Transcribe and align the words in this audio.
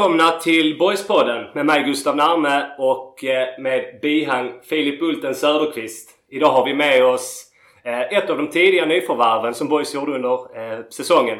välkomna 0.00 0.30
till 0.30 0.78
Boyspodden 0.78 1.46
med 1.54 1.66
mig 1.66 1.82
Gustav 1.82 2.16
Narme 2.16 2.70
och 2.78 3.24
eh, 3.24 3.58
med 3.58 3.98
bihang 4.02 4.60
Filip 4.62 5.00
Bulten 5.00 5.34
Söderqvist. 5.34 6.10
Idag 6.28 6.50
har 6.50 6.64
vi 6.64 6.74
med 6.74 7.04
oss 7.04 7.52
eh, 7.84 8.00
ett 8.00 8.30
av 8.30 8.36
de 8.36 8.50
tidiga 8.50 8.86
nyförvärven 8.86 9.54
som 9.54 9.68
Boys 9.68 9.94
gjorde 9.94 10.12
under 10.12 10.58
eh, 10.58 10.84
säsongen. 10.90 11.38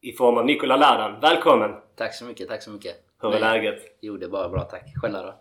I 0.00 0.12
form 0.12 0.38
av 0.38 0.44
Nikola 0.46 0.76
Ladan. 0.76 1.20
Välkommen! 1.20 1.70
Tack 1.96 2.14
så 2.14 2.24
mycket, 2.24 2.48
tack 2.48 2.62
så 2.62 2.70
mycket. 2.70 2.94
Hur 3.22 3.34
är 3.34 3.40
läget? 3.40 3.82
Jo, 4.00 4.16
det 4.16 4.26
är 4.26 4.30
bara 4.30 4.48
bra 4.48 4.60
tack. 4.60 4.92
Själva 5.02 5.22
då? 5.22 5.34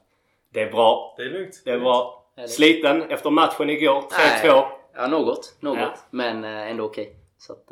Det 0.54 0.62
är 0.62 0.72
bra. 0.72 1.16
Det 1.18 1.24
är 1.24 1.30
lugnt. 1.30 1.62
Det 1.66 1.72
är 1.72 1.80
bra. 1.80 2.26
Härligt. 2.36 2.52
Sliten 2.52 3.02
efter 3.02 3.30
matchen 3.30 3.70
igår. 3.70 4.02
3-2. 4.02 4.06
Nej, 4.18 4.66
Ja, 4.96 5.08
något. 5.08 5.58
Något. 5.60 5.80
Ja. 5.80 5.94
Men 6.10 6.44
ändå 6.44 6.84
okej. 6.84 7.16
Så 7.38 7.54
att 7.54 7.66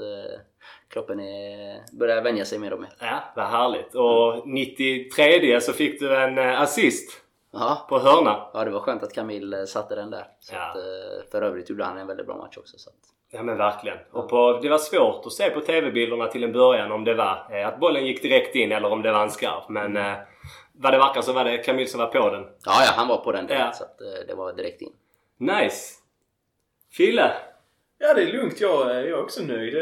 kroppen 0.89 1.19
är, 1.19 1.81
börjar 1.99 2.21
vänja 2.21 2.45
sig 2.45 2.59
mer 2.59 2.73
och 2.73 2.79
mer. 2.79 2.89
Ja, 2.99 3.19
vad 3.35 3.45
härligt. 3.45 3.95
Och 3.95 4.47
93 4.47 5.61
så 5.61 5.73
fick 5.73 5.99
du 5.99 6.15
en 6.17 6.37
eh, 6.37 6.61
assist 6.61 7.21
Ja. 7.53 7.85
på 7.89 7.99
hörna. 7.99 8.49
ja, 8.53 8.63
det 8.65 8.71
var 8.71 8.79
skönt 8.79 9.03
att 9.03 9.13
Camille 9.13 9.59
eh, 9.59 9.65
satte 9.65 9.95
den 9.95 10.11
där. 10.11 10.27
Så 10.39 10.55
Ja. 10.55 10.61
att, 10.61 10.75
eh, 10.75 11.31
för 11.31 11.41
övrigt 11.41 11.69
gjorde 11.69 11.83
han 11.83 11.97
en 11.97 12.07
väldigt 12.07 12.25
bra 12.25 12.37
match 12.37 12.57
också. 12.57 12.77
Så 12.77 12.89
att, 12.89 12.95
Ja 13.31 13.43
men 13.43 13.57
verkligen. 13.57 13.97
Och 14.11 14.29
på, 14.29 14.59
det 14.61 14.69
var 14.69 14.77
svårt 14.77 15.25
att 15.25 15.31
se 15.33 15.49
på 15.49 15.61
TV-bilderna 15.61 16.27
till 16.27 16.43
en 16.43 16.51
början 16.51 16.91
om 16.91 17.03
det 17.03 17.13
var 17.13 17.47
eh, 17.51 17.67
att 17.67 17.79
bollen 17.79 18.05
gick 18.05 18.21
direkt 18.21 18.55
in 18.55 18.71
eller 18.71 18.91
om 18.91 19.01
det 19.01 19.11
var 19.11 19.23
en 19.23 19.29
skarp. 19.31 19.69
Men 19.69 19.97
eh, 19.97 20.13
vad 20.73 20.93
det 20.93 20.97
verkar 20.97 21.21
så 21.21 21.33
var 21.33 21.43
det 21.43 21.57
Camille 21.57 21.87
som 21.87 21.99
var 21.99 22.07
på 22.07 22.29
den. 22.29 22.43
ja, 22.43 22.83
ja, 22.85 22.91
han 22.95 23.07
var 23.07 23.17
på 23.17 23.31
den 23.31 23.47
direkt 23.47 23.61
Ja. 23.65 23.71
så 23.73 23.83
att, 23.83 24.01
eh, 24.01 24.27
det 24.27 24.33
var 24.35 24.53
direkt 24.53 24.81
in. 24.81 24.93
Nice! 25.37 25.93
Fille! 26.91 27.31
Ja, 27.97 28.13
det 28.13 28.21
är 28.21 28.31
lugnt. 28.33 28.61
Jag, 28.61 28.89
jag 28.89 28.95
är 29.03 29.19
också 29.23 29.43
nöjd. 29.43 29.73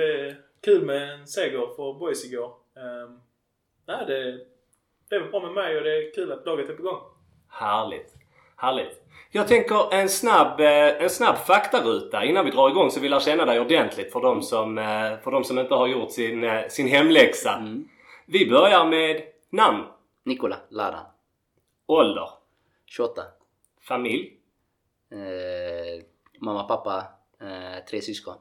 Kul 0.66 0.86
med 0.86 1.14
en 1.14 1.28
seger 1.28 1.76
för 1.76 2.00
Boys 2.00 2.26
igår. 2.26 2.54
Um, 2.76 3.22
nej, 3.88 4.06
det, 4.08 4.46
det 5.10 5.16
är 5.16 5.20
väl 5.20 5.32
bra 5.32 5.40
med 5.40 5.52
mig 5.52 5.78
och 5.78 5.84
det 5.84 5.98
är 5.98 6.14
kul 6.16 6.32
att 6.32 6.46
laget 6.46 6.70
är 6.70 6.74
på 6.74 6.84
gång. 6.84 7.02
Härligt. 7.50 8.14
Härligt. 8.56 9.02
Jag 9.32 9.48
tänker 9.48 9.94
en 9.94 10.10
snabb, 10.10 10.60
eh, 10.60 11.04
en 11.04 11.10
snabb 11.10 11.36
faktaruta 11.36 12.26
innan 12.26 12.46
vi 12.46 12.52
drar 12.52 12.70
igång 12.70 12.92
så 12.92 13.00
vi 13.00 13.10
lär 13.10 13.20
känna 13.20 13.46
dig 13.46 13.60
ordentligt 13.60 14.12
för 14.12 14.22
de 14.22 14.42
som, 14.42 14.78
eh, 14.78 15.20
för 15.24 15.32
de 15.32 15.44
som 15.44 15.60
inte 15.60 15.74
har 15.74 15.88
gjort 15.88 16.12
sin, 16.12 16.44
eh, 16.44 16.68
sin 16.68 16.88
hemläxa. 16.88 17.54
Mm. 17.54 17.88
Vi 18.26 18.50
börjar 18.50 18.86
med 18.86 19.22
namn, 19.50 19.84
Nikola 20.24 20.58
Ladan. 20.70 21.06
ålder, 21.88 22.30
28. 22.86 23.22
familj, 23.82 24.32
Eh, 25.12 26.04
mamma, 26.40 26.64
pappa, 26.64 27.04
eh, 27.40 27.86
tre 27.90 28.02
syskon. 28.02 28.36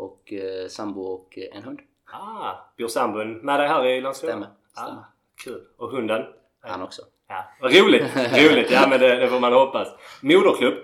Och 0.00 0.32
eh, 0.32 0.68
sambo 0.68 1.02
och 1.02 1.38
eh, 1.38 1.56
en 1.56 1.62
hund. 1.62 1.80
Ah, 2.04 2.54
bor 2.78 2.88
sambon 2.88 3.32
med 3.38 3.60
dig 3.60 3.68
här 3.68 3.86
i 3.86 4.00
Landskrona? 4.00 4.32
Stämmer, 4.32 4.48
stämmer. 4.72 5.00
Ah, 5.00 5.04
kul. 5.44 5.66
Och 5.76 5.90
hunden? 5.90 6.22
Han 6.60 6.82
också. 6.82 7.02
Ja, 7.26 7.44
roligt! 7.60 8.16
roligt! 8.16 8.70
Ja 8.70 8.86
men 8.90 9.00
det, 9.00 9.16
det 9.16 9.28
får 9.28 9.40
man 9.40 9.52
hoppas. 9.52 9.88
Moderklubb? 10.22 10.74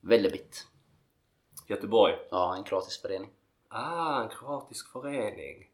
Velebit. 0.00 0.66
Göteborg. 1.66 2.14
Ja, 2.30 2.56
en 2.56 2.64
kroatisk 2.64 3.02
förening. 3.02 3.30
Ah, 3.68 4.22
en 4.22 4.28
kroatisk 4.28 4.92
förening. 4.92 5.70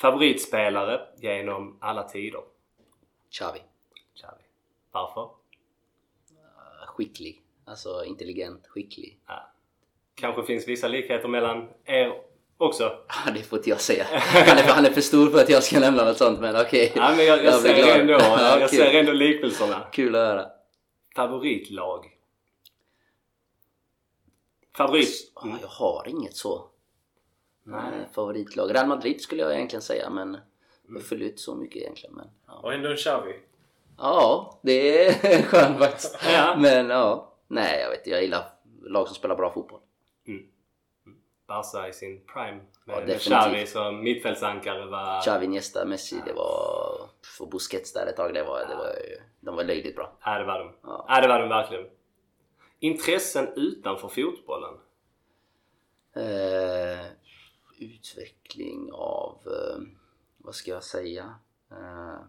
Favoritspelare 0.00 1.00
genom 1.16 1.78
alla 1.80 2.02
tider? 2.08 2.42
Xavi. 3.30 3.62
Xavi. 4.14 4.42
Varför? 4.90 5.22
Eh, 5.22 6.86
Skicklig. 6.86 7.42
Alltså 7.64 8.04
intelligent, 8.04 8.66
skicklig. 8.66 9.20
Ja. 9.26 9.50
Kanske 10.20 10.42
finns 10.42 10.68
vissa 10.68 10.88
likheter 10.88 11.28
mellan 11.28 11.68
er 11.84 12.12
också? 12.58 12.84
Ah, 13.08 13.30
det 13.34 13.42
får 13.42 13.58
inte 13.58 13.70
jag 13.70 13.80
säga. 13.80 14.04
Han 14.10 14.58
är, 14.58 14.62
han 14.62 14.86
är 14.86 14.90
för 14.90 15.00
stor 15.00 15.30
för 15.30 15.38
att 15.38 15.48
jag 15.48 15.62
ska 15.62 15.80
nämna 15.80 16.04
något 16.04 16.16
sånt 16.18 16.40
men 16.40 16.56
okej. 16.60 16.92
Ja, 16.96 17.14
men 17.16 17.26
jag, 17.26 17.44
jag, 17.44 17.62
blir 17.62 17.72
ser 17.74 17.82
glad. 17.84 18.00
ändå, 18.00 18.12
Ja, 18.12 18.58
jag 18.60 18.70
kul. 18.70 18.78
ser 18.78 18.94
ändå 19.00 19.12
liknelserna. 19.12 19.86
Kul 19.92 20.14
att 20.14 20.20
höra. 20.28 20.46
Favoritlag? 21.16 22.06
Favorit? 24.76 25.32
Ah, 25.34 25.46
Jag 25.62 25.68
har 25.68 26.08
inget 26.08 26.36
så. 26.36 26.66
Nej. 27.64 28.08
Favoritlag. 28.14 28.74
Real 28.74 28.86
Madrid 28.86 29.20
skulle 29.20 29.42
jag 29.42 29.54
egentligen 29.54 29.82
säga 29.82 30.10
men 30.10 30.36
jag 30.94 31.02
följer 31.02 31.28
inte 31.28 31.40
så 31.42 31.54
mycket 31.54 31.76
egentligen. 31.82 32.14
Men, 32.16 32.26
ja. 32.46 32.52
Och 32.54 32.72
ändå 32.74 32.88
en 32.90 32.96
Xavi. 32.96 33.34
ja, 33.98 34.58
det 34.62 35.06
är 35.06 35.42
skönt 35.42 35.78
faktiskt. 35.78 36.18
Ja. 36.32 36.56
Men 36.58 36.88
ja. 36.90 37.32
Nej, 37.48 37.80
jag 37.80 37.90
vet 37.90 37.98
inte. 37.98 38.10
Jag 38.10 38.22
gillar 38.22 38.44
lag 38.82 39.06
som 39.06 39.14
spelar 39.14 39.36
bra 39.36 39.52
fotboll. 39.52 39.80
Barca 41.46 41.88
i 41.88 41.92
sin 41.92 42.26
prime. 42.26 42.60
Ja, 42.86 42.96
Med, 42.96 43.06
definitivt. 43.06 43.22
Xavi 43.22 43.66
som 43.66 44.02
mittfältsankare 44.04 44.86
var... 44.86 45.20
Xavi, 45.20 45.44
Iniesta, 45.44 45.84
Messi, 45.84 46.16
det 46.26 46.32
var... 46.32 47.10
Och 47.40 47.48
Busquets 47.48 47.92
där 47.92 48.06
ett 48.06 48.16
tag, 48.16 48.34
det 48.34 48.42
var, 48.42 48.58
det 48.66 48.74
var, 48.74 48.92
de 49.40 49.56
var 49.56 49.64
löjligt 49.64 49.96
bra. 49.96 50.16
Ja, 50.24 50.38
det 50.38 50.44
var 50.44 50.58
de. 50.58 50.72
Ja. 50.82 51.06
Ja, 51.08 51.20
det 51.20 51.28
var 51.28 51.40
de 51.40 51.48
verkligen. 51.48 51.86
Intressen 52.78 53.48
utanför 53.56 54.08
fotbollen? 54.08 54.74
Eh, 56.16 57.06
utveckling 57.80 58.90
av, 58.92 59.40
eh, 59.46 59.82
vad 60.38 60.54
ska 60.54 60.70
jag 60.70 60.84
säga? 60.84 61.34
Eh, 61.70 62.20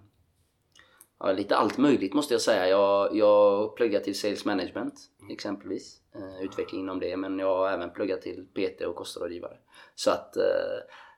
ja, 1.19 1.31
lite 1.31 1.55
allt 1.55 1.77
möjligt 1.77 2.13
måste 2.13 2.33
jag 2.33 2.41
säga. 2.41 2.67
Jag, 2.69 3.15
jag 3.15 3.75
pluggar 3.75 3.99
till 3.99 4.19
Sales 4.19 4.45
Management 4.45 4.93
exempelvis. 5.31 6.01
Eh, 6.15 6.43
utveckling 6.45 6.81
inom 6.81 6.99
det. 6.99 7.17
Men 7.17 7.39
jag 7.39 7.57
har 7.57 7.69
även 7.71 7.89
pluggat 7.93 8.21
till 8.21 8.45
PT 8.53 8.81
och 8.81 8.95
kostrådgivare. 8.95 9.57
Så 9.95 10.11
att 10.11 10.37
eh, 10.37 10.43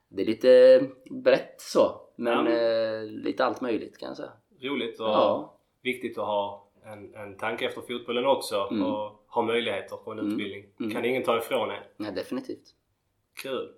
det 0.08 0.22
är 0.22 0.26
lite 0.26 0.80
brett 1.10 1.54
så. 1.60 2.00
Men 2.16 2.46
Ja. 2.46 2.52
eh, 2.52 3.02
lite 3.04 3.44
allt 3.44 3.60
möjligt 3.60 3.98
kan 3.98 4.08
jag 4.08 4.16
säga. 4.16 4.32
Roligt 4.60 5.00
och 5.00 5.06
Ja. 5.06 5.56
viktigt 5.82 6.18
att 6.18 6.26
ha 6.26 6.66
en, 6.84 7.14
en 7.14 7.36
tanke 7.36 7.66
efter 7.66 7.80
fotbollen 7.80 8.26
också 8.26 8.68
Mm. 8.70 8.82
och 8.86 9.24
ha 9.26 9.42
möjligheter 9.42 9.96
på 9.96 10.10
en 10.12 10.18
utbildning. 10.18 10.64
Mm. 10.80 10.92
kan 10.92 11.04
ingen 11.04 11.22
ta 11.22 11.38
ifrån 11.38 11.70
er. 11.70 11.86
Ja, 11.96 12.10
definitivt. 12.10 12.74
Kul! 13.42 13.72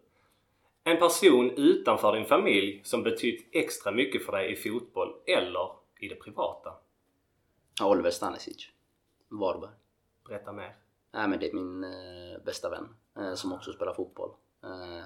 En 0.84 0.96
person 0.98 1.50
utanför 1.50 2.12
din 2.16 2.24
familj 2.24 2.80
som 2.84 3.02
betytt 3.02 3.48
extra 3.52 3.92
mycket 3.92 4.24
för 4.26 4.32
dig 4.32 4.52
i 4.52 4.56
fotboll 4.56 5.14
eller 5.26 5.68
i 6.02 6.08
det 6.08 6.14
privata? 6.14 6.74
Oliver 7.82 8.10
Stanisic. 8.10 8.68
Varberg. 9.28 9.70
Berätta 10.28 10.52
mer. 10.52 10.76
Nej 11.12 11.28
men 11.28 11.38
det 11.38 11.50
är 11.50 11.54
min 11.54 11.84
eh, 11.84 12.42
bästa 12.44 12.70
vän 12.70 12.88
eh, 13.16 13.34
som 13.34 13.52
också 13.52 13.72
spelar 13.72 13.94
fotboll. 13.94 14.30
Eh, 14.62 15.04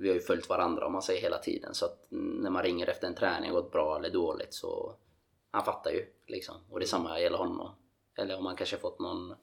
vi 0.00 0.08
har 0.08 0.14
ju 0.14 0.20
följt 0.20 0.48
varandra 0.48 0.86
om 0.86 0.92
man 0.92 1.02
säger 1.02 1.22
hela 1.22 1.38
tiden 1.38 1.74
så 1.74 1.84
att 1.86 2.06
när 2.10 2.50
man 2.50 2.62
ringer 2.62 2.86
efter 2.86 3.06
en 3.06 3.14
träning 3.14 3.50
har 3.50 3.60
gått 3.60 3.72
bra 3.72 3.96
eller 3.96 4.10
dåligt 4.10 4.54
så 4.54 4.94
han 5.50 5.64
fattar 5.64 5.90
ju 5.90 6.06
liksom. 6.26 6.54
Och 6.70 6.80
detsamma 6.80 7.20
gäller 7.20 7.38
honom. 7.38 7.70
Eller 8.14 8.36
om 8.36 8.44
man 8.44 8.56
kanske 8.56 8.76
fått 8.76 8.98
någon, 8.98 9.34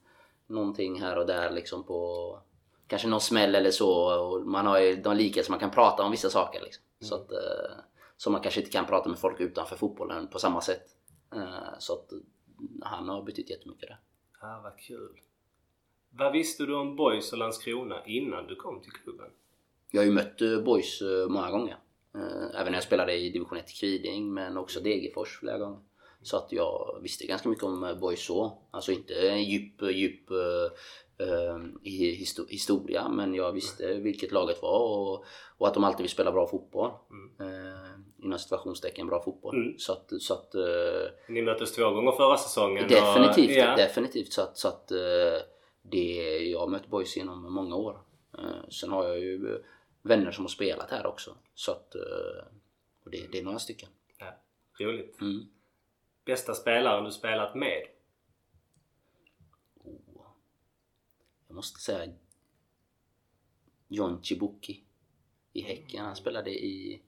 någonting 0.47 1.01
här 1.01 1.17
och 1.17 1.25
där 1.25 1.51
liksom 1.51 1.83
på 1.83 2.39
kanske 2.87 3.07
någon 3.07 3.21
smäll 3.21 3.55
eller 3.55 3.71
så 3.71 4.19
och 4.19 4.47
man 4.47 4.65
har 4.65 4.79
ju 4.79 4.95
de 4.95 5.17
likheter 5.17 5.51
man 5.51 5.59
kan 5.59 5.71
prata 5.71 6.03
om 6.03 6.11
vissa 6.11 6.29
saker 6.29 6.61
liksom. 6.61 6.83
Så 6.99 7.15
att 7.15 7.31
eh, 7.31 7.71
som 8.19 8.31
man 8.33 8.41
kanske 8.41 8.59
inte 8.59 8.71
kan 8.71 8.85
prata 8.85 9.09
med 9.09 9.19
folk 9.19 9.39
utanför 9.39 9.75
fotbollen 9.75 10.27
på 10.27 10.39
samma 10.39 10.61
sätt. 10.61 10.83
Eh, 11.35 11.79
så 11.79 11.93
att 11.93 12.09
han 12.81 13.09
har 13.09 13.23
betytt 13.23 13.49
jättemycket 13.49 13.89
där. 13.89 13.99
Ah, 14.41 14.61
vad 14.63 14.77
kul! 14.79 15.19
Vad 16.09 16.31
visste 16.31 16.65
du 16.65 16.75
om 16.75 16.95
Boys 16.95 17.31
och 17.31 17.37
Landskrona 17.37 18.05
innan 18.05 18.47
du 18.47 18.55
kom 18.55 18.81
till 18.81 18.91
klubben? 18.91 19.29
Jag 19.91 20.01
har 20.01 20.05
ju 20.05 20.11
mött 20.11 20.41
eh, 20.41 20.59
boys 20.61 21.01
eh, 21.01 21.27
många 21.29 21.51
gånger. 21.51 21.77
Även 22.53 22.65
när 22.71 22.73
jag 22.73 22.83
spelade 22.83 23.13
i 23.13 23.29
division 23.29 23.57
1 23.57 23.69
i 23.69 23.73
Kviding 23.73 24.33
men 24.33 24.57
också 24.57 24.79
Degerfors 24.79 25.39
flera 25.39 25.57
gånger. 25.57 25.79
Så 26.21 26.37
att 26.37 26.51
jag 26.51 26.99
visste 27.01 27.27
ganska 27.27 27.49
mycket 27.49 27.63
om 27.63 27.97
boys 28.01 28.25
så. 28.25 28.57
Alltså 28.71 28.91
inte 28.91 29.13
djup, 29.23 29.81
djup 29.81 30.31
i 31.83 32.15
histo- 32.23 32.49
historia 32.49 33.09
men 33.09 33.35
jag 33.35 33.51
visste 33.51 33.93
vilket 33.93 34.31
laget 34.31 34.61
var 34.61 34.79
och, 34.79 35.25
och 35.57 35.67
att 35.67 35.73
de 35.73 35.83
alltid 35.83 36.01
vill 36.01 36.09
spela 36.11 36.31
bra 36.31 36.47
fotboll. 36.47 36.91
Eh, 37.39 37.99
inom 38.23 38.39
situationstecken 38.39 39.07
bra 39.07 39.23
fotboll. 39.23 39.55
Mm. 39.55 39.79
Så 39.79 39.93
att, 39.93 40.11
så 40.21 40.33
att 40.33 40.55
eh, 40.55 40.61
Ni 41.29 41.41
möttes 41.41 41.75
två 41.75 41.89
gånger 41.91 42.11
förra 42.11 42.37
säsongen. 42.37 42.83
och- 42.83 42.89
Definitivt, 42.89 43.57
ja. 43.57 43.75
definitivt. 43.75 44.33
Så 44.33 44.41
att, 44.41 44.57
så 44.57 44.67
att 44.67 44.91
eh, 44.91 45.41
det, 45.81 46.37
jag 46.39 46.59
har 46.59 46.67
mött 46.67 46.87
boys 46.87 47.17
genom 47.17 47.53
många 47.53 47.75
år. 47.75 48.01
Eh, 48.37 48.69
Sen 48.69 48.91
har 48.91 49.05
jag 49.07 49.19
ju 49.19 49.63
vänner 50.01 50.31
som 50.31 50.43
har 50.43 50.49
spelat 50.49 50.91
här 50.91 51.05
också. 51.07 51.35
Så 51.53 51.71
att, 51.71 51.95
och 53.03 53.11
det, 53.11 53.27
det 53.31 53.39
är 53.39 53.43
några 53.43 53.59
stycken. 53.59 53.89
ja. 54.17 54.25
Roligt. 54.85 55.21
Mm. 55.21 55.45
Bästa 56.25 56.53
spelaren 56.53 57.03
du 57.05 57.11
spelat 57.11 57.55
med? 57.55 57.81
Oh. 59.83 60.25
Jag 61.47 61.55
måste 61.55 61.79
säga 61.79 62.13
John 63.87 64.23
Chibuki 64.23 64.83
i 65.53 65.61
Häcken. 65.61 66.05
Han 66.05 66.15
spelade 66.15 66.51
i... 66.51 67.01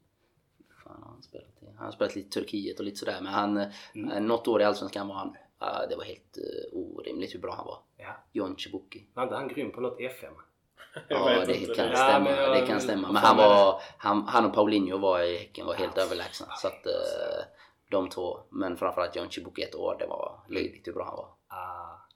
Fan, 0.91 1.03
har 1.03 1.11
han, 1.11 1.21
spelat 1.21 1.47
i? 1.61 1.65
han 1.77 1.85
har 1.85 1.91
spelat 1.91 2.15
lite 2.15 2.27
i 2.27 2.31
Turkiet 2.31 2.79
och 2.79 2.85
lite 2.85 2.97
sådär 2.97 3.17
men 3.21 3.33
han... 3.33 3.57
Mm. 3.95 4.25
Något 4.27 4.47
år 4.47 4.61
i 4.61 4.63
Allsvenskan 4.65 5.07
var 5.07 5.15
han... 5.15 5.35
ja, 5.59 5.85
det 5.89 5.95
var 5.95 6.03
helt 6.03 6.37
uh, 6.37 6.77
orimligt. 6.79 7.33
hur 7.35 7.39
bra 7.39 7.55
han 7.55 7.65
var. 7.65 7.79
Ja. 7.97 8.15
John 8.31 8.55
Chibuki. 8.57 9.05
Var 9.13 9.23
inte 9.23 9.35
han 9.35 9.47
grym 9.47 9.71
på 9.71 9.81
något 9.81 9.99
FM? 10.01 10.33
Ja, 11.09 11.45
det 11.45 11.53
kan 11.75 11.87
Det- 11.87 11.91
Ja, 11.91 11.95
stämma. 11.95 12.19
men 12.19 12.33
jag- 12.37 12.55
det 12.61 12.67
kan 12.67 12.81
stämma. 12.81 13.07
Men 13.07 13.15
han 13.21 13.37
var... 13.37 13.81
Han, 13.97 14.27
han 14.27 14.45
och 14.45 14.53
Paulinho 14.53 14.97
var 14.97 15.19
i 15.21 15.37
Häcken 15.37 15.65
var 15.65 15.73
helt 15.73 15.97
Ja. 15.97 16.01
överlägsna. 16.03 16.47
Så 16.55 16.67
att 16.67 16.85
eh, 16.85 17.43
de 17.89 18.09
två. 18.09 18.39
Men 18.49 18.77
framförallt 18.77 19.15
John 19.15 19.29
Chibuki 19.29 19.61
ett 19.63 19.75
år. 19.75 19.95
Det 19.99 20.05
var 20.07 20.39
löjligt 20.49 20.87
hur 20.87 20.93
bra 20.93 21.05
han 21.05 21.15
var. 21.15 21.57
Ah. 21.57 22.07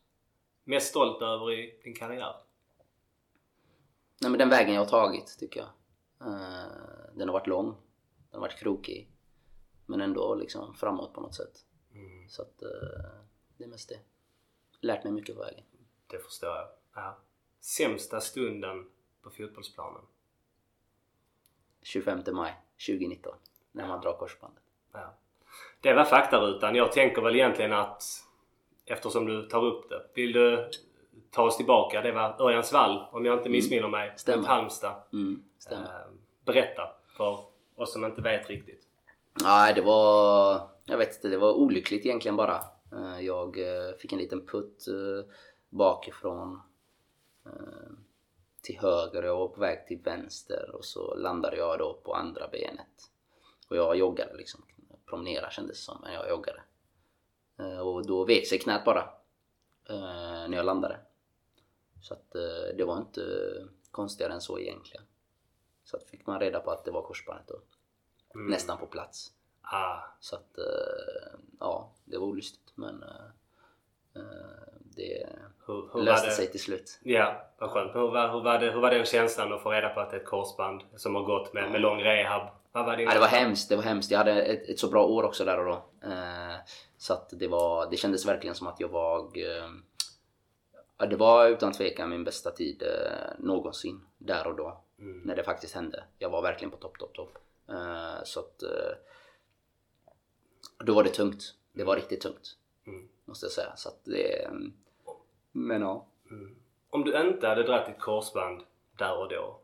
Mest 0.64 0.88
stolt 0.88 1.22
över 1.22 1.52
i 1.52 1.80
din 1.84 1.96
karriär? 1.96 2.36
Nej 4.22 4.32
men 4.32 4.40
den 4.40 4.50
vägen 4.50 4.74
jag 4.74 4.82
har 4.82 4.90
tagit 4.90 5.38
tycker 5.40 5.60
jag. 5.60 5.70
Eh, 6.28 6.64
den 7.16 7.28
har 7.30 7.34
varit 7.34 7.48
lång. 7.48 7.76
Den 8.36 8.42
har 8.42 8.48
varit 8.48 8.60
krokig. 8.60 9.10
Men 9.86 10.02
ändå 10.02 10.36
liksom 10.36 10.74
framåt 10.74 11.14
på 11.14 11.22
något 11.22 11.36
sätt. 11.36 11.66
Mm. 11.94 12.30
Så 12.30 12.42
att 12.42 12.62
eh, 12.62 12.70
det 13.58 13.64
är 13.64 13.68
mest 13.68 13.90
det. 13.90 14.00
Lärt 14.80 15.04
mig 15.04 15.14
mycket 15.14 15.36
på 15.36 15.42
vägen. 15.42 15.64
Det 16.08 16.20
förstår 16.20 16.50
jag. 16.50 16.68
Ja. 16.94 17.18
Sämsta 17.60 18.22
stunden 18.22 18.90
på 19.22 19.30
fotbollsplanen? 19.30 20.02
25 21.82 22.24
maj 22.32 22.54
2019. 22.88 23.36
När 23.72 23.88
man 23.88 24.02
drar 24.02 24.14
korsbandet. 24.14 24.64
Ja. 24.92 25.14
Det 25.82 25.94
var 25.94 26.06
faktarutan. 26.06 26.76
Jag 26.76 26.92
tänker 26.92 27.22
väl 27.22 27.36
egentligen 27.36 27.74
att 27.74 28.04
eftersom 28.86 29.26
du 29.26 29.48
tar 29.48 29.66
upp 29.66 29.90
det. 29.90 30.06
Vill 30.14 30.34
du 30.34 30.70
ta 31.32 31.44
oss 31.44 31.58
tillbaka? 31.58 32.02
Det 32.02 32.12
var 32.12 32.42
Örjansvall 32.42 33.08
om 33.12 33.26
jag 33.26 33.38
inte 33.38 33.50
missminner 33.50 33.88
mig. 33.88 34.14
Stämmer. 34.18 34.48
Halmstad. 34.48 35.02
Mm, 35.14 35.44
stämmer. 35.60 35.86
Eh, 35.86 36.12
berätta 36.46 36.96
för 37.08 37.55
och 37.76 37.90
som 37.90 38.06
inte 38.06 38.22
vet 38.22 38.50
riktigt. 38.50 38.88
Nej, 39.44 39.74
det 39.74 39.82
var... 39.82 40.70
Jag 40.86 40.98
vet 40.98 41.16
inte, 41.16 41.28
det 41.28 41.38
var 41.38 41.54
olyckligt 41.54 42.06
egentligen 42.06 42.36
bara. 42.36 42.64
Eh, 42.92 43.20
jag 43.20 43.60
eh, 43.60 43.96
fick 43.98 44.14
en 44.14 44.20
liten 44.20 44.46
putt 44.46 44.88
eh, 44.88 45.32
bakifrån 45.70 46.62
till 48.62 48.80
höger 48.80 49.22
och 49.22 49.28
jag 49.28 49.38
var 49.38 49.48
på 49.48 49.62
väg 49.62 49.88
till 49.88 50.02
vänster 50.04 50.76
och 50.76 50.86
så 50.86 51.16
landade 51.16 51.58
jag 51.58 51.80
då 51.80 52.02
på 52.04 52.14
andra 52.14 52.48
benet. 52.48 53.12
Och 53.70 53.78
jag 53.78 53.98
joggade 53.98 54.38
liksom. 54.38 54.66
Promenera 55.06 55.50
kändes 55.50 55.78
det 55.78 55.84
som, 55.84 55.98
men 56.02 56.14
jag 56.14 56.30
joggade. 56.30 56.62
Och 57.82 58.08
då 58.08 58.26
vek 58.26 58.48
sig 58.48 58.60
knät 58.60 58.86
bara. 58.86 59.10
När 60.48 60.58
jag 60.58 60.66
landade. 60.66 61.00
Så 62.02 62.14
att 62.14 62.32
det 62.78 62.84
var 62.84 62.98
inte 62.98 63.22
konstigare 63.92 64.34
än 64.34 64.42
så 64.42 64.60
egentligen. 64.60 65.04
Så 65.86 65.98
att 65.98 66.04
fick 66.04 66.28
man 66.28 66.40
reda 66.40 66.60
på 66.60 66.72
att 66.72 66.86
det 66.86 66.92
var 66.92 67.02
korsbandet 67.02 67.48
då. 67.48 67.62
Mm. 68.36 68.52
Nästan 68.52 68.78
på 68.78 68.86
plats. 68.86 69.32
Ah, 69.62 70.00
Så 70.20 70.36
att, 70.36 70.58
eh, 70.58 71.40
ja, 71.60 71.92
det 72.06 72.18
var 72.18 72.28
olustigt 72.28 72.72
men 72.76 73.04
eh, 73.04 73.26
eh, 74.16 74.22
det 74.96 75.30
hur, 75.66 75.90
hur 75.94 76.02
löste 76.02 76.28
det? 76.28 76.34
sig 76.34 76.52
till 76.52 76.60
slut. 76.60 77.00
Ja, 77.04 77.46
vad 77.58 77.70
skönt. 77.70 77.96
Hur 77.96 78.12
var, 78.12 78.30
hur, 78.30 78.42
var 78.42 78.60
det, 78.60 78.72
hur 78.72 78.82
var 78.82 78.92
den 78.92 79.06
känslan 79.06 79.54
att 79.54 79.64
få 79.64 79.72
reda 79.72 79.90
på 79.90 80.00
att 80.00 80.10
det 80.12 80.18
är 80.18 80.22
ett 80.22 80.28
korsband 80.28 80.82
som 80.96 81.16
har 81.16 81.24
gått 81.24 81.54
med, 81.54 81.72
med 81.72 81.82
lång 81.82 82.00
rehab? 82.00 82.48
Vad 82.72 82.86
var 82.86 82.98
din 82.98 83.06
Ja, 83.06 83.14
det 83.14 83.20
var 83.20 83.28
hemskt, 83.28 83.70
det 83.70 83.76
var 83.76 83.84
hemskt. 83.84 84.12
Jag 84.12 84.18
hade 84.18 84.42
ett, 84.42 84.70
ett 84.70 84.80
så 84.80 84.88
bra 84.88 85.06
år 85.06 85.24
också 85.24 85.46
där 85.46 85.60
och 85.60 85.66
då. 85.66 85.86
Så 86.98 87.14
att 87.14 87.30
det 87.30 87.48
var, 87.48 87.90
det 87.92 87.98
kändes 87.98 88.26
verkligen 88.26 88.56
som 88.56 88.68
att 88.68 88.80
jag 88.80 88.88
var... 88.88 89.32
Det 91.10 91.16
var 91.16 91.48
utan 91.48 91.72
tvekan 91.72 92.10
min 92.10 92.24
bästa 92.24 92.52
tid 92.52 92.84
någonsin 93.40 94.02
där 94.18 94.48
och 94.48 94.56
då. 94.56 94.85
Mm. 95.00 95.22
När 95.26 95.36
det 95.36 95.44
faktiskt 95.44 95.76
hände. 95.76 96.04
Jag 96.20 96.30
var 96.30 96.42
verkligen 96.42 96.72
på 96.72 96.78
topp, 96.78 96.98
topp, 96.98 97.14
topp. 97.14 97.38
Eh, 97.70 98.24
så 98.24 98.40
att... 98.40 98.64
Eh, 98.64 98.98
då 100.86 100.94
var 100.94 101.04
det 101.04 101.10
tungt. 101.10 101.56
Det 101.74 101.84
var 101.84 101.96
riktigt 101.96 102.22
tungt. 102.22 102.58
Mm. 102.88 103.08
Måste 103.26 103.46
jag 103.46 103.54
säga. 103.54 103.76
Så 103.76 103.90
att 103.90 104.06
det... 104.06 104.50
Men 105.52 105.82
ja. 105.82 106.06
Om 106.90 107.04
du 107.04 107.22
inte 107.22 107.48
hade 107.48 107.64
dragit 107.64 107.88
ett 107.88 108.00
korsband 108.00 108.64
där 108.98 109.18
och 109.18 109.30
då. 109.30 109.60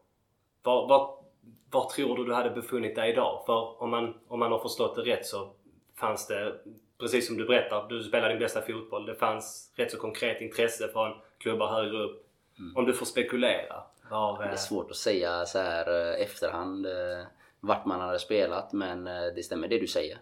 Var, 0.63 0.87
var, 0.87 1.23
var 1.71 1.89
tror 1.89 2.17
du 2.17 2.25
du 2.25 2.33
hade 2.33 2.49
befunnit 2.49 2.95
dig 2.95 3.11
idag? 3.11 3.43
För 3.45 3.81
om 3.81 3.89
man, 3.89 4.19
om 4.27 4.39
man 4.39 4.51
har 4.51 4.59
förstått 4.59 4.95
det 4.95 5.01
rätt 5.01 5.25
så 5.25 5.53
fanns 5.95 6.27
det, 6.27 6.59
precis 6.97 7.27
som 7.27 7.37
du 7.37 7.45
berättar, 7.45 7.89
du 7.89 8.03
spelade 8.03 8.33
din 8.33 8.39
bästa 8.39 8.61
fotboll. 8.61 9.05
Det 9.05 9.15
fanns 9.15 9.73
rätt 9.75 9.91
så 9.91 9.97
konkret 9.97 10.41
intresse 10.41 10.87
från 10.87 11.13
klubbar 11.37 11.67
högre 11.67 11.97
upp. 11.97 12.27
Om 12.75 12.85
du 12.85 12.93
får 12.93 13.05
spekulera. 13.05 13.83
Var, 14.11 14.37
Det 14.37 14.45
är 14.45 14.49
eh, 14.49 14.55
svårt 14.55 14.91
att 14.91 14.97
säga 14.97 15.45
så 15.45 15.59
här 15.59 16.11
eh, 16.11 16.21
efterhand 16.21 16.85
eh, 16.85 17.25
vart 17.59 17.85
man 17.85 18.01
hade 18.01 18.19
spelat 18.19 18.73
men 18.73 19.03
det 19.05 19.45
stämmer 19.45 19.67
det 19.67 19.79
du 19.79 19.87
säger. 19.87 20.17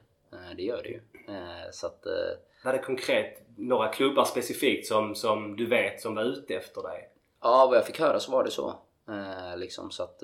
Det 0.55 0.63
gör 0.63 0.83
det 0.83 0.89
ju. 0.89 1.01
Så 1.71 1.87
att... 1.87 2.03
var 2.63 2.73
det 2.73 2.79
konkret 2.79 3.43
några 3.57 3.87
klubbar 3.87 4.25
specifikt 4.25 4.87
som, 4.87 5.15
som 5.15 5.55
du 5.55 5.65
vet 5.65 6.01
som 6.01 6.15
var 6.15 6.23
ute 6.23 6.55
efter 6.55 6.81
dig? 6.81 7.09
Ja, 7.41 7.67
vad 7.67 7.77
jag 7.77 7.85
fick 7.85 7.99
höra 7.99 8.19
så 8.19 8.31
var 8.31 8.43
det 8.43 8.51
så. 8.51 8.75
Liksom 9.55 9.91
så 9.91 10.03
att... 10.03 10.23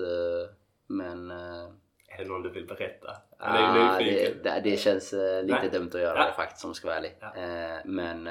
Men... 0.86 1.30
Är 1.30 2.18
det 2.18 2.24
någon 2.24 2.42
du 2.42 2.50
vill 2.50 2.66
berätta? 2.66 3.16
Ah, 3.38 3.98
det, 3.98 4.42
det, 4.44 4.60
det 4.64 4.76
känns 4.76 5.12
lite 5.12 5.58
Nej. 5.60 5.70
dumt 5.72 5.90
att 5.94 6.00
göra 6.00 6.18
Ja. 6.18 6.26
det 6.26 6.32
faktiskt 6.32 6.64
om 6.64 6.68
jag 6.68 6.76
ska 6.76 6.86
vara 6.86 6.96
ärlig. 6.96 7.16
Ja. 7.20 7.32
Men... 7.84 8.28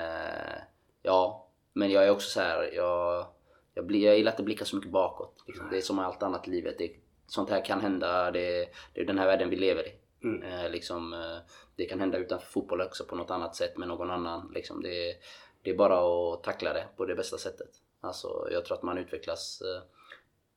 Ja. 1.01 1.47
Men 1.73 1.91
jag 1.91 2.05
är 2.05 2.11
också 2.11 2.29
så 2.29 2.39
här, 2.39 2.69
jag... 2.73 3.25
Jag, 3.75 3.85
blir, 3.85 4.05
jag 4.05 4.17
gillar 4.17 4.31
inte 4.31 4.41
att 4.41 4.45
blicka 4.45 4.65
så 4.65 4.75
mycket 4.75 4.91
bakåt. 4.91 5.43
Liksom. 5.47 5.67
Det 5.71 5.77
är 5.77 5.81
som 5.81 5.99
allt 5.99 6.23
annat 6.23 6.47
i 6.47 6.51
livet. 6.51 6.77
Det, 6.77 6.91
sånt 7.27 7.49
här 7.49 7.65
kan 7.65 7.81
hända. 7.81 8.31
Det, 8.31 8.69
det 8.93 9.01
är 9.01 9.05
den 9.05 9.17
här 9.17 9.25
världen 9.25 9.49
vi 9.49 9.55
lever 9.55 9.87
i. 9.87 9.93
Mm. 10.23 10.43
Eh, 10.43 10.69
liksom, 10.69 11.13
eh, 11.13 11.37
det 11.75 11.85
kan 11.85 11.99
hända 11.99 12.17
utanför 12.17 12.47
fotboll 12.47 12.81
också 12.81 13.05
på 13.05 13.15
något 13.15 13.31
annat 13.31 13.55
sätt 13.55 13.77
med 13.77 13.87
någon 13.87 14.11
annan. 14.11 14.51
Liksom, 14.55 14.81
det, 14.81 15.15
det 15.61 15.69
är 15.69 15.77
bara 15.77 16.33
att 16.33 16.43
tackla 16.43 16.73
det 16.73 16.87
på 16.97 17.05
det 17.05 17.15
bästa 17.15 17.37
sättet. 17.37 17.69
Alltså, 18.01 18.47
jag 18.51 18.65
tror 18.65 18.77
att 18.77 18.83
man 18.83 18.97
utvecklas. 18.97 19.61
Eh, 19.61 19.83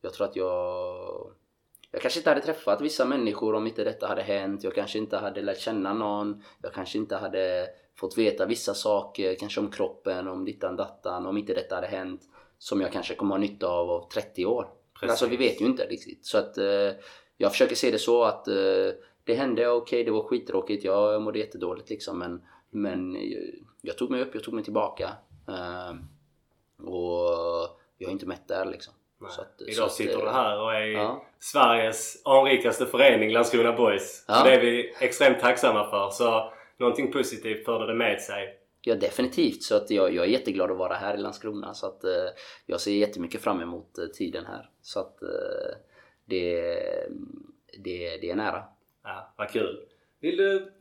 jag 0.01 0.13
tror 0.13 0.27
att 0.27 0.37
jag... 0.37 1.33
Jag 1.91 2.03
kanske 2.03 2.21
inte 2.21 2.31
hade 2.31 2.43
träffat 2.43 2.81
vissa 2.81 3.05
människor 3.05 3.55
om 3.55 3.67
inte 3.67 3.85
detta 3.85 4.07
hade 4.07 4.23
hänt. 4.23 4.65
Jag 4.65 4.75
kanske 4.75 4.99
inte 4.99 5.17
hade 5.17 5.43
lärt 5.43 5.59
känna 5.59 5.95
någon. 5.95 6.43
Jag 6.63 6.73
kanske 6.73 6.99
inte 6.99 7.17
hade 7.17 7.69
fått 7.95 8.19
veta 8.19 8.47
vissa 8.47 8.75
saker, 8.75 9.35
kanske 9.35 9.61
om 9.61 9.71
kroppen, 9.71 10.29
om 10.29 10.45
dittan 10.45 10.77
dattan, 10.77 11.27
om 11.27 11.39
inte 11.39 11.55
detta 11.55 11.75
hade 11.75 11.87
hänt. 11.87 12.23
Som 12.59 12.81
jag 12.81 12.93
kanske 12.93 13.15
kommer 13.15 13.35
ha 13.35 13.39
nytta 13.41 13.67
av 13.67 13.91
om 13.91 14.09
30 14.09 14.47
år. 14.47 14.69
Precis. 15.01 15.11
Alltså 15.11 15.27
vi 15.27 15.37
vet 15.37 15.61
ju 15.61 15.65
inte 15.67 15.87
riktigt. 15.87 16.27
Så 16.27 16.39
att 16.39 16.59
eh, 16.59 16.91
jag 17.37 17.53
försöker 17.53 17.75
se 17.75 17.91
det 17.91 17.99
så 17.99 18.25
att 18.25 18.49
eh, 18.49 18.55
det 19.25 19.35
hände, 19.35 19.69
okej 19.69 20.05
det 20.05 20.11
var 20.11 20.23
skittråkigt, 20.23 20.85
ja, 20.85 21.13
jag 21.13 21.23
mådde 21.23 21.39
jättedåligt 21.39 21.91
liksom 21.91 22.19
men, 22.19 22.43
men 22.71 23.15
jag, 23.15 23.43
jag 23.83 23.99
tog 23.99 24.11
mig 24.11 24.23
upp, 24.23 24.35
jag 24.35 24.45
tog 24.45 24.55
mig 24.55 24.65
tillbaka. 24.65 25.11
Eh, 25.49 25.95
och 26.87 27.79
jag 27.99 28.09
är 28.09 28.13
inte 28.13 28.27
mätt 28.27 28.49
där 28.49 28.65
liksom. 28.65 28.95
Att- 29.25 29.63
Idag 29.69 29.91
sitter 29.91 30.19
eh, 30.19 30.25
du 30.25 30.31
här 30.31 30.61
och 30.61 30.75
är 30.75 30.81
ja. 30.87 31.25
Sveriges 31.39 32.23
anrikaste 32.25 32.87
förening, 32.87 33.33
Landskrona 33.33 33.73
Boys. 33.73 34.25
Ja. 34.29 34.35
Så 34.35 34.45
det 34.45 34.55
är 34.55 34.61
vi 34.61 34.95
extremt 35.01 35.41
tacksamma 35.41 35.91
för. 35.91 36.11
Så 36.11 36.53
någonting 36.77 37.13
positivt 37.13 37.65
förde 37.65 37.87
det 37.87 37.95
med 37.95 38.21
sig. 38.21 38.58
Ja 38.83 38.95
definitivt, 38.95 39.63
så 39.63 39.77
att 39.77 39.91
jag, 39.91 40.15
jag 40.15 40.25
är 40.25 40.29
jätteglad 40.29 40.71
att 40.71 40.77
vara 40.77 40.95
här 40.95 41.15
i 41.15 41.21
Landskrona 41.21 41.75
så 41.75 41.87
att 41.87 42.05
eh, 42.05 42.29
jag 42.67 42.81
ser 42.81 42.93
jättemycket 42.93 43.41
fram 43.41 43.61
emot 43.61 43.99
eh, 43.99 44.07
tiden 44.07 44.47
här. 44.47 44.71
Så 44.83 45.01
att 45.01 45.23
eh, 45.23 45.77
det, 46.25 46.71
det, 47.79 48.17
det 48.17 48.31
är 48.31 48.37
nära. 48.37 48.65
Ja, 49.05 49.35
vad 49.37 49.51
kul. 49.51 49.87
Vill 50.21 50.37
du, 50.37 50.73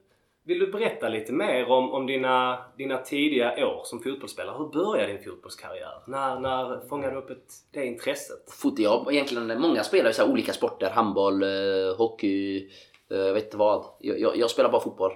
vill 0.44 0.60
du 0.60 0.72
berätta 0.72 1.10
lite 1.10 1.34
mer 1.34 1.72
om, 1.72 1.92
om 1.92 2.06
dina, 2.06 2.66
dina 2.78 2.98
tidiga 2.98 3.68
år 3.68 3.82
som 3.84 4.00
fotbollsspelare? 4.00 4.58
Hur 4.58 4.68
började 4.68 5.14
din 5.14 5.24
fotbollskarriär? 5.24 6.04
När, 6.08 6.40
när 6.40 6.88
fångade 6.90 7.14
du 7.14 7.18
upp 7.18 7.30
ett, 7.30 7.54
det 7.72 7.86
intresset? 7.86 8.52
Fot, 8.62 8.80
jag, 8.80 9.14
egentligen, 9.14 9.62
många 9.62 9.84
spelar 9.84 10.10
ju 10.10 10.14
så 10.14 10.32
olika 10.32 10.54
sporter. 10.54 10.90
Handboll, 10.90 11.44
eh, 11.44 11.98
hockey, 11.98 12.70
eh, 13.12 13.18
jag 13.18 13.34
vet 13.34 13.44
inte 13.44 13.58
vad. 13.58 13.86
Jag, 14.00 14.20
jag, 14.20 14.38
jag 14.38 14.50
spelar 14.50 14.72
bara 14.72 14.82
fotboll. 14.82 15.12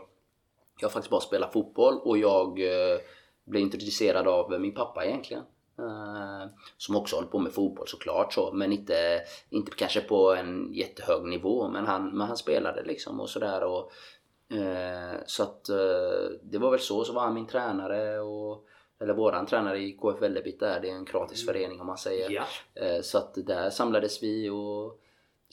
Jag 0.81 0.87
har 0.89 0.91
faktiskt 0.91 1.11
bara 1.11 1.21
spelat 1.21 1.53
fotboll 1.53 1.99
och 2.03 2.17
jag 2.17 2.59
eh, 2.59 2.99
blev 3.45 3.61
introducerad 3.61 4.27
av 4.27 4.61
min 4.61 4.73
pappa 4.73 5.05
egentligen. 5.05 5.43
Eh, 5.79 6.49
som 6.77 6.95
också 6.95 7.15
håller 7.15 7.27
på 7.27 7.39
med 7.39 7.53
fotboll 7.53 7.87
såklart 7.87 8.33
så, 8.33 8.51
men 8.53 8.71
inte, 8.71 9.21
inte 9.49 9.71
kanske 9.71 10.01
på 10.01 10.33
en 10.33 10.73
jättehög 10.73 11.23
nivå. 11.23 11.67
Men 11.67 11.85
han, 11.85 12.17
men 12.17 12.27
han 12.27 12.37
spelade 12.37 12.83
liksom 12.83 13.19
och 13.19 13.29
sådär. 13.29 13.63
Och, 13.63 13.91
eh, 14.57 15.19
så 15.25 15.43
att 15.43 15.65
det 16.41 16.57
var 16.57 16.71
väl 16.71 16.79
så. 16.79 17.03
Så 17.03 17.13
var 17.13 17.21
han 17.21 17.33
min 17.33 17.47
tränare 17.47 18.19
och 18.19 18.67
eller 18.99 19.13
våran 19.13 19.45
tränare 19.45 19.79
i 19.79 19.91
KF 19.91 20.21
Vällebit 20.21 20.59
där, 20.59 20.79
det 20.79 20.89
är 20.89 20.95
en 20.95 21.05
kroatisk 21.05 21.45
förening 21.45 21.81
om 21.81 21.87
man 21.87 21.97
säger. 21.97 22.29
Ja. 22.29 22.43
Så 23.01 23.17
att 23.17 23.33
där 23.35 23.69
samlades 23.69 24.23
vi 24.23 24.49
och 24.49 24.99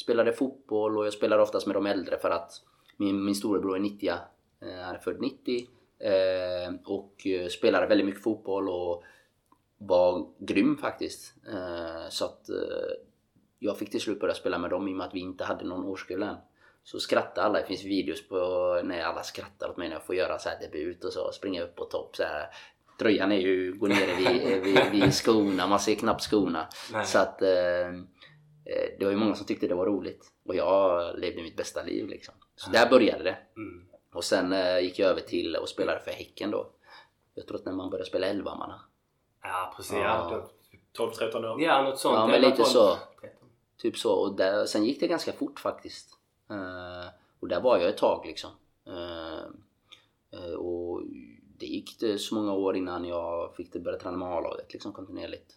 spelade 0.00 0.32
fotboll 0.32 0.98
och 0.98 1.06
jag 1.06 1.12
spelade 1.12 1.42
oftast 1.42 1.66
med 1.66 1.76
de 1.76 1.86
äldre 1.86 2.18
för 2.18 2.30
att 2.30 2.52
min, 2.96 3.24
min 3.24 3.34
storebror 3.34 3.76
är 3.76 3.80
90 3.80 4.08
eh, 4.08 4.14
Han 4.60 4.94
är 4.94 4.98
född 4.98 5.20
90 5.20 5.66
eh, 5.98 6.74
och 6.84 7.26
eh, 7.26 7.48
spelade 7.48 7.86
väldigt 7.86 8.06
mycket 8.06 8.22
fotboll 8.22 8.68
och 8.68 9.04
var 9.78 10.26
grym 10.38 10.76
faktiskt. 10.76 11.34
Eh, 11.52 12.08
Så 12.08 12.24
att 12.24 12.48
eh, 12.48 12.56
jag 13.58 13.78
fick 13.78 13.90
till 13.90 14.00
slut 14.00 14.20
börja 14.20 14.34
spela 14.34 14.58
med 14.58 14.70
dem 14.70 14.88
i 14.88 14.92
och 14.92 14.96
med 14.96 15.06
att 15.06 15.14
vi 15.14 15.20
inte 15.20 15.44
hade 15.44 15.64
någon 15.64 15.84
årskull 15.84 16.22
än. 16.22 16.36
Så 16.84 17.00
skrattade 17.00 17.46
alla, 17.46 17.60
det 17.60 17.66
finns 17.66 17.84
videos 17.84 18.28
på 18.28 18.36
när 18.84 19.02
alla 19.02 19.22
skrattar 19.22 19.70
åt 19.70 19.76
mig 19.76 19.88
när 19.88 19.96
jag 19.96 20.06
får 20.06 20.14
göra 20.14 20.38
så 20.38 20.48
här 20.48 20.60
debut 20.60 21.04
och 21.04 21.12
så 21.12 21.32
springa 21.32 21.62
upp 21.62 21.76
på 21.76 21.84
topp 21.84 22.16
så 22.16 22.22
här 22.22 22.46
Dröjan 22.98 23.32
är 23.32 23.36
ju, 23.36 23.72
går 23.72 23.88
ner 23.88 24.16
vid, 24.16 24.62
vid, 24.62 24.90
vid 25.02 25.14
skorna, 25.24 25.66
man 25.66 25.80
ser 25.80 25.94
knappt 25.94 26.22
skorna. 26.22 26.68
Nej. 26.92 27.06
Så 27.06 27.18
att 27.18 27.42
eh, 27.42 27.88
eh, 27.88 28.88
det 28.98 29.04
var 29.04 29.10
ju 29.10 29.16
många 29.16 29.34
som 29.34 29.46
tyckte 29.46 29.68
det 29.68 29.74
var 29.74 29.86
roligt. 29.86 30.26
Och 30.44 30.56
jag 30.56 31.18
levde 31.18 31.42
mitt 31.42 31.56
bästa 31.56 31.82
liv 31.82 32.08
liksom. 32.08 32.34
Så 32.56 32.70
där 32.70 32.90
började 32.90 33.24
det. 33.24 33.38
Mm. 33.56 33.88
Och 34.12 34.24
sen 34.24 34.52
eh, 34.52 34.80
gick 34.80 34.98
jag 34.98 35.10
över 35.10 35.20
till 35.20 35.56
och 35.56 35.68
spelade 35.68 36.00
för 36.00 36.10
Häcken 36.10 36.50
då. 36.50 36.70
Jag 37.34 37.46
tror 37.46 37.58
att 37.58 37.64
när 37.64 37.72
man 37.72 37.90
började 37.90 38.08
spela 38.08 38.26
elvamanna. 38.26 38.80
Ja, 39.42 39.74
precis. 39.76 39.92
Ja. 39.92 40.48
Ja, 40.94 41.06
12-13 41.06 41.46
år. 41.46 41.62
ja 41.62 41.82
något 41.82 41.98
sånt. 41.98 42.14
Ja, 42.14 42.26
men 42.26 42.34
11, 42.34 42.48
lite 42.48 42.56
12, 42.62 42.68
så. 42.68 42.96
13. 43.20 43.48
Typ 43.76 43.96
så. 43.96 44.12
Och 44.12 44.36
där, 44.36 44.66
sen 44.66 44.84
gick 44.84 45.00
det 45.00 45.06
ganska 45.06 45.32
fort 45.32 45.60
faktiskt. 45.60 46.18
Eh, 46.50 47.10
och 47.40 47.48
där 47.48 47.60
var 47.60 47.78
jag 47.78 47.88
ett 47.88 47.96
tag 47.96 48.26
liksom. 48.26 48.50
Eh, 48.86 49.42
eh, 50.40 50.52
och 50.52 51.02
det 51.58 51.66
gick 51.66 52.00
det 52.00 52.18
så 52.18 52.34
många 52.34 52.52
år 52.52 52.76
innan 52.76 53.04
jag 53.04 53.54
fick 53.56 53.72
det 53.72 53.80
börja 53.80 53.98
träna 53.98 54.16
med 54.16 54.28
A-laget 54.28 54.72
liksom 54.72 54.92
kontinuerligt. 54.92 55.54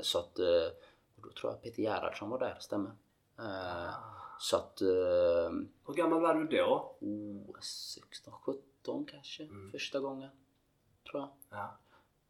Så 0.00 0.18
att, 0.18 0.38
och 1.16 1.22
då 1.22 1.30
tror 1.40 1.52
jag 1.52 1.62
Peter 1.62 1.82
Gerhardsson 1.82 2.30
var 2.30 2.38
där, 2.38 2.56
stämmer. 2.60 2.90
Eh, 3.38 3.94
så 4.40 4.56
att, 4.56 4.80
eh, 4.80 5.50
Hur 5.86 5.94
gammal 5.94 6.20
var 6.20 6.34
du 6.34 6.56
då? 6.56 6.96
oh, 7.00 7.60
16, 7.60 8.32
17 8.32 9.04
kanske 9.04 9.42
Mm. 9.42 9.70
första 9.70 10.00
gången. 10.00 10.30
Tror 11.10 11.20
jag. 11.22 11.30
Ja. 11.50 11.78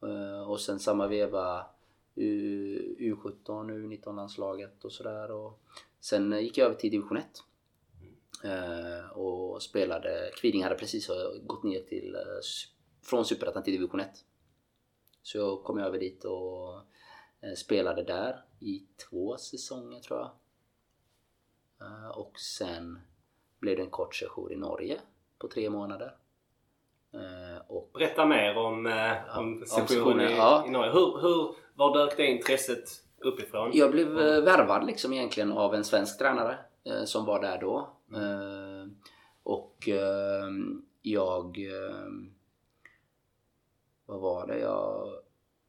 Eh, 0.08 0.50
Och 0.50 0.60
sen 0.60 0.78
samma 0.80 1.06
veva 1.06 1.66
U, 2.14 2.96
U17, 2.98 3.70
U19-landslaget 3.70 4.84
och 4.84 4.92
sådär. 4.92 5.30
Och 5.30 5.60
sen 6.00 6.32
gick 6.42 6.58
jag 6.58 6.66
över 6.66 6.74
till 6.76 6.90
division 6.90 7.16
1. 7.16 7.44
Eh, 8.44 9.10
Och 9.10 9.62
spelade, 9.62 10.30
Kviding 10.36 10.62
hade 10.62 10.74
precis 10.74 11.10
gått 11.42 11.62
ner 11.62 11.80
till, 11.80 12.14
eh, 12.14 12.20
från 13.02 13.24
Superettan 13.24 13.62
till 13.62 13.72
division 13.72 14.00
1. 14.00 14.24
Så 15.22 15.38
jag 15.38 15.64
kom 15.64 15.78
över 15.78 15.98
dit 15.98 16.24
och 16.24 16.76
eh, 17.40 17.54
spelade 17.56 18.02
där 18.02 18.44
i 18.60 18.86
två 19.10 19.36
säsonger 19.36 20.00
tror 20.00 20.18
jag. 20.18 20.30
Eh, 21.80 22.10
Och 22.10 22.40
sen 22.40 22.98
blev 23.58 23.76
det 23.76 23.82
en 23.82 23.90
kort 23.90 24.14
session 24.14 24.52
i 24.52 24.56
Norge 24.56 25.00
på 25.38 25.48
tre 25.48 25.70
månader. 25.70 26.16
Eh, 27.14 27.62
Och 27.68 27.90
Berätta 27.94 28.26
mer 28.26 28.56
om, 28.56 28.86
eh, 28.86 28.92
Ja, 28.92 29.38
om 29.38 29.64
sessionen 29.66 30.28
i, 30.30 30.36
ja. 30.36 30.64
i 30.66 30.70
Norge. 30.70 30.92
Hur, 30.92 31.20
hur, 31.20 31.54
var 31.74 31.98
dök 31.98 32.16
det 32.16 32.26
intresset 32.26 32.84
uppifrån? 33.18 33.70
Jag 33.74 33.90
blev 33.90 34.18
eh, 34.18 34.42
värvad 34.44 34.86
liksom 34.86 35.12
egentligen 35.12 35.52
av 35.52 35.74
en 35.74 35.84
svensk 35.84 36.18
tränare 36.18 36.58
som 37.04 37.24
var 37.26 37.40
där 37.42 37.58
då. 37.60 37.90
Mm. 38.14 38.96
Och 39.42 39.88
eh, 39.88 40.48
jag... 41.02 41.58
Eh, 41.58 42.06
vad 44.06 44.20
var 44.20 44.46
det? 44.46 44.58
Jag 44.58 45.08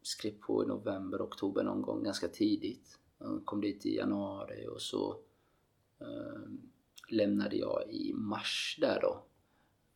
skrev 0.02 0.32
på 0.32 0.64
i 0.64 0.68
november, 0.68 1.22
oktober 1.22 1.64
någon 1.64 1.82
gång 1.82 2.04
ganska 2.04 2.28
tidigt. 2.28 3.00
Jag 3.20 3.42
kom 3.46 3.62
dit 3.62 3.86
i 3.86 3.96
januari 3.96 4.68
och 4.68 4.82
så 4.82 5.16
lämnade 7.10 7.56
jag 7.56 7.84
i 7.90 8.14
mars 8.14 8.78
där 8.82 9.00
då. 9.02 9.24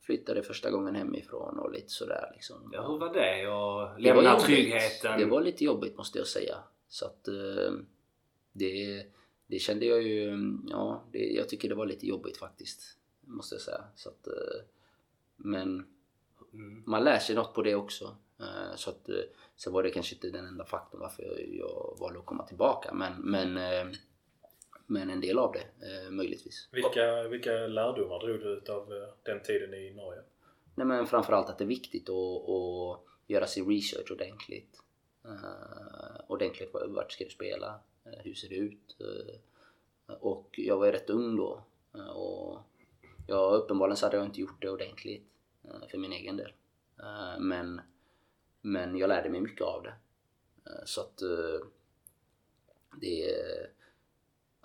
Flyttade 0.01 0.43
första 0.43 0.71
gången 0.71 0.95
hemifrån 0.95 1.59
och 1.59 1.71
lite 1.71 1.89
sådär 1.89 2.31
liksom. 2.33 2.69
Ja, 2.73 2.87
hur 2.87 2.97
var 2.97 3.13
det 3.13 3.19
att 3.41 3.97
Det 4.03 4.13
var 4.13 4.15
lämna 4.15 4.31
jobbigt. 4.31 4.45
tryggheten? 4.45 5.19
Det 5.19 5.25
var 5.25 5.41
lite 5.41 5.63
jobbigt 5.63 5.97
måste 5.97 6.17
jag 6.17 6.27
säga. 6.27 6.55
Så 6.87 7.05
att 7.05 7.27
eh, 7.27 7.73
det, 8.53 9.05
det 9.47 9.59
kände 9.59 9.85
jag 9.85 10.03
ju, 10.03 10.37
ja, 10.69 11.03
det, 11.11 11.19
jag 11.19 11.49
tycker 11.49 11.69
det 11.69 11.75
var 11.75 11.85
lite 11.85 12.07
jobbigt 12.07 12.37
faktiskt. 12.37 12.97
Måste 13.21 13.55
jag 13.55 13.61
säga. 13.61 13.83
Så 13.95 14.09
att, 14.09 14.27
eh, 14.27 14.61
men 15.35 15.85
Mm. 16.53 16.83
man 16.85 17.03
lär 17.03 17.19
sig 17.19 17.35
något 17.35 17.53
på 17.53 17.61
det 17.61 17.75
också. 17.75 18.15
Eh, 18.39 18.75
Så 18.75 18.89
att, 18.89 19.09
eh, 19.09 19.15
sen 19.55 19.73
var 19.73 19.83
det 19.83 19.89
kanske 19.89 20.15
inte 20.15 20.29
den 20.29 20.45
enda 20.45 20.65
faktorn 20.65 21.01
varför 21.01 21.45
jag, 21.59 21.97
valde 21.99 22.19
att 22.19 22.25
komma 22.25 22.43
tillbaka. 22.47 22.93
Men, 22.93 23.13
men, 23.21 23.57
eh, 23.57 23.95
men 24.85 25.09
en 25.09 25.21
del 25.21 25.39
av 25.39 25.51
det, 25.51 25.87
eh, 25.87 26.11
möjligtvis. 26.11 26.69
Vilka, 26.71 27.27
vilka 27.27 27.51
lärdomar 27.51 28.19
drog 28.19 28.39
du 28.39 28.49
ut 28.49 28.69
av 28.69 28.93
eh, 28.93 29.09
den 29.23 29.43
tiden 29.43 29.73
i 29.73 29.93
Norge? 29.93 30.21
Nej 30.75 30.87
men 30.87 31.07
framförallt 31.07 31.49
att 31.49 31.57
det 31.57 31.63
är 31.63 31.67
viktigt 31.67 32.09
att, 32.09 32.49
att 32.49 32.99
göra 33.27 33.47
sin 33.47 33.69
research 33.69 34.11
ordentligt. 34.11 34.81
Uh, 35.25 36.21
ordentligt 36.27 36.73
var- 36.73 36.87
vart 36.87 37.11
ska 37.11 37.23
du 37.23 37.29
spela? 37.29 37.79
Eh, 38.05 38.19
hur 38.23 38.33
ser 38.33 38.49
det 38.49 38.55
ut? 38.55 38.95
Eh, 38.99 40.13
och 40.13 40.49
jag 40.51 40.77
var 40.77 40.85
ju 40.85 40.91
rätt 40.91 41.09
ung 41.09 41.35
då. 41.35 41.63
Eh, 41.95 42.07
och 42.09 42.59
ja, 43.27 43.49
uppenbarligen 43.63 43.97
så 43.97 44.05
hade 44.05 44.17
jag 44.17 44.25
inte 44.25 44.41
gjort 44.41 44.61
det 44.61 44.69
ordentligt 44.69 45.25
eh, 45.63 45.87
för 45.91 45.97
min 45.97 46.11
egen 46.13 46.37
del. 46.37 46.53
Eh, 46.99 47.39
men, 47.39 47.81
men 48.61 48.97
jag 48.97 49.07
lärde 49.07 49.29
mig 49.29 49.41
mycket 49.41 49.61
av 49.61 49.83
det. 49.83 49.93
Eh, 50.65 50.85
så 50.85 51.01
att 51.01 51.21
eh, 51.21 51.67
det... 53.01 53.35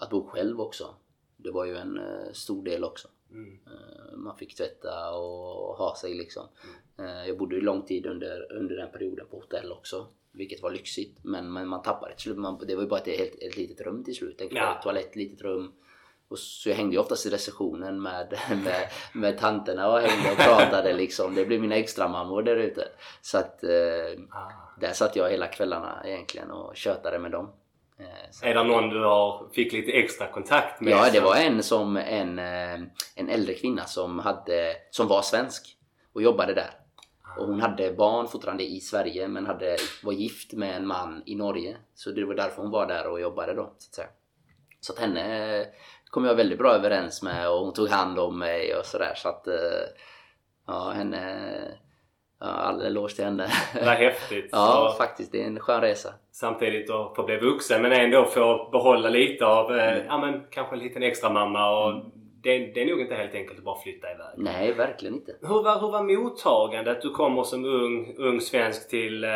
Att 0.00 0.10
bo 0.10 0.26
själv 0.26 0.60
också. 0.60 0.94
Det 1.36 1.50
var 1.50 1.64
ju 1.64 1.76
en 1.76 1.98
eh, 1.98 2.32
stor 2.32 2.64
del 2.64 2.84
också. 2.84 3.08
Mm. 3.30 3.58
Eh, 3.66 4.16
Man 4.16 4.36
fick 4.36 4.56
tvätta 4.56 5.10
och 5.14 5.76
ha 5.76 5.96
sig 5.96 6.14
liksom. 6.14 6.46
Eh, 6.98 7.26
Jag 7.28 7.38
bodde 7.38 7.54
ju 7.54 7.60
lång 7.60 7.82
tid 7.82 8.06
under, 8.06 8.52
under 8.52 8.76
den 8.76 8.90
perioden 8.92 9.26
på 9.30 9.36
hotell 9.36 9.72
också. 9.72 10.06
Vilket 10.32 10.62
var 10.62 10.70
lyxigt. 10.70 11.18
Men, 11.22 11.52
men 11.52 11.68
man 11.68 11.82
tappade 11.82 12.12
till 12.14 12.22
slut. 12.22 12.36
Man, 12.38 12.58
det 12.66 12.74
var 12.74 12.82
ju 12.82 12.88
bara 12.88 13.00
ett, 13.00 13.18
helt, 13.18 13.42
ett 13.42 13.56
litet 13.56 13.80
rum 13.86 14.04
till 14.04 14.14
slut. 14.16 14.40
En 14.40 14.48
Ja. 14.50 14.80
toalett, 14.82 15.16
litet 15.16 15.42
rum. 15.42 15.72
Och 16.28 16.38
så 16.38 16.68
jag 16.68 16.76
hängde 16.76 16.92
ju 16.96 17.00
oftast 17.00 17.26
i 17.26 17.30
receptionen 17.30 18.02
med, 18.02 18.38
med, 18.64 18.88
med 19.14 19.38
tanterna 19.38 19.92
och 19.92 20.00
hängde 20.00 20.30
och 20.32 20.36
pratade 20.38 20.92
liksom. 20.92 21.34
Det 21.34 21.44
blev 21.44 21.60
mina 21.60 21.74
extra 21.76 22.08
mammor 22.08 22.42
där 22.42 22.56
ute. 22.56 22.88
Så 23.22 23.38
att 23.38 23.64
eh, 23.64 23.70
Ah. 24.30 24.50
där 24.80 24.92
satt 24.92 25.16
jag 25.16 25.30
hela 25.30 25.46
kvällarna 25.46 26.02
egentligen 26.04 26.50
och 26.50 26.76
tjötade 26.76 27.18
med 27.18 27.30
dem. 27.30 27.48
Eh, 28.00 28.30
så- 28.30 28.46
Är 28.46 28.54
det 28.54 28.62
någon 28.64 28.88
du 28.88 29.04
har, 29.04 29.48
fick 29.52 29.72
lite 29.72 29.92
extra 29.92 30.26
kontakt 30.26 30.80
med? 30.80 30.92
Ja, 30.92 31.10
det 31.12 31.20
var 31.20 31.36
en 31.36 31.62
som 31.62 31.96
en, 31.96 32.38
eh, 32.38 32.80
en 33.16 33.28
äldre 33.28 33.54
kvinna 33.54 33.84
som, 33.84 34.18
hade, 34.18 34.76
som 34.90 35.08
var 35.08 35.22
svensk 35.22 35.76
och 36.12 36.22
jobbade 36.22 36.54
där. 36.54 36.70
Och 37.38 37.46
hon 37.46 37.60
hade 37.60 37.92
barn 37.92 38.28
fortfarande 38.28 38.64
i 38.64 38.80
Sverige 38.80 39.28
men 39.28 39.46
hade, 39.46 39.76
var 40.02 40.12
gift 40.12 40.52
med 40.52 40.76
en 40.76 40.86
man 40.86 41.22
i 41.26 41.34
Norge. 41.34 41.76
Så 41.94 42.10
det 42.10 42.24
var 42.24 42.34
därför 42.34 42.62
hon 42.62 42.70
var 42.70 42.86
där 42.86 43.06
och 43.06 43.20
jobbade 43.20 43.54
då. 43.54 43.62
Så 43.62 43.88
att, 43.88 43.94
säga. 43.94 44.08
Så 44.80 44.92
att 44.92 44.98
henne 44.98 45.66
kom 46.10 46.24
jag 46.24 46.34
väldigt 46.34 46.58
bra 46.58 46.72
överens 46.72 47.22
med 47.22 47.50
och 47.50 47.58
hon 47.64 47.72
tog 47.72 47.88
hand 47.88 48.18
om 48.18 48.38
mig 48.38 48.76
och 48.76 48.86
sådär. 48.86 49.12
Så 49.16 49.28
att 49.28 49.46
eh, 49.46 49.54
ja, 50.66 50.90
henne... 50.90 51.50
Ja, 52.44 52.46
all 52.46 52.82
eloge 52.82 53.14
till 53.14 53.24
henne. 53.24 53.46
Var 53.74 53.94
häftigt. 53.94 54.48
ja, 54.52 54.94
faktiskt. 54.98 55.32
Det 55.32 55.42
är 55.42 55.46
en 55.46 55.60
skön 55.60 55.80
resa. 55.80 56.14
samtidigt 56.32 56.90
att 56.90 57.16
få 57.16 57.22
bli 57.22 57.36
vuxen 57.36 57.82
men 57.82 57.92
ändå 57.92 58.24
få 58.24 58.68
behålla 58.72 59.08
lite 59.08 59.46
av, 59.46 59.76
eh, 59.76 60.04
ja 60.06 60.18
men 60.18 60.42
kanske 60.50 60.74
en 60.74 60.78
liten 60.78 61.02
extra 61.02 61.30
mamma 61.30 61.70
och 61.70 62.04
det, 62.42 62.58
det 62.58 62.82
är 62.82 62.86
nog 62.86 63.00
inte 63.00 63.14
helt 63.14 63.34
enkelt 63.34 63.58
att 63.58 63.64
bara 63.64 63.78
flytta 63.80 64.12
iväg. 64.12 64.34
Nej, 64.36 64.72
verkligen 64.72 65.14
inte. 65.14 65.36
Hur 65.40 65.62
var, 65.62 65.80
hur 65.80 65.90
var 65.90 66.02
mottagandet? 66.02 67.02
Du 67.02 67.10
kommer 67.10 67.42
som 67.42 67.64
ung, 67.64 68.14
ung 68.18 68.40
svensk 68.40 68.88
till, 68.88 69.24
eh, 69.24 69.30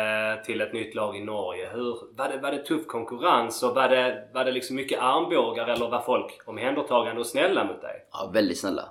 till 0.45 0.61
ett 0.61 0.73
nytt 0.73 0.95
lag 0.95 1.17
i 1.17 1.23
Norge. 1.23 1.69
Hur, 1.73 1.97
var, 2.17 2.29
det, 2.29 2.37
var 2.37 2.51
det 2.51 2.65
tuff 2.65 2.87
konkurrens 2.87 3.63
och 3.63 3.75
var 3.75 3.89
det, 3.89 4.27
var 4.33 4.45
det 4.45 4.51
liksom 4.51 4.75
mycket 4.75 4.99
armbågar 5.01 5.67
eller 5.67 5.89
var 5.89 6.01
folk 6.01 6.39
omhändertagande 6.45 7.19
och 7.19 7.27
snälla 7.27 7.63
mot 7.63 7.81
dig? 7.81 8.07
Ja, 8.11 8.31
väldigt 8.33 8.59
snälla. 8.59 8.83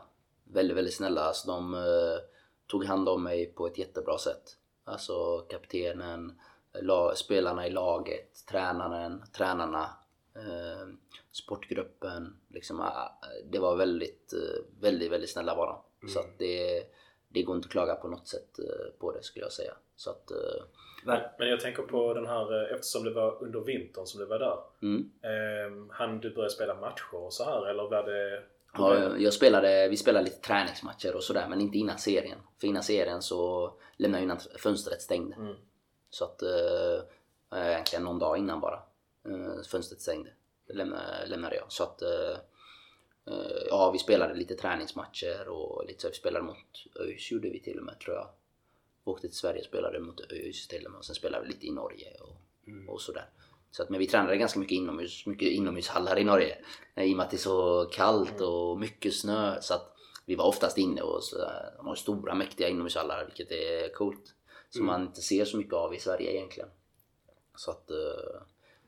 Väldigt, 0.54 0.76
väldigt 0.76 0.94
snälla. 0.94 1.20
Alltså, 1.20 1.50
de 1.50 1.74
eh, 1.74 1.80
tog 2.66 2.84
hand 2.84 3.08
om 3.08 3.22
mig 3.22 3.46
på 3.46 3.66
ett 3.66 3.78
jättebra 3.78 4.18
sätt. 4.18 4.56
Alltså 4.84 5.38
kaptenen, 5.38 6.40
la, 6.82 7.14
spelarna 7.14 7.66
i 7.66 7.70
laget, 7.70 8.46
tränaren, 8.50 9.22
tränarna, 9.36 9.88
eh, 10.34 10.88
sportgruppen. 11.32 12.36
Liksom, 12.48 12.80
ah, 12.80 13.18
det 13.44 13.58
var 13.58 13.76
väldigt, 13.76 14.32
eh, 14.32 14.64
väldigt, 14.80 15.12
väldigt 15.12 15.30
snälla 15.30 15.54
var 15.54 15.66
de. 15.66 16.08
Så 16.08 16.20
att 16.20 16.38
det, 16.38 16.82
det 17.28 17.42
går 17.42 17.56
inte 17.56 17.66
att 17.66 17.72
klaga 17.72 17.94
på 17.94 18.08
något 18.08 18.28
sätt 18.28 18.58
eh, 18.58 18.98
på 18.98 19.12
det 19.12 19.22
skulle 19.22 19.44
jag 19.44 19.52
säga. 19.52 19.74
Så 19.96 20.10
att, 20.10 20.30
eh, 20.30 20.62
Var, 21.04 21.34
Men 21.38 21.48
jag 21.48 21.60
tänker 21.60 21.82
på 21.82 22.14
den 22.14 22.26
här, 22.26 22.74
eftersom 22.74 23.04
det 23.04 23.10
var 23.10 23.42
under 23.42 23.60
vintern 23.60 24.06
som 24.06 24.20
du 24.20 24.26
var 24.26 24.38
där. 24.38 24.58
mm. 24.82 25.10
Eh, 25.22 25.94
hann 25.94 26.20
du 26.20 26.34
börja 26.34 26.48
spela 26.48 26.74
matcher 26.74 27.14
och 27.14 27.32
så 27.32 27.44
här 27.44 27.66
eller 27.66 27.82
var 27.88 28.02
det... 28.02 28.42
Ja, 28.76 29.18
jag 29.18 29.32
spelade, 29.32 29.88
vi 29.88 29.96
spelade 29.96 30.24
lite 30.24 30.40
träningsmatcher 30.40 31.16
och 31.16 31.22
sådär 31.22 31.48
men 31.48 31.60
inte 31.60 31.78
innan 31.78 31.98
serien. 31.98 32.38
För 32.60 32.66
innan 32.66 32.82
serien 32.82 33.22
så 33.22 33.72
lämnade 33.96 34.22
jag 34.22 34.26
innan 34.26 34.40
fönstret 34.58 35.02
stängde. 35.02 35.36
Mm. 35.36 35.56
Så 36.10 36.24
att 36.24 36.42
eh, 36.42 37.68
egentligen 37.68 38.04
någon 38.04 38.18
dag 38.18 38.38
innan 38.38 38.60
bara. 38.60 38.82
Eh, 39.28 39.62
fönstret 39.70 40.00
stängde. 40.00 40.30
Lämnade, 40.68 41.26
lämnade 41.26 41.56
jag. 41.56 41.72
Så 41.72 41.82
att 41.82 42.02
eh, 42.02 42.36
eh, 43.26 43.62
ja, 43.68 43.90
vi 43.90 43.98
spelade 43.98 44.34
lite 44.34 44.54
träningsmatcher 44.54 45.48
och 45.48 45.86
lite 45.86 46.02
så. 46.02 46.08
Vi 46.08 46.14
spelade 46.14 46.44
mot 46.44 46.86
ÖIS 47.00 47.30
gjorde 47.32 47.50
vi 47.50 47.60
till 47.60 47.78
och 47.78 47.84
med 47.84 48.00
tror 48.00 48.16
jag. 48.16 48.28
Vi 49.04 49.10
åkte 49.10 49.28
till 49.28 49.36
Sverige 49.36 49.60
och 49.60 49.66
spelade 49.66 50.00
mot 50.00 50.32
ÖIS 50.32 50.68
till 50.68 50.86
och 50.86 50.92
med 50.92 50.98
och 50.98 51.04
sen 51.04 51.14
spelade 51.14 51.44
vi 51.44 51.52
lite 51.52 51.66
i 51.66 51.72
Norge 51.72 52.16
och, 52.20 52.94
och 52.94 53.00
sådär. 53.00 53.28
Så 53.74 53.82
att, 53.82 53.90
men 53.90 53.98
vi 54.00 54.06
tränade 54.06 54.36
ganska 54.36 54.58
mycket 54.60 54.76
inomhus, 54.76 55.26
mycket 55.26 55.48
inomhushallar 55.48 56.18
i 56.18 56.24
Norge. 56.24 56.56
Eh, 56.96 57.04
I 57.04 57.12
och 57.12 57.16
med 57.16 57.24
att 57.24 57.30
det 57.30 57.36
är 57.36 57.38
så 57.38 57.84
kallt 57.92 58.40
och 58.40 58.78
mycket 58.80 59.14
snö. 59.14 59.60
Så 59.60 59.74
att 59.74 59.94
vi 60.26 60.34
var 60.34 60.44
oftast 60.44 60.78
inne 60.78 61.02
och 61.02 61.24
så, 61.24 61.36
de 61.76 61.86
har 61.86 61.94
stora 61.94 62.34
mäktiga 62.34 62.68
inomhushallar 62.68 63.24
vilket 63.24 63.50
är 63.52 63.92
coolt. 63.94 64.24
Som 64.70 64.86
man 64.86 65.02
inte 65.02 65.20
ser 65.20 65.44
så 65.44 65.56
mycket 65.56 65.74
av 65.74 65.94
i 65.94 65.98
Sverige 65.98 66.32
egentligen. 66.32 66.68
Så 67.56 67.70
att... 67.70 67.90
eh, 67.90 67.96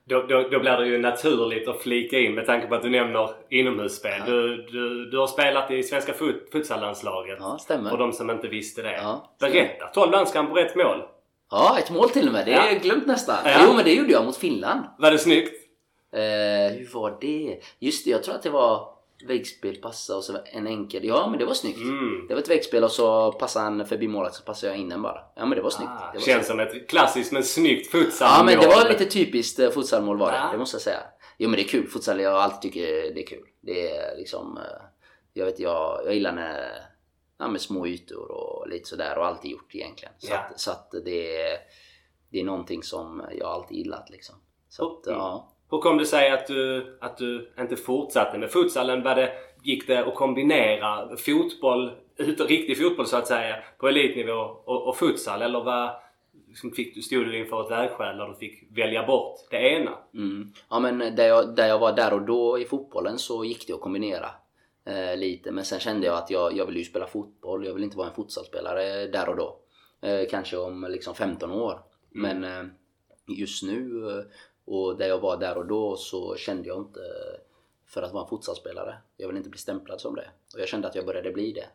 Då, 0.04 0.22
då, 0.22 0.48
då 0.48 0.58
blir 0.60 0.76
det 0.76 0.86
ju 0.86 0.98
naturligt 0.98 1.68
att 1.68 1.80
flika 1.82 2.18
in 2.18 2.34
med 2.34 2.46
tanke 2.46 2.66
på 2.66 2.74
att 2.74 2.82
du 2.82 2.90
nämner 2.90 3.30
inomhusspel. 3.50 4.22
Du, 4.26 4.56
du, 4.62 5.10
du 5.10 5.18
har 5.18 5.26
spelat 5.26 5.70
i 5.70 5.82
svenska 5.82 6.12
fut, 6.12 6.48
futsallandslaget. 6.52 7.38
ja, 7.40 7.58
stämmer. 7.58 7.90
För 7.90 7.98
de 7.98 8.12
som 8.12 8.30
inte 8.30 8.48
visste 8.48 8.82
det. 8.82 8.92
Ja, 8.96 9.36
Berätta! 9.40 9.86
12 9.86 10.12
landskamper 10.12 10.52
på 10.52 10.58
ett 10.58 10.76
mål. 10.76 11.02
Ja, 11.50 11.78
ett 11.78 11.90
mål 11.90 12.10
till 12.10 12.26
och 12.26 12.32
med. 12.32 12.46
Det 12.46 12.52
är 12.52 12.72
Ja. 12.72 12.78
glömt 12.78 13.06
nästan. 13.06 13.36
Ja. 13.44 13.60
Jo, 13.64 13.72
men 13.74 13.84
det 13.84 13.92
gjorde 13.94 14.12
jag 14.12 14.24
mot 14.24 14.36
Finland. 14.36 14.80
Var 14.98 15.10
det 15.10 15.18
snyggt? 15.18 15.52
Eh, 16.12 16.20
hur 16.78 16.90
var 16.94 17.18
det? 17.20 17.60
Just 17.78 18.04
det, 18.04 18.10
jag 18.10 18.22
tror 18.22 18.34
att 18.34 18.42
det 18.42 18.50
var 18.50 18.88
väggspel, 19.26 19.76
passa 19.76 20.16
och 20.16 20.24
så 20.24 20.36
en 20.52 20.66
enkel. 20.66 21.04
Ja, 21.04 21.28
men 21.28 21.38
det 21.38 21.44
var 21.44 21.54
snyggt. 21.54 21.78
Mm. 21.78 22.26
Det 22.28 22.34
var 22.34 22.40
ett 22.42 22.50
väggspel 22.50 22.84
och 22.84 22.90
så 22.90 23.32
passade 23.32 23.64
han 23.64 23.86
förbi 23.86 24.08
målet 24.08 24.34
så 24.34 24.42
passade 24.42 24.72
jag 24.72 24.80
in 24.80 24.88
den 24.88 25.02
bara. 25.02 25.18
Ja, 25.36 25.46
men 25.46 25.56
det 25.56 25.62
var 25.62 25.70
snyggt. 25.70 25.90
Ah, 25.94 26.12
det 26.12 26.18
var 26.18 26.26
känns 26.26 26.46
snyggt. 26.46 26.70
som 26.70 26.78
ett 26.80 26.88
klassiskt 26.88 27.32
men 27.32 27.44
snyggt 27.44 27.88
Ja, 27.94 27.98
futsalmål. 28.00 28.44
men 28.46 28.60
det 28.60 28.66
var 28.66 28.88
lite 28.88 29.04
typiskt 29.04 29.58
eh, 29.58 29.70
futsalmål 29.70 30.18
var 30.18 30.30
det. 30.32 30.38
Ja. 30.38 30.48
Det 30.52 30.58
måste 30.58 30.74
jag 30.74 30.82
säga. 30.82 31.00
Jo, 31.38 31.48
men 31.48 31.56
det 31.56 31.62
är 31.62 31.68
kul. 31.68 31.86
Futsal, 31.88 32.20
jag 32.20 32.30
har 32.30 32.38
alltid 32.40 32.60
tycker 32.72 32.86
det 33.14 33.22
är 33.22 33.26
kul. 33.26 33.42
Det 33.62 33.90
är 33.90 34.16
liksom... 34.16 34.56
eh, 34.58 34.62
Jag 35.34 35.46
vet, 35.46 35.58
jag, 35.60 36.00
jag 36.04 36.14
gillar 36.14 36.32
när... 36.32 36.68
Ja, 37.38 37.48
med 37.48 37.60
små 37.60 37.86
ytor 37.86 38.30
och 38.30 38.68
lite 38.68 38.88
sådär 38.88 39.18
och 39.18 39.26
alltid 39.26 39.50
gjort 39.50 39.74
egentligen. 39.74 40.14
Så, 40.18 40.32
Ja. 40.32 40.38
att, 40.38 40.60
så 40.60 40.70
att 40.70 40.90
det 41.04 41.42
är... 41.42 41.58
Det 42.30 42.40
är 42.40 42.44
någonting 42.44 42.82
som 42.82 43.22
jag 43.38 43.48
alltid 43.48 43.76
gillat 43.78 44.10
liksom. 44.10 44.34
Så 44.68 44.86
att, 44.98 45.06
Mm. 45.06 45.18
ja. 45.18 45.52
Hur 45.70 45.78
kom 45.78 45.98
det 45.98 46.06
sig 46.06 46.30
att 46.30 46.46
du, 46.46 46.98
att 47.00 47.18
du 47.18 47.52
inte 47.58 47.76
fortsatte 47.76 48.38
med 48.38 48.50
futsalen? 48.50 49.02
Var 49.02 49.14
det, 49.14 49.32
gick 49.62 49.86
det 49.86 49.98
att 50.06 50.14
kombinera 50.14 51.16
fotboll, 51.16 51.92
ut, 52.16 52.40
riktig 52.40 52.78
fotboll 52.82 53.06
så 53.06 53.16
att 53.16 53.26
säga, 53.26 53.56
på 53.78 53.88
elitnivå 53.88 54.32
och, 54.64 54.88
och 54.88 54.96
futsal? 54.96 55.42
Eller 55.42 55.64
var, 55.64 55.90
liksom 56.48 56.70
fick 56.72 56.94
du, 56.94 57.02
stod 57.02 57.24
du 57.26 57.38
inför 57.38 57.64
ett 57.64 57.70
vägskäl 57.70 58.16
där 58.16 58.28
du 58.28 58.34
fick 58.34 58.78
välja 58.78 59.06
bort 59.06 59.36
det 59.50 59.56
ena? 59.56 59.98
Mm. 60.14 60.52
Ja 60.70 60.78
men 60.80 60.98
där 60.98 61.26
jag, 61.28 61.56
där 61.56 61.68
jag 61.68 61.78
var 61.78 61.92
där 61.92 62.12
och 62.12 62.22
då 62.22 62.58
i 62.58 62.64
fotbollen 62.64 63.18
så 63.18 63.44
gick 63.44 63.66
det 63.66 63.72
att 63.72 63.80
kombinera 63.80 64.30
eh, 64.86 65.16
lite. 65.16 65.50
Men 65.50 65.64
sen 65.64 65.80
kände 65.80 66.06
jag 66.06 66.16
att 66.16 66.30
jag, 66.30 66.56
jag 66.56 66.66
vill 66.66 66.76
ju 66.76 66.84
spela 66.84 67.06
fotboll. 67.06 67.66
Jag 67.66 67.74
vill 67.74 67.84
inte 67.84 67.96
vara 67.96 68.08
en 68.08 68.14
futsalspelare 68.14 69.06
där 69.06 69.28
och 69.28 69.36
då. 69.36 69.60
Eh, 70.00 70.28
kanske 70.30 70.56
om 70.56 70.86
liksom 70.90 71.14
15 71.14 71.50
år. 71.50 71.82
Men 72.10 72.44
eh, 72.44 72.64
just 73.38 73.62
nu 73.62 74.10
eh, 74.10 74.24
och 74.64 74.96
där 74.96 75.08
jag 75.08 75.18
var 75.18 75.36
där 75.36 75.58
och 75.58 75.66
då 75.66 75.96
så 75.96 76.36
kände 76.36 76.68
jag 76.68 76.78
inte 76.78 77.00
för 77.86 78.02
att 78.02 78.12
vara 78.12 78.24
en 78.24 78.28
futsalspelare. 78.28 78.96
Jag 79.16 79.28
vill 79.28 79.36
inte 79.36 79.48
bli 79.48 79.58
stämplad 79.58 80.00
som 80.00 80.14
det. 80.14 80.30
Och 80.54 80.60
jag 80.60 80.68
kände 80.68 80.88
att 80.88 80.94
jag 80.94 81.06
började 81.06 81.32
bli 81.32 81.52
det. 81.52 81.68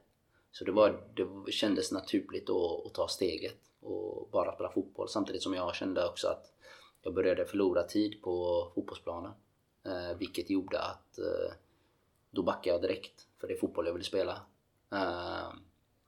Så 0.52 0.66
det, 0.66 0.72
var, 0.72 1.04
det 1.16 1.52
kändes 1.52 1.92
naturligt 1.92 2.50
att, 2.50 2.86
att 2.86 2.94
ta 2.94 3.08
steget 3.08 3.58
och 3.82 4.30
bara 4.32 4.54
spela 4.54 4.72
fotboll. 4.72 5.10
Samtidigt 5.10 5.44
som 5.44 5.54
jag 5.54 5.76
kände 5.76 6.08
också 6.08 6.28
att 6.28 6.54
jag 7.02 7.14
började 7.14 7.46
förlora 7.46 7.84
tid 7.84 8.22
på 8.22 8.68
fotbollsplanen. 8.76 9.32
Eh, 9.86 10.18
vilket 10.18 10.50
gjorde 10.50 10.80
att 10.80 11.20
eh, 11.20 11.54
då 12.32 12.44
backade 12.44 12.70
jag 12.76 12.82
direkt 12.82 13.28
för 13.38 13.48
det 13.48 13.54
är 13.54 13.58
fotboll 13.58 13.86
jag 13.86 13.94
ville 13.94 14.06
spela. 14.06 14.42
Eh, 14.92 15.54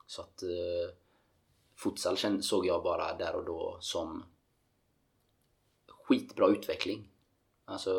så 0.06 0.22
att 0.22 0.42
eh, 0.42 0.94
futsal 1.76 2.42
såg 2.42 2.66
jag 2.66 2.82
bara 2.82 3.16
där 3.16 3.34
och 3.34 3.44
då 3.44 3.78
som 3.80 4.24
skitbra 5.86 6.48
utveckling. 6.48 7.10
Alltså 7.64 7.94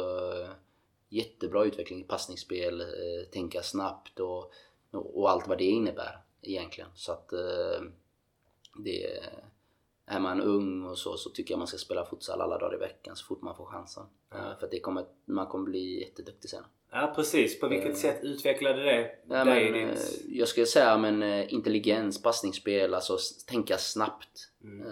jättebra 1.09 1.65
utveckling 1.65 2.01
i 2.01 2.03
passningsspel, 2.03 2.81
eh, 2.81 3.29
tänka 3.31 3.63
snabbt 3.63 4.19
och, 4.19 4.51
och, 4.91 5.29
allt 5.29 5.47
vad 5.47 5.57
det 5.57 5.63
innebär 5.63 6.23
egentligen. 6.41 6.89
Så 6.95 7.11
att 7.11 7.33
eh, 7.33 7.81
det 8.83 9.19
är 10.05 10.19
man 10.19 10.41
ung 10.41 10.83
och 10.85 10.97
så, 10.97 11.17
så 11.17 11.29
tycker 11.29 11.53
jag 11.53 11.59
man 11.59 11.67
ska 11.67 11.77
spela 11.77 12.05
futsal 12.05 12.41
alla 12.41 12.57
dagar 12.57 12.75
i 12.75 12.79
veckan 12.79 13.15
så 13.15 13.25
fort 13.25 13.41
man 13.41 13.55
får 13.55 13.65
chansen. 13.65 14.05
Eh, 14.33 14.57
För 14.59 14.67
det 14.71 14.79
kommer, 14.79 15.05
man 15.25 15.47
kommer 15.47 15.65
bli 15.65 15.99
jätteduktig 16.01 16.49
sen. 16.49 16.63
Ja 16.97 17.13
precis. 17.15 17.59
På 17.59 17.67
vilket 17.67 17.89
Eh. 17.89 17.95
sätt 17.95 18.23
utvecklade 18.23 18.83
det 18.83 19.11
Ja, 19.29 19.43
dig 19.43 19.71
men, 19.71 19.87
ditt... 19.89 19.97
eh, 19.99 20.37
jag 20.37 20.47
skulle 20.47 20.65
säga 20.65 20.97
men 20.97 21.23
eh, 21.23 21.53
intelligens, 21.53 22.21
passningsspel, 22.21 22.93
alltså 22.93 23.17
tänka 23.47 23.77
snabbt. 23.77 24.49
Mm. 24.63 24.87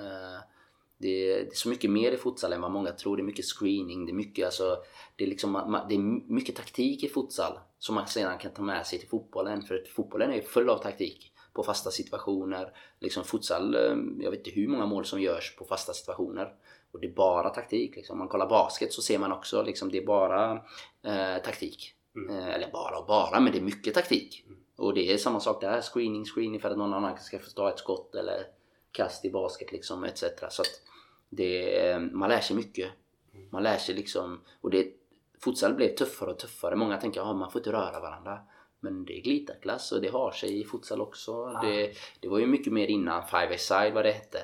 Det 0.98 1.08
är, 1.32 1.36
det 1.40 1.48
är 1.52 1.56
så 1.56 1.70
mycket 1.70 1.90
mer 1.92 2.12
i 2.12 2.18
futsal 2.18 2.54
än 2.54 2.62
vad 2.62 2.72
många 2.72 2.92
tror. 2.92 3.18
Det 3.18 3.22
är 3.22 3.26
mycket 3.26 3.46
screening, 3.46 4.06
det 4.06 4.12
är 4.12 4.14
mycket, 4.16 4.46
alltså, 4.46 4.78
det 5.16 5.24
är 5.24 5.28
liksom, 5.28 5.54
det 5.90 5.96
är 5.96 6.32
mycket 6.34 6.56
taktik 6.56 7.04
i 7.04 7.10
futsal 7.10 7.60
som 7.80 7.96
man 7.96 8.08
sedan 8.08 8.38
kan 8.38 8.52
ta 8.54 8.62
med 8.62 8.88
sig 8.88 9.00
till 9.00 9.10
fotbollen. 9.10 9.62
För 9.62 9.76
att 9.76 9.88
fotbollen 9.88 10.34
är 10.34 10.42
full 10.42 10.70
av 10.70 10.78
taktik 10.78 11.32
på 11.54 11.64
fasta 11.64 11.92
situationer. 11.92 12.72
Liksom 13.00 13.24
futsal, 13.24 13.76
jag 14.20 14.32
vet 14.32 14.48
inte 14.48 14.60
hur 14.60 14.68
många 14.68 14.86
mål 14.86 15.06
som 15.06 15.22
görs 15.22 15.56
på 15.56 15.66
fasta 15.66 15.94
situationer. 15.94 16.54
Och 16.94 17.00
det 17.00 17.08
är 17.08 17.12
bara 17.12 17.50
taktik. 17.50 17.96
Liksom. 17.96 18.14
Om 18.14 18.20
man 18.20 18.28
kollar 18.28 18.50
basket 18.50 18.94
så 18.94 19.02
ser 19.02 19.20
man 19.20 19.32
också 19.32 19.64
liksom, 19.64 19.92
det 19.92 19.98
är 19.98 20.06
bara 20.06 20.52
eh, 21.04 21.44
taktik. 21.44 21.94
Mm. 22.16 22.38
Eh, 22.38 22.48
eller 22.56 22.72
bara 22.72 22.98
och 22.98 23.06
bara, 23.08 23.40
men 23.40 23.52
det 23.52 23.58
är 23.58 23.62
mycket 23.64 23.94
taktik. 23.94 24.46
Och 24.76 24.94
det 24.94 25.14
är 25.14 25.18
samma 25.18 25.40
sak 25.40 25.62
där. 25.62 25.82
Screening, 25.82 26.26
screening 26.26 26.60
för 26.60 26.70
att 26.70 26.78
någon 26.78 26.94
annan 26.94 27.18
ska 27.18 27.40
få 27.40 27.50
ta 27.50 27.70
ett 27.70 27.80
skott 27.80 28.16
eller 28.16 28.44
kast 28.92 29.26
i 29.26 29.30
basket 29.32 29.72
liksom 29.72 30.04
etc. 30.04 30.24
Så 30.50 30.62
att 30.62 30.82
det, 31.30 31.80
är- 31.88 32.00
man 32.00 32.30
lär 32.30 32.40
sig 32.40 32.56
mycket. 32.56 32.90
Man 33.50 33.64
lär 33.64 33.78
sig 33.78 33.96
liksom, 33.96 34.42
och 34.62 34.70
det, 34.72 34.88
futsal 35.44 35.74
blev 35.74 35.96
tuffare 35.96 36.30
och 36.32 36.40
tuffare. 36.40 36.76
Många 36.76 36.98
tänker 36.98 37.22
att 37.30 37.36
man 37.36 37.52
får 37.52 37.60
inte 37.60 37.72
röra 37.72 38.00
varandra. 38.00 38.40
Men 38.80 39.06
det 39.06 39.18
är 39.18 39.22
glitarklass 39.22 39.92
och 39.92 40.02
det 40.02 40.08
har 40.10 40.32
sig 40.32 40.60
i 40.60 40.64
futsal 40.66 41.02
också. 41.02 41.60
Det, 41.64 41.94
det 42.20 42.28
var 42.28 42.40
ju 42.40 42.48
mycket 42.48 42.74
mer 42.74 42.88
innan 42.88 43.28
five 43.28 43.56
a 43.56 43.58
side 43.58 43.94
vad 43.94 44.06
det 44.06 44.12
hette. 44.12 44.40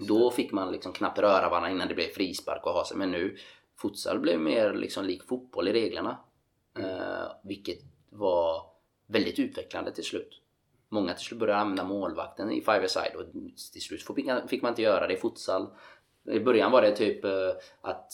Då 0.00 0.30
fick 0.30 0.52
man 0.52 0.72
liksom 0.72 0.92
knappt 0.92 1.18
röra 1.18 1.48
varandra 1.48 1.70
innan 1.70 1.88
det 1.88 1.94
blev 1.94 2.08
frispark 2.08 2.66
och 2.66 2.72
ha 2.72 2.84
sig. 2.84 2.96
Men 2.96 3.10
nu, 3.10 3.36
futsal 3.80 4.20
blev 4.20 4.40
mer 4.40 4.74
liksom 4.74 5.04
lik 5.04 5.22
fotboll 5.24 5.68
i 5.68 5.72
reglerna. 5.72 6.18
Eh, 6.78 7.32
vilket 7.44 7.78
var 8.10 8.62
väldigt 9.06 9.38
utvecklande 9.38 9.92
till 9.92 10.04
slut. 10.04 10.40
Många 10.88 11.14
till 11.14 11.24
slut 11.26 11.40
började 11.40 11.60
använda 11.60 11.84
målvakten 11.84 12.50
i 12.50 12.60
five 12.60 12.88
side 12.88 13.14
och 13.16 13.32
till 13.72 13.82
slut 13.82 14.02
fick 14.16 14.26
man- 14.26 14.48
fick 14.48 14.62
man 14.62 14.72
inte 14.72 14.82
göra 14.82 15.06
det 15.06 15.14
i 15.14 15.16
futsal. 15.16 15.66
I 16.30 16.40
början 16.40 16.72
var 16.72 16.82
det 16.82 16.96
typ 16.96 17.24
eh, 17.24 17.50
att 17.80 18.12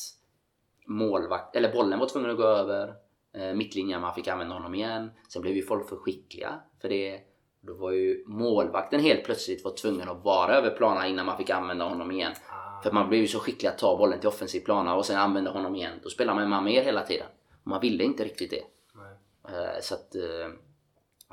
målvakt, 0.86 1.56
eller 1.56 1.72
bollen 1.72 1.98
var 1.98 2.08
tvungen 2.08 2.30
att 2.30 2.36
gå 2.36 2.42
över 2.42 2.94
eh, 3.32 3.54
mittlinjen, 3.54 4.00
man 4.00 4.14
fick 4.14 4.28
använda 4.28 4.54
honom 4.54 4.74
igen. 4.74 5.10
Sen 5.28 5.42
blev 5.42 5.54
ju 5.54 5.62
folk 5.62 5.88
för 5.88 5.96
skickliga 5.96 6.60
för 6.80 6.88
det. 6.88 7.20
Då 7.60 7.74
var 7.74 7.90
ju 7.90 8.24
målvakten 8.26 9.00
helt 9.00 9.24
plötsligt 9.24 9.64
var 9.64 9.72
tvungen 9.76 10.08
att 10.08 10.24
vara 10.24 10.54
över 10.56 10.70
planen 10.70 11.06
innan 11.06 11.26
man 11.26 11.36
fick 11.38 11.50
använda 11.50 11.84
honom 11.84 12.10
igen. 12.10 12.32
Ah. 12.48 12.82
För 12.82 12.90
man 12.92 13.08
blev 13.08 13.20
ju 13.20 13.26
så 13.26 13.38
skicklig 13.38 13.68
att 13.68 13.78
ta 13.78 13.96
bollen 13.96 14.20
till 14.20 14.28
offensiv 14.28 14.60
plana 14.60 14.94
och 14.94 15.06
sen 15.06 15.18
använda 15.18 15.50
honom 15.50 15.76
igen. 15.76 15.98
Då 16.02 16.08
spelar 16.08 16.34
man 16.34 16.50
med 16.50 16.62
mer 16.62 16.82
hela 16.82 17.02
tiden. 17.06 17.26
Och 17.62 17.66
man 17.66 17.80
ville 17.80 18.04
inte 18.04 18.24
riktigt 18.24 18.50
det. 18.50 18.62
Nej. 18.94 19.54
Eh, 19.58 19.80
Så 19.80 19.94
att 19.94 20.14
eh, 20.14 20.48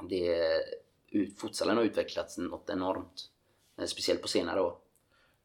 det, 0.09 0.37
ut- 1.11 1.39
futsalen 1.39 1.77
har 1.77 1.83
utvecklats 1.83 2.37
något 2.37 2.69
enormt. 2.69 3.29
Eh, 3.79 3.85
Speciellt 3.85 4.21
på 4.21 4.27
senare 4.27 4.61
år. 4.61 4.77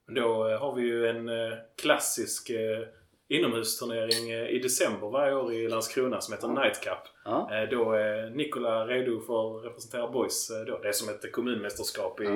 Då 0.07 0.45
har 0.59 0.75
vi 0.75 0.83
ju 0.83 1.07
en 1.07 1.31
klassisk 1.77 2.51
inomhusturnering 3.38 4.31
eh, 4.31 4.47
i 4.49 4.59
december 4.59 5.11
varje 5.11 5.35
år 5.35 5.53
i 5.53 5.68
Landskrona 5.68 6.21
som 6.21 6.35
heter 6.35 6.49
Night 6.49 6.81
Cup. 6.85 6.99
Ja. 7.25 7.49
Eh, 7.55 7.68
Då 7.68 7.92
är 7.92 8.31
Nikola 8.31 8.87
redo 8.87 9.21
för 9.21 9.59
att 9.59 9.64
representera 9.64 10.07
boys. 10.11 10.51
eh, 10.51 10.66
Då. 10.66 10.79
Det 10.79 10.88
är 10.88 10.92
som 10.92 11.09
ett 11.09 11.33
kommunmästerskap 11.33 12.21
i 12.21 12.25
Ja. 12.25 12.31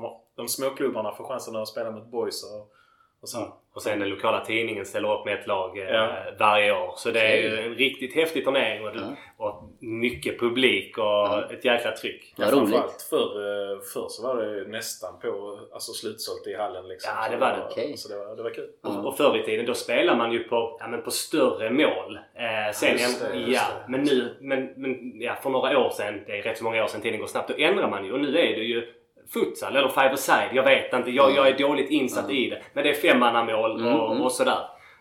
man, 0.00 0.12
de 0.36 0.48
små 0.48 0.70
klubbarna 0.70 1.12
får 1.12 1.24
chansen 1.24 1.56
att 1.56 1.68
spela 1.68 1.90
mot 1.90 2.06
boys 2.06 2.44
och, 2.44 2.72
och 3.22 3.28
så. 3.28 3.38
Mm. 3.38 3.50
Och 3.72 3.82
sen 3.82 3.98
den 3.98 4.08
lokala 4.08 4.44
tidningen 4.44 4.86
ställer 4.86 5.18
upp 5.18 5.24
med 5.24 5.38
ett 5.40 5.46
lag 5.46 5.78
Ja. 5.78 6.16
varje 6.38 6.72
år. 6.72 6.92
Så 6.96 7.10
det 7.10 7.20
är 7.20 7.36
ju 7.42 7.58
en 7.66 7.74
riktigt 7.74 8.14
häftig 8.14 8.44
turnering 8.44 8.86
och, 8.86 8.92
du, 8.94 9.00
och 9.36 9.62
mycket 9.80 10.40
publik 10.40 10.98
och 10.98 11.04
Ja. 11.04 11.44
ett 11.52 11.64
jäkla 11.64 11.92
tryck. 11.96 12.34
Ja, 12.36 12.44
roligt. 12.44 12.58
framförallt 12.58 13.02
förr, 13.10 13.72
eh, 13.72 13.80
förr 13.94 14.06
så 14.08 14.22
var 14.26 14.36
det 14.42 14.64
nästan 14.68 15.18
på 15.20 15.58
alltså 15.72 15.92
slutsålt 15.92 16.46
i 16.46 16.54
hallen. 16.56 16.88
Liksom. 16.88 17.12
Ja, 17.22 17.28
det 17.30 17.36
var 17.36 17.50
det. 17.52 17.64
Okej. 17.70 17.96
Så 17.96 18.08
det 18.08 18.16
var, 18.24 18.36
det 18.36 18.42
var 18.42 18.50
kul. 18.50 18.68
Ja. 18.82 18.88
Och, 18.98 19.06
och 19.06 19.16
förr 19.16 19.36
i 19.38 19.42
tiden 19.44 19.66
då 19.66 19.74
spelar 19.74 20.16
man 20.16 20.32
ju 20.32 20.44
på, 20.44 20.76
ja, 20.80 20.88
men 20.88 21.02
på 21.02 21.10
större 21.10 21.70
mål. 21.70 22.16
Eh, 22.34 22.72
sen, 22.74 22.92
Just 22.92 23.20
det, 23.32 23.36
just 23.38 23.48
ja, 23.52 23.62
det. 23.86 23.90
men 23.92 24.02
nu, 24.02 24.36
men, 24.40 24.72
men 24.76 25.20
ja, 25.20 25.34
för 25.42 25.50
några 25.50 25.78
år 25.78 25.90
sedan, 25.90 26.20
det 26.26 26.38
är 26.38 26.42
rätt 26.42 26.58
så 26.58 26.64
många 26.64 26.84
år 26.84 26.88
sedan 26.88 27.00
tiden 27.00 27.20
går 27.20 27.26
snabbt, 27.26 27.48
då 27.48 27.54
ändrar 27.64 27.90
man 27.90 28.04
ju. 28.04 28.12
Och 28.12 28.20
nu 28.20 28.28
är 28.28 28.56
det 28.56 28.64
ju 28.64 28.92
futsal 29.34 29.76
eller 29.76 29.88
five-a-side. 29.88 30.50
Jag 30.52 30.62
vet 30.64 30.92
inte. 30.92 31.10
Jag, 31.10 31.30
Ja. 31.30 31.36
jag 31.36 31.48
är 31.48 31.58
dåligt 31.58 31.90
insatt 31.90 32.30
i 32.30 32.50
det. 32.50 32.62
Men 32.72 32.84
det 32.84 32.90
är 32.90 32.94
femmannamål 32.94 33.80
Mm, 33.80 33.94
och, 34.00 34.10
mm. 34.12 34.22
och 34.22 34.32
sådär. 34.32 34.58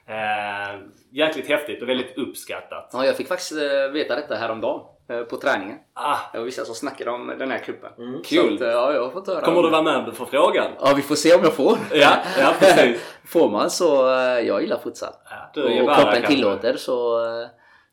Eh, 0.09 0.79
jäkligt 1.11 1.47
häftigt 1.47 1.81
och 1.81 1.89
väldigt 1.89 2.17
uppskattat. 2.17 2.89
Ja, 2.93 3.05
jag 3.05 3.17
fick 3.17 3.27
faktiskt 3.27 3.51
eh, 3.51 3.91
veta 3.93 4.15
detta 4.15 4.35
häromdagen 4.35 4.81
eh, 5.09 5.21
på 5.23 5.37
träningen. 5.37 5.77
Ah, 5.93 6.17
Det 6.31 6.37
var 6.37 6.45
vissa 6.45 6.65
som 6.65 6.75
snackade 6.75 7.11
om 7.11 7.27
den 7.39 7.51
här 7.51 7.59
klubben. 7.59 7.91
Kul. 8.25 8.47
Så 8.47 8.53
att, 8.53 8.61
eh, 8.61 8.67
ja, 8.67 8.93
jag 8.93 9.03
har 9.03 9.09
fått 9.11 9.27
höra. 9.27 9.41
kommer 9.41 9.57
om 9.57 9.63
du 9.63 9.69
vara 9.69 9.81
med 9.81 10.15
får 10.15 10.25
frågan? 10.25 10.71
Ja, 10.79 10.93
vi 10.95 11.01
får 11.01 11.15
se 11.15 11.35
om 11.35 11.41
jag 11.43 11.53
får. 11.53 11.77
Ja, 11.93 12.17
ja 12.39 12.53
precis. 12.59 13.17
får 13.25 13.49
man 13.49 13.69
så, 13.69 13.85
jag 14.45 14.61
gillar 14.61 14.77
futsal. 14.77 15.13
Ja, 15.29 15.61
och 15.63 15.85
bara 15.85 15.95
kroppen 15.95 16.13
kanske. 16.13 16.27
tillåter 16.27 16.77
så, 16.77 17.19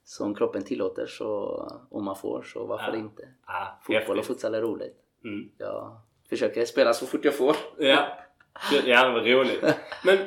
så 0.05 0.25
om 0.25 0.35
kroppen 0.35 0.65
tillåter 0.65 1.07
så, 1.07 1.63
om 1.91 2.05
man 2.05 2.17
får 2.17 2.43
så 2.43 2.67
varför 2.67 2.93
Ja. 2.93 2.99
inte? 2.99 3.23
Ja, 3.47 3.79
Fotboll 3.83 3.97
och 3.99 4.17
häftigt. 4.17 4.27
futsal 4.27 4.55
är 4.55 4.61
roligt. 4.63 4.97
Mm. 5.25 5.49
Ja, 5.59 6.03
försöker 6.31 6.65
spela 6.65 6.93
så 6.93 7.07
fort 7.07 7.25
jag 7.25 7.35
får. 7.35 7.57
Ja, 7.79 8.07
ja 8.85 9.05
det 9.05 9.13
var 9.13 9.21
roligt. 9.21 9.65
Men 10.05 10.19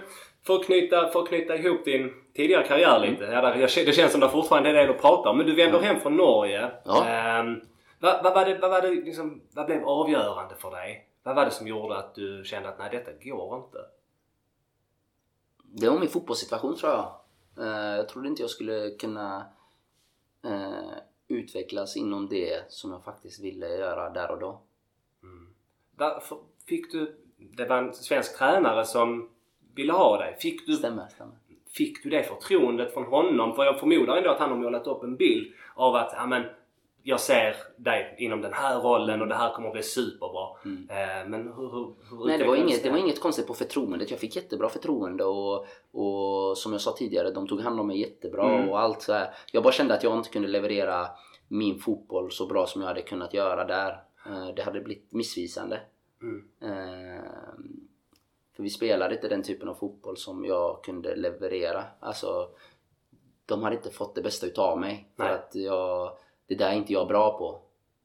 för 0.50 0.56
att 0.60 0.66
knyta, 0.66 1.08
för 1.10 1.22
att 1.22 1.28
knyta 1.28 1.56
ihop 1.56 1.86
din 1.86 2.14
tidigare 2.34 2.64
karriär 2.68 3.00
lite. 3.00 3.24
Ja, 3.24 3.42
där, 3.42 3.56
jag- 3.56 3.86
det 3.86 3.94
känns 3.94 4.12
som 4.12 4.22
det 4.22 4.30
fortfarande 4.30 4.70
är 4.70 4.74
en 4.74 4.80
del 4.88 4.96
att 4.96 5.02
prata 5.02 5.30
om. 5.30 5.38
Men 5.38 5.46
du 5.46 5.56
vänder 5.56 5.80
hem 5.80 6.00
från 6.00 6.16
Norge. 6.18 6.72
Ja. 6.86 7.06
Ehm, 7.08 7.62
vad, 8.00 8.24
vad, 8.24 8.34
var 8.34 8.46
det, 8.46 8.58
vad, 8.58 8.70
var 8.72 8.82
det 8.82 8.90
liksom, 8.90 9.42
vad 9.54 9.66
blev 9.66 9.84
avgörande 9.88 10.56
för 10.56 10.72
dig? 10.72 11.10
Vad 11.24 11.36
var 11.36 11.46
det 11.46 11.52
som 11.52 11.68
gjorde 11.68 11.98
att 11.98 12.16
du 12.16 12.44
kände 12.46 12.70
att 12.70 12.80
nej, 12.80 12.90
detta 12.92 13.12
går 13.12 13.58
inte? 13.58 13.78
Det 15.64 15.90
var 15.90 16.00
min 16.00 16.10
fotbollssituation 16.10 16.76
tror 16.76 16.92
jag. 16.92 17.06
Eh, 17.60 17.96
Jag 17.98 18.10
trodde 18.10 18.28
inte 18.28 18.42
jag 18.44 18.50
skulle 18.50 18.90
kunna 18.90 19.46
eh, 20.46 20.98
utvecklas 21.28 21.98
inom 21.98 22.30
det 22.30 22.72
som 22.72 22.92
jag 22.92 23.04
faktiskt 23.04 23.44
ville 23.44 23.68
göra 23.68 24.10
där 24.10 24.32
och 24.32 24.40
då. 24.40 24.62
Varför 25.98 26.38
fick 26.68 26.92
du... 26.92 27.16
Det 27.38 27.66
var 27.66 27.78
en 27.78 27.94
svensk 27.94 28.38
tränare 28.38 28.86
som 28.86 29.30
ville 29.76 29.94
ha 29.94 30.18
dig. 30.18 30.38
Fick 30.40 30.66
du, 30.68 30.74
Stämmer, 30.74 31.08
stämmer. 31.08 31.34
fick 31.78 32.04
du 32.04 32.10
det 32.10 32.24
förtroendet 32.24 32.94
från 32.94 33.06
honom? 33.06 33.56
För 33.56 33.64
jag 33.66 33.80
förmodar 33.80 34.18
ändå 34.18 34.30
att 34.30 34.40
han 34.40 34.50
har 34.50 34.58
målat 34.58 34.88
upp 34.88 35.04
en 35.04 35.16
bild 35.16 35.54
av 35.76 35.96
att 35.96 36.14
ja, 36.16 36.26
men, 36.26 36.44
jag 37.04 37.20
ser 37.20 37.56
dig 37.78 38.16
inom 38.18 38.42
den 38.42 38.54
här 38.54 38.80
rollen 38.80 39.22
och 39.22 39.28
det 39.28 39.36
här 39.36 39.54
kommer 39.54 39.68
att 39.68 39.74
bli 39.74 39.84
superbra. 39.84 40.48
Eh, 40.66 41.28
men 41.30 41.44
hur, 41.56 41.72
hur, 41.72 41.96
hur 42.10 42.16
Mm. 42.18 42.28
Nej, 42.28 42.38
det 42.38 42.46
var, 42.46 42.56
inget, 42.56 42.84
det 42.84 42.90
var 42.90 42.98
inget 42.98 43.22
konstigt 43.22 43.48
på 43.48 43.54
förtroendet. 43.54 44.12
Jag 44.12 44.20
fick 44.20 44.36
jättebra 44.36 44.70
förtroende 44.70 45.24
och, 45.24 45.66
och 45.92 46.58
som 46.58 46.72
jag 46.72 46.82
sa 46.82 46.92
tidigare, 46.98 47.32
de 47.32 47.48
tog 47.48 47.62
hand 47.62 47.80
om 47.80 47.88
mig 47.88 48.00
jättebra 48.02 48.50
Mm. 48.56 48.70
och 48.70 48.80
allt 48.80 49.02
så 49.02 49.14
här. 49.14 49.30
Jag 49.52 49.64
bara 49.64 49.74
kände 49.74 49.94
att 49.94 50.04
jag 50.04 50.18
inte 50.18 50.30
kunde 50.30 50.48
leverera 50.48 51.08
min 51.48 51.80
fotboll 51.80 52.32
så 52.32 52.48
bra 52.48 52.66
som 52.68 52.82
jag 52.82 52.88
hade 52.88 53.02
kunnat 53.02 53.34
göra 53.34 53.66
där. 53.66 53.92
Eh, 54.26 54.48
Det 54.56 54.62
hade 54.64 54.82
blivit 54.82 55.14
missvisande. 55.14 55.80
Mm. 56.22 56.44
För 58.60 58.64
vi 58.64 58.70
spelade 58.70 59.16
inte 59.16 59.28
den 59.28 59.44
typen 59.44 59.70
av 59.70 59.74
fotboll 59.74 60.18
som 60.18 60.46
jag 60.46 60.84
kunde 60.84 61.16
leverera. 61.16 61.84
Alltså, 62.00 62.50
de 63.46 63.64
hade 63.64 63.76
inte 63.76 63.90
fått 63.90 64.16
det 64.16 64.22
bästa 64.22 64.46
utav 64.48 64.80
mig. 64.80 65.08
För 65.18 65.24
Nej. 65.24 65.34
att 65.34 65.50
jag, 65.56 66.18
det 66.48 66.56
där 66.56 66.70
är 66.70 66.74
inte 66.74 66.94
jag 66.94 67.08
bra 67.08 67.38
på. 67.38 67.62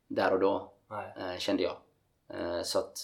Där 0.06 0.32
och 0.32 0.40
då, 0.40 0.72
eh, 1.16 1.38
kände 1.38 1.62
jag. 1.62 1.76
Eh, 2.28 2.62
Så 2.62 2.78
att 2.78 2.98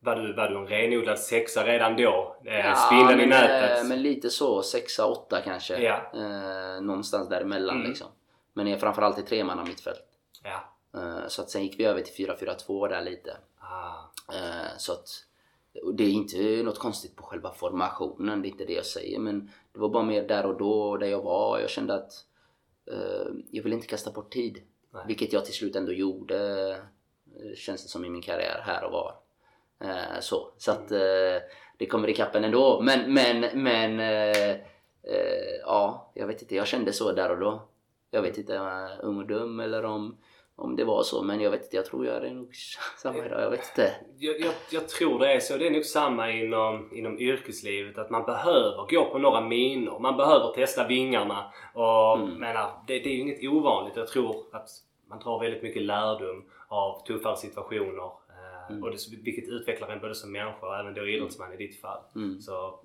Var 0.00 0.16
du, 0.16 0.32
var 0.34 0.48
du 0.48 0.56
en 0.56 0.66
renodlad 0.66 1.18
sexa 1.18 1.66
redan 1.66 1.96
då? 1.96 2.36
Eh, 2.44 2.74
Spindeln 2.74 3.20
i 3.20 3.26
men, 3.26 3.28
nätet? 3.28 3.78
eh, 3.78 3.84
men 3.88 4.02
lite 4.02 4.30
så, 4.30 4.62
sexa, 4.62 5.06
åtta 5.06 5.40
kanske. 5.44 5.82
Ja. 5.82 6.10
Eh, 6.14 6.80
någonstans 6.80 7.28
däremellan 7.28 7.76
Mm. 7.76 7.88
liksom. 7.88 8.08
Men 8.52 8.78
framförallt 8.80 9.18
i 9.18 9.22
tremanna 9.22 9.64
mittfält. 9.64 10.04
Ja. 10.42 10.60
Eh, 11.00 11.26
så 11.28 11.42
att 11.42 11.50
sen 11.50 11.62
gick 11.62 11.80
vi 11.80 11.84
över 11.84 12.00
till 12.02 12.14
4-4-2 12.26 12.88
där 12.88 13.02
lite. 13.02 13.36
Ah. 13.58 13.94
Eh, 14.34 14.76
så 14.78 14.92
att 14.92 15.08
det 15.94 16.04
är 16.04 16.10
inte 16.10 16.62
något 16.62 16.78
konstigt 16.78 17.16
på 17.16 17.22
själva 17.22 17.52
formationen, 17.52 18.42
det 18.42 18.48
är 18.48 18.50
inte 18.50 18.64
det 18.64 18.72
jag 18.72 18.86
säger. 18.86 19.18
Men 19.18 19.50
det 19.72 19.78
var 19.78 19.88
bara 19.88 20.02
mer 20.02 20.28
där 20.28 20.46
och 20.46 20.58
då, 20.58 20.96
där 20.96 21.06
jag 21.06 21.22
var. 21.22 21.58
Jag 21.58 21.70
kände 21.70 21.94
att 21.94 22.12
eh, 22.90 23.32
jag 23.50 23.62
ville 23.62 23.74
inte 23.74 23.86
kasta 23.86 24.10
bort 24.10 24.32
tid. 24.32 24.62
Nej. 24.90 25.04
Vilket 25.06 25.32
jag 25.32 25.44
till 25.44 25.54
slut 25.54 25.76
ändå 25.76 25.92
gjorde, 25.92 26.70
eh, 27.26 27.54
känns 27.56 27.82
det 27.82 27.88
som 27.88 28.04
i 28.04 28.10
min 28.10 28.22
karriär 28.22 28.62
här 28.66 28.84
och 28.84 28.92
var. 28.92 29.14
Eh, 29.80 30.20
så 30.20 30.52
så 30.56 30.70
att 30.70 30.92
eh, 30.92 31.42
det 31.78 31.86
kommer 31.86 32.08
ikapp 32.08 32.34
en 32.34 32.44
ändå. 32.44 32.80
Men, 32.80 33.14
men, 33.14 33.62
men 33.62 34.00
eh, 34.00 34.50
eh, 35.02 35.56
ja, 35.62 36.12
jag 36.14 36.26
vet 36.26 36.42
inte. 36.42 36.54
Jag 36.54 36.66
kände 36.66 36.92
så 36.92 37.12
där 37.12 37.30
och 37.30 37.40
då. 37.40 37.62
Jag 38.10 38.22
vet 38.22 38.38
inte 38.38 38.58
om 38.58 38.66
jag 38.66 38.90
är 38.90 39.04
ung 39.04 39.18
och 39.18 39.26
dum 39.26 39.60
eller 39.60 39.84
om, 39.84 40.16
om 40.60 40.76
det 40.76 40.84
var 40.84 41.02
så. 41.02 41.22
Men 41.22 41.40
jag 41.40 41.50
vet 41.50 41.62
inte. 41.64 41.76
Jag 41.76 41.84
tror 41.86 42.06
jag 42.06 42.16
är 42.26 42.30
nog 42.34 42.50
samma 42.98 43.26
idag. 43.26 43.40
Jag 43.42 43.50
vet 43.50 43.68
inte. 43.70 43.92
Jag, 44.18 44.40
jag, 44.40 44.52
jag 44.70 44.88
tror 44.88 45.18
det 45.18 45.32
är 45.32 45.40
så. 45.40 45.56
Det 45.56 45.66
är 45.66 45.70
nog 45.70 45.84
samma 45.84 46.30
inom, 46.30 46.88
inom 46.92 47.18
yrkeslivet. 47.18 47.98
Att 47.98 48.10
man 48.10 48.24
behöver 48.24 48.86
gå 48.90 49.04
på 49.04 49.18
några 49.18 49.40
minor. 49.40 49.98
Man 49.98 50.16
behöver 50.16 50.52
testa 50.52 50.86
vingarna. 50.86 51.52
Och 51.74 52.18
Mm. 52.18 52.34
menar, 52.34 52.70
det, 52.86 52.98
det 52.98 53.08
är 53.08 53.12
ju 53.14 53.20
inget 53.20 53.44
ovanligt. 53.52 53.96
Jag 53.96 54.08
tror 54.08 54.36
att 54.52 54.68
man 55.08 55.18
tar 55.20 55.40
väldigt 55.40 55.62
mycket 55.62 55.82
lärdom 55.82 56.44
av 56.68 57.06
tuffare 57.06 57.36
situationer. 57.36 58.04
Eh, 58.04 58.70
Mm. 58.70 58.82
och 58.82 58.90
det, 58.90 58.96
vilket 59.24 59.48
utvecklar 59.48 59.88
en 59.88 60.00
både 60.00 60.14
som 60.14 60.32
människa 60.32 60.66
och 60.66 60.76
även 60.76 60.94
då 60.94 61.06
idrottsman 61.06 61.52
i 61.52 61.56
ditt 61.56 61.80
fall. 61.80 62.00
Mm. 62.14 62.40
Så, 62.40 62.80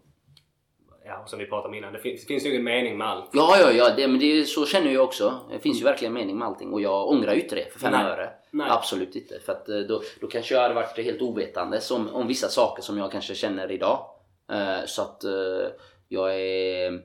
ja, 1.05 1.23
som 1.25 1.39
vi 1.39 1.45
pratade 1.45 1.67
om 1.67 1.73
innan. 1.73 1.93
Det 1.93 1.99
finns, 1.99 2.21
det 2.21 2.27
finns 2.27 2.45
ju 2.45 2.49
ingen 2.49 2.63
mening 2.63 2.97
med 2.97 3.07
allt. 3.07 3.29
Ja, 3.33 3.57
ja, 3.59 3.71
ja. 3.71 3.95
Det, 3.95 4.07
men 4.07 4.19
det, 4.19 4.45
så 4.45 4.65
känner 4.65 4.91
jag 4.91 5.03
också. 5.03 5.39
Det 5.51 5.59
finns 5.59 5.81
ju 5.81 5.83
verkligen 5.83 6.13
mening 6.13 6.37
med 6.37 6.47
allting. 6.47 6.73
Och 6.73 6.81
jag 6.81 7.09
ångrar 7.09 7.33
ju 7.33 7.41
inte 7.41 7.55
det 7.55 7.73
för 7.73 7.79
fem 7.79 7.91
Nej. 7.91 8.05
öre. 8.05 8.29
Nej. 8.51 8.67
Absolut 8.69 9.15
inte. 9.15 9.39
För 9.39 9.51
att 9.51 9.69
eh, 9.69 9.77
då, 9.77 10.01
då 10.21 10.27
kanske 10.27 10.53
jag 10.55 10.61
hade 10.61 10.73
varit 10.73 10.97
helt 10.97 11.21
ovetande 11.21 11.81
som, 11.81 12.09
om 12.09 12.27
vissa 12.27 12.47
saker 12.47 12.83
som 12.83 12.97
jag 12.97 13.11
kanske 13.11 13.35
känner 13.35 13.71
idag. 13.71 14.05
Eh, 14.51 14.85
så 14.85 15.01
att 15.01 15.23
eh, 15.23 15.67
jag 16.07 16.39
är... 16.39 17.01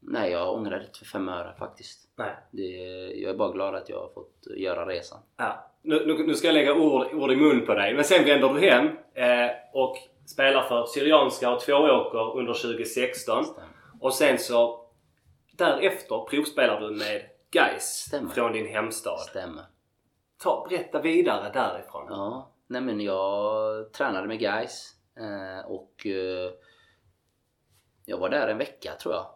Nej, 0.00 0.30
jag 0.30 0.54
ångrar 0.54 0.80
inte 0.80 0.98
för 0.98 1.06
fem 1.06 1.28
öre 1.28 1.54
faktiskt. 1.58 2.00
Nej. 2.16 2.36
Det, 2.50 2.62
jag 3.14 3.30
är 3.30 3.34
bara 3.34 3.52
glad 3.52 3.74
att 3.74 3.88
jag 3.88 3.98
har 3.98 4.08
fått 4.08 4.46
göra 4.56 4.86
resan. 4.86 5.18
Ja. 5.36 5.70
Nu, 5.82 6.06
nu, 6.06 6.26
nu 6.26 6.34
ska 6.34 6.48
jag 6.48 6.54
lägga 6.54 6.74
ord, 6.74 7.06
ord 7.14 7.32
i 7.32 7.36
mun 7.36 7.66
på 7.66 7.74
dig. 7.74 7.94
Men 7.94 8.04
sen 8.04 8.24
vänder 8.24 8.48
du 8.48 8.60
hem 8.60 8.86
eh, 9.14 9.50
och 9.72 9.96
spelar 10.26 10.62
för 10.62 10.86
Syrianska 10.86 11.50
och 11.50 11.60
Tvååker 11.60 12.38
under 12.38 12.54
2016. 12.54 13.44
Och 14.00 14.14
sen 14.14 14.38
så 14.38 14.86
därefter 15.52 16.24
provspelar 16.30 16.80
du 16.80 16.90
med 16.90 17.22
Gais 17.50 18.04
Stämmer. 18.08 18.30
från 18.30 18.52
din 18.52 18.66
hemstad. 18.66 19.20
Stämmer. 19.20 19.64
Ta, 20.42 20.66
berätta 20.70 21.00
vidare 21.00 21.50
därifrån. 21.52 22.06
Ja, 22.08 22.50
nej 22.66 22.80
men 22.80 23.00
jag 23.00 23.92
tränade 23.92 24.28
med 24.28 24.38
guys 24.38 24.92
eh, 25.16 25.70
och 25.70 26.06
eh, 26.06 26.50
jag 28.04 28.18
var 28.18 28.28
där 28.28 28.48
en 28.48 28.58
vecka 28.58 28.92
tror 28.94 29.14
jag. 29.14 29.26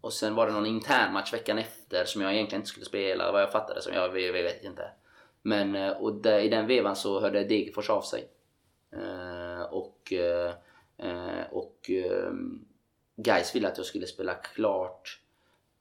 Och 0.00 0.12
sen 0.12 0.34
var 0.34 0.46
det 0.46 0.52
någon 0.52 0.66
intern 0.66 1.12
match 1.12 1.32
veckan 1.32 1.58
efter 1.58 2.04
som 2.04 2.22
jag 2.22 2.34
egentligen 2.34 2.60
inte 2.60 2.70
skulle 2.70 2.86
spela 2.86 3.32
vad 3.32 3.42
jag 3.42 3.52
fattade 3.52 3.82
som 3.82 3.94
jag, 3.94 4.20
jag 4.20 4.32
vet 4.32 4.64
inte. 4.64 4.90
Men 5.42 5.74
eh, 5.74 5.90
och 5.90 6.14
där, 6.14 6.38
i 6.38 6.48
den 6.48 6.66
vevan 6.66 6.96
så 6.96 7.20
hörde 7.20 7.44
Degerfors 7.44 7.90
av 7.90 8.02
sig. 8.02 8.28
Eh, 8.92 9.51
och 10.02 10.12
eh, 10.12 10.54
eh, 10.98 11.46
och 11.50 11.90
eh, 11.90 12.32
guys 13.16 13.54
ville 13.54 13.68
att 13.68 13.76
jag 13.76 13.86
skulle 13.86 14.06
spela 14.06 14.34
klart 14.34 15.20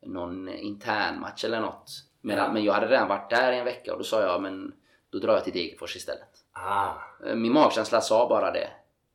någon 0.02 0.50
intern 0.50 1.20
match 1.20 1.46
eller 1.46 1.60
något. 1.62 1.92
Men, 2.22 2.38
Ja. 2.38 2.54
men 2.54 2.64
jag 2.64 2.74
hade 2.74 2.88
redan 2.88 3.08
varit 3.08 3.30
där 3.30 3.52
i 3.52 3.58
en 3.58 3.66
vecka 3.66 3.92
och 3.92 3.98
då 3.98 4.04
sa 4.04 4.22
jag 4.22 4.42
men 4.42 4.74
då 5.10 5.20
drar 5.20 5.34
jag 5.34 5.44
till 5.44 5.54
Degerfors 5.54 5.96
istället. 5.96 6.46
Ah. 6.52 6.94
Eh, 7.26 7.36
Min 7.36 7.54
magkänsla 7.54 8.02
sa 8.02 8.30
bara 8.30 8.52
det. 8.52 8.70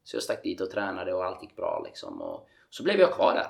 Så 0.04 0.16
jag 0.16 0.22
stack 0.22 0.42
dit 0.42 0.60
och 0.60 0.70
tränade 0.70 1.14
och 1.14 1.24
allt 1.24 1.42
gick 1.42 1.56
bra 1.56 1.82
liksom. 1.86 2.22
Och 2.22 2.48
så 2.70 2.82
blev 2.82 3.00
jag 3.00 3.12
kvar 3.12 3.34
där. 3.34 3.46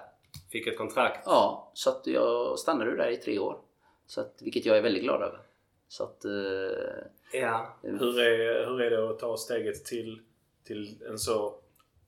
Fick 0.50 0.66
ett 0.66 0.78
kontrakt. 0.78 1.22
Ja, 1.26 1.70
så 1.74 1.90
att 1.90 2.06
jag 2.06 2.58
stannade 2.58 2.96
där 2.96 3.08
i 3.08 3.16
tre 3.16 3.38
år. 3.38 3.58
Så 4.06 4.20
att, 4.20 4.34
vilket 4.40 4.66
jag 4.66 4.76
är 4.78 4.82
väldigt 4.82 5.02
glad 5.02 5.22
över. 5.22 5.40
Så 5.88 6.04
att... 6.04 6.24
Ja. 7.32 7.76
Hur 7.82 8.20
är, 8.20 8.66
hur 8.66 8.80
är 8.82 8.90
det 8.90 9.10
att 9.10 9.18
ta 9.18 9.36
steget 9.36 9.84
till, 9.84 10.20
till 10.66 11.02
en 11.08 11.18
så... 11.18 11.54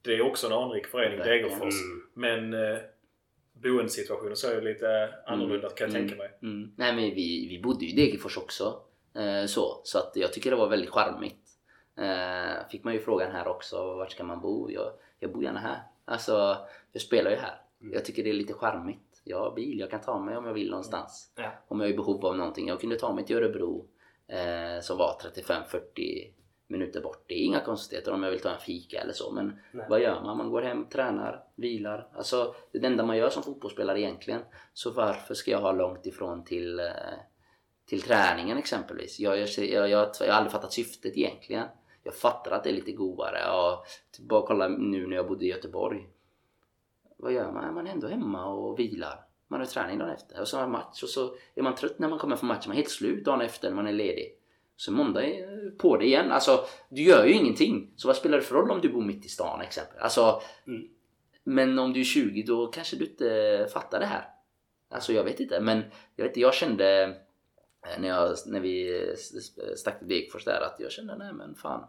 Det 0.03 0.15
är 0.15 0.23
också 0.23 0.47
en 0.47 0.53
anrik 0.53 0.87
förening. 0.87 1.19
Degerfors. 1.19 1.75
Mm. 1.83 2.03
Men 2.15 2.55
eh, 2.55 2.79
boendesituationen 3.53 4.37
så 4.37 4.51
är 4.51 4.55
ju 4.55 4.61
lite 4.61 5.15
annorlunda 5.27 5.69
kan 5.69 5.91
jag 5.91 5.97
mm, 5.97 6.09
tänka 6.09 6.23
mig. 6.23 6.39
Mm. 6.43 6.73
Nej 6.77 6.95
men 6.95 7.05
vi, 7.05 7.47
vi 7.49 7.63
bodde 7.63 7.85
ju 7.85 7.91
i 7.91 7.97
Degerfors 7.97 8.39
också. 8.39 8.81
Eh, 9.15 9.47
så, 9.47 9.81
så 9.85 9.99
att 9.99 10.13
jag 10.15 10.33
tycker 10.33 10.51
det 10.51 10.57
var 10.57 10.69
väldigt 10.69 10.91
charmigt. 10.91 11.49
Eh, 11.97 12.69
fick 12.71 12.85
man 12.85 12.95
ju 12.95 13.01
frågan 13.01 13.33
här 13.33 13.49
också, 13.49 13.95
vart 13.95 14.13
ska 14.13 14.25
man 14.25 14.41
bo? 14.41 14.71
Jag, 14.71 14.93
jag 15.19 15.33
bor 15.33 15.45
gärna 15.45 15.61
här. 15.61 15.83
Alltså, 16.05 16.57
jag 16.93 17.03
spelar 17.03 17.31
ju 17.31 17.37
här. 17.37 17.61
Mm. 17.81 17.93
Jag 17.93 18.05
tycker 18.05 18.25
det 18.25 18.31
är 18.31 18.35
lite 18.35 18.55
charmigt. 18.55 19.23
Jag 19.25 19.39
har 19.39 19.55
bil, 19.55 19.79
jag 19.79 19.91
kan 19.91 20.01
ta 20.01 20.21
mig 20.21 20.37
om 20.37 20.47
jag 20.47 20.53
vill 20.53 20.71
någonstans. 20.71 21.33
Ja. 21.37 21.51
Om 21.69 21.81
jag 21.81 21.89
är 21.89 21.93
i 21.93 21.97
behov 21.97 22.27
av 22.27 22.37
någonting. 22.37 22.69
Jag 22.69 22.81
kunde 22.81 22.97
ta 22.97 23.15
mig 23.15 23.25
till 23.25 23.37
Örebro 23.37 23.87
eh, 24.29 24.81
som 24.81 24.99
var 24.99 25.21
35-40 25.37 26.31
minuter 26.69 27.01
bort. 27.01 27.25
Det 27.27 27.35
är 27.35 27.45
inga 27.45 27.61
konstigheter 27.61 28.13
om 28.13 28.23
jag 28.23 28.31
vill 28.31 28.41
ta 28.41 28.51
en 28.51 28.61
fika 28.61 29.01
eller 29.01 29.13
så. 29.13 29.33
Men 29.33 29.61
Nej. 29.73 29.87
vad 29.89 30.01
gör 30.01 30.23
man? 30.23 30.37
Man 30.37 30.51
går 30.51 30.63
hem, 30.63 30.89
tränar, 30.89 31.45
vilar. 31.55 32.09
Alltså 32.15 32.55
det 32.73 32.87
enda 32.87 33.07
man 33.07 33.17
gör 33.17 33.31
som 33.31 33.43
fotbollsspelare 33.43 34.01
egentligen. 34.01 34.41
Så 34.73 34.91
varför 34.91 35.35
ska 35.35 35.51
jag 35.51 35.61
ha 35.61 35.73
långt 35.73 36.07
ifrån 36.07 36.45
till, 36.45 36.79
eh, 36.81 36.87
till 37.87 38.03
träningen 38.03 38.59
exempelvis? 38.59 39.21
Jag, 39.21 39.39
jag, 39.39 39.49
jag, 39.49 39.91
jag, 39.91 40.11
jag 40.21 40.27
har 40.27 40.29
aldrig 40.29 40.53
fattat 40.53 40.73
syftet 40.73 41.17
egentligen. 41.17 41.67
Jag 42.03 42.15
fattar 42.15 42.51
att 42.51 42.65
det 42.65 42.71
är 42.71 42.75
lite 42.75 42.93
godare. 42.93 43.39
Ja, 43.39 43.85
typ 44.11 44.29
bara 44.29 44.47
kolla 44.47 44.69
nu 44.69 45.07
när 45.07 45.17
jag 45.17 45.29
bodde 45.29 45.45
i 45.45 45.49
Göteborg. 45.49 46.09
Vad 47.17 47.33
gör 47.33 47.53
man? 47.53 47.75
Man 47.75 47.87
är 47.87 47.91
ändå 47.91 48.09
hemma 48.09 48.47
och 48.47 48.79
vilar. 48.79 49.25
Man 49.49 49.61
har 49.61 49.67
träning 49.67 49.99
dagen 49.99 50.11
efter 50.11 50.41
och 50.41 50.49
så 50.49 50.57
har 50.57 50.65
man 50.65 50.73
match 50.73 51.03
och 51.03 51.09
så 51.09 51.35
är 51.55 51.63
man 51.63 51.75
trött 51.75 51.99
när 51.99 52.09
man 52.09 52.19
kommer 52.19 52.37
från 52.37 52.49
matchen. 52.49 52.65
Man 52.67 52.77
är 52.77 52.81
helt 52.81 52.91
slut 52.91 53.25
dagen 53.25 53.41
efter 53.41 53.69
när 53.69 53.77
man 53.77 53.87
är 53.87 53.93
ledig. 53.93 54.38
Så 54.81 54.93
måndag 54.93 55.25
är 55.25 55.71
på 55.79 55.97
det 55.97 56.05
igen. 56.07 56.33
Alltså, 56.33 56.65
du 56.89 57.03
gör 57.03 57.25
ju 57.25 57.33
ingenting. 57.33 57.93
Så 57.97 58.09
vad 58.09 58.17
spelar 58.17 58.39
det 58.39 58.45
för 58.45 58.55
roll 58.55 58.71
om 58.71 58.81
du 58.81 58.89
bor 58.89 59.03
mitt 59.03 59.25
i 59.25 59.29
stan 59.29 59.61
exempel? 59.61 59.99
Alltså, 60.01 60.43
Mm. 60.67 60.89
men 61.45 61.79
om 61.79 61.93
du 61.93 62.01
är 62.01 62.05
20 62.05 62.43
då 62.43 62.67
kanske 62.67 62.97
du 62.97 63.05
inte 63.07 63.67
fattar 63.73 64.01
det 64.01 64.07
här. 64.07 64.29
Alltså 64.91 65.13
jag 65.13 65.25
vet 65.25 65.41
inte. 65.41 65.61
Men 65.61 65.83
jag, 66.17 66.25
vet, 66.25 66.31
inte, 66.31 66.41
jag 66.41 66.55
kände 66.55 67.03
eh, 67.03 68.01
när, 68.01 68.09
jag, 68.09 68.37
när 68.47 68.61
vi 68.61 69.03
stack 69.77 69.99
till 69.99 70.09
Degerfors 70.09 70.45
där 70.45 70.61
att 70.61 70.77
jag 70.81 70.93
kände 70.93 71.17
nej 71.19 71.33
men 71.33 71.55
fan. 71.55 71.85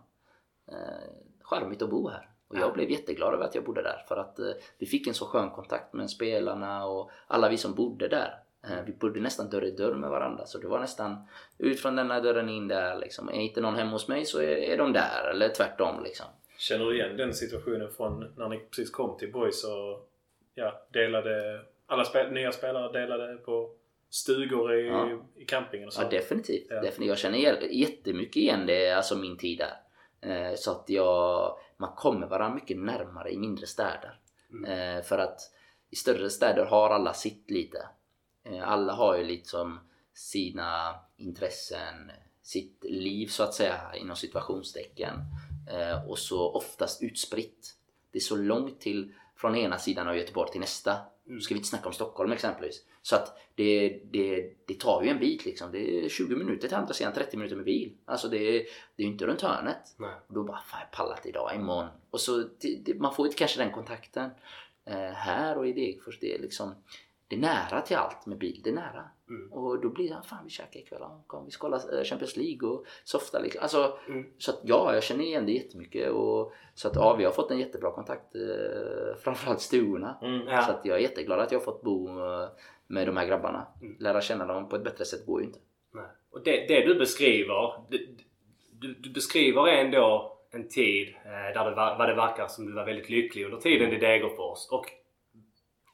eh, 0.71 1.10
charmigt 1.41 1.82
att 1.82 1.89
bo 1.89 2.10
här. 2.10 2.30
Och 2.47 2.58
jag 2.58 2.73
blev 2.73 2.89
jätteglad 2.91 3.34
över 3.34 3.45
att 3.45 3.56
jag 3.56 3.63
bodde 3.63 3.82
där 3.84 4.06
för 4.08 4.17
att 4.17 4.39
eh, 4.39 4.52
vi 4.78 4.86
fick 4.86 5.08
en 5.08 5.13
så 5.13 5.25
skön 5.25 5.49
kontakt 5.49 5.93
med 5.93 6.10
spelarna 6.10 6.86
och 6.86 7.12
alla 7.28 7.49
vi 7.49 7.58
som 7.58 7.73
bodde 7.75 8.08
där. 8.08 8.39
Eh, 8.63 8.84
vi 8.86 8.91
bodde 8.91 9.19
nästan 9.19 9.50
dörr 9.50 9.65
i 9.65 9.72
dörr 9.72 9.93
med 9.93 10.10
varandra 10.10 10.45
så 10.45 10.58
det 10.58 10.67
var 10.67 10.80
nästan 10.80 11.28
ut 11.58 11.80
från 11.80 11.95
denna 11.95 12.19
dörren 12.19 12.50
in 12.50 12.67
där 12.67 12.95
liksom. 13.00 13.30
Är 13.30 13.34
inte 13.34 13.62
någon 13.62 13.76
hemma 13.76 13.91
hos 13.91 14.08
mig 14.08 14.26
så 14.26 14.39
är, 14.41 14.48
är 14.58 14.78
de 14.78 14.93
där 14.93 15.30
eller 15.32 15.50
tvärtom 15.50 16.04
liksom. 16.04 16.26
Känner 16.58 16.86
du 16.86 16.95
igen 16.95 17.17
den 17.17 17.34
situationen 17.34 17.89
från 17.91 18.34
när 18.38 18.50
ni 18.50 18.58
precis 18.60 18.89
kom 18.91 19.17
till 19.17 19.32
Boys 19.32 19.63
och 19.63 20.10
ja, 20.56 20.86
delade... 20.93 21.62
Alla 21.86 22.06
spe, 22.06 22.30
nya 22.32 22.52
spelare 22.52 22.91
delade 23.02 23.36
på 23.38 23.72
stugor 24.10 24.74
i, 24.76 24.88
Ja. 24.88 25.10
i 25.36 25.45
campingen 25.45 25.88
och 25.88 25.93
så? 25.93 26.02
Ja 26.02 26.10
definitivt. 26.10 26.67
Ja. 26.69 26.76
definitivt. 26.76 27.08
Jag 27.08 27.17
känner 27.17 27.38
jä- 27.38 27.67
jättemycket 27.72 28.36
igen 28.36 28.65
det, 28.65 28.91
alltså 28.91 29.15
min 29.17 29.38
tid 29.38 29.58
där. 29.58 29.74
Eh, 30.50 30.56
så 30.56 30.72
att 30.72 30.84
jag, 30.89 31.58
man 31.78 31.93
kommer 31.95 32.28
varandra 32.28 32.56
mycket 32.56 32.78
närmare 32.78 33.30
i 33.32 33.38
mindre 33.38 33.65
städer. 33.67 34.19
Eh, 34.67 35.04
för 35.04 35.17
att 35.17 35.39
i 35.89 35.95
större 35.95 36.30
städer 36.30 36.65
har 36.65 36.89
alla 36.89 37.13
sitt 37.13 37.52
lite. 37.52 37.86
Eh, 38.43 38.69
alla 38.71 38.93
har 38.93 39.17
ju 39.17 39.23
liksom 39.23 39.80
sina 40.13 40.95
intressen, 41.17 42.12
sitt 42.41 42.84
liv 42.84 43.28
så 43.28 43.43
att 43.43 43.54
säga 43.54 43.82
inom 43.95 44.15
situationstecken. 44.15 45.13
Eh, 45.71 46.10
och 46.10 46.19
så 46.19 46.52
oftast 46.52 47.04
utspritt. 47.04 47.75
Det 48.12 48.17
är 48.17 48.21
så 48.21 48.36
långt 48.36 48.80
till 48.82 49.13
från 49.36 49.56
ena 49.56 49.78
sidan 49.78 50.08
av 50.08 50.17
Göteborg 50.17 50.52
till 50.52 50.60
nästa. 50.60 50.97
Nu 51.23 51.41
ska 51.41 51.54
vi 51.54 51.58
inte 51.58 51.69
snacka 51.69 51.88
om 51.88 51.93
Stockholm 51.93 52.32
exempelvis. 52.32 52.86
Så 53.02 53.15
att 53.15 53.38
det, 53.56 54.02
det, 54.12 54.54
det 54.67 54.80
tar 54.80 55.04
ju 55.04 55.10
en 55.10 55.19
bit 55.19 55.45
liksom. 55.45 55.71
Det 55.71 56.06
är 56.06 56.10
20 56.10 56.36
minuter 56.36 56.67
till 56.67 56.78
andra 56.78 56.93
sidan, 56.93 57.13
30 57.13 57.38
minuter 57.38 57.56
med 57.56 57.65
bil. 57.65 57.93
Alltså 58.06 58.28
det, 58.28 58.38
är- 58.38 58.63
det 58.95 59.04
är 59.04 59.06
ju 59.08 59.12
inte 59.12 59.25
runt 59.25 59.41
hörnet. 59.41 59.95
Nej. 59.97 60.10
Och 60.28 60.34
då 60.34 60.43
bara, 60.43 60.62
fan 60.62 60.80
jag 60.80 60.91
pallar 60.91 61.15
inte 61.17 61.30
idag, 61.30 61.56
imorgon. 61.56 61.89
Och 62.10 62.19
så, 62.21 62.43
det, 62.60 62.99
man 62.99 63.15
får 63.15 63.28
ju 63.28 63.34
kanske 63.34 63.60
den 63.63 63.71
kontakten. 63.71 64.30
Eh, 64.86 64.95
här 65.12 65.58
och 65.58 65.67
i 65.67 65.73
Degerfors, 65.73 66.19
det 66.19 66.36
är 66.36 66.39
liksom 66.39 66.75
det 67.30 67.36
är 67.36 67.39
nära 67.39 67.82
till 67.82 67.98
allt 67.98 68.26
med 68.26 68.38
bil, 68.38 68.62
det 68.63 68.70
är 68.70 68.74
nära. 68.74 69.04
Mm. 69.30 69.54
Och 69.54 69.82
då 69.82 69.89
blir 69.89 70.10
det, 70.10 70.22
fan 70.26 70.44
vi 70.44 70.50
käkar 70.50 70.80
ikväll, 70.80 71.02
kom 71.28 71.46
vi 71.46 71.52
ska 71.52 71.62
kolla 71.62 71.78
eh, 71.78 72.04
Champions 72.04 72.38
League 72.38 72.70
och 72.70 72.86
softa 73.04 73.39
liksom. 73.39 73.62
Alltså, 73.62 73.98
Mm. 74.08 74.26
så 74.38 74.52
att 74.52 74.60
ja, 74.63 74.94
jag 74.94 75.04
känner 75.04 75.24
igen 75.24 75.46
det 75.46 75.52
jättemycket. 75.52 76.12
Och, 76.12 76.54
så 76.74 76.88
att 76.88 76.96
ja, 76.96 77.15
vi 77.15 77.26
har 77.26 77.32
fått 77.32 77.52
en 77.52 77.60
jättebra 77.60 77.92
kontakt, 77.92 78.36
eh, 78.36 79.15
framförallt 79.24 79.62
stugorna. 79.62 80.18
Mm. 80.22 80.48
Ja. 80.48 80.62
Så 80.62 80.72
att 80.72 80.86
jag 80.86 80.98
är 80.98 81.02
jätteglad 81.02 81.39
att 81.39 81.52
jag 81.52 81.60
har 81.60 81.65
fått 81.65 81.82
bo 81.82 82.10
eh, 82.20 82.50
med 82.88 83.08
de 83.08 83.18
här 83.18 83.26
grabbarna. 83.26 83.68
Mm. 83.82 83.96
Lära 84.00 84.22
känna 84.22 84.46
dem 84.46 84.70
på 84.70 84.76
ett 84.76 84.84
bättre 84.84 85.06
sätt 85.06 85.26
går 85.26 85.42
ju 85.42 85.48
inte. 85.48 85.60
Nej. 85.94 86.06
Och 86.32 86.44
det, 86.44 86.68
det 86.68 86.82
du 86.86 86.96
beskriver, 86.96 87.84
det, 87.89 88.00
du, 88.72 88.94
du 88.94 89.10
beskriver 89.10 89.68
ändå 89.68 90.36
en 90.52 90.68
tid 90.68 91.08
eh, 91.26 91.32
där 91.32 91.70
det, 91.70 91.76
var, 91.76 91.98
vad 91.98 92.10
det 92.10 92.15
verkar 92.15 92.48
som 92.48 92.65
du 92.65 92.74
var 92.74 92.86
väldigt 92.86 93.10
lycklig 93.10 93.46
under 93.46 93.58
tiden 93.58 93.94
i 93.94 93.98
Degerfors. 93.98 94.68
Och 94.72 94.86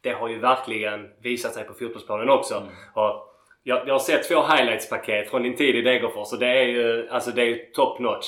det 0.06 0.12
har 0.14 0.28
ju 0.30 0.40
verkligen 0.40 1.10
visat 1.22 1.54
sig 1.54 1.64
på 1.64 1.74
fotbollsplanen 1.74 2.30
också. 2.30 2.56
Mm. 2.56 2.70
Och 2.94 3.32
jag, 3.64 3.88
jag 3.88 3.94
har 3.94 4.00
sett 4.00 4.28
två 4.28 4.36
highlights-paket 4.36 5.30
från 5.30 5.44
din 5.44 5.56
tid 5.56 5.76
i 5.76 5.82
Degerfors 5.82 6.34
och 6.34 6.40
det 6.40 6.48
är 6.48 6.66
ju, 6.66 7.10
alltså 7.10 7.32
det 7.32 7.42
är 7.42 7.46
ju 7.46 7.58
top 7.74 8.00
notch. 8.00 8.28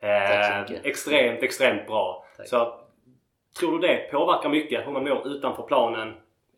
Eh, 0.00 0.60
extremt, 0.82 1.42
extremt 1.42 1.86
bra. 1.86 2.24
Tack. 2.36 2.48
Så 2.48 2.80
tror 3.60 3.78
du 3.78 3.88
det 3.88 4.10
påverkar 4.12 4.48
mycket 4.48 4.86
hur 4.86 4.92
man 4.92 5.04
mår 5.04 5.26
utanför 5.28 5.62
planen? 5.62 6.08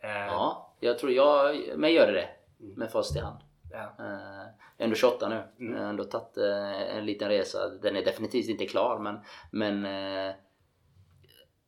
Eh, 0.02 0.26
Ja, 0.26 0.74
jag 0.80 0.98
tror 0.98 1.12
jag, 1.12 1.56
mig 1.78 1.92
gör 1.94 2.06
det 2.06 2.12
det. 2.12 2.28
Mm. 2.64 2.74
Med 2.76 2.90
fast 2.90 3.16
i 3.16 3.18
hand. 3.20 3.38
ja. 3.72 3.78
Eh, 3.78 4.46
Jag 4.76 4.84
är 4.84 4.84
ändå 4.84 4.96
28 4.96 5.28
nu. 5.28 5.42
Mm. 5.60 5.74
Jag 5.76 5.82
har 5.82 5.90
ändå 5.90 6.04
tagit 6.04 6.36
eh, 6.36 6.96
en 6.96 7.06
liten 7.06 7.28
resa. 7.28 7.68
Den 7.82 7.96
är 7.96 8.04
definitivt 8.04 8.48
inte 8.48 8.66
klar 8.66 8.98
men, 8.98 9.20
men 9.50 9.84
eh, 9.84 10.34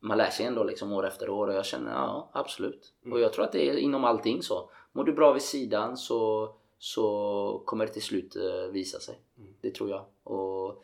man 0.03 0.19
lär 0.19 0.31
sig 0.31 0.47
ändå 0.47 0.65
liksom 0.65 0.93
år 0.93 1.07
efter 1.07 1.31
år 1.31 1.47
och 1.49 1.55
jag 1.55 1.65
känner 1.67 1.93
ja 1.93 2.31
absolut. 2.33 2.93
Mm. 3.03 3.12
Och 3.12 3.21
jag 3.21 3.33
tror 3.33 3.45
att 3.45 3.53
det 3.53 3.69
är 3.69 3.77
inom 3.77 4.05
allting 4.05 4.43
så. 4.43 4.71
Mår 4.93 5.05
du 5.05 5.12
bra 5.12 5.33
vid 5.33 5.43
sidan 5.43 5.97
så, 5.97 6.53
så 6.79 7.62
kommer 7.65 7.87
det 7.87 7.93
till 7.93 8.03
slut 8.03 8.37
eh, 8.37 8.73
visa 8.73 9.01
sig. 9.01 9.19
Mm. 9.38 9.55
Det 9.61 9.75
tror 9.75 9.91
jag. 9.91 10.05
Och 10.23 10.83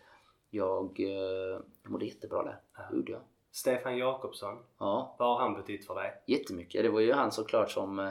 jag, 0.50 1.00
eh, 1.00 1.60
mådde 1.82 2.06
jättebra 2.06 2.42
där. 2.42 2.60
Det 2.90 2.96
gjorde 2.96 3.12
jag. 3.12 3.20
Stefan 3.50 3.98
Jakobsson, 3.98 4.58
Ja, 4.78 5.14
vad 5.18 5.28
har 5.28 5.40
han 5.40 5.54
betytt 5.54 5.86
för 5.86 5.94
dig? 5.94 6.22
jättemycket. 6.26 6.82
Det 6.82 6.88
var 6.88 7.00
ju 7.00 7.12
han 7.12 7.32
såklart 7.32 7.70
som 7.70 7.98
eh, 7.98 8.08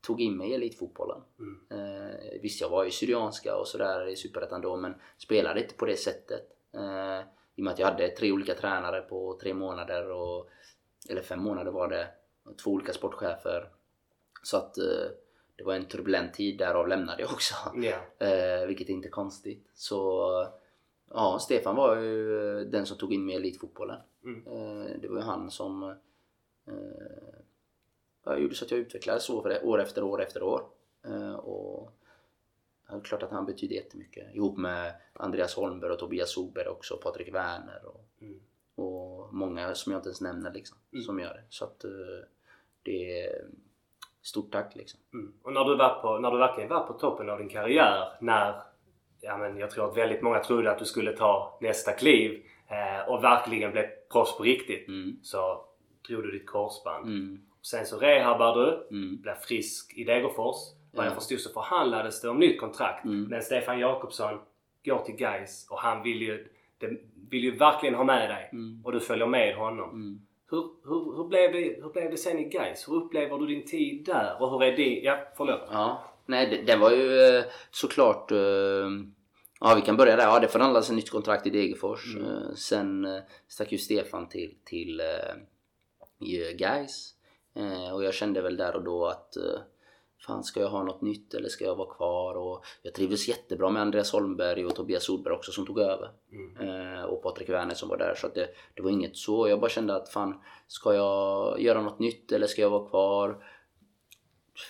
tog 0.00 0.20
in 0.20 0.36
mig 0.36 0.50
i 0.50 0.54
elitfotbollen. 0.54 1.22
Mm. 1.38 1.60
Eh, 1.70 2.40
visst, 2.42 2.60
jag 2.60 2.68
var 2.68 2.84
ju 2.84 2.90
Syrianska 2.90 3.56
och 3.56 3.68
sådär 3.68 4.06
i 4.06 4.16
Superettan 4.16 4.60
då, 4.60 4.76
men 4.76 4.94
spelade 5.18 5.62
inte 5.62 5.74
på 5.74 5.86
det 5.86 5.96
sättet. 5.96 6.42
Eh, 6.74 7.20
I 7.58 7.60
och 7.60 7.64
med 7.64 7.72
att 7.72 7.78
jag 7.78 7.86
hade 7.86 8.08
tre 8.08 8.32
olika 8.32 8.54
tränare 8.54 9.00
på 9.00 9.38
tre 9.42 9.54
månader, 9.54 10.10
och, 10.10 10.48
eller 11.10 11.22
fem 11.22 11.40
månader 11.42 11.70
var 11.70 11.88
det. 11.88 12.08
Och 12.44 12.58
två 12.58 12.70
olika 12.70 12.92
sportchefer. 12.92 13.70
Så 14.42 14.56
att 14.56 14.78
eh, 14.78 15.10
det 15.56 15.64
var 15.64 15.74
en 15.74 15.84
turbulent 15.84 16.34
tid, 16.34 16.58
därav 16.58 16.88
lämnade 16.88 17.22
jag 17.22 17.32
också. 17.32 17.54
Eh, 18.18 18.66
vilket 18.66 18.88
är 18.88 18.92
inte 18.92 19.08
konstigt. 19.08 19.70
Så 19.74 20.22
ja, 21.10 21.38
Stefan 21.40 21.76
var 21.76 21.96
ju 21.96 22.64
den 22.64 22.86
som 22.86 22.96
tog 22.98 23.14
in 23.14 23.24
mig 23.26 23.34
i 23.34 23.38
elitfotbollen. 23.38 24.00
Mm. 24.24 24.46
Eh, 24.46 25.00
det 25.00 25.08
var 25.08 25.16
ju 25.16 25.22
han 25.22 25.50
som 25.50 25.82
eh, 26.66 28.38
gjorde 28.38 28.54
så 28.54 28.64
att 28.64 28.70
jag 28.70 28.80
utvecklades 28.80 29.30
år, 29.30 29.42
för- 29.42 29.64
år 29.64 29.80
efter 29.80 30.02
år 30.02 30.22
efter 30.22 30.42
år. 30.42 30.62
Eh, 31.04 31.34
och 31.34 31.92
det 32.88 32.96
är 32.96 33.00
klart 33.00 33.22
att 33.22 33.30
han 33.30 33.46
betyder 33.46 33.74
jättemycket. 33.74 34.34
Ihop 34.34 34.58
med 34.58 34.94
Andreas 35.12 35.54
Holmberg 35.54 35.90
och 35.92 35.98
Tobias 35.98 36.30
Solberg 36.32 36.68
också, 36.68 36.94
och 36.94 37.00
Patrik 37.02 37.34
Werner 37.34 37.82
och, 37.86 38.04
Mm. 38.20 38.40
och 38.74 39.34
många 39.34 39.74
som 39.74 39.92
jag 39.92 39.98
inte 39.98 40.08
ens 40.08 40.20
nämner 40.20 40.52
liksom, 40.52 40.78
Mm. 40.92 41.02
som 41.04 41.20
gör 41.20 41.34
det. 41.34 41.44
Så 41.48 41.64
att 41.64 41.84
eh, 41.84 41.90
det 42.82 43.20
är 43.22 43.44
stort 44.22 44.52
tack 44.52 44.76
liksom. 44.76 45.00
Mm. 45.12 45.32
Och 45.42 45.52
när 45.52 45.64
du, 45.64 45.76
var 45.76 46.02
på, 46.02 46.18
när 46.18 46.30
du 46.30 46.38
verkligen 46.38 46.68
var 46.70 46.86
på 46.86 46.92
toppen 46.92 47.30
av 47.30 47.38
din 47.38 47.48
karriär, 47.48 48.08
när 48.20 48.62
ja, 49.20 49.36
men 49.38 49.58
jag 49.58 49.70
tror 49.70 49.90
att 49.90 49.96
väldigt 49.96 50.22
många 50.22 50.40
trodde 50.44 50.70
att 50.70 50.78
du 50.78 50.84
skulle 50.84 51.12
ta 51.16 51.58
nästa 51.60 51.92
kliv 51.92 52.42
eh, 52.68 53.08
och 53.08 53.24
verkligen 53.24 53.72
bli 53.72 53.82
proffs 54.12 54.36
på 54.36 54.42
riktigt, 54.42 54.88
Mm. 54.88 55.16
så 55.22 55.64
drog 56.08 56.22
du 56.22 56.30
ditt 56.30 56.46
korsband. 56.46 57.06
Mm. 57.06 57.40
Sen 57.62 57.86
så 57.86 57.98
rehabbar 57.98 58.54
du, 58.56 58.96
Mm. 58.96 59.20
blev 59.22 59.34
frisk 59.34 59.94
i 59.98 60.04
Degerfors. 60.04 60.56
Vad 60.98 61.06
jag 61.06 61.12
Ja. 61.12 61.14
förstod 61.14 61.40
så 61.40 61.50
förhandlades 61.50 62.20
det 62.20 62.28
om 62.28 62.38
nytt 62.38 62.60
kontrakt. 62.60 63.04
Mm. 63.04 63.24
Men 63.24 63.42
Stefan 63.42 63.78
Jakobsson 63.78 64.38
går 64.84 64.98
till 64.98 65.14
Gais 65.14 65.66
och 65.70 65.78
han 65.78 66.02
vill 66.02 66.22
ju, 66.22 66.48
det, 66.78 66.86
vill 67.30 67.44
ju 67.44 67.56
verkligen 67.56 67.94
ha 67.94 68.04
med 68.04 68.30
dig. 68.30 68.48
Mm. 68.52 68.82
Och 68.84 68.92
du 68.92 69.00
följer 69.00 69.26
med 69.26 69.56
honom. 69.56 69.90
Mm. 69.90 70.20
Hur, 70.50 70.62
hur, 70.84 71.16
hur, 71.16 71.28
blev 71.28 71.52
det, 71.52 71.82
hur 71.82 71.92
blev 71.92 72.10
det 72.10 72.16
sen 72.16 72.38
i 72.38 72.44
Gais? 72.44 72.88
Hur 72.88 72.94
upplever 72.94 73.38
du 73.38 73.46
din 73.46 73.66
tid 73.66 74.04
där? 74.04 74.36
Och 74.40 74.50
hur 74.50 74.62
är 74.62 74.76
din... 74.76 75.04
Ja, 75.04 75.18
förlåt. 75.36 75.60
Ja, 75.72 76.04
nej 76.26 76.46
det, 76.50 76.62
det 76.72 76.76
var 76.76 76.90
ju 76.90 77.20
eh, 77.20 77.44
såklart... 77.70 78.30
Eh, 78.32 78.38
ja, 79.60 79.74
vi 79.76 79.80
kan 79.80 79.96
börja 79.96 80.16
där. 80.16 80.24
Ja, 80.24 80.38
det 80.38 80.48
förhandlades 80.48 80.90
ett 80.90 80.96
nytt 80.96 81.10
kontrakt 81.10 81.46
i 81.46 81.50
Degerfors. 81.50 82.16
Mm. 82.16 82.26
Eh, 82.26 82.52
sen 82.54 83.06
stack 83.48 83.72
ju 83.72 83.78
Stefan 83.78 84.28
till, 84.28 84.54
till. 84.64 85.00
Eh, 85.00 85.06
och 87.94 88.04
jag 88.04 88.14
kände 88.14 88.42
väl 88.42 88.56
där 88.56 88.76
och 88.76 88.84
då 88.84 89.06
att 89.06 89.36
fan 90.26 90.44
ska 90.44 90.60
jag 90.60 90.68
ha 90.68 90.82
något 90.82 91.02
nytt 91.02 91.34
eller 91.34 91.48
ska 91.48 91.64
jag 91.64 91.76
vara 91.76 91.94
kvar? 91.94 92.34
Och 92.34 92.64
jag 92.82 92.94
trivdes 92.94 93.28
jättebra 93.28 93.70
med 93.70 93.82
Andreas 93.82 94.12
Holmberg 94.12 94.66
och 94.66 94.74
Tobias 94.74 95.04
Solberg 95.04 95.34
också 95.34 95.52
som 95.52 95.66
tog 95.66 95.78
över. 95.78 96.10
Mm. 96.32 96.68
Eh, 96.68 97.02
och 97.02 97.22
Patrik 97.22 97.48
Werner 97.48 97.74
som 97.74 97.88
var 97.88 97.96
där. 97.96 98.14
Så 98.14 98.26
att 98.26 98.34
det, 98.34 98.48
det 98.74 98.82
var 98.82 98.90
inget 98.90 99.16
så. 99.16 99.48
Jag 99.48 99.60
bara 99.60 99.70
kände 99.70 99.96
att 99.96 100.08
fan, 100.08 100.40
ska 100.66 100.94
jag 100.94 101.60
göra 101.60 101.82
något 101.82 101.98
nytt 101.98 102.32
eller 102.32 102.46
ska 102.46 102.62
jag 102.62 102.70
vara 102.70 102.88
kvar? 102.88 103.44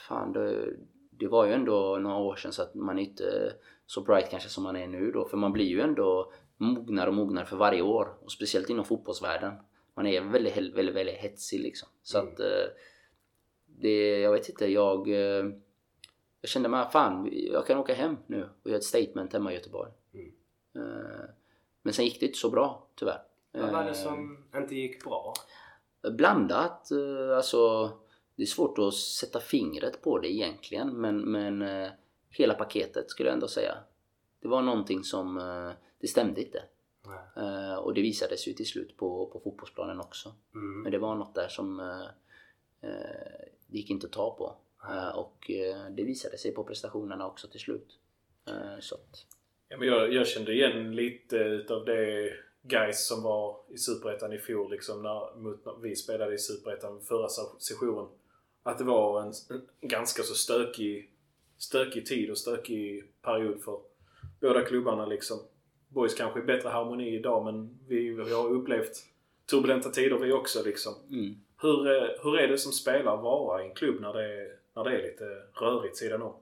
Fan, 0.09 0.33
det, 0.33 0.71
det 1.11 1.27
var 1.29 1.47
ju 1.47 1.53
ändå 1.53 1.99
några 1.99 2.17
år 2.17 2.37
sedan 2.37 2.53
så 2.53 2.63
att 2.63 2.75
man 2.75 2.99
inte 2.99 3.53
så 3.87 4.01
bright 4.01 4.31
kanske 4.31 4.49
som 4.49 4.65
man 4.65 4.77
är 4.77 4.87
nu 4.87 5.11
då. 5.11 5.25
För 5.25 5.37
man 5.37 5.53
blir 5.53 5.67
ju 5.67 5.81
ändå 5.81 6.33
mognar 6.57 7.07
och 7.07 7.15
mognar 7.15 7.45
för 7.45 7.57
varje 7.57 7.83
år. 7.83 8.17
Och 8.25 8.33
speciellt 8.33 8.71
inom 8.71 8.85
fotbollsvärlden. 8.85 9.53
Man 9.97 10.07
är 10.07 10.21
väldigt, 10.21 10.57
väldigt, 10.57 10.75
väldigt, 10.77 10.95
väldigt 10.95 11.15
hetsig 11.15 11.61
liksom. 11.61 11.89
Så 12.03 12.19
Mm. 12.19 12.33
att 12.33 12.41
eh, 12.41 12.47
det, 13.81 14.21
jag 14.21 14.33
vet 14.33 14.49
inte, 14.49 14.67
jag... 14.67 15.09
eh, 15.09 15.45
Jag 16.41 16.49
kände 16.51 16.69
mig, 16.69 16.87
fan, 16.93 17.29
jag 17.33 17.67
kan 17.67 17.79
åka 17.79 17.95
hem 17.95 18.17
nu 18.27 18.49
och 18.63 18.71
göra 18.71 18.79
ett 18.79 18.85
statement 18.85 19.33
hemma 19.33 19.53
i 19.53 19.55
Göteborg. 19.55 19.91
Mm. 20.15 20.33
Eh, 20.77 21.25
Men 21.83 21.93
sen 21.95 22.05
gick 22.05 22.21
det 22.21 22.27
inte 22.27 22.39
så 22.39 22.51
bra, 22.51 22.87
tyvärr. 22.95 23.23
Vad 23.53 23.73
var 23.73 23.83
det 23.85 23.89
Eh, 23.91 23.95
som 23.95 24.45
inte 24.57 24.75
gick 24.75 25.05
bra? 25.05 25.33
Blandat. 26.11 26.89
Alltså, 27.37 27.91
det 28.37 28.43
är 28.43 28.47
svårt 28.47 28.79
att 28.79 28.95
sätta 28.95 29.41
fingret 29.41 30.03
på 30.03 30.19
det 30.19 30.33
egentligen. 30.33 30.89
Men, 30.89 31.21
men 31.21 31.65
hela 32.31 32.55
paketet 32.55 33.11
skulle 33.11 33.29
jag 33.29 33.35
ändå 33.35 33.49
säga. 33.49 33.75
Det 34.41 34.49
var 34.49 34.63
någonting 34.63 35.05
som, 35.05 35.35
det 36.01 36.07
stämde 36.07 36.41
inte. 36.43 36.63
Nej. 37.07 37.77
Och 37.77 37.95
det 37.95 38.03
visades 38.03 38.49
ju 38.49 38.53
till 38.53 38.67
slut 38.69 38.97
på, 38.97 39.27
på 39.27 39.41
fotbollsplanen 39.41 40.01
också. 40.01 40.35
Mm. 40.55 40.83
Men 40.83 40.93
det 40.93 40.99
var 40.99 41.15
något 41.15 41.35
där 41.35 41.49
som 41.49 41.79
det 42.81 43.77
gick 43.79 43.91
inte 43.91 44.07
att 44.07 44.13
ta 44.13 44.35
på. 44.37 44.57
Eh, 44.91 45.09
Och 45.19 45.51
eh, 45.51 45.91
det 45.91 46.03
visade 46.05 46.39
sig 46.39 46.55
på 46.55 46.65
prestationerna 46.65 47.27
också 47.27 47.49
till 47.49 47.61
slut. 47.61 47.99
Eh, 48.49 48.81
Så 48.81 48.95
att, 48.95 49.27
Ja, 49.69 49.77
men 49.79 49.89
jag, 49.89 50.13
jag 50.13 50.27
kände 50.27 50.53
igen 50.53 50.97
lite 50.97 51.37
utav 51.37 51.85
det 51.85 52.33
guys 52.63 53.07
som 53.07 53.23
var 53.23 53.57
i 53.69 53.79
Superettan 53.79 54.33
i 54.33 54.39
fjol 54.39 54.71
liksom 54.71 55.03
när, 55.03 55.37
mot, 55.37 55.65
när 55.65 55.77
vi 55.83 55.97
spelade 55.97 56.35
i 56.35 56.39
Superettan 56.39 57.01
förra 57.01 57.29
se- 57.29 57.59
sessionen. 57.61 58.09
Att 58.63 58.79
det 58.79 58.85
var 58.85 59.23
en, 59.23 59.33
en 59.81 59.89
ganska 59.89 60.23
så 60.23 60.35
stökig, 60.35 61.11
stökig 61.59 62.07
tid 62.07 62.31
och 62.31 62.39
stökig 62.39 63.13
period 63.23 63.63
för 63.63 63.81
båda 64.41 64.65
klubbarna 64.65 65.07
liksom. 65.07 65.39
Boys 65.89 66.15
kanske 66.15 66.41
i 66.41 66.43
bättre 66.43 66.69
harmoni 66.69 67.15
idag 67.15 67.45
men 67.45 67.79
vi, 67.89 68.11
vi 68.11 68.33
har 68.33 68.49
upplevt 68.51 68.93
turbulenta 69.51 69.91
tider 69.91 70.19
vi 70.19 70.33
också 70.33 70.63
liksom. 70.65 70.95
Mm. 71.11 71.35
Hur, 71.61 71.87
eh, 71.87 72.09
hur 72.23 72.39
är 72.39 72.49
det 72.49 72.59
som 72.59 72.73
spelare 72.73 73.15
att 73.15 73.23
vara 73.23 73.63
i 73.63 73.69
en 73.69 73.75
klubb 73.75 74.01
när 74.01 74.13
det 74.13 74.25
är, 74.25 74.59
när 74.75 74.85
det 74.85 74.91
är 74.91 75.03
lite 75.03 75.25
rörigt 75.65 75.97
sidan 75.97 76.23
om? 76.23 76.35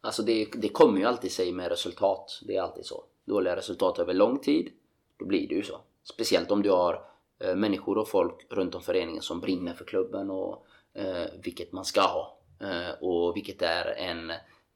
Alltså 0.00 0.22
det, 0.22 0.48
det 0.54 0.68
kommer 0.68 0.98
ju 0.98 1.04
alltid 1.06 1.32
sig 1.32 1.52
med 1.52 1.68
resultat. 1.68 2.40
Det 2.46 2.56
är 2.56 2.62
alltid 2.62 2.86
så. 2.86 3.04
Dåliga 3.24 3.56
resultat 3.56 3.98
över 3.98 4.14
lång 4.14 4.38
tid, 4.38 4.72
då 5.18 5.24
blir 5.24 5.48
det 5.48 5.54
ju 5.54 5.62
så. 5.62 5.80
Speciellt 6.04 6.50
om 6.50 6.62
du 6.62 6.70
har 6.70 7.04
eh, 7.38 7.54
människor 7.54 7.98
och 7.98 8.08
folk 8.08 8.46
runt 8.50 8.74
om 8.74 8.82
föreningen 8.82 9.22
som 9.22 9.40
brinner 9.40 9.74
för 9.74 9.84
klubben 9.84 10.30
och 10.30 10.66
eh, 10.94 11.26
vilket 11.42 11.72
man 11.72 11.84
ska 11.84 12.00
ha. 12.00 12.38
Eh, 12.60 13.02
och 13.02 13.36
vilket 13.36 13.62
är 13.62 13.84
en, 13.84 14.32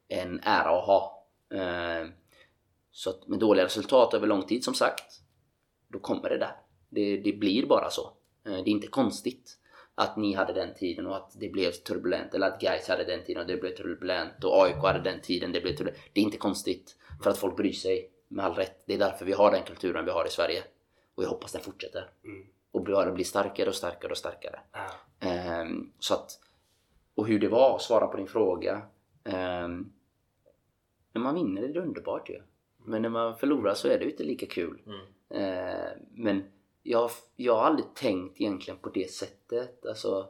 en 0.09 0.41
ära 0.43 0.79
att 0.79 0.87
ha. 0.87 1.27
Eh, 1.55 2.09
så 2.93 3.11
att 3.11 3.29
med 3.29 3.39
dåliga 3.39 3.65
resultat 3.65 4.15
över 4.15 4.27
lång 4.27 4.43
tid 4.43 4.65
som 4.65 4.75
sagt, 4.75 5.21
då 5.89 5.99
kommer 5.99 6.31
det 6.31 6.39
där. 6.39 6.57
Det, 6.89 7.17
det 7.17 7.33
blir 7.33 7.67
bara 7.67 7.91
så. 7.91 8.13
Eh, 8.45 8.53
det 8.53 8.59
är 8.59 8.69
inte 8.69 8.87
konstigt 8.87 9.57
att 9.95 10.17
ni 10.17 10.35
hade 10.35 10.53
den 10.53 10.75
tiden 10.75 11.07
och 11.07 11.17
att 11.17 11.33
det 11.41 11.49
blev 11.49 11.71
turbulent 11.73 12.35
eller 12.35 12.47
att 12.47 12.61
Gais 12.61 12.89
hade 12.89 13.05
den 13.05 13.25
tiden 13.25 13.43
och 13.43 13.49
det 13.49 13.57
blev 13.57 13.75
turbulent 13.75 14.45
och 14.45 14.63
AIK 14.65 14.77
hade 14.77 15.01
den 15.01 15.21
tiden 15.21 15.53
det 15.53 15.61
blev 15.61 15.73
turbulent. 15.77 15.99
Det 16.13 16.21
är 16.21 16.25
inte 16.25 16.37
konstigt 16.39 16.97
för 17.23 17.31
att 17.31 17.39
folk 17.39 17.57
bryr 17.57 17.73
sig 17.73 18.11
med 18.29 18.45
all 18.45 18.55
rätt. 18.55 18.83
Det 18.87 18.95
är 18.95 18.99
därför 18.99 19.25
vi 19.25 19.33
har 19.33 19.51
den 19.53 19.63
kulturen 19.63 20.05
vi 20.05 20.11
har 20.11 20.27
i 20.27 20.31
Sverige 20.31 20.63
och 21.15 21.25
jag 21.25 21.29
hoppas 21.29 21.53
den 21.53 21.61
fortsätter 21.63 22.11
Mm. 22.25 22.47
och 22.73 22.85
bara 22.85 23.13
blir 23.13 23.25
starkare 23.25 23.69
och 23.69 23.75
starkare 23.75 24.11
och 24.11 24.19
starkare. 24.19 24.61
Ja. 24.73 24.91
Ehm, 25.29 25.93
så 25.99 26.15
att, 26.15 26.31
och 27.15 27.27
hur 27.27 27.39
det 27.39 27.49
var 27.49 27.77
att 27.77 27.83
svara 27.83 28.07
på 28.07 28.17
din 28.17 28.27
fråga. 28.27 28.83
Ehm, 29.25 29.93
när 31.13 31.21
man 31.23 31.35
vinner 31.35 31.63
är 31.63 31.69
det 31.69 31.81
underbart 31.81 32.29
ju. 32.31 32.43
Men 32.85 33.03
när 33.03 33.09
man 33.09 33.37
förlorar 33.39 33.75
så 33.75 33.89
är 33.89 33.99
det 33.99 34.05
ju 34.05 34.11
inte 34.11 34.25
lika 34.25 34.47
kul. 34.47 34.83
Mm. 34.87 35.01
Ehm, 35.31 35.99
men 36.11 36.45
jag, 36.83 37.11
jag 37.37 37.57
har 37.57 37.65
aldrig 37.65 37.95
tänkt 37.95 38.41
egentligen 38.41 38.81
på 38.81 38.89
det 38.89 39.11
sättet. 39.11 39.87
Alltså, 39.87 40.29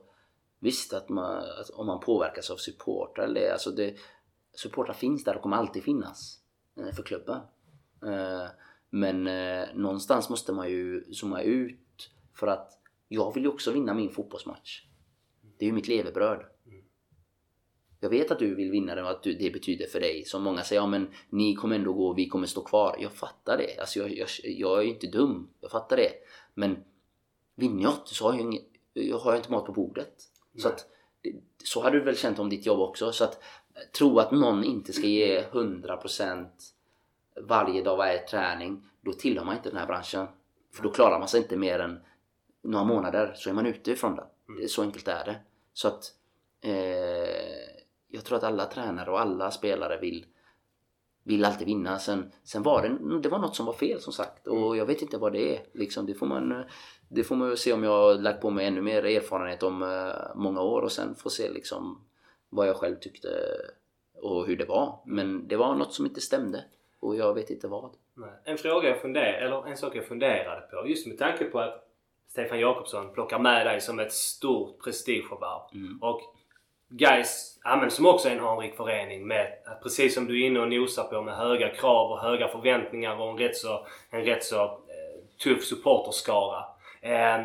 visst 0.58 0.92
att 0.92 1.08
man, 1.08 1.36
alltså, 1.58 1.72
om 1.72 1.86
man 1.86 2.00
påverkas 2.00 2.50
av 2.50 2.56
supportrar 2.56 3.24
eller 3.24 3.40
det, 3.40 3.52
alltså 3.52 3.70
det, 3.70 3.94
supportrar 4.54 4.94
finns 4.94 5.24
där 5.24 5.36
och 5.36 5.42
kommer 5.42 5.56
alltid 5.56 5.82
finnas 5.82 6.38
eh, 6.76 6.94
för 6.94 7.02
klubben. 7.02 7.40
Eh, 8.02 8.46
men 8.90 9.26
eh, 9.26 9.68
någonstans 9.74 10.30
måste 10.30 10.52
man 10.52 10.70
ju 10.70 11.12
zooma 11.12 11.42
ut 11.42 12.10
för 12.34 12.46
att 12.46 12.78
jag 13.08 13.34
vill 13.34 13.42
ju 13.42 13.48
också 13.48 13.72
vinna 13.72 13.94
min 13.94 14.10
fotbollsmatch. 14.10 14.84
Det 15.58 15.64
är 15.64 15.66
ju 15.66 15.72
mitt 15.72 15.88
levebröd. 15.88 16.44
Jag 18.02 18.10
vet 18.10 18.30
att 18.30 18.38
du 18.38 18.54
vill 18.54 18.70
vinna 18.70 18.94
den 18.94 19.04
och 19.04 19.10
att 19.10 19.22
det 19.22 19.52
betyder 19.52 19.86
för 19.86 20.00
dig. 20.00 20.24
Som 20.24 20.42
många 20.42 20.62
säger, 20.62 20.82
ja 20.82 20.86
men 20.86 21.08
ni 21.28 21.54
kommer 21.54 21.76
ändå 21.76 21.92
gå 21.92 22.08
och 22.08 22.18
vi 22.18 22.28
kommer 22.28 22.46
stå 22.46 22.62
kvar. 22.62 22.96
Jag 23.00 23.12
fattar 23.12 23.58
det. 23.58 23.80
Alltså 23.80 23.98
jag, 23.98 24.10
jag, 24.16 24.28
jag 24.42 24.78
är 24.78 24.82
ju 24.82 24.90
inte 24.90 25.06
dum. 25.06 25.50
Jag 25.60 25.70
fattar 25.70 25.96
det. 25.96 26.10
Men 26.54 26.84
vinner 27.54 27.82
jag 27.82 27.92
inte 27.92 28.14
så 28.14 28.24
har 28.24 28.32
jag, 28.32 28.40
ingen, 28.40 28.62
jag 28.92 29.18
har 29.18 29.36
inte 29.36 29.52
mat 29.52 29.66
på 29.66 29.72
bordet. 29.72 30.12
Så, 30.58 30.68
att, 30.68 30.86
så 31.64 31.82
hade 31.82 31.98
du 31.98 32.04
väl 32.04 32.16
känt 32.16 32.38
om 32.38 32.48
ditt 32.48 32.66
jobb 32.66 32.80
också. 32.80 33.12
Så 33.12 33.24
att 33.24 33.42
eh, 33.74 33.82
tro 33.98 34.18
att 34.18 34.32
någon 34.32 34.64
inte 34.64 34.92
ska 34.92 35.06
ge 35.06 35.42
100% 35.42 36.46
varje 37.40 37.82
dag 37.82 37.96
varje 37.96 38.18
träning. 38.18 38.82
Då 39.00 39.12
tillhör 39.12 39.44
man 39.44 39.56
inte 39.56 39.68
den 39.68 39.78
här 39.78 39.86
branschen. 39.86 40.26
För 40.72 40.82
då 40.82 40.90
klarar 40.90 41.18
man 41.18 41.28
sig 41.28 41.40
inte 41.42 41.56
mer 41.56 41.78
än 41.78 42.00
några 42.62 42.84
månader 42.84 43.32
så 43.36 43.50
är 43.50 43.54
man 43.54 43.66
ute 43.66 43.90
ifrån 43.90 44.16
den. 44.16 44.26
Det 44.58 44.64
är 44.64 44.68
Så 44.68 44.82
enkelt 44.82 45.08
är 45.08 45.24
det. 45.24 45.40
Så 45.72 45.88
att 45.88 46.14
eh, 46.60 46.70
jag 48.08 48.24
tror 48.24 48.38
att 48.38 48.44
alla 48.44 48.66
tränare 48.66 49.10
och 49.10 49.20
alla 49.20 49.50
spelare 49.50 50.00
vill 50.00 50.26
vill 51.24 51.44
alltid 51.44 51.66
vinna. 51.66 51.98
Sen, 51.98 52.32
sen 52.44 52.62
var 52.62 52.82
det, 52.82 53.18
det 53.22 53.28
var 53.28 53.38
något 53.38 53.56
som 53.56 53.66
var 53.66 53.72
fel 53.72 54.00
som 54.00 54.12
sagt 54.12 54.46
och 54.46 54.76
jag 54.76 54.86
vet 54.86 55.02
inte 55.02 55.18
vad 55.18 55.32
det 55.32 55.56
är. 55.56 55.62
Liksom, 55.72 56.06
det, 56.06 56.14
får 56.14 56.26
man, 56.26 56.64
det 57.08 57.24
får 57.24 57.36
man 57.36 57.56
se 57.56 57.72
om 57.72 57.84
jag 57.84 57.90
har 57.90 58.14
lagt 58.14 58.40
på 58.40 58.50
mig 58.50 58.66
ännu 58.66 58.80
mer 58.80 59.04
erfarenhet 59.04 59.62
om 59.62 59.82
eh, 59.82 60.34
många 60.34 60.62
år 60.62 60.82
och 60.82 60.92
sen 60.92 61.14
få 61.14 61.30
se 61.30 61.50
liksom 61.50 62.04
vad 62.48 62.68
jag 62.68 62.76
själv 62.76 62.96
tyckte 62.96 63.28
och 64.14 64.46
hur 64.46 64.56
det 64.56 64.64
var. 64.64 65.00
Men 65.06 65.48
det 65.48 65.56
var 65.56 65.74
något 65.74 65.94
som 65.94 66.06
inte 66.06 66.20
stämde 66.20 66.64
och 67.00 67.16
jag 67.16 67.34
vet 67.34 67.50
inte 67.50 67.68
vad. 67.68 67.90
Nej. 68.14 68.30
En 68.44 68.58
fråga 68.58 68.88
jag 68.88 69.00
funderade, 69.00 69.36
eller 69.36 69.68
en 69.68 69.76
sak 69.76 69.96
jag 69.96 70.06
funderade 70.06 70.60
på 70.60 70.88
just 70.88 71.06
med 71.06 71.18
tanke 71.18 71.44
på 71.44 71.58
att 71.58 71.86
Stefan 72.28 72.60
Jakobsson 72.60 73.12
plockar 73.12 73.38
med 73.38 73.66
dig 73.66 73.80
som 73.80 73.98
ett 73.98 74.12
stort 74.12 74.84
prestigeförvärv. 74.84 75.60
Mm. 75.72 75.98
Och 76.02 76.20
Gais, 76.92 77.58
ja, 77.64 77.90
som 77.90 78.06
också 78.06 78.28
är 78.28 78.32
en 78.32 78.40
anrik 78.44 78.74
förening 78.76 79.26
med 79.26 79.52
precis 79.82 80.14
som 80.14 80.26
du 80.26 80.42
är 80.42 80.46
inne 80.46 80.60
och 80.60 80.68
nosar 80.68 81.04
på 81.04 81.22
med 81.22 81.36
höga 81.36 81.68
krav 81.68 82.10
och 82.12 82.18
höga 82.20 82.48
förväntningar 82.48 83.20
och 83.20 83.30
en 83.30 83.38
rätt 83.38 83.56
så, 83.56 83.86
en 84.10 84.24
rätt 84.24 84.44
så 84.44 84.62
eh, 84.64 84.70
tuff 85.44 85.64
supporterskara. 85.64 86.64
Eh, 87.00 87.38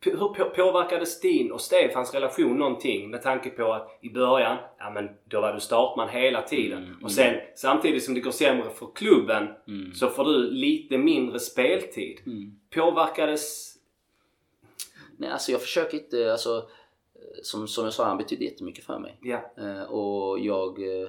hur 0.00 0.28
på- 0.28 0.50
påverkades 0.56 1.20
din 1.20 1.52
och 1.52 1.60
Stefans 1.60 2.14
relation 2.14 2.58
någonting 2.58 3.10
med 3.10 3.22
tanke 3.22 3.50
på 3.50 3.72
att 3.72 3.98
i 4.02 4.10
början, 4.10 4.56
ja 4.78 4.90
men 4.90 5.08
då 5.24 5.40
var 5.40 5.52
du 5.52 5.60
startman 5.60 6.08
hela 6.08 6.42
tiden. 6.42 6.84
Mm, 6.84 7.04
och 7.04 7.12
sen 7.12 7.34
samtidigt 7.56 8.04
som 8.04 8.14
det 8.14 8.20
går 8.20 8.30
sämre 8.30 8.70
för 8.70 8.88
klubben 8.94 9.48
Mm. 9.68 9.94
så 9.94 10.08
får 10.08 10.24
du 10.24 10.50
lite 10.50 10.98
mindre 10.98 11.40
speltid. 11.40 12.20
Mm. 12.26 12.58
Påverkades... 12.74 13.72
Nej, 15.18 15.30
alltså 15.30 15.52
jag 15.52 15.60
försöker 15.60 15.98
inte, 15.98 16.32
alltså 16.32 16.68
som, 17.42 17.68
som 17.68 17.84
jag 17.84 17.92
sa, 17.92 18.04
han 18.04 18.18
betyder 18.18 18.44
jättemycket 18.44 18.84
för 18.84 18.98
mig. 18.98 19.18
Eh, 19.56 19.82
och 19.82 20.38
jag, 20.38 20.82
eh, 20.82 21.08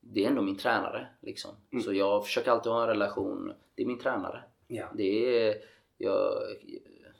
det 0.00 0.24
är 0.24 0.28
ändå 0.28 0.42
min 0.42 0.56
tränare 0.56 1.06
liksom. 1.20 1.50
Mm. 1.72 1.84
Så 1.84 1.92
jag 1.92 2.24
försöker 2.24 2.50
alltid 2.50 2.72
ha 2.72 2.82
en 2.82 2.88
relation, 2.88 3.52
det 3.74 3.82
är 3.82 3.86
min 3.86 3.98
tränare. 3.98 4.42
Ja. 4.66 4.86
Det 4.94 5.38
är, 5.38 5.56
jag 5.98 6.32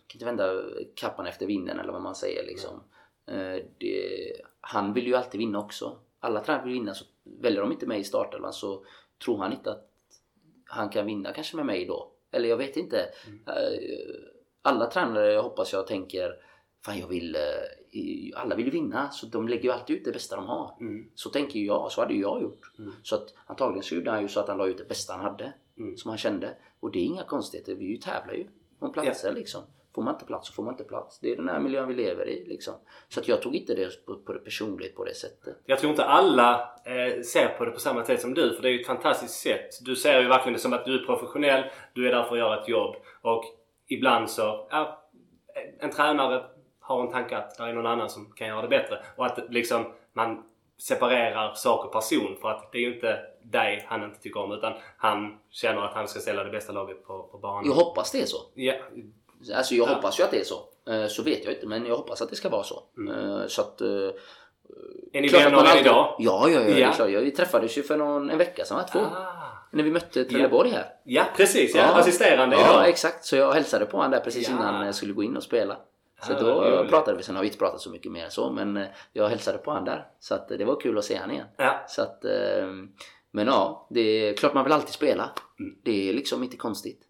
kan 0.07 0.16
inte 0.16 0.25
vända 0.25 0.62
kappan 0.94 1.27
efter 1.27 1.47
vinden 1.47 1.81
eller 1.81 1.92
vad 1.92 2.03
man 2.03 2.14
säger 2.14 2.47
liksom. 2.47 2.83
Eh, 3.27 3.64
det, 3.79 4.33
han 4.61 4.92
vill 4.92 5.07
ju 5.07 5.14
alltid 5.14 5.38
vinna 5.38 5.59
också. 5.59 5.99
Alla 6.20 6.44
tränare 6.44 6.64
vill 6.64 6.75
vinna 6.75 6.94
så 6.94 7.05
väljer 7.23 7.61
de 7.61 7.73
inte 7.73 7.87
mig 7.87 8.01
i 8.01 8.05
startelvan 8.05 8.53
så 8.53 8.85
tror 9.25 9.38
han 9.38 9.53
inte 9.53 9.70
att 9.70 9.90
han 10.64 10.88
kan 10.88 11.07
vinna 11.07 11.33
kanske 11.33 11.57
med 11.57 11.66
mig 11.66 11.87
då. 11.87 12.12
Eller 12.31 12.49
jag 12.49 12.57
vet 12.57 12.77
inte. 12.77 12.99
Eh, 13.47 13.81
Alla 14.62 14.87
tränare 14.87 15.33
jag 15.33 15.42
hoppas 15.42 15.73
jag 15.73 15.87
tänker 15.87 16.37
Fan 16.85 16.99
jag 16.99 17.09
vill, 17.09 17.37
alla 18.37 18.57
vill 18.57 18.64
ju 18.64 18.70
vinna 18.70 19.11
så 19.11 19.26
de 19.26 19.48
lägger 19.48 19.64
ju 19.64 19.70
alltid 19.70 19.96
ut 19.96 20.04
det 20.04 20.12
bästa 20.12 20.37
de 20.37 20.46
har. 20.46 20.76
Mm. 20.80 21.11
Så 21.14 21.30
tänker 21.30 21.59
ju 21.59 21.66
jag, 21.66 21.92
så 21.92 22.00
hade 22.00 22.14
ju 22.14 22.20
jag 22.20 22.42
gjort. 22.42 22.72
Mm. 22.78 22.92
Så 23.02 23.14
att 23.14 23.35
antagligen 23.46 23.83
så 23.83 23.94
gjorde 23.94 24.11
han 24.11 24.22
ju 24.22 24.28
så 24.28 24.40
att 24.40 24.48
han 24.48 24.59
la 24.59 24.66
ut 24.66 24.78
det 24.78 24.88
bästa 24.88 25.12
han 25.12 25.24
hade. 25.24 25.52
Mm. 25.78 25.96
Som 25.96 26.09
han 26.09 26.19
kände. 26.19 26.56
Och 26.81 26.90
det 26.90 26.98
är 26.98 27.04
inga 27.04 27.25
konstigheter, 27.25 27.75
vi 27.75 27.85
ju 27.85 27.96
tävlar 27.96 28.35
ju 28.35 28.46
om 28.79 28.92
platser 28.92 29.33
liksom. 29.33 29.62
Får 29.94 30.02
man 30.02 30.14
inte 30.14 30.25
plats 30.25 30.48
så 30.48 30.54
får 30.54 30.62
man 30.62 30.75
inte 30.75 30.85
plats. 30.85 31.19
Det 31.21 31.33
är 31.33 31.37
den 31.37 31.48
här 31.48 31.60
miljön 31.60 31.88
vi 31.88 31.94
lever 31.94 32.29
i 32.29 32.44
liksom. 32.46 32.75
Så 33.08 33.21
att 33.21 33.29
jag 33.29 33.42
tog 33.42 33.54
inte 33.54 33.75
det 33.75 34.06
på, 34.06 34.16
på 34.16 34.33
det 34.33 34.38
personligt 34.38 34.96
på 34.96 35.04
det 35.04 35.14
sättet. 35.14 35.56
Jag 35.66 35.79
tror 35.79 35.90
inte 35.90 36.04
alla 36.04 36.71
eh, 36.87 37.23
ser 37.23 37.48
på 37.58 37.64
det 37.64 37.71
på 37.71 37.81
samma 37.81 38.04
sätt 38.04 38.21
som 38.21 38.35
du 38.35 38.54
för 38.54 38.62
det 38.62 38.69
är 38.69 38.73
ju 38.73 38.81
ett 38.81 38.87
fantastiskt 38.87 39.35
sätt. 39.35 39.71
Du 39.81 39.96
ser 39.96 40.21
ju 40.21 40.29
verkligen 40.29 40.52
det 40.52 40.58
som 40.58 40.73
att 40.73 40.85
du 40.85 41.00
är 41.00 41.06
professionell, 41.06 41.64
du 41.94 42.08
är 42.08 42.12
där 42.12 42.23
för 42.23 42.33
att 42.33 42.38
göra 42.38 42.62
ett 42.62 42.69
jobb 42.69 42.96
och 43.23 43.44
ibland 43.87 44.31
så, 44.31 44.69
ja, 44.71 45.10
en 45.81 45.90
tränare 45.90 46.44
har 46.87 47.00
en 47.06 47.10
tanke 47.12 47.37
att 47.37 47.56
det 47.58 47.62
är 47.64 47.72
någon 47.72 47.87
annan 47.87 48.10
som 48.10 48.32
kan 48.32 48.46
göra 48.48 48.62
det 48.62 48.68
bättre 48.68 48.98
och 49.16 49.26
att 49.26 49.38
liksom 49.48 49.92
man 50.12 50.42
separerar 50.78 51.54
sak 51.54 51.85
och 51.87 51.92
person 51.92 52.37
för 52.40 52.48
att 52.50 52.72
det 52.72 52.78
är 52.78 52.82
ju 52.82 52.94
inte 52.94 53.18
dig 53.42 53.85
han 53.88 54.02
inte 54.04 54.20
tycker 54.20 54.40
om 54.40 54.52
utan 54.52 54.72
han 54.96 55.38
känner 55.50 55.82
att 55.82 55.94
han 55.94 56.08
ska 56.08 56.20
ställa 56.20 56.44
det 56.44 56.50
bästa 56.50 56.72
laget 56.72 57.06
på, 57.06 57.22
på 57.22 57.38
banan. 57.38 57.64
Jag 57.66 57.72
hoppas 57.74 58.12
det 58.12 58.22
är 58.22 58.26
så. 58.26 58.37
Ja, 58.54 58.74
Alltså 59.56 59.74
jag 59.74 59.88
Ja. 59.88 59.94
hoppas 59.94 60.20
ju 60.20 60.24
att 60.24 60.30
det 60.30 60.40
är 60.40 60.44
så. 60.44 60.64
Eh, 60.92 61.06
Så 61.06 61.22
vet 61.22 61.44
jag 61.44 61.54
inte 61.54 61.66
men 61.66 61.87
jag 61.87 61.96
hoppas 61.96 62.22
att 62.22 62.30
det 62.30 62.37
ska 62.37 62.48
vara 62.48 62.62
så. 62.62 62.82
Mm. 62.98 63.14
Eh, 63.40 63.46
Så 63.46 63.60
att... 63.62 63.80
eh, 63.80 63.88
är 65.12 65.20
ni 65.20 65.28
vänner 65.28 65.56
alltid- 65.58 65.80
idag? 65.80 66.16
Ja, 66.18 66.48
ja, 66.48 66.60
ja. 66.60 66.68
Ja. 66.78 66.88
är 66.88 66.92
klart. 66.92 67.10
Ja, 67.10 67.20
Vi 67.20 67.30
träffades 67.30 67.78
ju 67.78 67.82
för 67.82 67.96
någon, 67.96 68.30
en 68.30 68.38
vecka 68.38 68.64
sedan, 68.64 68.80
två. 68.92 68.98
Ah. 68.98 69.32
När 69.72 69.82
vi 69.85 69.90
mötte 69.90 70.24
Trelleborg 70.24 70.70
här. 70.70 70.85
Ja 71.04 71.24
precis, 71.37 71.74
ja. 71.74 71.82
Ja. 71.82 72.00
assisterande 72.00 72.56
Ja, 72.56 72.62
idag. 72.72 72.88
exakt. 72.88 73.24
Så 73.24 73.37
jag 73.37 73.52
hälsade 73.52 73.87
på 73.87 73.96
honom 73.96 74.10
där 74.12 74.20
precis 74.20 74.48
Ja. 74.48 74.54
innan 74.54 74.87
jag 74.87 74.94
skulle 74.94 75.12
gå 75.12 75.22
in 75.22 75.37
och 75.37 75.42
spela. 75.42 75.76
Så 76.27 76.33
Ah, 76.33 76.40
då 76.83 76.88
pratade 76.88 77.16
vi. 77.16 77.22
Sen 77.22 77.35
har 77.37 77.42
vi 77.42 77.48
inte 77.48 77.58
pratat 77.58 77.81
så 77.81 77.90
mycket 77.90 78.12
mer 78.12 78.29
så, 78.29 78.50
men 78.50 78.77
eh, 78.77 78.87
jag 79.12 79.29
hälsade 79.29 79.58
på 79.58 79.70
honom 79.70 79.85
där. 79.85 80.06
Så 80.20 80.35
att 80.35 80.50
eh, 80.50 80.58
det 80.58 80.64
var 80.64 80.81
kul 80.81 80.98
att 80.98 81.04
se 81.04 81.14
honom 81.18 81.31
igen. 81.31 81.46
Ja. 81.56 81.85
Så 81.88 82.02
att, 82.02 82.25
eh, 82.25 82.66
men 83.31 83.46
ja, 83.46 83.87
det 83.90 84.00
är 84.00 84.35
klart 84.37 84.54
man 84.54 84.64
vill 84.64 84.72
alltid 84.72 84.94
spela. 84.94 85.31
Mm. 85.60 85.75
Det 85.85 86.08
är 86.08 86.12
liksom 86.14 86.42
inte 86.42 86.56
konstigt. 86.56 87.00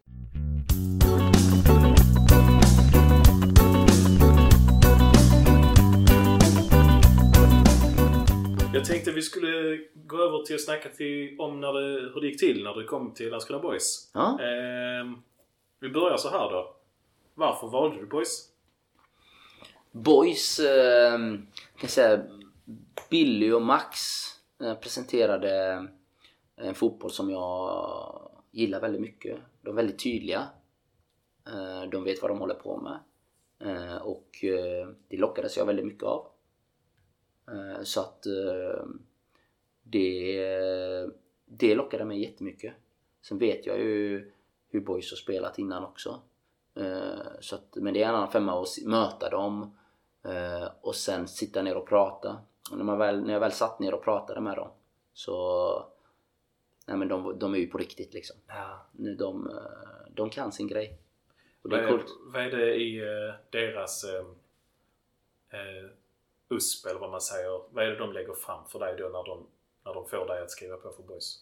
Jag 8.75 8.85
tänkte 8.85 9.13
vi 9.13 9.23
skulle 9.23 9.79
gå 9.95 10.17
över 10.23 10.39
till 10.45 10.55
att 10.55 10.61
snacka 10.61 10.89
till, 10.89 11.37
om 11.39 11.61
när 11.61 11.73
det, 11.73 12.11
hur 12.15 12.21
det 12.21 12.27
gick 12.27 12.41
till 12.41 12.65
när 12.65 12.75
du 12.75 12.85
kom 12.85 13.15
till 13.15 13.31
Landskrona 13.31 13.63
Boys. 13.63 14.11
Ja, 14.15 14.39
Ehm, 14.41 15.17
Vi 15.81 15.89
börjar 15.89 16.17
så 16.17 16.29
här 16.29 16.51
då. 16.51 16.75
Varför 17.35 17.67
valde 17.67 17.97
du 17.97 18.07
Boys? 18.07 18.45
Boys, 19.97 20.61
eh, 20.61 21.19
kan 21.19 21.47
jag 21.81 21.91
säga, 21.91 22.23
Billy 23.11 23.53
och 23.53 23.63
Max 23.63 23.99
eh, 24.61 24.75
presenterade 24.75 25.73
eh, 26.57 26.69
en 26.69 26.75
fotboll 26.75 27.11
som 27.11 27.31
jag 27.31 28.31
gillar 28.51 28.81
väldigt 28.81 29.01
mycket. 29.01 29.39
De 29.63 29.71
är 29.71 29.75
väldigt 29.75 29.99
tydliga. 29.99 30.49
Eh, 31.47 31.91
de 31.91 32.05
vet 32.05 32.23
vad 32.23 32.31
de 32.31 32.39
håller 32.39 32.55
på 32.55 32.81
med. 32.81 32.99
Eh, 33.59 33.97
och 33.97 34.45
eh, 34.45 34.89
det 35.09 35.17
lockades 35.17 35.57
jag 35.57 35.67
väldigt 35.67 35.87
mycket 35.87 36.05
av. 36.05 36.27
Eh, 37.49 37.83
så 37.83 38.01
att 38.01 38.27
eh, 38.27 38.85
det, 39.83 41.11
det 41.45 41.75
lockade 41.75 42.05
mig 42.05 42.23
jättemycket. 42.23 42.75
Sen 43.23 43.39
vet 43.39 43.67
jag 43.67 43.79
ju 43.79 44.31
hur 44.69 44.81
Boys 44.81 45.11
har 45.11 45.17
spelat 45.17 45.59
innan 45.59 45.85
också. 45.85 46.21
Eh, 46.75 47.41
så 47.41 47.55
att, 47.55 47.77
men 47.77 47.95
det 47.95 48.03
är 48.03 48.09
en 48.09 48.15
annan 48.15 48.31
femma 48.31 48.63
att 48.63 48.69
möta 48.85 49.31
dem 49.31 49.77
och 50.81 50.95
sen 50.95 51.29
sitta 51.29 51.63
ner 51.63 51.77
och 51.77 51.89
prata. 51.89 52.37
Och 52.71 52.77
när, 52.77 52.85
man 52.85 52.99
väl, 52.99 53.21
när 53.25 53.33
jag 53.33 53.41
väl 53.41 53.53
satt 53.53 53.81
ner 53.81 53.95
och 53.95 54.05
pratade 54.05 54.41
med 54.41 54.57
dem 54.57 54.71
så... 55.13 55.87
Nej 56.87 56.97
men 56.97 57.09
de, 57.09 57.39
de 57.39 57.55
är 57.55 57.59
ju 57.59 57.67
på 57.67 57.79
riktigt 57.79 58.15
liksom. 58.15 58.37
Ja. 58.47 58.87
Nu 58.93 59.15
De, 59.15 59.49
eh, 59.51 60.13
de 60.15 60.31
kan 60.31 60.53
sin 60.53 60.69
grej. 60.69 60.99
Och 61.63 61.71
det 61.71 61.77
Vad 61.77 61.85
är 61.85 61.89
är, 61.89 61.91
coolt. 61.91 62.11
vad 62.27 62.43
är 62.43 62.51
det 62.51 62.75
i 62.75 62.99
eh, 62.99 63.35
deras 63.51 64.05
eh, 64.05 64.25
eh, 65.51 65.91
USP 66.49 66.87
eller 66.87 67.01
vad 67.01 67.11
man 67.11 67.21
säger? 67.21 67.75
Vad 67.75 67.85
är 67.85 67.89
det 67.91 67.99
de 67.99 68.13
lägger 68.13 68.33
fram 68.33 68.65
för 68.69 68.79
dig 68.79 68.95
då 68.99 69.05
när 69.05 69.25
de, 69.25 69.47
när 69.85 69.95
de 69.95 70.07
får 70.09 70.27
dig 70.27 70.43
att 70.43 70.51
skriva 70.51 70.77
på 70.77 70.91
för 70.91 71.03
Boys? 71.03 71.41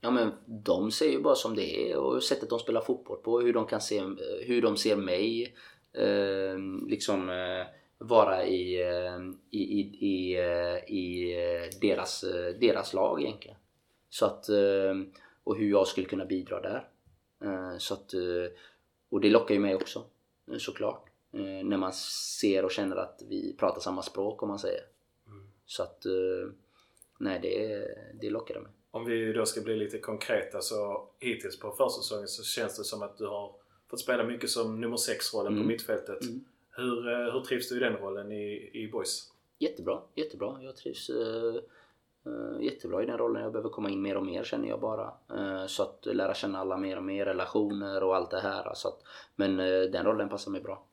Ja 0.00 0.10
men 0.10 0.32
de 0.46 0.90
ser 0.90 1.10
ju 1.10 1.20
bara 1.22 1.34
som 1.34 1.54
det 1.56 1.90
är 1.90 1.96
och 1.96 2.22
sättet 2.22 2.50
de 2.50 2.58
spelar 2.58 2.80
fotboll 2.80 3.18
på, 3.18 3.40
hur 3.40 3.52
de 3.52 3.66
kan 3.66 3.80
se, 3.80 4.02
hur 4.46 4.62
de 4.62 4.76
ser 4.76 4.96
mig 4.96 5.54
eh, 5.92 6.58
liksom 6.86 7.30
eh, 7.30 7.66
vara 7.98 8.46
i, 8.46 8.80
eh, 8.82 9.18
i, 9.50 9.62
i, 9.62 10.06
i, 10.06 10.36
eh, 10.38 10.94
i 10.94 11.32
eh, 11.36 11.78
deras, 11.80 12.24
deras 12.60 12.94
lag 12.94 13.22
egentligen. 13.22 13.56
Så 14.10 14.26
att, 14.26 14.46
och 15.44 15.56
hur 15.56 15.70
jag 15.70 15.86
skulle 15.86 16.06
kunna 16.06 16.24
bidra 16.24 16.60
där. 16.60 16.88
Så 17.78 17.94
att, 17.94 18.12
och 19.10 19.20
det 19.20 19.30
lockar 19.30 19.54
ju 19.54 19.60
mig 19.60 19.74
också 19.74 20.04
såklart. 20.58 21.04
När 21.64 21.76
man 21.76 21.92
ser 22.40 22.64
och 22.64 22.70
känner 22.70 22.96
att 22.96 23.22
vi 23.28 23.56
pratar 23.56 23.80
samma 23.80 24.02
språk 24.02 24.42
om 24.42 24.48
man 24.48 24.58
säger. 24.58 24.80
Så 25.66 25.82
att, 25.82 26.02
nej 27.18 27.38
det, 27.42 27.84
det 28.20 28.30
lockade 28.30 28.60
mig. 28.60 28.72
Om 28.90 29.04
vi 29.04 29.32
då 29.32 29.46
ska 29.46 29.60
bli 29.60 29.76
lite 29.76 29.98
konkreta 29.98 30.60
så 30.60 31.08
hittills 31.18 31.58
på 31.58 31.70
försäsongen 31.70 32.28
så 32.28 32.42
känns 32.42 32.76
det 32.78 32.84
som 32.84 33.02
att 33.02 33.18
du 33.18 33.26
har 33.26 33.54
fått 33.90 34.00
spela 34.00 34.24
mycket 34.24 34.50
som 34.50 34.80
nummer 34.80 34.96
6-rollen 34.96 35.52
på 35.52 35.56
Mm. 35.56 35.66
mittfältet. 35.66 36.22
Mm. 36.22 36.44
Hur, 36.78 37.08
eh, 37.08 37.32
hur 37.32 37.40
trivs 37.40 37.68
du 37.68 37.76
i 37.76 37.80
den 37.80 37.96
rollen 37.96 38.32
i, 38.32 38.70
i 38.72 38.88
Boys? 38.92 39.32
Jättebra, 39.58 40.00
jättebra. 40.14 40.58
Jag 40.60 40.76
trivs 40.76 41.10
eh, 41.10 41.54
eh, 42.26 42.62
jättebra 42.64 43.02
i 43.02 43.06
den 43.06 43.18
rollen. 43.18 43.42
Jag 43.42 43.52
behöver 43.52 43.70
komma 43.70 43.90
in 43.90 44.02
mer 44.02 44.16
och 44.16 44.26
mer 44.26 44.44
känner 44.44 44.68
jag 44.68 44.80
bara. 44.80 45.12
Så 45.66 45.82
att 45.82 46.06
lära 46.06 46.34
känna 46.34 46.58
alla 46.58 46.76
mer 46.76 46.96
och 46.96 47.02
mer, 47.02 47.24
relationer 47.24 48.02
och 48.02 48.16
allt 48.16 48.30
det 48.30 48.40
här. 48.40 48.74
Så 48.74 48.88
att, 48.88 49.02
men 49.36 49.56
den 49.92 50.04
rollen 50.04 50.28
passar 50.28 50.50
mig 50.50 50.60
bra. 50.60 50.84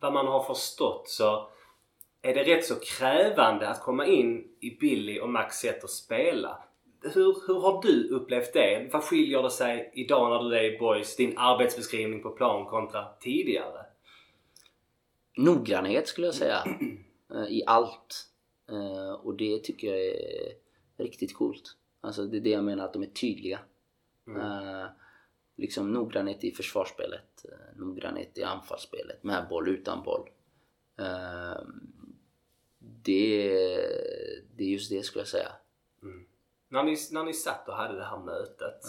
Vad 0.00 0.12
man 0.12 0.26
har 0.26 0.42
förstått 0.42 1.08
så 1.08 1.48
är 2.22 2.34
det 2.34 2.42
rätt 2.42 2.64
så 2.64 2.74
krävande 2.74 3.68
att 3.68 3.80
komma 3.80 4.06
in 4.06 4.48
i 4.60 4.78
Billy 4.80 5.20
och 5.20 5.28
Max 5.28 5.56
sätt 5.56 5.84
att 5.84 5.90
spela. 5.90 6.58
Hur, 7.02 7.46
hur 7.46 7.60
har 7.60 7.82
du 7.82 8.08
upplevt 8.08 8.52
det? 8.52 8.88
Vad 8.92 9.04
skiljer 9.04 9.42
det 9.42 9.50
sig 9.50 9.90
idag 9.94 10.30
när 10.30 10.50
du 10.50 10.56
är 10.56 10.74
i 10.74 10.78
Boys, 10.78 11.16
din 11.16 11.38
arbetsbeskrivning 11.38 12.22
på 12.22 12.30
plan 12.30 12.66
kontra 12.66 13.06
tidigare? 13.20 13.89
Noggrannhet 15.36 16.08
skulle 16.08 16.26
jag 16.26 16.34
säga. 16.34 16.64
eh, 17.34 17.46
I 17.48 17.62
allt. 17.66 18.26
Eh, 18.68 19.12
och 19.12 19.36
det 19.36 19.64
tycker 19.64 19.86
jag 19.86 20.00
är 20.06 20.52
riktigt 20.96 21.34
coolt. 21.34 21.76
Alltså 22.00 22.26
det 22.26 22.36
är 22.36 22.40
det 22.40 22.50
jag 22.50 22.64
menar 22.64 22.84
att 22.84 22.92
de 22.92 23.02
är 23.02 23.06
tydliga. 23.06 23.58
Eh, 24.36 24.86
liksom 25.56 25.92
noggrannhet 25.92 26.44
i 26.44 26.50
försvarsspelet, 26.50 27.44
noggrannhet 27.76 28.38
i 28.38 28.42
anfallsspelet, 28.42 29.24
med 29.24 29.46
boll, 29.48 29.68
utan 29.68 30.02
boll. 30.02 30.28
Det, 32.78 33.48
det 34.56 34.64
är 34.64 34.68
just 34.68 34.90
det 34.90 35.02
skulle 35.02 35.20
jag 35.20 35.28
säga. 35.28 35.52
När 36.68 36.82
ni, 36.84 36.96
när 37.12 37.24
ni 37.24 37.32
satt 37.32 37.68
och 37.68 37.74
hade 37.74 37.96
det 37.98 38.04
här 38.04 38.18
mötet. 38.18 38.84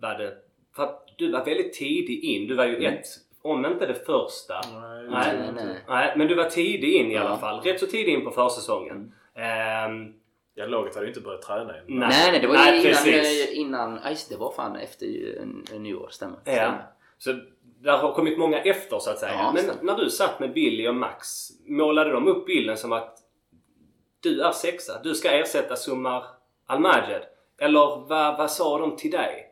Var 0.00 0.18
det, 0.18 0.38
för 0.72 0.82
att 0.82 1.08
du 1.18 1.30
var 1.32 1.44
väldigt 1.44 1.72
tidig 1.72 2.24
in. 2.24 2.48
Du 2.48 2.54
var 2.54 2.66
ju 2.66 2.76
ett, 2.98 3.06
om 3.50 3.66
inte 3.66 3.86
det 3.86 4.06
första. 4.06 4.54
Nej, 4.72 5.06
Nej, 5.10 5.36
nej, 5.38 5.64
nej. 5.66 5.76
Nej, 5.88 6.14
men 6.16 6.26
du 6.26 6.34
var 6.34 6.44
tidig 6.44 6.92
in 6.94 7.10
i 7.10 7.14
Ja. 7.14 7.20
alla 7.20 7.36
fall. 7.38 7.60
Rätt 7.60 7.80
så 7.80 7.86
tidig 7.86 8.14
in 8.14 8.24
på 8.24 8.30
försäsongen. 8.30 9.14
Ehm, 9.34 10.14
Ja, 10.54 10.66
laget 10.66 10.94
hade 10.94 11.06
ju 11.06 11.10
inte 11.10 11.20
börjat 11.20 11.42
träna 11.42 11.76
än. 11.76 11.84
Nej. 11.86 12.08
Nej, 12.08 12.30
nej, 12.32 12.40
det 12.40 12.46
var 12.46 12.54
Nej, 12.54 12.74
ju 12.74 12.80
innan, 12.80 13.02
precis. 13.04 13.48
eh, 13.50 13.58
innan, 13.58 14.00
ja, 14.04 14.10
just 14.10 14.28
det, 14.28 14.34
det 14.34 14.38
var 14.40 14.52
fan 14.52 14.76
efter 14.76 15.06
nyår, 15.78 16.08
stämmer. 16.10 16.38
Ja. 16.44 16.52
stämmer. 16.52 16.86
Så 17.18 17.32
där 17.62 17.96
har 17.98 18.12
kommit 18.12 18.38
många 18.38 18.58
efter 18.62 18.98
så 18.98 19.10
att 19.10 19.18
säga. 19.18 19.32
Ja, 19.32 19.50
Men 19.54 19.62
stämmer. 19.62 19.82
när 19.82 19.96
du 19.96 20.10
satt 20.10 20.40
med 20.40 20.52
Billy 20.52 20.88
och 20.88 20.94
Max, 20.94 21.28
målade 21.68 22.10
de 22.12 22.28
upp 22.28 22.46
bilden 22.46 22.76
som 22.76 22.92
att 22.92 23.18
du 24.22 24.40
är 24.42 24.52
sexa, 24.52 25.00
du 25.02 25.14
ska 25.14 25.30
ersätta 25.30 25.76
Sumar 25.76 26.24
Al-Majed? 26.66 27.22
Eller 27.58 27.80
vad, 28.08 28.38
vad 28.38 28.50
sa 28.50 28.78
de 28.78 28.96
till 28.96 29.10
dig? 29.10 29.46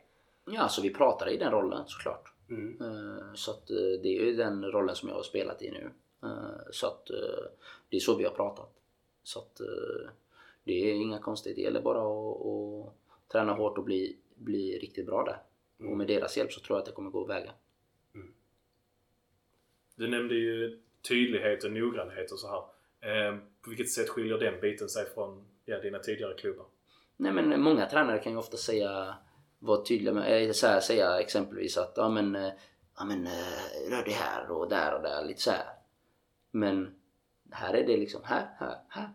Ja, 0.51 0.69
så 0.69 0.83
vi 0.83 0.95
pratade 0.95 1.31
i 1.31 1.37
den 1.37 1.51
rollen 1.51 1.83
såklart. 1.87 2.33
Mm. 2.51 2.81
Eh, 2.81 3.35
Så 3.35 3.51
att 3.51 3.71
eh, 3.71 3.77
det 3.77 4.09
är 4.09 4.25
ju 4.25 4.37
den 4.37 4.65
rollen 4.65 4.97
som 4.97 5.09
jag 5.09 5.17
har 5.17 5.23
spelat 5.23 5.63
i 5.63 5.71
nu. 5.71 5.91
Eh, 6.23 6.71
Så 6.71 6.87
att 6.87 7.07
det 7.89 7.97
är 7.97 8.01
så 8.01 8.17
vi 8.17 8.25
har 8.25 8.31
pratat. 8.31 8.73
Så 9.23 9.39
att 9.39 9.61
det 10.65 10.91
är 10.91 10.95
inga 10.95 11.19
konstigheter. 11.19 11.63
Det 11.63 11.65
gäller 11.65 11.83
bara 11.83 11.99
att, 11.99 12.87
att 12.87 13.29
träna 13.29 13.53
hårt 13.53 13.79
och 13.79 13.85
bli, 13.85 14.17
bli 14.35 14.79
riktigt 14.79 15.07
bra 15.07 15.25
där. 15.25 15.39
Och 15.91 15.97
med 15.97 16.07
deras 16.07 16.37
hjälp 16.37 16.53
så 16.53 16.61
tror 16.61 16.77
jag 16.77 16.81
att 16.81 16.87
det 16.87 16.93
kommer 16.93 17.11
gå 17.11 17.25
väga. 17.25 17.53
Du 19.97 20.09
nämnde 20.09 20.35
ju 20.35 20.81
tydlighet 21.09 21.65
och 21.65 21.73
noggrannhet 21.73 22.33
och 22.33 22.39
så 22.39 22.49
här. 22.49 23.41
På 23.61 23.71
vilket 23.71 23.91
sätt 23.91 24.09
skiljer 24.09 24.39
den 24.39 24.61
biten 24.61 24.89
sig 24.89 25.07
från 25.07 25.45
ja, 25.65 25.79
dina 25.81 25.99
tidigare 25.99 26.35
klubbar? 26.35 26.67
Nej 27.17 27.33
men 27.33 27.61
många 27.63 27.87
tränare 27.87 28.19
kan 28.19 28.33
ju 28.33 28.39
ofta 28.39 28.57
säga, 28.57 29.17
vara 29.59 29.85
tydliga 29.85 30.13
med, 30.15 30.47
eh, 30.47 30.53
så 30.53 30.67
här, 30.67 30.81
säga 30.81 31.21
exempelvis 31.21 31.77
att 31.77 31.93
ja 31.97 32.09
men, 32.09 32.37
eh, 32.37 32.53
ja 32.97 33.05
men 33.05 33.27
eh, 33.27 33.91
rör 33.91 34.05
dig 34.05 34.13
här 34.13 34.51
och 34.51 34.69
där 34.69 34.95
och 34.95 35.03
där, 35.03 35.25
lite 35.25 35.41
så 35.41 35.51
här. 35.51 35.67
Men 36.51 36.95
här 37.51 37.75
är 37.75 37.87
det 37.87 37.97
liksom, 37.97 38.21
här, 38.25 38.57
här, 38.59 38.79
här. 38.89 39.09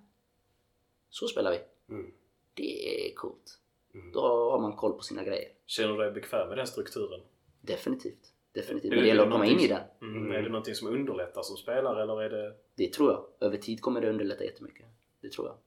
Så 1.10 1.28
spelar 1.28 1.52
vi. 1.52 1.60
Mm. 1.94 2.12
Det 2.54 3.08
är 3.08 3.16
coolt. 3.16 3.60
Mm. 3.94 4.12
Då 4.12 4.22
har 4.52 4.60
man 4.60 4.76
koll 4.76 4.94
på 4.94 5.04
sina 5.04 5.24
grejer. 5.24 5.50
Känner 5.66 5.94
du 5.94 6.04
dig 6.04 6.12
bekväm 6.12 6.48
med 6.50 6.58
den 6.58 6.68
strukturen? 6.68 7.22
Definitivt. 7.62 8.34
Definitivt. 8.52 8.92
Är 8.92 8.96
Men 8.96 8.98
det 8.98 9.04
det 9.04 9.08
gäller 9.08 9.24
att 9.24 9.32
komma 9.32 9.46
in 9.46 9.60
i 9.60 9.68
den. 9.68 9.82
Mm. 10.02 10.18
Mm. 10.18 10.32
Är 10.32 10.42
det 10.42 10.50
någonting 10.50 10.76
som 10.76 10.88
underlättar 10.88 11.42
som 11.42 11.58
spelare 11.58 12.04
eller 12.04 12.22
är 12.22 12.30
det... 12.30 12.56
Det 12.76 12.94
tror 12.94 13.12
jag. 13.12 13.26
Över 13.40 13.58
tid 13.58 13.82
kommer 13.82 14.02
det 14.02 14.10
underlätta 14.10 14.44
jättemycket. 14.44 14.86
Det 15.22 15.32
tror 15.32 15.48
jag. 15.48 15.58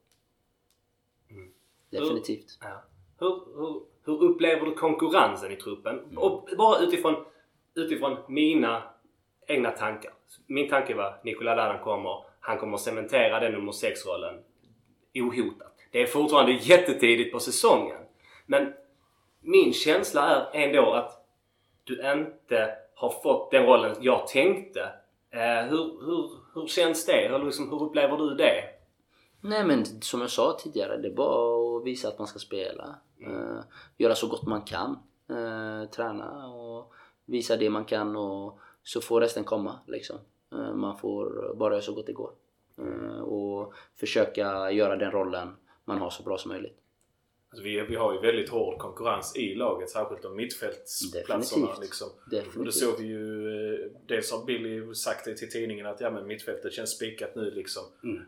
Mm. 1.37 1.53
Definitivt. 1.89 2.57
Ja. 2.61 2.83
Hur, 3.19 3.55
hur, 3.55 3.83
hur 4.05 4.23
upplever 4.23 4.65
du 4.65 4.73
konkurrensen 4.73 5.51
i 5.51 5.55
truppen? 5.55 6.17
Och 6.17 6.49
bara 6.57 6.79
utifrån, 6.79 7.15
utifrån 7.75 8.17
mina 8.27 8.83
egna 9.47 9.71
tankar. 9.71 10.11
Min 10.47 10.69
tanke 10.69 10.95
var 10.95 11.19
Nikola 11.23 11.55
Ladan 11.55 11.83
kommer, 11.83 12.23
han 12.39 12.57
kommer 12.57 12.77
cementera 12.77 13.39
den 13.39 13.51
nummer 13.51 13.71
6-rollen 13.71 14.39
ohotat. 15.15 15.73
Det 15.91 16.01
är 16.01 16.05
fortfarande 16.05 16.51
jättetidigt 16.51 17.33
på 17.33 17.39
säsongen. 17.39 18.01
Men 18.45 18.73
min 19.41 19.73
känsla 19.73 20.49
är 20.53 20.67
ändå 20.67 20.93
att 20.93 21.25
du 21.83 22.11
inte 22.11 22.75
har 22.95 23.09
fått 23.09 23.51
den 23.51 23.65
rollen 23.65 23.95
jag 24.01 24.27
tänkte. 24.27 24.81
Eh, 25.31 25.65
hur, 25.69 26.05
hur, 26.05 26.29
hur 26.53 26.67
känns 26.67 27.05
det? 27.05 27.25
Eller 27.25 27.43
liksom, 27.43 27.69
hur 27.69 27.83
upplever 27.83 28.17
du 28.17 28.35
det? 28.35 28.63
Nej 29.47 29.65
men 29.65 29.85
som 30.01 30.21
jag 30.21 30.29
sa 30.29 30.57
tidigare, 30.59 30.97
det 30.97 31.07
är 31.07 31.13
bara 31.13 31.77
att 31.77 31.85
visa 31.85 32.07
att 32.07 32.19
man 32.19 32.27
ska 32.27 32.39
spela. 32.39 32.95
Eh, 33.21 33.59
göra 33.97 34.15
så 34.15 34.27
gott 34.27 34.47
man 34.47 34.61
kan. 34.61 34.97
Eh, 35.29 35.89
träna 35.89 36.47
och 36.47 36.93
visa 37.25 37.57
det 37.57 37.69
man 37.69 37.85
kan 37.85 38.15
och 38.15 38.59
så 38.83 39.01
får 39.01 39.21
resten 39.21 39.43
komma 39.43 39.79
liksom. 39.87 40.17
Eh, 40.51 40.73
man 40.73 40.97
får 40.97 41.55
bara 41.55 41.73
göra 41.73 41.81
så 41.81 41.93
gott 41.93 42.05
det 42.05 42.13
går. 42.13 42.31
Och 43.23 43.73
försöka 43.95 44.71
göra 44.71 44.95
den 44.95 45.11
rollen 45.11 45.55
man 45.85 45.97
har 45.97 46.09
så 46.09 46.23
bra 46.23 46.37
som 46.37 46.51
möjligt. 46.51 46.77
Alltså 47.55 47.63
vi, 47.63 47.81
vi 47.89 47.95
har 47.95 48.13
ju 48.13 48.19
väldigt 48.19 48.49
hård 48.49 48.77
konkurrens 48.77 49.37
i 49.37 49.55
laget, 49.55 49.89
särskilt 49.89 50.25
om 50.25 50.35
mittfältsplatserna. 50.35 51.65
Definitivt. 51.65 51.81
Liksom. 51.81 52.07
Och 52.59 52.65
det 52.65 52.71
såg 52.71 52.99
vi 52.99 53.05
ju... 53.07 53.47
eh, 53.73 53.91
Dels 54.07 54.31
har 54.31 54.45
Billy 54.45 54.93
sagt 54.93 55.25
det 55.25 55.35
till 55.37 55.49
tidningen 55.51 55.85
att 55.85 56.01
ja, 56.01 56.11
men 56.11 56.27
mittfältet 56.27 56.73
känns 56.73 56.89
spikat 56.95 57.35
nu 57.35 57.51
liksom. 57.51 57.83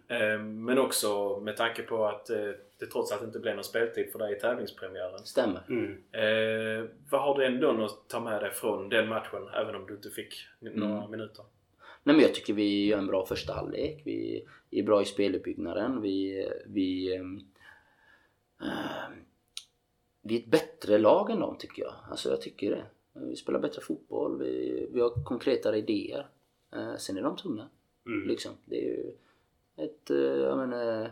Eh, 0.08 0.40
Men 0.40 0.78
också 0.78 1.40
med 1.40 1.58
tanke 1.58 1.82
på 1.84 2.06
att 2.06 2.30
eh, 2.30 2.38
det 2.80 2.86
trots 2.86 3.12
allt 3.12 3.24
inte 3.24 3.40
blev 3.40 3.56
någon 3.56 3.64
speltid 3.64 4.12
för 4.12 4.20
dig 4.20 4.34
i 4.38 4.40
tävlingspremiären. 4.40 5.26
Stämmer. 5.26 5.62
Mm. 5.70 5.92
Eh, 6.12 6.90
vad 7.12 7.22
har 7.22 7.38
du 7.40 7.46
ändå 7.46 7.86
att 7.86 8.10
ta 8.10 8.20
med 8.20 8.42
dig 8.42 8.52
från 8.52 8.90
den 8.90 9.08
matchen, 9.08 9.48
även 9.62 9.76
om 9.76 9.86
du 9.88 9.94
inte 9.94 10.10
fick 10.10 10.34
några 10.60 10.98
Mm. 10.98 11.12
minuter? 11.12 11.46
Nej 12.04 12.16
men 12.16 12.26
jag 12.26 12.34
tycker 12.34 12.54
vi 12.54 12.86
gör 12.86 12.98
en 12.98 13.08
bra 13.08 13.26
första 13.26 13.54
halvlek. 13.54 14.02
Vi 14.06 14.46
är 14.72 14.84
bra 14.84 15.02
i 15.02 15.06
speluppbyggnaden. 15.06 16.02
Vi, 16.02 16.48
vi, 16.66 17.16
ehm, 17.16 17.22
ehm, 17.22 17.42
vi 20.22 20.36
är 20.36 20.40
ett 20.40 20.52
bättre 20.52 20.98
lag 20.98 21.30
än 21.30 21.40
dem 21.40 21.58
tycker 21.58 21.84
jag. 21.84 21.94
Alltså 22.10 22.30
jag 22.30 22.42
tycker 22.42 22.72
det. 22.72 22.86
Vi 23.14 23.36
spelar 23.36 23.60
bättre 23.60 23.82
fotboll. 23.82 24.40
Vi, 24.40 24.88
vi 24.92 25.02
har 25.02 25.24
konkretare 25.24 25.78
idéer. 25.78 26.30
Eh, 26.74 26.96
sen 26.98 27.18
är 27.18 27.22
de 27.22 27.38
tunga. 27.38 27.70
Mm. 28.06 28.28
Liksom. 28.28 28.52
Det 28.66 28.76
är 28.76 28.82
ju 28.82 29.16
ett, 29.76 30.10
eh, 30.10 30.18
jag 30.18 30.58
menar, 30.58 31.12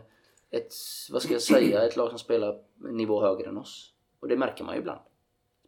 ett, 0.50 0.72
vad 1.10 1.22
ska 1.22 1.32
jag 1.32 1.42
säga, 1.42 1.86
ett 1.86 1.96
lag 1.96 2.08
som 2.08 2.18
spelar 2.18 2.62
nivå 2.74 3.20
högre 3.20 3.48
än 3.48 3.58
oss. 3.58 3.92
Och 4.20 4.28
det 4.28 4.36
märker 4.36 4.64
man 4.64 4.74
ju 4.74 4.80
ibland. 4.80 5.00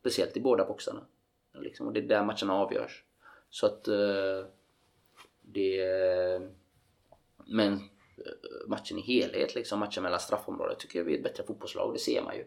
Speciellt 0.01 0.37
i 0.37 0.41
båda 0.41 0.65
boxarna. 0.65 1.07
Liksom. 1.55 1.87
Och 1.87 1.93
det 1.93 2.01
är 2.01 2.09
där 2.09 2.25
matcherna 2.25 2.55
avgörs. 2.55 3.05
Så 3.51 3.67
att 3.67 3.89
eh, 3.89 4.47
det... 5.43 5.81
Men 7.47 7.81
matchen 8.67 8.99
i 8.99 9.01
helhet, 9.01 9.55
liksom 9.55 9.79
matchen 9.79 10.03
mellan 10.03 10.21
straffområdet, 10.21 10.79
tycker 10.79 10.99
jag 10.99 11.05
vi 11.07 11.13
är 11.15 11.17
ett 11.19 11.23
bättre 11.25 11.43
fotbollslag. 11.45 11.95
Det 11.95 11.99
ser 11.99 12.23
man 12.23 12.37
ju. 12.37 12.45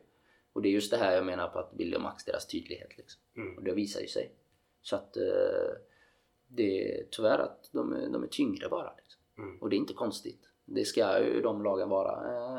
Och 0.54 0.62
det 0.62 0.70
är 0.70 0.72
just 0.72 0.92
det 0.92 0.98
här 0.98 1.16
jag 1.16 1.26
menar 1.26 1.48
på 1.48 1.60
att 1.60 1.72
Billy 1.74 1.96
och 1.96 2.02
Max, 2.02 2.26
deras 2.26 2.48
tydlighet. 2.48 2.98
Liksom. 2.98 3.22
Mm. 3.38 3.58
Och 3.58 3.64
det 3.64 3.74
visar 3.74 4.02
ju 4.02 4.08
sig. 4.08 4.32
Så 4.82 4.96
att 4.96 5.18
eh, 5.18 5.72
det 6.48 6.92
är 7.00 7.06
tyvärr 7.12 7.40
att 7.40 7.70
de, 7.72 7.94
är- 7.94 8.10
de 8.10 8.24
är 8.24 8.28
tyngre 8.28 8.70
bara. 8.70 8.94
Liksom. 8.98 9.22
Mm. 9.38 9.62
Och 9.62 9.70
det 9.70 9.76
är 9.76 9.78
inte 9.78 9.94
konstigt. 9.94 10.42
Det 10.66 10.86
ska 10.86 11.20
ju 11.26 11.42
de 11.42 11.64
lagen 11.64 11.90
vara 11.90 12.14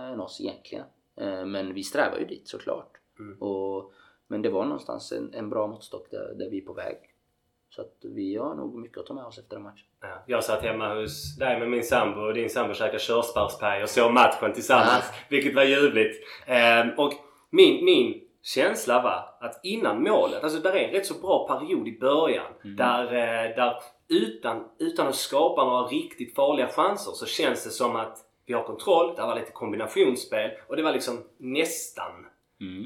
eh, 0.07 0.13
än 0.13 0.21
oss 0.21 0.41
egentligen. 0.41 0.85
Eh, 1.17 1.47
men 1.47 1.75
vi 1.75 1.83
strävar 1.83 2.19
ju 2.19 2.27
dit 2.27 2.49
såklart. 2.49 2.97
Mm. 3.19 3.43
Och, 3.43 3.93
men 4.27 4.43
det 4.43 4.51
var 4.51 4.65
någonstans 4.65 5.13
en, 5.13 5.35
en 5.35 5.51
bra 5.51 5.67
måttstock 5.67 6.11
där, 6.11 6.35
där 6.35 6.51
vi 6.51 6.59
är 6.59 6.65
på 6.67 6.73
väg. 6.73 6.97
Så 7.75 7.81
att 7.81 7.97
vi 8.03 8.37
har 8.37 8.55
nog 8.55 8.75
mycket 8.79 8.99
att 8.99 9.07
ta 9.07 9.14
med 9.14 9.25
oss 9.25 9.39
efter 9.39 9.57
den 9.57 9.62
matchen. 9.62 9.87
Ja, 10.01 10.23
jag 10.27 10.45
satt 10.45 10.62
hemma 10.62 10.95
hos 10.95 11.37
dig 11.37 11.59
med 11.59 11.70
min 11.70 11.83
sambo 11.83 12.20
och 12.20 12.35
din 12.35 12.51
sambo 12.51 12.75
käkade 12.75 12.99
körsbärspaj 12.99 13.83
och 13.83 13.89
såg 13.89 14.12
matchen 14.12 14.53
tillsammans. 14.53 15.05
Ah. 15.11 15.14
Vilket 15.29 15.55
var 15.55 15.62
ljuvligt. 15.62 16.25
Ehm, 16.47 16.91
och 16.99 17.12
min, 17.51 17.85
min 17.85 18.20
känsla 18.43 19.03
var 19.03 19.47
att 19.47 19.61
innan 19.62 20.03
målet, 20.03 20.45
alltså 20.45 20.59
där 20.59 20.73
är 20.73 20.89
en 20.89 20.91
rätt 20.91 21.07
så 21.07 21.14
bra 21.14 21.49
period 21.49 21.89
i 21.89 21.99
början. 21.99 22.53
Där, 22.62 23.05
eh, 23.05 23.57
där 23.57 23.75
utan, 24.09 24.64
utan 24.79 25.09
att 25.09 25.14
skapa 25.14 25.64
några 25.64 25.83
riktigt 25.83 26.35
farliga 26.35 26.68
chanser 26.68 27.12
så 27.12 27.27
känns 27.27 27.64
det 27.64 27.70
som 27.70 27.97
att 27.97 28.18
vi 28.47 28.55
har 28.55 28.64
kontroll. 28.64 29.14
Det 29.16 29.23
var 29.23 29.35
lite 29.35 29.53
kombinationsspel 29.53 30.51
och 30.68 30.77
det 30.77 30.83
var 30.83 30.93
liksom 30.93 31.18
nästan. 31.39 32.27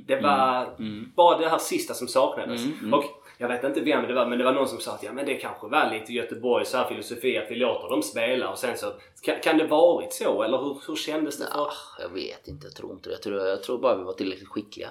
Det 0.06 0.20
var 0.20 0.76
bara 1.16 1.38
det 1.38 1.48
här 1.48 1.58
sista 1.58 1.94
som 1.94 2.08
saknades. 2.08 2.64
Mm, 2.64 2.78
mm. 2.78 2.94
Och 2.94 3.04
jag 3.38 3.48
vet 3.48 3.64
inte 3.64 3.80
vem 3.80 4.06
det 4.08 4.14
var 4.14 4.26
men 4.26 4.38
det 4.38 4.44
var 4.44 4.52
någon 4.52 4.68
som 4.68 4.78
sa 4.78 4.94
att 4.94 5.02
ja, 5.02 5.12
men 5.12 5.26
det 5.26 5.34
kanske 5.34 5.66
var 5.66 5.90
lite 5.90 6.12
Göteborgs 6.12 6.72
här 6.74 6.88
filosofi 6.88 7.38
att 7.38 7.50
vi 7.50 7.54
låter 7.56 7.88
dem 7.88 8.02
spela 8.02 8.50
och 8.50 8.58
sen 8.58 8.78
så 8.78 8.92
kan, 9.22 9.40
kan 9.40 9.58
det 9.58 9.66
varit 9.66 10.12
så 10.12 10.42
eller 10.42 10.58
hur, 10.58 10.78
hur 10.88 10.96
kändes 10.96 11.38
det? 11.38 11.44
För? 11.44 11.60
Ah, 11.60 11.72
jag 12.00 12.08
vet 12.08 12.48
inte, 12.48 12.66
jag 12.66 12.74
tror 12.74 12.92
inte 12.92 13.08
det. 13.08 13.12
Jag 13.12 13.22
tror, 13.22 13.40
jag 13.46 13.62
tror 13.62 13.78
bara 13.78 13.96
vi 13.96 14.04
var 14.04 14.12
tillräckligt 14.12 14.48
skickliga. 14.48 14.88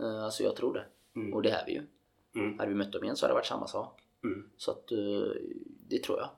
Eh, 0.00 0.24
Alltså 0.24 0.42
jag 0.42 0.56
tror 0.56 0.74
det. 0.74 0.84
Mm. 1.16 1.34
Och 1.34 1.42
det 1.42 1.50
är 1.50 1.66
vi 1.66 1.72
ju. 1.72 1.82
Mm. 2.34 2.58
Hade 2.58 2.68
vi 2.70 2.74
mött 2.76 2.92
dem 2.92 3.04
igen 3.04 3.16
så 3.16 3.24
hade 3.26 3.30
det 3.32 3.34
varit 3.34 3.46
samma 3.46 3.66
sak. 3.66 4.00
Mm. 4.24 4.50
Så 4.56 4.70
att 4.70 4.92
eh, 4.92 4.98
det 5.88 6.02
tror 6.02 6.18
jag. 6.18 6.28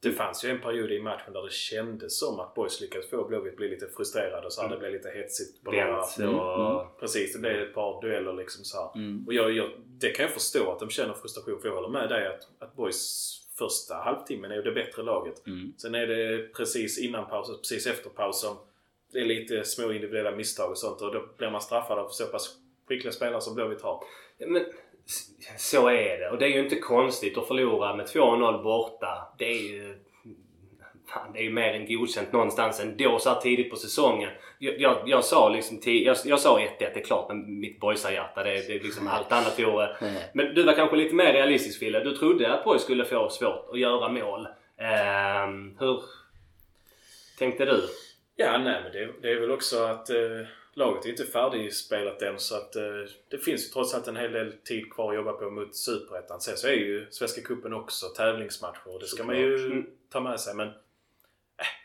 Det 0.00 0.12
fanns 0.12 0.44
ju 0.44 0.48
en 0.50 0.60
period 0.60 0.92
i 0.92 1.00
matchen 1.00 1.32
där 1.32 1.42
det 1.42 1.52
kändes 1.52 2.18
som 2.18 2.40
att 2.40 2.54
Boys 2.54 2.80
lyckades 2.80 3.10
få 3.10 3.24
Blåvitt 3.24 3.56
bli 3.56 3.68
lite 3.68 3.86
frustrerade 3.96 4.50
så 4.50 4.62
att 4.64 4.70
det 4.70 4.76
blev 4.78 4.92
lite 4.92 5.08
hetsigt. 5.08 5.64
På 5.64 5.70
några- 5.72 5.92
Vänt 5.92 6.18
Mm, 6.18 6.34
och... 6.34 7.00
Precis, 7.00 7.32
det 7.32 7.38
blev 7.38 7.62
ett 7.62 7.74
par 7.74 8.00
dueller 8.02 8.32
liksom 8.32 8.64
så 8.64 8.76
här. 8.82 8.90
Mm. 8.94 9.24
Och 9.26 9.34
jag, 9.34 9.52
jag, 9.52 9.70
det 9.98 10.10
kan 10.10 10.22
jag 10.22 10.32
förstå 10.34 10.72
att 10.72 10.78
de 10.78 10.90
känner 10.90 11.14
frustration 11.14 11.60
för 11.60 11.68
jag 11.68 11.74
håller 11.74 11.88
med 11.88 12.08
dig 12.08 12.26
att, 12.26 12.48
att 12.62 12.76
Boys 12.76 13.32
första 13.58 13.94
halvtimmen 13.94 14.50
är 14.50 14.54
ju 14.56 14.62
det 14.62 14.72
bättre 14.72 15.02
laget. 15.02 15.46
Mm. 15.46 15.72
Sen 15.76 15.94
är 15.94 16.06
det 16.06 16.52
precis 16.54 16.98
innan 16.98 17.26
paus 17.26 17.48
och 17.50 17.58
precis 17.60 17.86
efter 17.86 18.10
paus 18.10 18.40
som 18.40 18.56
det 19.12 19.18
är 19.20 19.24
lite 19.24 19.64
små 19.64 19.92
individuella 19.92 20.30
misstag 20.36 20.70
och 20.70 20.78
sånt 20.78 21.00
och 21.02 21.12
då 21.12 21.24
blir 21.36 21.50
man 21.50 21.60
straffad 21.60 21.98
av 21.98 22.08
så 22.08 22.26
pass 22.26 22.56
skickliga 22.88 23.12
spelare 23.12 23.40
som 23.40 23.54
Blåvitt 23.54 23.82
har. 23.82 24.04
Men 24.38 24.64
s- 25.06 25.30
så 25.58 25.88
är 25.88 26.18
det 26.18 26.30
och 26.30 26.38
det 26.38 26.44
är 26.44 26.48
ju 26.50 26.60
inte 26.64 26.76
konstigt 26.78 27.38
att 27.38 27.48
förlora 27.48 27.96
med 27.96 28.06
2-0 28.06 28.62
borta. 28.62 29.34
Det 29.38 29.44
är 29.50 29.62
ju... 29.62 29.98
Fan, 31.08 31.32
det 31.32 31.38
är 31.38 31.42
ju 31.42 31.52
mer 31.52 31.72
än 31.72 31.86
godkänt 31.86 32.32
någonstans 32.32 32.80
ändå 32.80 33.18
så 33.18 33.28
här 33.28 33.40
tidigt 33.40 33.70
på 33.70 33.76
säsongen. 33.76 34.30
Jag, 34.58 34.80
jag, 34.80 35.02
jag 35.06 35.24
sa 35.24 35.48
liksom 35.48 35.80
till, 35.80 36.06
jag, 36.06 36.16
jag 36.24 36.40
sa 36.40 36.58
1-1, 36.58 36.68
det 36.78 36.96
är 36.96 37.04
klart 37.04 37.28
med 37.28 37.36
mitt 37.36 37.80
boysarhjärta. 37.80 38.42
Det, 38.42 38.50
det 38.50 38.74
är 38.74 38.80
liksom 38.80 39.08
allt 39.08 39.32
annat 39.32 39.60
vore... 39.60 39.96
Men 40.34 40.54
du 40.54 40.62
var 40.62 40.72
kanske 40.72 40.96
lite 40.96 41.14
mer 41.14 41.32
realistisk 41.32 41.78
Fille. 41.78 42.04
Du 42.04 42.16
trodde 42.16 42.52
att 42.52 42.64
Boys 42.64 42.82
skulle 42.82 43.04
få 43.04 43.28
svårt 43.28 43.68
att 43.72 43.78
göra 43.78 44.08
mål. 44.08 44.48
Ehm, 44.78 45.76
hur 45.78 46.02
tänkte 47.38 47.64
du? 47.64 47.82
Ja, 48.36 48.58
nej 48.58 48.82
men 48.82 48.92
det, 48.92 49.12
det 49.22 49.30
är 49.30 49.40
väl 49.40 49.50
också 49.50 49.84
att 49.84 50.10
eh, 50.10 50.46
laget 50.74 51.04
är 51.04 51.10
inte 51.10 51.24
färdigspelat 51.24 52.22
än 52.22 52.38
så 52.38 52.56
att 52.56 52.76
eh, 52.76 52.82
det 53.28 53.38
finns 53.38 53.64
ju 53.64 53.68
trots 53.68 53.94
allt 53.94 54.08
en 54.08 54.16
hel 54.16 54.32
del 54.32 54.52
tid 54.52 54.92
kvar 54.92 55.10
att 55.10 55.16
jobba 55.16 55.32
på 55.32 55.50
mot 55.50 55.76
Superettan. 55.76 56.40
Sen 56.40 56.56
så 56.56 56.68
är 56.68 56.72
ju 56.72 57.06
Svenska 57.10 57.40
Cupen 57.40 57.72
också 57.72 58.06
tävlingsmatcher 58.06 58.94
och 58.94 59.00
det 59.00 59.06
ska 59.06 59.24
man 59.24 59.36
ju. 59.36 59.66
Mm. 59.66 59.86
ta 60.12 60.20
med 60.20 60.40
sig 60.40 60.54
men 60.54 60.68
eh, 60.68 60.74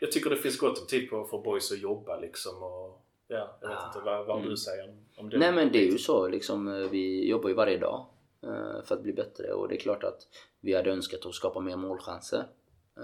jag 0.00 0.12
tycker 0.12 0.30
det 0.30 0.36
finns 0.36 0.58
gott 0.58 0.78
om 0.80 0.86
tid 0.86 1.10
på, 1.10 1.24
för 1.24 1.38
boys 1.38 1.72
att 1.72 1.78
jobba 1.78 2.20
liksom 2.20 2.62
och 2.62 3.04
ja, 3.28 3.58
jag 3.60 3.68
vet 3.68 3.78
Ah. 3.78 3.86
inte 3.86 4.00
vad, 4.04 4.26
vad 4.26 4.36
Mm. 4.38 4.50
du 4.50 4.56
säger 4.56 4.94
om- 5.16 5.28
det. 5.30 5.38
Nej 5.38 5.52
men 5.52 5.72
det 5.72 5.78
är 5.78 5.90
ju 5.92 5.98
så 5.98 6.28
liksom. 6.28 6.68
eh, 6.68 6.90
Vi 6.90 7.28
jobbar 7.28 7.48
ju 7.48 7.54
varje 7.54 7.78
dag 7.78 8.06
eh, 8.42 8.84
för 8.84 8.94
att 8.94 9.02
bli 9.02 9.12
bättre 9.12 9.52
och 9.52 9.68
det 9.68 9.74
är 9.74 9.80
klart 9.80 10.04
att 10.04 10.20
vi 10.60 10.74
hade 10.74 10.90
önskat 10.90 11.26
att 11.26 11.34
skapa 11.34 11.60
mer 11.60 11.76
målchanser. 11.76 12.44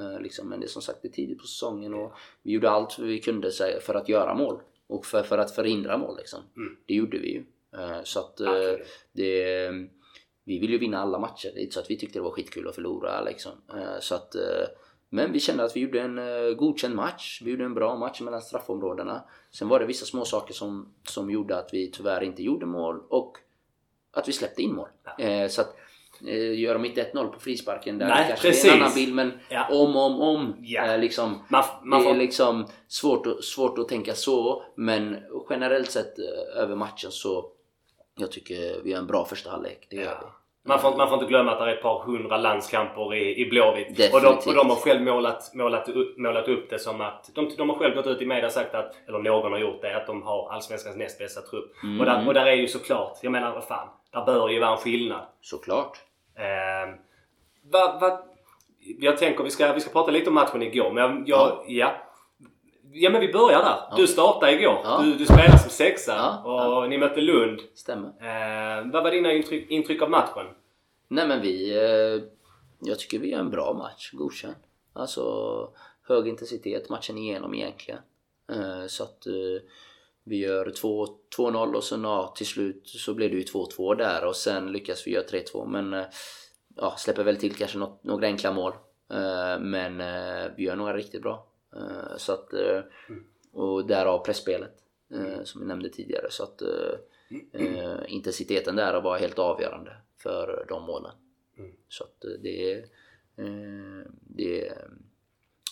Eh, 0.01 0.21
Liksom, 0.21 0.49
men 0.49 0.61
det 0.61 0.67
är 0.67 0.69
som 0.69 0.83
sagt 0.83 1.03
det 1.03 1.09
är 1.09 1.13
tidigt 1.13 1.39
på 1.39 1.47
säsongen 1.47 1.95
och 1.95 2.13
vi 2.43 2.53
gjorde 2.53 2.71
allt 2.71 2.99
vi 2.99 3.21
kunde 3.21 3.51
för 3.81 3.95
att 3.95 4.09
göra 4.09 4.35
mål 4.35 4.61
och 4.87 5.07
för, 5.07 5.23
för 5.23 5.39
att 5.39 5.51
förhindra 5.55 5.99
mål 5.99 6.17
liksom. 6.17 6.41
Mm. 6.57 6.77
Det 6.87 6.95
gjorde 6.95 7.19
vi 7.19 7.33
ju. 7.33 7.45
Så 8.05 8.19
att 8.21 8.41
Absolut. 8.41 8.87
det, 9.13 9.69
vi 10.45 10.59
ville 10.59 10.73
ju 10.73 10.79
vinna 10.79 10.99
alla 10.99 11.19
matcher. 11.19 11.51
Det 11.55 11.61
är 11.61 11.63
inte 11.63 11.75
så 11.75 11.81
att 11.81 11.91
vi 11.91 11.97
tyckte 11.99 12.19
det 12.19 12.23
var 12.23 12.31
skitkul 12.31 12.69
att 12.69 12.75
förlora 12.75 13.23
liksom. 13.23 13.53
Så 14.01 14.15
att, 14.15 14.35
men 15.11 15.33
vi 15.33 15.41
kände 15.41 15.65
att 15.65 15.77
vi 15.77 15.81
gjorde 15.81 16.01
en 16.01 16.19
eh, 16.19 16.55
godkänd 16.57 16.95
match. 16.95 17.43
Vi 17.45 17.51
gjorde 17.51 17.65
en 17.65 17.75
bra 17.75 17.97
match 17.97 18.21
mellan 18.21 18.43
straffområdena. 18.43 19.25
Sen 19.51 19.69
var 19.69 19.81
det 19.81 19.87
vissa 19.87 20.07
små 20.07 20.25
saker 20.25 20.55
som, 20.55 20.95
som 21.09 21.31
gjorde 21.31 21.59
att 21.59 21.69
vi 21.73 21.91
tyvärr 21.91 22.23
inte 22.23 22.43
gjorde 22.43 22.67
mål 22.67 23.01
och 23.09 23.37
att 24.13 24.29
vi 24.29 24.33
släppte 24.33 24.63
in 24.63 24.75
mål. 24.75 24.89
Eh, 25.19 25.49
Så 25.49 25.61
att 25.61 25.77
eh, 26.27 26.61
gör 26.61 26.75
de 26.75 26.85
inte 26.85 27.11
1-0 27.13 27.27
på 27.27 27.41
frisparken 27.41 27.99
där 27.99 28.09
Nej, 28.09 28.25
kanske 28.29 28.49
det 28.49 28.51
är 28.51 28.53
precis. 28.53 28.73
en 28.73 28.81
annan 28.83 28.95
bild 28.95 29.15
men 29.15 29.33
Ja. 29.49 29.69
om, 29.71 29.97
om, 29.97 30.21
om. 30.21 30.57
Ja. 30.61 30.87
Eh, 30.87 30.99
liksom, 31.01 31.39
Man, 31.49 31.65
man 31.85 32.03
det 32.05 32.11
är 32.11 32.15
liksom 32.15 32.67
svårt, 32.89 33.45
svårt 33.45 33.79
att 33.79 33.89
tänka 33.89 34.15
så 34.15 34.65
men 34.75 35.17
generellt 35.51 35.91
sett 35.91 36.19
över 36.57 36.77
matchen 36.77 37.11
så 37.11 37.53
jag 38.17 38.33
tycker 38.33 38.81
vi 38.85 38.93
har 38.93 39.01
en 39.01 39.07
bra 39.07 39.25
första 39.25 39.51
halvlek. 39.51 39.87
Det 39.91 39.97
gör 39.97 40.19
vi. 40.21 40.27
Ja. 40.69 40.75
Man 40.75 40.81
får, 40.81 40.97
man 40.99 41.09
får 41.09 41.15
inte 41.15 41.29
glömma 41.29 41.53
att 41.53 41.59
det 41.59 41.65
är 41.65 41.75
ett 41.75 41.83
par 41.83 41.99
hundra 41.99 42.37
landskamper 42.37 43.15
i, 43.15 43.41
i 43.41 43.51
Blåvitt. 43.51 44.15
Och 44.15 44.21
de, 44.21 44.29
och 44.29 44.55
de 44.55 44.71
har 44.71 44.77
själv 44.77 45.03
målat, 45.03 45.55
målat, 45.55 45.89
upp, 45.89 46.19
målat 46.19 46.49
upp 46.49 46.71
det 46.71 46.79
som 46.79 47.01
att... 47.01 47.31
De, 47.35 47.51
de 47.57 47.69
har 47.69 47.77
själv 47.77 47.95
gått 47.95 48.07
ut 48.07 48.23
i 48.23 48.27
media 48.27 48.47
och 48.47 48.53
sagt 48.53 48.75
att, 48.75 48.95
eller 49.09 49.19
någon 49.19 49.53
har 49.53 49.59
gjort 49.59 49.83
det, 49.83 49.97
att 49.97 50.07
de 50.07 50.23
har 50.23 50.53
Allsvenskans 50.53 50.97
näst 50.97 51.19
bästa 51.19 51.41
trupp. 51.41 51.73
Mm. 51.83 52.01
Och, 52.01 52.07
där, 52.07 52.29
och 52.29 52.35
där 52.35 52.47
är 52.47 52.55
ju 52.55 52.69
såklart, 52.69 53.19
jag 53.23 53.33
menar 53.33 53.53
vad 53.53 53.65
fan, 53.65 53.89
där 54.13 54.25
bör 54.25 54.49
ju 54.49 54.61
vara 54.61 54.71
en 54.71 54.77
skillnad. 54.77 55.21
Såklart. 55.41 55.99
Eh, 56.37 56.95
vad, 57.63 58.01
vad, 58.01 58.19
jag 58.99 59.17
tänker 59.17 59.45
vi 59.45 59.51
ska, 59.51 59.73
vi 59.73 59.81
ska 59.81 59.91
prata 59.91 60.11
lite 60.11 60.29
om 60.29 60.35
matchen 60.35 60.63
igår 60.63 60.91
men 60.91 61.03
jag, 61.03 61.23
jag, 61.27 61.65
ja. 61.67 61.93
ja. 62.93 63.11
men 63.11 63.21
vi 63.21 63.33
börjar 63.33 63.59
där. 63.59 63.97
Du 63.97 64.07
startade 64.07 64.53
igår. 64.53 64.81
Ja. 64.85 65.01
Du, 65.03 65.15
du 65.15 65.25
spelade 65.25 65.59
som 65.59 65.71
sexa 65.71 66.15
Ja, 66.45 66.79
och 66.79 66.89
ni 66.89 66.99
mötte 66.99 67.21
Lund. 67.21 67.61
Stämmer. 67.75 68.09
Eh, 68.09 68.91
vad 68.93 69.03
var 69.03 69.11
dina 69.11 69.33
intryck, 69.33 69.71
intryck 69.71 70.03
av 70.03 70.11
matchen? 70.11 70.47
Nej 71.09 71.29
men 71.29 71.41
vi... 71.41 71.77
Eh, 71.77 72.23
jag 72.81 72.99
tycker 72.99 73.19
vi 73.19 73.31
gör 73.31 73.41
en 73.41 73.51
bra 73.51 73.73
match. 73.73 74.11
Godkänd. 74.13 74.55
Alltså 74.93 75.73
hög 76.03 76.29
intensitet 76.29 76.89
matchen 76.89 77.19
igenom 77.19 77.55
egentligen. 77.55 78.01
Eh, 78.53 78.87
så 78.87 79.03
att 79.05 79.27
eh, 79.27 79.63
vi 80.25 80.37
gör 80.37 80.67
2-0 80.67 81.75
och 81.75 81.85
sen 81.85 82.05
ja, 82.05 82.35
till 82.37 82.47
slut 82.47 82.83
så 82.89 83.15
blev 83.15 83.31
det 83.31 83.37
ju 83.37 83.43
2-2 83.43 83.95
där 83.95 84.25
och 84.25 84.37
sen 84.37 84.73
lyckas 84.73 85.07
vi 85.07 85.11
göra 85.11 85.27
3-2 85.27 85.67
men 85.67 86.05
ja, 86.77 86.95
släpper 86.99 87.25
väl 87.25 87.37
till 87.37 87.55
kanske 87.55 87.79
något, 87.79 88.05
några 88.05 88.27
enkla 88.27 88.53
mål. 88.53 88.73
Men 89.61 89.99
vi 90.57 90.65
gör 90.65 90.77
några 90.77 90.97
riktigt 90.97 91.23
bra. 91.23 91.47
Så 92.17 92.33
att, 92.33 92.49
och 93.53 93.87
därav 93.87 94.19
pressspelet. 94.25 94.75
som 95.45 95.61
vi 95.61 95.67
nämnde 95.67 95.89
tidigare. 95.89 96.27
Så 96.31 96.43
att 96.43 96.63
intensiteten 98.09 98.77
där 98.77 99.01
var 99.01 99.19
helt 99.19 99.39
avgörande 99.39 99.97
för 100.23 100.67
de 100.69 100.83
målen. 100.83 101.13
Mm. 101.59 101.73
Så 101.89 102.05
att 102.05 102.25
eh, 102.25 102.31
det, 102.43 102.73
eh, 103.37 104.11
det, 104.21 104.73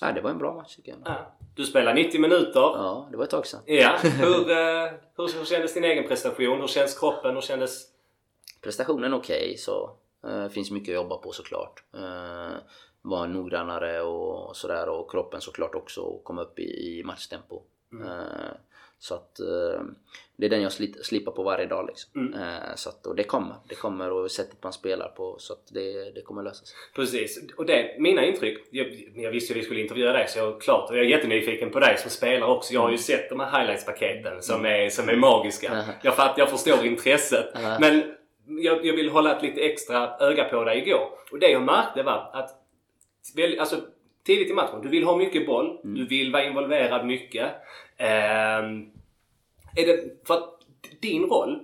ja, 0.00 0.12
det 0.12 0.20
var 0.20 0.30
en 0.30 0.38
bra 0.38 0.54
match 0.54 0.76
tycker 0.76 0.92
jag. 0.92 1.00
Ja. 1.04 1.36
Du 1.54 1.64
spelar 1.64 1.94
90 1.94 2.20
minuter. 2.20 2.60
Ja, 2.60 3.08
det 3.10 3.16
var 3.16 3.24
ett 3.24 3.30
tag 3.30 3.46
sedan. 3.46 3.60
Ja. 3.66 3.98
Hur, 4.02 4.50
eh, 4.50 4.90
hur, 5.16 5.38
hur 5.38 5.44
kändes 5.44 5.74
din 5.74 5.84
egen 5.84 6.08
prestation? 6.08 6.60
Hur 6.60 6.66
känns 6.66 6.98
kroppen? 6.98 7.34
Hur 7.34 7.40
kändes... 7.40 7.86
Prestationen 8.62 9.14
okej 9.14 9.56
så 9.58 9.96
eh, 10.26 10.48
finns 10.48 10.70
mycket 10.70 10.88
att 10.88 11.02
jobba 11.02 11.16
på 11.16 11.32
såklart. 11.32 11.84
Eh, 11.94 12.56
vara 13.02 13.26
noggrannare 13.26 14.02
och 14.02 14.56
sådär 14.56 14.88
och 14.88 15.10
kroppen 15.10 15.40
såklart 15.40 15.74
också 15.74 16.00
och 16.00 16.24
komma 16.24 16.42
upp 16.42 16.58
i, 16.58 16.62
i 16.62 17.02
matchtempo. 17.04 17.62
Eh, 18.04 18.56
så 18.98 19.14
att 19.14 19.40
eh, 19.40 19.80
det 20.36 20.46
är 20.46 20.50
den 20.50 20.62
jag 20.62 20.72
slipar 21.02 21.32
på 21.32 21.42
varje 21.42 21.66
dag 21.66 21.86
liksom. 21.86 22.34
Eh, 22.34 22.74
så 22.74 22.88
att, 22.88 23.06
och 23.06 23.16
det 23.16 23.24
kommer. 23.24 23.54
Det 23.68 23.74
kommer 23.74 24.12
och 24.12 24.30
sättet 24.30 24.62
man 24.62 24.72
spelar 24.72 25.08
på 25.08 25.36
så 25.38 25.52
att 25.52 25.68
det, 25.70 26.10
det 26.14 26.22
kommer 26.22 26.42
lösa 26.42 26.64
sig. 26.64 26.76
Precis. 26.94 27.40
Och 27.56 27.66
det, 27.66 27.96
mina 27.98 28.24
intryck. 28.24 28.58
Jag, 28.70 28.86
jag 29.14 29.30
visste 29.30 29.52
ju 29.52 29.58
att 29.58 29.62
vi 29.62 29.66
skulle 29.66 29.80
intervjua 29.80 30.12
dig 30.12 30.28
så 30.28 30.38
jag, 30.38 30.60
klart. 30.60 30.90
Och 30.90 30.96
jag 30.96 31.04
är 31.04 31.08
jättenyfiken 31.08 31.70
på 31.70 31.80
dig 31.80 31.98
som 31.98 32.10
spelare 32.10 32.50
också. 32.50 32.74
Jag 32.74 32.80
har 32.80 32.90
ju 32.90 32.98
sett 32.98 33.28
de 33.28 33.40
här 33.40 33.60
highlights-paketen 33.60 34.42
som 34.42 34.64
är, 34.64 34.90
som 34.90 35.08
är 35.08 35.16
magiska. 35.16 35.84
Jag, 36.02 36.16
fatt, 36.16 36.38
jag 36.38 36.50
förstår 36.50 36.86
intresset. 36.86 37.46
Men 37.80 38.14
jag, 38.46 38.86
jag 38.86 38.96
vill 38.96 39.10
hålla 39.10 39.36
ett 39.36 39.42
lite 39.42 39.60
extra 39.60 40.16
öga 40.20 40.44
på 40.44 40.64
dig 40.64 40.78
igår. 40.78 41.08
Och 41.30 41.38
det 41.38 41.50
jag 41.50 41.62
märkte 41.62 42.02
var 42.02 42.30
att 42.32 42.50
väl, 43.36 43.60
alltså, 43.60 43.76
tidigt 44.26 44.50
i 44.50 44.54
matchen, 44.54 44.82
du 44.82 44.88
vill 44.88 45.04
ha 45.04 45.16
mycket 45.16 45.46
boll. 45.46 45.80
Du 45.82 46.06
vill 46.06 46.32
vara 46.32 46.44
involverad 46.44 47.06
mycket. 47.06 47.46
Ehm, 47.96 48.90
är 49.76 49.86
det 49.86 50.26
för 50.26 50.34
att 50.34 50.50
din 51.00 51.22
roll, 51.22 51.60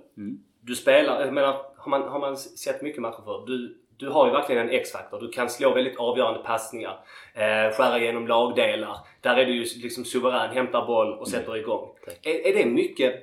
du 0.61 0.75
spelar, 0.75 1.25
jag 1.25 1.33
menar, 1.33 1.61
har 1.77 1.89
man, 1.89 2.01
har 2.01 2.19
man 2.19 2.37
sett 2.37 2.81
mycket 2.81 3.01
matcher 3.01 3.21
för 3.25 3.45
du, 3.47 3.77
du 3.97 4.09
har 4.09 4.27
ju 4.27 4.31
verkligen 4.31 4.61
en 4.61 4.75
X-faktor. 4.75 5.19
Du 5.21 5.29
kan 5.29 5.49
slå 5.49 5.73
väldigt 5.73 5.99
avgörande 5.99 6.39
passningar. 6.39 6.99
Eh, 7.33 7.75
skära 7.75 7.99
igenom 7.99 8.27
lagdelar. 8.27 8.97
Där 9.21 9.37
är 9.37 9.45
du 9.45 9.55
ju 9.55 9.65
liksom 9.81 10.05
suverän, 10.05 10.55
hämtar 10.55 10.85
boll 10.85 11.13
och 11.13 11.27
sätter 11.27 11.57
igång. 11.57 11.89
Är, 12.21 12.47
är 12.47 12.53
det 12.53 12.65
mycket 12.65 13.13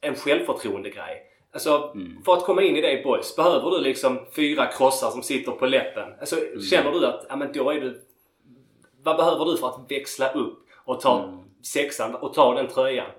en 0.00 0.14
självförtroende-grej? 0.14 1.24
Alltså, 1.52 1.92
för 2.24 2.32
att 2.32 2.44
komma 2.44 2.62
in 2.62 2.76
i 2.76 2.80
det 2.80 3.04
boys, 3.04 3.36
behöver 3.36 3.70
du 3.70 3.80
liksom 3.80 4.18
fyra 4.36 4.66
krossar 4.66 5.10
som 5.10 5.22
sitter 5.22 5.52
på 5.52 5.66
läppen? 5.66 6.12
Alltså, 6.20 6.36
känner 6.70 6.92
du 6.92 7.06
att, 7.06 7.26
ja 7.28 7.36
men 7.36 7.52
då 7.52 7.70
är 7.70 7.80
du... 7.80 8.02
Vad 9.02 9.16
behöver 9.16 9.44
du 9.44 9.56
för 9.56 9.68
att 9.68 9.90
växla 9.90 10.32
upp 10.32 10.66
och 10.84 11.00
ta 11.00 11.44
sexan 11.62 12.14
och 12.14 12.34
ta 12.34 12.54
den 12.54 12.68
tröjan? 12.68 13.10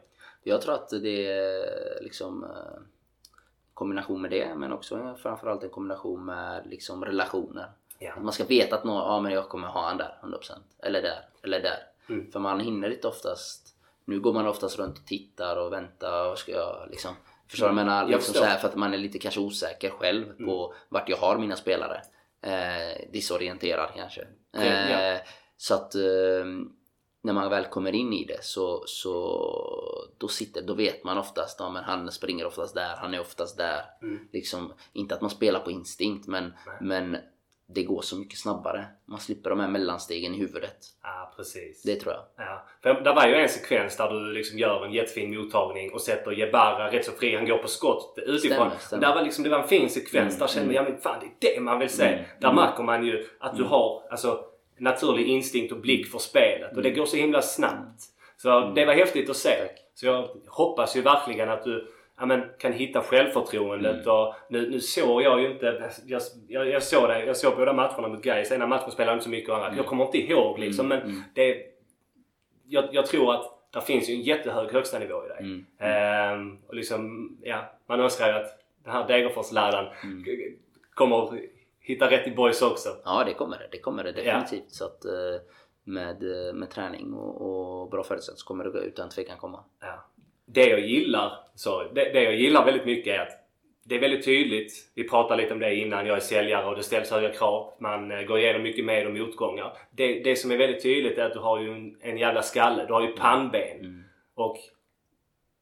Jag 0.44 0.62
tror 0.62 0.74
att 0.74 0.90
det 0.90 1.28
är 1.28 2.04
liksom 2.04 2.44
eh, 2.44 2.82
kombination 3.74 4.22
med 4.22 4.32
det 4.32 4.56
men 4.56 4.74
också 4.74 5.16
framförallt 5.22 5.64
en 5.64 5.70
kombination 5.70 6.26
med 6.26 6.62
liksom 6.66 7.06
relationer. 7.06 7.72
Ja. 8.00 8.14
Att 8.14 8.24
man 8.24 8.34
ska 8.34 8.44
veta 8.44 8.76
att 8.76 8.84
någon, 8.84 8.96
ja, 8.96 9.20
men 9.22 9.32
jag 9.32 9.50
kommer 9.50 9.68
ha 9.68 9.82
han 9.82 9.98
där 9.98 10.18
100% 10.22 10.52
eller 10.84 11.02
där 11.02 11.20
eller 11.44 11.60
där. 11.60 11.80
Mm. 12.10 12.32
För 12.32 12.40
man 12.40 12.60
hinner 12.60 12.90
inte 12.90 13.08
oftast. 13.08 13.76
Nu 14.06 14.20
går 14.20 14.34
man 14.34 14.48
oftast 14.48 14.80
runt 14.80 14.98
och 14.98 15.06
tittar 15.06 15.56
och 15.56 15.74
väntar 15.74 16.32
och 16.32 16.38
ska 16.38 16.52
jag 16.52 16.88
liksom 16.90 17.16
Förstår 17.48 17.66
du 17.66 17.70
jag 17.70 17.76
menar? 17.76 18.08
Liksom 18.08 18.34
så 18.34 18.44
här, 18.44 18.58
för 18.58 18.68
att 18.68 18.76
man 18.76 18.94
är 18.94 18.98
lite 18.98 19.20
kanske 19.20 19.40
osäker 19.40 19.90
själv 19.90 20.46
på 20.46 20.74
vart 20.90 21.10
jag 21.10 21.18
har 21.18 21.38
mina 21.38 21.56
spelare. 21.56 22.02
Eh, 22.42 23.12
disorienterad 23.12 23.90
kanske. 23.96 24.28
Ja. 24.52 25.18
Så 25.62 25.74
att 25.74 25.96
eh, 25.96 26.46
när 27.22 27.34
man 27.34 27.50
väl 27.50 27.66
kommer 27.66 27.96
in 27.96 28.14
i 28.14 28.26
det 28.26 28.44
så, 28.44 28.84
så 28.86 30.10
då, 30.18 30.28
sitter, 30.28 30.62
då 30.62 30.74
vet 30.74 31.04
man 31.04 31.18
oftast 31.18 31.60
ja, 31.60 31.70
men 31.70 31.84
han 31.84 32.12
springer 32.12 32.46
oftast 32.46 32.76
där, 32.76 32.96
han 32.98 33.14
är 33.14 33.20
oftast 33.20 33.58
där. 33.58 33.82
Liksom, 34.34 34.74
inte 34.94 35.16
att 35.16 35.22
man 35.22 35.30
spelar 35.30 35.60
på 35.60 35.72
instinkt 35.72 36.28
men, 36.28 36.54
men 36.82 37.18
det 37.74 37.84
går 37.84 38.02
så 38.02 38.16
mycket 38.16 38.40
snabbare. 38.40 38.86
Man 39.06 39.20
slipper 39.20 39.50
de 39.50 39.60
här 39.60 39.68
mellanstegen 39.68 40.36
i 40.36 40.38
huvudet. 40.38 40.78
Ja, 41.04 41.34
precis. 41.36 41.84
Det 41.84 41.96
tror 41.96 42.14
jag. 42.14 42.24
Ja. 42.46 42.66
För 42.84 43.02
det 43.02 43.14
var 43.14 43.28
ju 43.28 43.36
en 43.36 43.50
sekvens 43.50 43.98
där 43.98 44.10
du 44.10 44.34
liksom 44.34 44.60
gör 44.60 44.86
en 44.86 44.94
jättefin 44.94 45.38
mottagning 45.38 45.94
och 45.94 46.02
sätter 46.02 46.32
Jebara 46.32 46.92
rätt 46.92 47.06
så 47.06 47.12
fri. 47.12 47.36
Han 47.36 47.46
går 47.46 47.58
på 47.58 47.68
skott 47.68 48.14
utifrån. 48.18 48.40
Stämmer, 48.40 48.78
stämmer. 48.80 49.08
Där 49.08 49.16
var 49.16 49.22
liksom, 49.22 49.44
det 49.44 49.50
var 49.50 49.60
en 49.60 49.68
fin 49.68 49.90
sekvens. 49.90 50.34
Mm, 50.34 50.40
där 50.40 50.48
kände 50.48 50.74
jag, 50.74 50.86
ja 50.86 50.90
men 50.90 51.02
fan 51.02 51.20
det 51.40 51.48
är 51.48 51.56
det 51.56 51.62
man 51.62 51.80
vill 51.80 51.90
se. 51.90 52.08
Mm, 52.08 52.26
där 52.40 52.50
mm. 52.50 52.66
märker 52.66 52.84
man 52.84 53.06
ju 53.06 53.28
att 53.40 53.58
du 53.58 53.64
har 53.64 54.04
alltså, 54.10 54.46
naturlig 54.80 55.28
instinkt 55.28 55.72
och 55.74 55.80
blick 55.80 56.08
för 56.08 56.20
spelet. 56.20 56.76
Och 56.76 56.82
det 56.84 56.92
går 56.92 57.06
så 57.06 57.18
himla 57.18 57.42
snabbt. 57.42 58.02
Så 58.38 58.72
det 58.76 58.86
var 58.86 58.94
häftigt 58.94 59.30
att 59.30 59.38
se. 59.38 59.56
Mm. 59.56 59.68
Så 59.94 60.06
jag 60.06 60.30
hoppas 60.48 60.96
ju 60.98 61.02
verkligen 61.02 61.50
att 61.50 61.64
du 61.64 61.88
ja, 62.20 62.26
men, 62.26 62.42
kan 62.60 62.74
hitta 62.74 63.02
självförtroendet. 63.02 63.96
Mm. 64.06 64.16
Och 64.16 64.34
nu, 64.50 64.70
nu 64.70 64.80
såg 64.80 65.22
jag 65.22 65.42
ju 65.42 65.52
inte... 65.52 65.90
Jag, 66.06 66.22
jag, 66.48 66.68
jag 66.70 66.84
såg 66.84 67.10
det, 67.10 67.26
jag 67.26 67.38
såg 67.38 67.56
båda 67.58 67.74
matcherna 67.74 68.08
mot 68.08 68.22
Gais. 68.24 68.52
Ena 68.52 68.68
matchen 68.68 68.92
spelade 68.92 69.12
jag 69.12 69.16
inte 69.16 69.24
så 69.24 69.30
mycket 69.30 69.50
annat. 69.50 69.78
Jag 69.78 69.86
kommer 69.86 70.06
inte 70.06 70.18
ihåg 70.18 70.60
liksom. 70.60 70.88
Men 70.88 71.02
Mm. 71.02 71.22
det, 71.34 71.58
jag, 72.68 72.86
jag 72.92 73.06
tror 73.06 73.34
att 73.34 73.46
det 73.74 73.82
finns 73.82 74.10
ju 74.10 74.14
en 74.14 74.22
jättehög 74.22 74.72
högsta 74.72 75.00
nivå 75.00 75.26
i 75.26 75.28
dig. 75.28 75.38
Mm. 75.40 75.66
Ehm, 75.80 76.58
och 76.68 76.76
liksom, 76.76 77.30
ja, 77.44 77.58
man 77.88 78.00
önskar 78.00 78.28
ju 78.28 78.34
att 78.34 78.60
den 78.84 78.94
här 78.94 79.08
Degerfors-läraren 79.08 79.88
Mm. 80.04 80.24
kommer 80.94 81.40
hitta 81.90 82.12
rätt 82.12 82.28
i 82.28 82.32
boys 82.32 82.62
också. 82.62 82.90
Ja, 83.06 83.24
det 83.24 83.34
kommer 83.34 83.58
det. 83.58 83.68
Det 83.72 83.80
kommer 83.80 84.04
det 84.04 84.12
definitivt. 84.12 84.72
Så 84.72 84.86
att 84.86 85.06
eh, 85.06 85.12
med, 85.84 86.24
eh, 86.24 86.54
med 86.54 86.70
träning 86.70 87.14
och, 87.14 87.82
och 87.82 87.90
bra 87.90 88.04
förutsättningar 88.04 88.38
så 88.38 88.48
kommer 88.48 88.64
det 88.64 88.80
utan 88.80 89.10
tvekan 89.10 89.38
komma. 89.38 89.64
Ja. 89.82 90.06
Det 90.46 90.70
jag 90.70 90.80
gillar, 90.80 91.32
sorry, 91.56 91.88
det, 91.94 92.14
det 92.14 92.24
jag 92.24 92.36
gillar 92.36 92.66
väldigt 92.66 92.86
mycket 92.86 93.14
är 93.14 93.20
att 93.20 93.40
det 93.84 93.96
är 93.96 94.00
väldigt 94.00 94.26
tydligt. 94.26 94.74
Vi 94.96 95.10
pratade 95.10 95.42
lite 95.42 95.54
om 95.54 95.60
det 95.60 95.76
innan. 95.76 96.06
Jag 96.06 96.18
är 96.18 96.22
säljare 96.22 96.66
och 96.66 96.76
det 96.76 96.84
ställs 96.84 97.12
höga 97.12 97.30
krav. 97.30 97.74
Man 97.80 98.12
eh, 98.12 98.22
går 98.22 98.40
igenom 98.40 98.62
mycket 98.62 98.86
med 98.86 99.08
och 99.08 99.14
motgångar. 99.14 99.74
Det, 99.92 100.20
det 100.20 100.36
som 100.36 100.52
är 100.52 100.58
väldigt 100.58 100.84
tydligt 100.84 101.18
är 101.18 101.26
att 101.26 101.34
du 101.34 101.40
har 101.40 101.60
ju 101.60 101.72
en, 101.72 101.98
en 102.02 102.18
jävla 102.18 102.42
skalle. 102.42 102.86
Du 102.86 102.94
har 102.94 103.02
ju 103.02 103.16
pannben. 103.16 103.80
Mm. 103.80 104.04
Och 104.36 104.58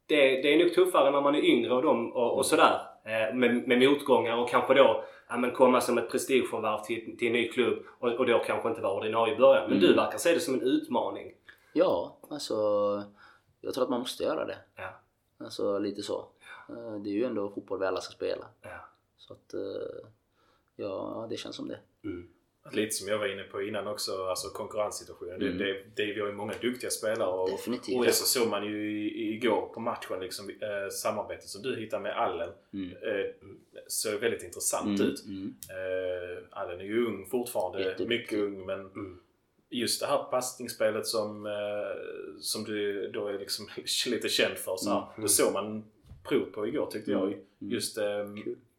det, 0.08 0.42
det 0.42 0.54
är 0.54 0.58
nog 0.58 0.74
tuffare 0.74 1.12
när 1.12 1.22
man 1.22 1.36
är 1.36 1.46
yngre 1.46 1.74
och, 1.74 1.82
de, 1.82 2.14
och, 2.14 2.38
och 2.38 2.46
sådär. 2.46 2.80
Eh, 3.06 3.36
med, 3.36 3.68
med 3.68 3.80
motgångar 3.80 4.38
och 4.38 4.50
kanske 4.50 4.74
då 4.74 5.04
ja, 5.30 5.38
men 5.38 5.52
komma 5.52 5.82
som 5.82 5.98
ett 5.98 6.10
prestigeförvärv 6.12 6.84
till, 6.84 7.18
till 7.18 7.28
en 7.28 7.34
ny 7.34 7.48
klubb 7.48 7.84
och, 8.00 8.10
och 8.14 8.26
då 8.26 8.40
kanske 8.40 8.70
inte 8.70 8.82
vara 8.82 8.94
ordinarie 8.94 9.34
i 9.36 9.38
början. 9.38 9.70
Men 9.70 9.78
Mm. 9.78 9.90
du 9.90 9.96
verkar 9.96 10.18
se 10.18 10.34
det 10.34 10.40
som 10.40 10.54
en 10.54 10.62
utmaning. 10.62 11.34
Ja, 11.74 12.18
alltså 12.30 12.56
jag 13.62 13.74
tror 13.74 13.84
att 13.84 13.90
man 13.90 14.00
måste 14.00 14.24
göra 14.24 14.46
det. 14.46 14.58
Ja. 14.76 14.90
Alltså 15.38 15.80
lite 15.80 16.04
så. 16.04 16.26
Eh, 16.70 16.96
Det 17.04 17.10
är 17.10 17.14
ju 17.14 17.24
ändå 17.26 17.50
fotboll 17.50 17.80
vi 17.80 17.86
alla 17.86 18.02
ska 18.02 18.14
spela. 18.14 18.46
Ja. 18.62 18.86
Så 19.18 19.34
att 19.34 19.54
eh, 19.54 20.10
ja, 20.76 21.28
det 21.30 21.38
känns 21.38 21.56
som 21.56 21.68
det. 21.68 21.80
Mm. 22.04 22.28
Lite 22.72 22.92
som 22.96 23.08
jag 23.08 23.18
var 23.18 23.26
inne 23.34 23.44
på 23.44 23.62
innan 23.62 23.88
också, 23.88 24.26
alltså 24.26 24.48
konkurrenssituationen. 24.50 25.36
Mm. 25.42 25.58
Det, 25.58 25.64
det, 25.74 25.84
det, 25.96 26.14
vi 26.14 26.20
har 26.20 26.28
ju 26.28 26.34
många 26.34 26.54
duktiga 26.62 26.90
spelare 26.90 27.30
och, 27.30 27.50
Definitivt. 27.50 27.98
och 27.98 28.06
det 28.06 28.12
så 28.12 28.26
såg 28.26 28.48
man 28.50 28.66
ju 28.66 28.92
i, 29.08 29.34
igår 29.36 29.70
på 29.74 29.80
matchen 29.80 30.20
liksom, 30.20 30.50
eh, 30.50 30.90
samarbetet 30.92 31.50
som 31.50 31.62
du 31.62 31.76
hittade 31.80 32.04
med 32.04 32.18
Allen. 32.18 32.50
Mm. 32.74 32.92
Eh, 32.92 33.26
såg 33.88 34.14
väldigt 34.20 34.44
intressant 34.44 35.00
Mm, 35.00 35.12
ut. 35.12 35.26
mm. 35.26 35.56
Eh, 35.70 36.44
Allen 36.52 36.80
är 36.80 36.86
ju 36.86 37.06
ung 37.06 37.26
fortfarande, 37.26 37.80
Jätteduktig. 37.80 38.08
mycket 38.08 38.40
ung 38.40 38.66
men 38.66 38.80
Mm. 38.80 39.20
just 39.70 40.02
det 40.02 40.08
här 40.08 40.24
passningsspelet 40.24 41.08
som, 41.08 41.46
eh, 41.46 41.52
som 42.40 42.64
du 42.64 43.08
då 43.12 43.28
är 43.28 43.40
liksom 43.40 43.68
lite 44.08 44.30
känd 44.30 44.58
för. 44.58 44.76
Så 44.78 44.90
här, 44.90 44.98
Mm. 45.16 45.22
Det 45.22 45.30
såg 45.30 45.54
man 45.54 45.84
prov 46.30 46.46
på 46.46 46.68
igår 46.68 46.86
tyckte 46.92 47.12
jag. 47.12 47.24
Mm. 47.28 47.40
Just 47.60 47.98
eh, 47.98 48.26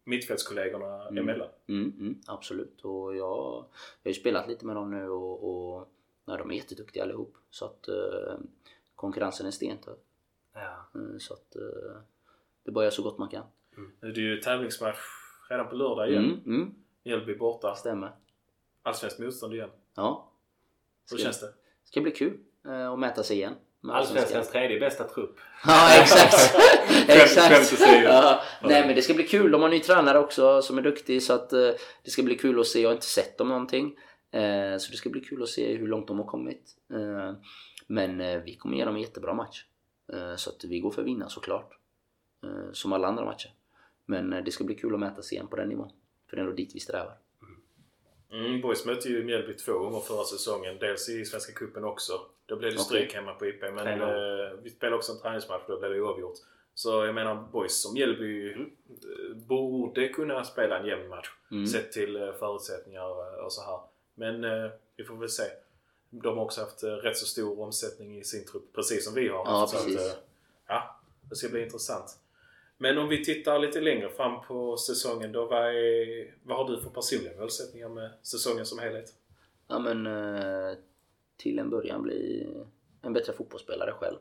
mittfältskollegorna 0.08 1.02
Mm. 1.08 1.18
emellan. 1.18 1.48
Mm, 1.66 1.92
mm, 2.00 2.20
absolut. 2.26 2.80
Och 2.84 3.16
jag, 3.16 3.18
jag 3.18 3.64
har 4.04 4.08
ju 4.10 4.14
spelat 4.14 4.48
lite 4.48 4.66
med 4.66 4.76
dem 4.76 4.90
nu 4.90 5.08
och, 5.08 5.44
och 5.78 5.88
nej, 6.24 6.38
de 6.38 6.50
är 6.50 6.54
jätteduktiga 6.54 7.02
allihop. 7.02 7.34
Så 7.50 7.64
att 7.64 7.88
eh, 7.88 8.34
konkurrensen 8.94 9.46
är 9.46 9.50
stentuff. 9.50 9.98
Ja. 10.52 10.86
Eh, 10.94 11.18
så 11.18 11.34
att 11.34 11.56
eh, 11.56 12.00
det 12.64 12.70
göra 12.82 12.90
så 12.90 13.02
gott 13.02 13.18
man 13.18 13.28
kan. 13.28 13.44
Är 14.00 14.08
det 14.08 14.20
ju 14.20 14.40
tävlingsmatch 14.40 14.98
redan 15.50 15.68
på 15.68 15.74
lördag 15.74 16.10
igen. 16.10 16.24
Mm, 16.24 16.40
mm, 16.46 16.74
Mjällby 17.02 17.34
borta. 17.36 17.74
stämmer. 17.74 18.10
Allsvenskt 18.82 19.18
motstånd 19.20 19.54
igen. 19.54 19.70
Ja. 19.94 20.28
Hur 21.10 21.16
Ska- 21.16 21.24
känns 21.24 21.40
det? 21.40 21.52
ska 21.84 22.00
bli 22.00 22.10
kul 22.10 22.38
eh, 22.64 22.90
att 22.92 22.98
mäta 22.98 23.22
sig 23.22 23.36
igen. 23.36 23.54
Allsvenskans 23.82 24.50
tredje 24.50 24.80
bästa 24.80 25.04
trupp. 25.04 25.38
Ja 25.66 26.00
exakt! 26.02 26.56
Exakt. 27.08 27.80
Ja, 28.04 28.42
nej 28.62 28.86
men 28.86 28.94
det 28.94 29.02
ska 29.02 29.14
bli 29.14 29.24
kul. 29.26 29.50
De 29.50 29.60
har 29.60 29.68
en 29.68 29.74
ny 29.74 29.80
tränare 29.80 30.18
också 30.18 30.62
som 30.62 30.78
är 30.78 30.82
duktig 30.82 31.22
så 31.22 31.32
att 31.32 31.52
eh, 31.52 31.70
det 32.04 32.10
ska 32.10 32.22
bli 32.22 32.34
kul 32.34 32.60
att 32.60 32.66
se. 32.66 32.80
Jag 32.80 32.88
har 32.88 32.94
inte 32.94 33.06
sett 33.06 33.38
dem 33.38 33.48
någonting. 33.48 33.96
Eh, 34.32 34.78
så 34.78 34.90
det 34.90 34.96
ska 34.96 35.10
bli 35.10 35.20
kul 35.20 35.42
att 35.42 35.48
se 35.48 35.76
hur 35.76 35.86
långt 35.86 36.06
de 36.06 36.18
har 36.18 36.26
kommit. 36.26 36.76
Eh, 36.92 37.32
men 37.86 38.20
eh, 38.20 38.38
vi 38.38 38.54
kommer 38.54 38.76
ge 38.76 38.84
dem 38.84 38.94
en 38.94 39.00
jättebra 39.00 39.34
match. 39.34 39.64
Eh, 40.12 40.36
så 40.36 40.50
att 40.50 40.64
vi 40.64 40.80
går 40.80 40.90
för 40.90 41.02
att 41.02 41.08
vinna 41.08 41.28
såklart. 41.28 41.70
Eh, 42.44 42.72
som 42.72 42.92
alla 42.92 43.08
andra 43.08 43.24
matcher. 43.24 43.50
Men 44.06 44.30
det 44.44 44.50
ska 44.50 44.64
bli 44.64 44.74
kul 44.74 44.94
att 44.94 45.00
mäta 45.00 45.22
sig 45.22 45.36
igen 45.36 45.48
på 45.48 45.56
den 45.56 45.68
nivån. 45.68 45.90
För 46.30 46.36
det 46.36 46.40
är 46.40 46.44
ändå 46.44 46.56
dit 46.56 46.74
vi 46.74 46.80
strävar. 46.80 47.14
Mm, 48.32 48.60
Boys 48.60 48.84
mötte 48.84 49.08
ju 49.08 49.24
Mjällby 49.24 49.54
två 49.54 49.78
gånger 49.78 50.00
förra 50.00 50.24
säsongen. 50.24 50.78
Dels 50.80 51.08
i 51.08 51.24
Svenska 51.24 51.52
Cupen 51.52 51.84
också. 51.84 52.12
Då 52.46 52.56
blev 52.56 52.72
det 52.72 52.78
stryk 52.78 53.14
hemma 53.14 53.34
på 53.34 53.46
IP. 53.46 53.62
Men 53.62 54.00
eh, 54.02 54.50
vi 54.62 54.70
spelade 54.70 54.96
också 54.96 55.12
en 55.12 55.18
träningsmatch 55.20 55.62
och 55.66 55.70
då 55.72 55.78
blev 55.78 55.90
det 55.90 56.00
oavgjort. 56.00 56.38
Så 56.74 57.04
jag 57.04 57.14
menar 57.14 57.48
Boys 57.52 57.82
som 57.82 57.92
Mjällby 57.94 58.52
Mm. 58.52 58.70
eh, 58.88 59.36
borde 59.36 60.08
kunna 60.08 60.44
spela 60.44 60.78
en 60.78 60.86
jämn 60.86 61.08
match. 61.08 61.28
Mm. 61.50 61.66
Sett 61.66 61.92
till 61.92 62.16
eh, 62.16 62.32
förutsättningar 62.32 63.02
eh, 63.38 63.44
och 63.44 63.52
så 63.52 63.62
här. 63.62 63.80
Men 64.14 64.44
eh, 64.44 64.70
vi 64.96 65.04
får 65.04 65.16
väl 65.16 65.28
se. 65.28 65.42
De 66.10 66.38
har 66.38 66.44
också 66.44 66.60
haft 66.60 66.84
rätt 66.84 67.16
så 67.16 67.26
stor 67.26 67.60
omsättning 67.60 68.18
i 68.18 68.24
sin 68.24 68.46
trupp. 68.46 68.72
Precis 68.74 69.04
som 69.04 69.14
vi 69.14 69.28
har 69.28 69.36
Ja, 69.44 69.68
precis. 69.72 69.96
Att, 70.12 70.24
ja, 70.66 71.00
det 71.30 71.36
ska 71.36 71.48
bli 71.48 71.62
intressant. 71.64 72.18
Men 72.78 72.98
om 72.98 73.08
vi 73.08 73.24
tittar 73.24 73.58
lite 73.58 73.80
längre 73.80 74.08
fram 74.08 74.42
på 74.46 74.76
säsongen 74.76 75.32
då. 75.32 75.46
Vad, 75.46 75.66
är, 75.66 76.34
vad 76.42 76.56
har 76.58 76.68
du 76.68 76.80
för 76.80 76.90
personliga 76.90 77.40
målsättningar 77.40 77.88
med 77.88 78.10
säsongen 78.22 78.66
som 78.66 78.78
helhet? 78.78 79.14
Ja 79.68 79.78
men 79.78 80.06
eh, 80.06 80.76
till 81.36 81.58
en 81.58 81.70
början 81.70 82.02
bli 82.02 82.46
en 83.02 83.12
bättre 83.12 83.32
fotbollsspelare 83.32 83.92
själv. 83.92 84.16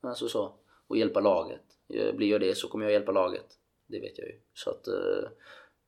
Alltså 0.00 0.28
så. 0.28 0.52
Och 0.86 0.96
hjälpa 0.96 1.20
laget. 1.20 1.60
Eh, 1.88 2.14
Blir 2.14 2.30
jag 2.30 2.40
det 2.40 2.54
så 2.54 2.68
kommer 2.68 2.84
jag 2.84 2.92
hjälpa 2.92 3.12
laget. 3.12 3.58
Det 3.86 4.00
vet 4.00 4.18
jag 4.18 4.28
ju. 4.28 4.34
Så 4.54 4.70
att 4.70 4.88
eh, 4.88 5.30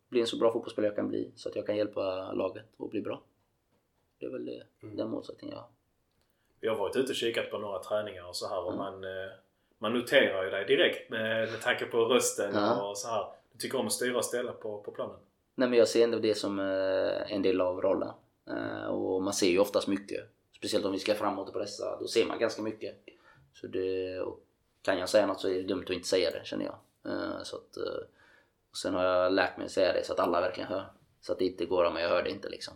bli 0.09 0.21
en 0.21 0.27
så 0.27 0.37
bra 0.37 0.53
fotbollsspelare 0.53 0.89
jag 0.91 0.97
kan 0.97 1.09
bli. 1.09 1.33
Så 1.37 1.49
att 1.49 1.57
jag 1.57 1.67
kan 1.67 1.77
hjälpa 1.77 2.33
laget 2.33 2.67
och 2.77 2.89
bli 2.91 3.01
bra. 3.01 3.23
Det 4.19 4.27
är 4.27 4.31
väl 4.31 4.45
det, 4.45 4.63
den 4.81 5.11
målsättningen 5.11 5.55
jag 5.55 5.61
har. 5.63 5.71
Vi 6.61 6.69
har 6.69 6.77
varit 6.77 6.97
ute 6.97 7.13
och 7.13 7.17
kikat 7.17 7.51
på 7.51 7.59
några 7.59 7.79
träningar 7.83 8.29
och 8.29 8.37
så 8.37 8.49
här 8.49 8.59
och 8.65 8.73
Mm. 8.73 8.79
man, 8.79 9.05
man 9.85 9.93
noterar 9.93 10.45
ju 10.45 10.51
dig 10.51 10.65
direkt 10.65 11.11
med, 11.11 11.51
med 11.53 11.61
tanke 11.61 11.85
på 11.85 11.99
rösten 12.05 12.55
Ja. 12.55 12.83
och 12.83 12.99
så 12.99 13.09
här. 13.09 13.27
Du 13.53 13.59
tycker 13.59 13.79
om 13.79 13.87
att 13.87 13.93
styra 13.93 14.17
och 14.17 14.25
ställa 14.25 14.53
på, 14.53 14.79
på 14.83 14.91
planen. 14.91 15.17
Nej 15.55 15.69
men 15.69 15.79
jag 15.79 15.89
ser 15.89 16.05
ändå 16.05 16.19
det 16.19 16.35
som 16.35 16.59
eh, 16.59 17.33
en 17.33 17.43
del 17.43 17.61
av 17.61 17.81
rollen. 17.81 18.11
Eh, 18.51 18.87
och 18.87 19.23
man 19.23 19.33
ser 19.33 19.47
ju 19.47 19.59
oftast 19.59 19.89
mycket. 19.89 20.21
Speciellt 20.57 20.85
om 20.85 20.93
vi 20.93 20.99
ska 20.99 21.15
framåt 21.15 21.49
och 21.49 21.55
pressa. 21.55 21.99
Då 22.01 22.07
ser 22.07 22.27
man 22.27 22.39
ganska 22.39 22.63
mycket. 22.63 22.97
Så 23.55 23.67
det, 23.67 24.23
kan 24.83 24.99
jag 24.99 25.09
säga 25.09 25.27
något 25.27 25.41
så 25.41 25.49
är 25.49 25.55
det 25.55 25.63
dumt 25.63 25.85
att 25.85 25.91
inte 25.91 26.09
säga 26.09 26.31
det 26.31 26.47
känner 26.47 26.65
jag. 26.65 26.77
Eh, 27.13 27.43
så 27.43 27.57
att, 27.57 27.77
och 28.71 28.77
sen 28.77 28.95
har 28.95 29.05
jag 29.05 29.33
lärt 29.33 29.57
mig 29.57 29.65
att 29.65 29.73
säga 29.73 29.93
det 29.93 30.05
så 30.05 30.13
att 30.13 30.21
alla 30.21 30.41
verkligen 30.41 30.69
hör. 30.69 30.85
Så 31.21 31.33
att 31.33 31.39
det 31.39 31.45
inte 31.45 31.65
går 31.67 31.85
om 31.85 31.97
jag 31.97 32.09
hör 32.09 32.23
det 32.23 32.31
inte 32.31 32.49
liksom. 32.49 32.75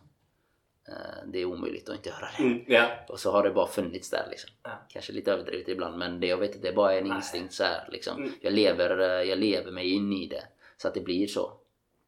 Eh, 0.89 1.26
det 1.26 1.39
är 1.39 1.45
omöjligt 1.45 1.89
att 1.89 1.97
inte 1.97 2.11
höra 2.11 2.28
det. 2.39 2.43
Mm, 2.43 2.64
ja. 2.66 2.91
Och 3.09 3.20
så 3.20 3.32
har 3.32 3.43
det 3.43 3.51
bara 3.51 3.66
funnits 3.66 4.11
där 4.11 4.26
liksom. 4.30 4.51
Ja. 4.62 4.86
Kanske 4.89 5.12
lite 5.12 5.32
överdrivet 5.32 5.68
ibland 5.68 5.99
men 5.99 6.20
det, 6.20 6.26
jag 6.26 6.36
vet 6.36 6.57
att 6.57 6.62
det 6.62 6.68
är 6.68 6.72
bara 6.72 6.95
en 6.99 7.07
instinkt 7.07 7.55
så 7.55 7.64
här, 7.64 7.89
liksom. 7.93 8.16
Mm. 8.18 8.32
jag, 8.41 8.53
lever, 8.53 8.99
eh, 8.99 9.28
jag 9.28 9.39
lever 9.39 9.70
mig 9.72 9.91
in 9.93 10.12
i 10.12 10.26
det. 10.28 10.45
Så 10.76 10.89
att 10.89 10.95
det 10.95 11.01
blir 11.01 11.26
så. 11.26 11.61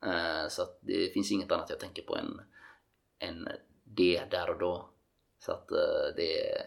Eh, 0.07 0.49
Så 0.49 0.63
att 0.63 0.79
det 0.81 1.13
finns 1.13 1.33
inget 1.33 1.53
annat 1.53 1.71
jag 1.71 1.81
tänker 1.81 2.03
på 2.03 2.17
än, 2.17 2.41
än 3.19 3.49
det 3.85 4.23
där 4.31 4.51
och 4.51 4.59
då. 4.59 4.91
Så 5.39 5.53
att 5.53 5.71
eh, 5.71 6.15
det 6.17 6.51
är 6.51 6.63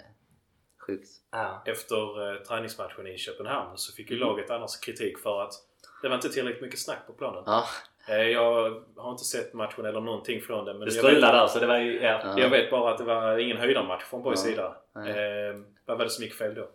sjukt. 0.88 1.09
Ja. 1.32 1.64
Efter 1.66 2.32
eh, 2.36 2.41
träningsmatchen 2.41 3.07
i 3.07 3.18
Köpenhamn 3.18 3.78
så 3.78 3.93
fick 3.93 4.09
ju 4.09 4.16
Mm. 4.16 4.28
laget 4.28 4.49
annars 4.49 4.80
kritik 4.80 5.20
för 5.20 5.41
att 5.41 5.53
det 6.01 6.07
var 6.09 6.16
inte 6.16 6.30
tillräckligt 6.30 6.61
mycket 6.61 6.80
snack 6.80 7.07
på 7.07 7.14
planen. 7.14 7.43
Ja, 7.45 7.66
jag 8.08 8.84
har 8.95 9.12
inte 9.12 9.24
sett 9.24 9.54
matchen 9.54 9.86
eller 9.86 10.01
någonting 10.01 10.41
från 10.41 10.66
den. 10.66 10.78
Men 10.78 10.86
Det 10.86 10.91
strulade 10.91 11.38
där 11.38 11.47
så 11.47 11.60
det 11.60 11.68
var 11.68 11.80
ju... 11.80 12.01
Ja. 12.01 12.22
Ja. 12.24 12.39
jag 12.39 12.49
vet 12.49 12.72
bara 12.72 12.91
att 12.91 12.97
det 12.97 13.04
var 13.04 13.38
ingen 13.38 13.58
höjdarmatch 13.58 14.04
från 14.04 14.24
Boys 14.24 14.45
Ja. 14.45 14.49
sida. 14.51 14.76
Eh, 14.95 15.60
vad 15.86 15.97
var 15.97 16.04
det 16.06 16.10
som 16.12 16.24
gick 16.24 16.34
fel 16.34 16.56
då? 16.56 16.70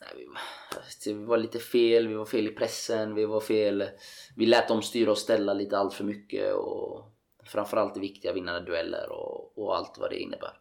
nej, 0.00 0.26
vi, 1.06 1.24
var- 1.24 1.36
lite 1.36 1.58
fel, 1.58 2.08
vi 2.08 2.14
var 2.14 2.24
fel 2.24 2.46
i 2.46 2.50
pressen, 2.52 3.14
vi 3.14 3.24
var 3.24 3.40
fel. 3.40 3.84
Vi 4.36 4.46
lät 4.46 4.68
dem 4.68 4.82
styra 4.82 5.10
och 5.10 5.18
ställa 5.18 5.54
lite 5.54 5.78
allt 5.78 5.94
för 5.94 6.04
mycket 6.04 6.54
och 6.54 7.04
framförallt 7.44 7.96
viktiga 7.96 8.32
vinnande 8.32 8.60
dueller 8.70 9.12
och, 9.12 9.58
och 9.58 9.76
allt 9.76 9.98
vad 9.98 10.10
det 10.10 10.18
innebär. 10.18 10.58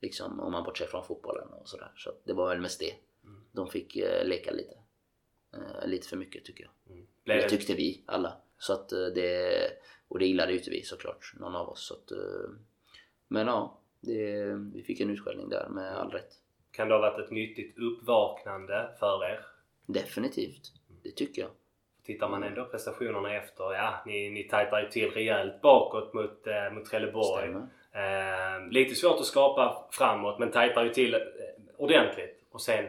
Liksom 0.00 0.40
om 0.40 0.52
man 0.52 0.64
bortser 0.64 0.86
från 0.86 1.04
fotbollen 1.04 1.48
och 1.48 1.68
sådär. 1.68 1.92
Så 1.96 2.10
det 2.24 2.32
var 2.32 2.48
väl 2.48 2.60
mest 2.60 2.80
det. 2.80 2.92
De 3.52 3.68
fick 3.68 3.96
eh, 3.96 4.24
leka 4.26 4.50
lite. 4.50 4.74
Eh, 5.54 5.88
lite 5.88 6.08
för 6.08 6.16
mycket 6.16 6.44
tycker 6.44 6.64
jag. 6.64 6.96
Det 7.24 7.42
det, 7.42 7.48
tyckte 7.48 7.74
vi 7.74 8.02
alla. 8.06 8.32
Så 8.58 8.72
att 8.72 8.92
eh, 8.92 9.06
det, 9.14 9.70
och 10.08 10.18
det 10.18 10.26
gillade 10.26 10.52
ju 10.52 10.58
inte 10.58 10.70
vi 10.70 10.82
såklart, 10.82 11.32
någon 11.36 11.56
av 11.56 11.68
oss. 11.68 11.86
Så 11.86 11.94
att, 11.94 12.10
eh, 12.10 12.50
men 13.28 13.46
ja, 13.46 13.78
det, 14.00 14.44
vi 14.74 14.82
fick 14.82 15.00
en 15.00 15.10
utskällning 15.10 15.48
där 15.48 15.68
med 15.68 15.96
all 15.96 16.10
rätt. 16.10 16.32
kan 16.70 16.88
det 16.88 16.94
ha 16.94 17.00
varit 17.00 17.24
ett 17.24 17.30
nyttigt 17.30 17.78
uppvaknande 17.78 18.88
för 18.98 19.24
er? 19.24 19.46
Definitivt, 19.86 20.72
det 21.02 21.10
tycker 21.10 21.42
jag. 21.42 21.50
Tittar 22.04 22.28
man 22.28 22.42
ändå 22.42 22.64
prestationerna 22.64 23.34
efter, 23.34 23.64
ja 23.64 24.02
ni, 24.06 24.30
ni 24.30 24.44
tajtar 24.44 24.80
ju 24.80 24.88
till 24.88 25.10
rejält 25.10 25.60
bakåt 25.62 26.14
mot, 26.14 26.46
eh, 26.46 26.72
mot 26.72 26.84
Trelleborg. 26.84 27.54
Eh, 27.92 28.68
lite 28.70 28.94
svårt 28.94 29.20
att 29.20 29.26
skapa 29.26 29.88
framåt 29.90 30.38
men 30.38 30.50
tajtar 30.50 30.84
ju 30.84 30.90
till 30.90 31.14
eh, 31.14 31.20
ordentligt. 31.76 32.44
Och 32.50 32.60
sen 32.60 32.84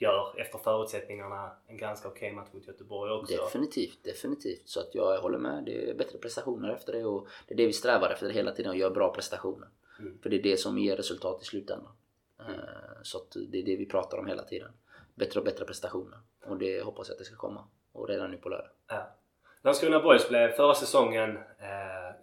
gör 0.00 0.40
efter 0.40 0.58
förutsättningarna 0.58 1.50
en 1.66 1.76
ganska 1.76 2.08
okej 2.08 2.32
match 2.32 2.48
mot 2.52 2.66
Göteborg 2.66 3.12
också. 3.12 3.36
Definitivt, 3.36 4.04
definitivt. 4.04 4.68
Så 4.68 4.80
att 4.80 4.94
jag 4.94 5.20
håller 5.20 5.38
med. 5.38 5.64
Det 5.64 5.90
är 5.90 5.94
bättre 5.94 6.18
prestationer 6.18 6.72
efter 6.72 6.92
det 6.92 7.04
och 7.04 7.28
det 7.48 7.54
är 7.54 7.56
det 7.56 7.66
vi 7.66 7.72
strävar 7.72 8.10
efter 8.10 8.30
hela 8.30 8.52
tiden, 8.52 8.70
att 8.70 8.78
göra 8.78 8.90
bra 8.90 9.12
prestationer. 9.14 9.68
Mm. 9.98 10.18
För 10.22 10.30
det 10.30 10.36
är 10.36 10.42
det 10.42 10.56
som 10.56 10.78
ger 10.78 10.96
resultat 10.96 11.42
i 11.42 11.44
slutändan. 11.44 11.92
Eh, 12.38 12.54
Så 13.02 13.18
att 13.18 13.36
det 13.48 13.58
är 13.58 13.62
det 13.62 13.76
vi 13.76 13.86
pratar 13.86 14.18
om 14.18 14.26
hela 14.26 14.42
tiden. 14.42 14.72
Bättre 15.14 15.40
och 15.40 15.46
bättre 15.46 15.64
prestationer. 15.64 16.18
Och 16.46 16.58
det 16.58 16.82
hoppas 16.82 17.08
jag 17.08 17.14
att 17.14 17.18
det 17.18 17.24
ska 17.24 17.36
komma. 17.36 17.64
Och 17.92 18.08
redan 18.08 18.30
nu 18.30 18.36
på 18.36 18.48
lördag. 18.48 18.70
Ja. 18.88 19.16
Landskrona 19.62 20.00
Boys 20.00 20.28
blev 20.28 20.48
förra 20.52 20.74
säsongen 20.74 21.36
eh, 21.36 22.14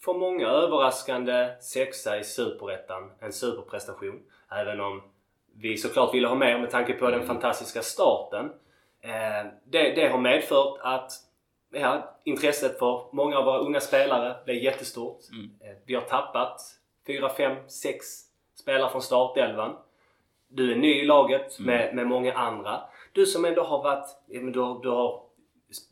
för 0.00 0.14
många 0.14 0.48
överraskande 0.48 1.54
sexa 1.60 2.18
i 2.18 2.24
Superettan. 2.24 3.12
En 3.20 3.32
superprestation. 3.32 4.22
Även 4.50 4.80
om 4.80 5.02
vi 5.60 5.76
såklart 5.76 6.14
ville 6.14 6.28
ha 6.28 6.34
mer 6.34 6.58
med 6.58 6.70
tanke 6.70 6.92
på 6.92 7.10
den 7.10 7.26
fantastiska 7.26 7.82
starten. 7.82 8.46
Eh, 9.00 9.50
det, 9.64 9.90
det 9.90 10.08
har 10.08 10.18
medfört 10.18 10.78
att 10.80 11.12
ja, 11.72 12.16
intresset 12.24 12.78
för 12.78 13.02
många 13.12 13.38
av 13.38 13.44
våra 13.44 13.58
unga 13.58 13.80
spelare 13.80 14.36
blev 14.44 14.56
jättestort. 14.56 15.18
Mm. 15.32 15.50
Eh, 15.60 15.76
vi 15.86 15.94
har 15.94 16.02
tappat 16.02 16.60
4, 17.06 17.28
5, 17.28 17.56
6 17.68 18.06
spelare 18.54 18.90
från 18.90 19.02
startelvan. 19.02 19.76
Du 20.48 20.72
är 20.72 20.76
ny 20.76 20.94
i 21.02 21.04
laget 21.04 21.58
med, 21.60 21.94
med 21.94 22.06
många 22.06 22.32
andra. 22.34 22.80
Du 23.12 23.26
som 23.26 23.44
ändå 23.44 23.62
har 23.62 23.82
varit, 23.82 24.06
du, 24.26 24.60
har- 24.60 24.82
du 24.82 24.88
har 24.88 25.22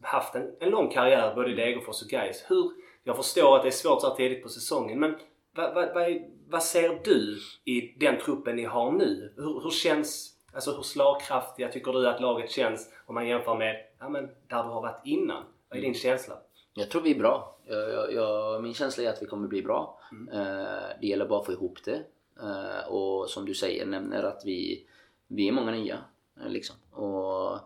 haft 0.03 0.35
en, 0.35 0.57
en 0.61 0.71
lång 0.71 0.89
karriär 0.89 1.35
både 1.35 1.51
i 1.53 1.55
Degerfors 1.55 2.03
och 2.03 2.09
Gais. 2.09 2.45
Hur, 2.49 2.71
jag 3.05 3.17
förstår 3.17 3.57
att 3.57 3.63
det 3.63 3.69
är 3.69 3.71
svårt 3.71 4.01
så 4.01 4.09
här 4.09 4.15
tidigt 4.15 4.43
på 4.43 4.49
säsongen 4.49 5.01
men 5.01 5.17
vad, 5.55 5.75
vad, 5.75 5.95
vad, 5.95 6.03
är, 6.03 6.23
vad 6.49 6.63
ser 6.63 7.01
du 7.05 7.39
i 7.65 7.95
den 8.01 8.21
truppen 8.21 8.57
ni 8.57 8.65
har 8.65 8.93
nu? 8.93 9.33
Hur, 9.37 9.61
hur 9.63 9.71
känns, 9.71 10.33
alltså 10.55 10.77
hur 10.77 10.83
slagkraftiga 10.83 11.69
tycker 11.69 11.93
du 11.93 12.09
att 12.09 12.21
laget 12.21 12.51
känns 12.51 12.91
om 13.07 13.15
man 13.15 13.29
jämför 13.29 13.55
med 13.55 13.77
ja, 13.99 14.09
men 14.09 14.25
där 14.25 14.63
du 14.63 14.69
har 14.69 14.83
varit 14.83 15.03
innan? 15.07 15.45
Vad 15.69 15.79
är 15.79 15.83
din 15.83 15.95
känsla? 15.95 16.39
Jag 16.75 16.91
tror 16.91 17.03
vi 17.03 17.11
är 17.11 17.19
bra. 17.19 17.59
Jag, 17.67 17.91
jag, 17.91 18.13
jag, 18.13 18.63
min 18.63 18.75
känsla 18.75 19.05
är 19.05 19.09
att 19.09 19.23
vi 19.23 19.27
kommer 19.27 19.49
bli 19.49 19.63
bra. 19.63 20.01
Eh, 20.33 20.99
det 21.01 21.07
gäller 21.07 21.27
bara 21.27 21.41
att 21.41 21.47
få 21.47 21.53
ihop 21.53 21.79
det. 21.85 22.03
Eh, 22.43 22.89
och 22.89 23.31
som 23.31 23.45
du 23.47 23.55
säger, 23.55 23.87
nämner 23.87 24.23
att 24.23 24.43
vi, 24.45 24.87
vi 25.27 25.49
är 25.49 25.53
många 25.53 25.71
nya. 25.71 25.99
eh, 26.41 26.49
liksom. 26.49 26.77
Och 26.91 27.59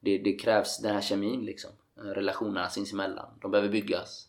det, 0.00 0.18
det 0.18 0.32
krävs 0.32 0.78
den 0.78 0.94
här 0.94 1.00
kemin 1.00 1.44
liksom. 1.44 1.70
Eh, 1.96 2.02
relationerna 2.02 2.68
sinsemellan. 2.68 3.38
De 3.42 3.50
behöver 3.50 3.68
byggas. 3.72 4.27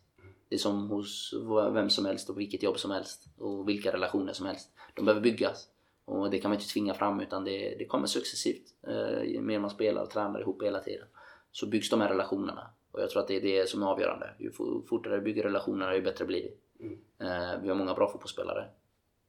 Det 0.49 0.55
är 0.55 0.59
som 0.59 0.89
hos 0.89 1.33
vem 1.73 1.89
som 1.89 2.05
helst 2.05 2.29
och 2.29 2.39
vilket 2.39 2.63
jobb 2.63 2.79
som 2.79 2.91
helst. 2.91 3.25
Och 3.37 3.69
vilka 3.69 3.93
relationer 3.93 4.33
som 4.33 4.45
helst. 4.45 4.69
De 4.93 5.05
behöver 5.05 5.21
byggas. 5.21 5.67
Och 6.05 6.29
det 6.29 6.39
kan 6.39 6.49
man 6.51 6.55
inte 6.59 6.69
tvinga 6.73 6.93
fram 6.93 7.19
utan 7.19 7.43
det, 7.43 7.75
det 7.79 7.85
kommer 7.85 8.07
successivt. 8.07 8.73
Eh, 8.87 9.23
ju 9.23 9.41
mer 9.41 9.59
man 9.59 9.69
spelar 9.69 10.01
och 10.03 10.09
tränar 10.09 10.39
ihop 10.41 10.63
hela 10.63 10.79
tiden. 10.79 11.07
Så 11.51 11.67
byggs 11.67 11.89
de 11.89 12.01
här 12.01 12.09
relationerna. 12.09 12.69
Och 12.91 13.01
jag 13.01 13.09
tror 13.09 13.21
att 13.21 13.27
det 13.27 13.35
är 13.35 13.41
det 13.41 13.69
som 13.69 13.83
är 13.83 13.87
avgörande. 13.87 14.29
Ju 14.39 14.51
fo- 14.51 14.87
fortare 14.87 15.15
vi 15.15 15.21
bygger 15.21 15.43
relationerna 15.43 15.95
ju 15.95 16.01
bättre 16.01 16.25
blir 16.25 16.41
det. 16.43 16.83
Mm. 16.85 16.99
Eh, 17.19 17.61
vi 17.61 17.69
har 17.69 17.75
många 17.75 17.93
bra 17.93 18.11
fotbollsspelare. 18.11 18.65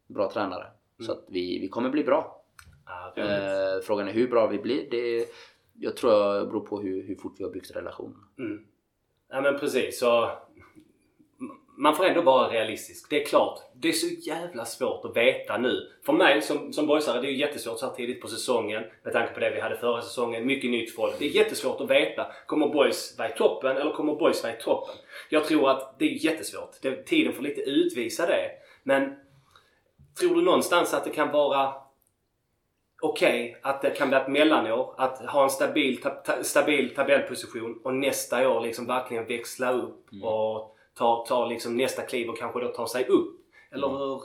Bra 0.07 0.31
tränare. 0.31 0.67
Så 1.07 1.13
att 1.13 1.25
vi, 1.29 1.59
vi 1.59 1.69
kommer 1.69 1.91
bli 1.91 2.05
bra. 2.05 2.43
Roligt. 3.17 3.31
Eh, 3.31 3.87
frågan 3.87 4.09
är 4.09 4.13
hur 4.13 4.29
bra 4.29 4.47
vi 4.47 4.59
blir. 4.59 4.91
Det, 4.91 5.27
jag 5.79 5.97
tror 5.97 6.13
jag 6.13 6.49
beror 6.49 6.61
på 6.61 6.81
hur, 6.81 7.03
hur 7.03 7.15
fort 7.17 7.35
vi 7.39 7.45
har 7.45 7.51
byggt 7.51 7.71
relationen. 7.77 8.17
Mm. 8.39 8.65
Ja 9.29 9.41
men 9.41 9.59
precis. 9.59 9.99
Så 10.01 10.31
man 11.81 11.97
får 11.97 12.05
ändå 12.05 12.21
vara 12.21 12.49
realistisk. 12.49 13.11
Det 13.11 13.23
är 13.23 13.27
klart, 13.27 13.61
det 13.75 13.89
är 13.89 13.93
så 13.93 14.07
jävla 14.07 14.65
svårt 14.65 15.05
att 15.05 15.17
veta 15.17 15.59
nu. 15.59 15.91
För 16.07 16.13
mig 16.13 16.43
som, 16.43 16.73
som 16.73 16.87
boysare, 16.87 17.21
det 17.21 17.27
är 17.27 17.31
ju 17.31 17.39
jättesvårt 17.39 17.79
så 17.79 17.87
här 17.87 17.95
tidigt 17.95 18.21
på 18.21 18.29
säsongen 18.29 18.85
med 19.03 19.13
tanke 19.13 19.35
på 19.35 19.41
det 19.41 19.51
vi 19.51 19.61
hade 19.61 19.77
förra 19.77 20.03
säsongen. 20.03 20.47
Mycket 20.47 20.71
nytt 20.71 20.95
folk. 20.95 21.15
Det 21.19 21.25
är 21.25 21.29
jättesvårt 21.29 21.81
att 21.81 21.91
veta. 21.91 22.27
Kommer 22.47 22.69
boys 22.69 23.19
vara 23.19 23.29
i 23.29 23.33
toppen 23.33 23.77
eller 23.77 23.93
kommer 23.93 24.15
boys 24.15 24.43
vara 24.43 24.53
i 24.53 24.61
toppen? 24.61 24.95
Jag 25.29 25.45
tror 25.45 25.71
att 25.71 25.99
det 25.99 26.05
är 26.05 26.25
jättesvårt. 26.25 26.71
Det, 26.83 27.07
tiden 27.07 27.33
får 27.33 27.43
lite 27.43 27.61
utvisa 27.61 28.27
det. 28.27 28.51
Men 28.83 29.17
tror 30.21 30.35
du 30.35 30.43
någonstans 30.43 30.95
att 30.95 31.05
det 31.05 31.11
kan 31.11 31.31
vara 31.31 31.73
okej 33.03 33.59
att 33.63 33.83
det 33.83 33.91
kan 33.91 34.09
bli 34.09 34.19
ett 34.19 34.29
mellanår. 34.29 34.95
Att 34.97 35.19
ha 35.19 35.45
en 35.45 35.51
stabil, 35.51 36.01
ta, 36.01 36.11
ta, 36.11 36.43
stabil 36.43 36.95
tabellposition 36.95 37.81
och 37.85 37.95
nästa 37.95 38.49
år 38.49 38.61
liksom 38.61 38.87
verkligen 38.87 39.27
växla 39.27 39.73
upp 39.73 40.07
och 40.23 40.77
tar, 41.01 41.25
tar 41.27 41.47
liksom 41.47 41.77
nästa 41.77 42.03
kliv 42.03 42.29
och 42.31 42.39
kanske 42.39 42.61
då 42.61 42.69
tar 42.69 42.87
sig 42.87 43.07
upp? 43.09 43.37
Eller 43.71 43.87
Mm. 43.87 43.99
hur? 44.01 44.21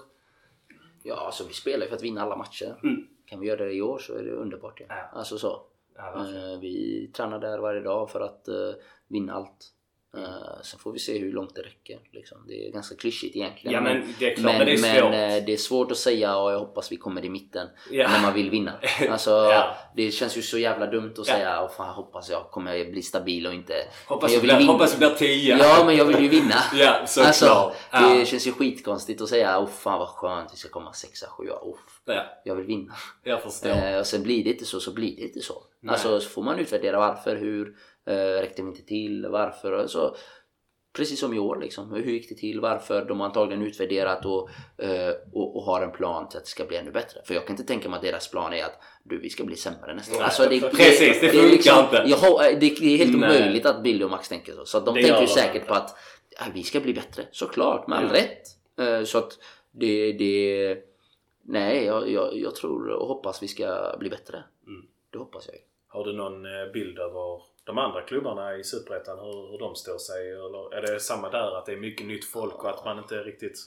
Ja, 1.03 1.15
alltså 1.15 1.43
vi 1.47 1.53
spelar 1.53 1.84
ju 1.84 1.89
för 1.89 1.95
att 1.95 2.03
vinna 2.03 2.21
alla 2.21 2.36
matcher. 2.36 2.80
Mm. 2.84 3.07
Kan 3.26 3.39
vi 3.39 3.47
göra 3.47 3.65
det 3.65 3.73
i 3.73 3.82
år 3.82 3.97
så 3.97 4.13
är 4.15 4.23
det 4.23 4.32
underbart. 4.32 4.80
Ja. 4.80 4.86
Ja. 4.89 4.95
Alltså 5.19 5.38
så. 5.38 5.61
Ja. 5.95 6.13
Eh, 6.19 6.59
vi 6.61 7.07
tränar 7.15 7.39
där 7.39 7.57
varje 7.59 7.82
dag 7.82 8.09
för 8.09 8.19
att 8.21 8.47
eh, 8.47 8.71
vinna 9.07 9.34
allt. 9.34 9.71
Eh, 10.18 10.61
sen 10.63 10.80
får 10.80 10.91
vi 10.91 10.99
se 10.99 11.18
hur 11.20 11.32
långt 11.34 11.55
det 11.55 11.61
räcker. 11.61 11.99
Liksom. 12.11 12.38
Det 12.47 12.68
är 12.68 12.72
ganska 12.72 12.95
klyschigt 12.95 13.36
egentligen. 13.36 13.74
Ja 13.74 13.82
men 13.82 14.13
det 14.20 14.32
är 14.32 14.36
klart, 14.36 14.57
men, 14.57 14.66
det 14.66 14.74
är 14.74 14.78
svårt. 14.78 15.11
men, 15.11 15.38
eh, 15.38 15.45
det 15.45 15.53
är 15.53 15.57
svårt 15.57 15.91
att 15.91 15.97
säga 15.97 16.38
och 16.38 16.51
jag 16.51 16.59
hoppas 16.59 16.91
vi 16.91 16.97
kommer 16.97 17.26
i 17.26 17.30
mitten 17.30 17.68
Ja. 17.91 18.07
när 18.09 18.22
man 18.22 18.34
vill 18.34 18.49
vinna. 18.49 18.74
Alltså, 19.09 19.30
Ja. 19.32 19.76
Det 19.95 20.11
känns 20.11 20.38
ju 20.38 20.41
så 20.41 20.57
jävla 20.57 20.86
dumt 20.88 21.11
att 21.18 21.28
Ja. 21.28 21.34
säga 21.34 21.59
och 21.61 21.72
fan 21.74 21.95
hoppas 21.95 22.30
jag 22.30 22.51
kommer 22.51 22.91
bli 22.91 23.01
stabil 23.01 23.47
och 23.47 23.53
inte... 23.53 23.74
hoppas, 24.07 24.32
jag 24.34 24.41
blir, 24.41 24.57
vinna. 24.57 24.72
hoppas 24.72 24.93
vi 24.95 24.97
blir 24.97 25.09
tia. 25.09 25.57
Ja 25.57 25.84
men 25.86 25.95
jag 25.95 26.05
vill 26.05 26.20
ju 26.24 26.28
vinna. 26.28 26.55
Ja, 26.74 27.05
såklart. 27.07 27.74
Alltså, 27.89 28.16
det 28.20 28.26
känns 28.26 28.47
ju 28.47 28.51
skitkonstigt 28.51 29.22
att 29.22 29.30
säga 29.30 29.59
oh 29.59 29.68
fan 29.68 29.99
vad 29.99 30.07
skönt 30.07 30.53
vi 30.53 30.57
ska 30.57 30.70
komma 30.70 30.93
sexa, 30.93 31.28
sjua. 31.30 31.53
Oh, 31.61 31.78
ja, 32.05 32.26
jag 32.45 32.55
vill 32.55 32.66
vinna. 32.66 32.93
jag 33.24 33.43
förstår. 33.43 33.70
Eh, 33.70 33.99
och 33.99 34.07
sen 34.07 34.24
blir 34.24 34.43
det 34.43 34.49
inte 34.49 34.66
så, 34.66 34.80
så 34.80 34.91
blir 34.93 35.16
det 35.16 35.22
inte 35.22 35.39
så. 35.39 35.63
Nej. 35.80 35.93
Alltså 35.93 36.20
så 36.20 36.30
får 36.30 36.43
man 36.43 36.59
utvärdera 36.59 36.99
varför, 36.99 37.36
hur 37.36 37.76
räckte 38.14 38.62
vi 38.62 38.68
inte 38.68 38.86
till, 38.86 39.28
varför 39.28 39.88
så. 39.88 40.16
Precis 40.95 41.20
som 41.20 41.34
i 41.34 41.39
år 41.39 41.60
liksom. 41.62 41.93
Hur 41.93 42.12
gick 42.12 42.30
det 42.30 42.36
till? 42.36 42.60
Varför? 42.60 43.06
De 43.06 43.20
har 43.20 43.28
antagligen 43.28 43.64
utvärderat 43.64 44.26
och, 44.26 44.49
eh, 44.78 45.14
och, 45.34 45.56
och 45.56 45.64
har 45.64 45.82
en 45.82 45.91
plan 45.91 46.30
till 46.30 46.38
att 46.38 46.43
det 46.43 46.49
ska 46.49 46.66
bli 46.66 46.78
ännu 46.78 46.91
bättre. 46.91 47.22
För 47.26 47.34
jag 47.34 47.47
kan 47.47 47.53
inte 47.53 47.64
tänka 47.64 47.89
mig 47.89 47.97
att 47.97 48.03
deras 48.03 48.32
plan 48.32 48.53
är 48.53 48.64
att 48.64 48.82
du, 49.03 49.20
vi 49.22 49.30
ska 49.30 49.43
bli 49.43 49.56
sämre 49.56 49.93
nästa 49.93 50.18
år. 50.18 50.22
Alltså, 50.24 50.49
det, 50.49 50.60
precis, 50.60 51.22
det 51.22 51.30
funkar 51.30 51.84
inte. 51.84 52.03
Jag 52.06 52.60
det, 52.60 52.80
det 52.80 52.93
är 52.93 52.97
helt 52.97 53.18
Nej. 53.18 53.30
omöjligt 53.30 53.66
att 53.66 53.84
Billy 53.84 54.03
och 54.03 54.12
Max 54.12 54.30
tänker 54.30 54.53
så. 54.53 54.66
Så 54.66 54.80
de 54.80 54.95
Det 54.95 55.01
tänker 55.01 55.20
ju 55.22 55.26
de 55.26 55.32
säkert 55.32 55.56
inte. 55.56 55.68
på 55.68 55.74
att 55.74 55.97
ja, 56.39 56.45
vi 56.53 56.64
ska 56.64 56.80
bli 56.80 56.93
bättre. 56.93 57.24
Såklart, 57.32 57.88
med 57.88 57.97
all 57.97 58.06
Ja. 58.06 58.14
rätt. 58.14 58.41
Eh, 58.80 59.03
så 59.06 59.18
att 59.18 59.32
det... 59.72 60.12
det 60.12 60.78
nej, 61.47 61.86
jag, 61.86 62.12
jag, 62.12 62.38
jag 62.38 62.56
tror 62.56 62.89
och 62.89 63.08
hoppas 63.08 63.43
vi 63.43 63.47
ska 63.47 63.95
bli 63.99 64.10
bättre. 64.10 64.43
Mm. 64.68 64.86
Det 65.12 65.18
hoppas 65.18 65.47
jag 65.47 65.56
ju. 65.56 65.62
Har 65.88 66.06
du 66.06 66.14
någon 66.14 66.45
eh, 66.45 66.72
bild 66.74 66.99
över 66.99 67.41
de 67.66 67.78
andra 67.78 68.01
klubbarna 68.01 68.55
i 68.57 68.63
Superettan? 68.63 69.20
Hur, 69.20 69.51
hur 69.51 69.57
de 69.59 69.76
står 69.76 69.97
sig? 69.97 70.32
Eller 70.32 70.78
är 70.89 70.93
det 70.93 70.99
samma 70.99 71.30
där? 71.30 71.57
Att 71.57 71.66
det 71.66 71.72
är 71.74 71.78
mycket 71.78 72.07
nytt 72.07 72.26
folk 72.26 72.63
och 72.63 72.70
att 72.70 72.86
man 72.86 72.97
inte 72.97 73.16
riktigt... 73.16 73.57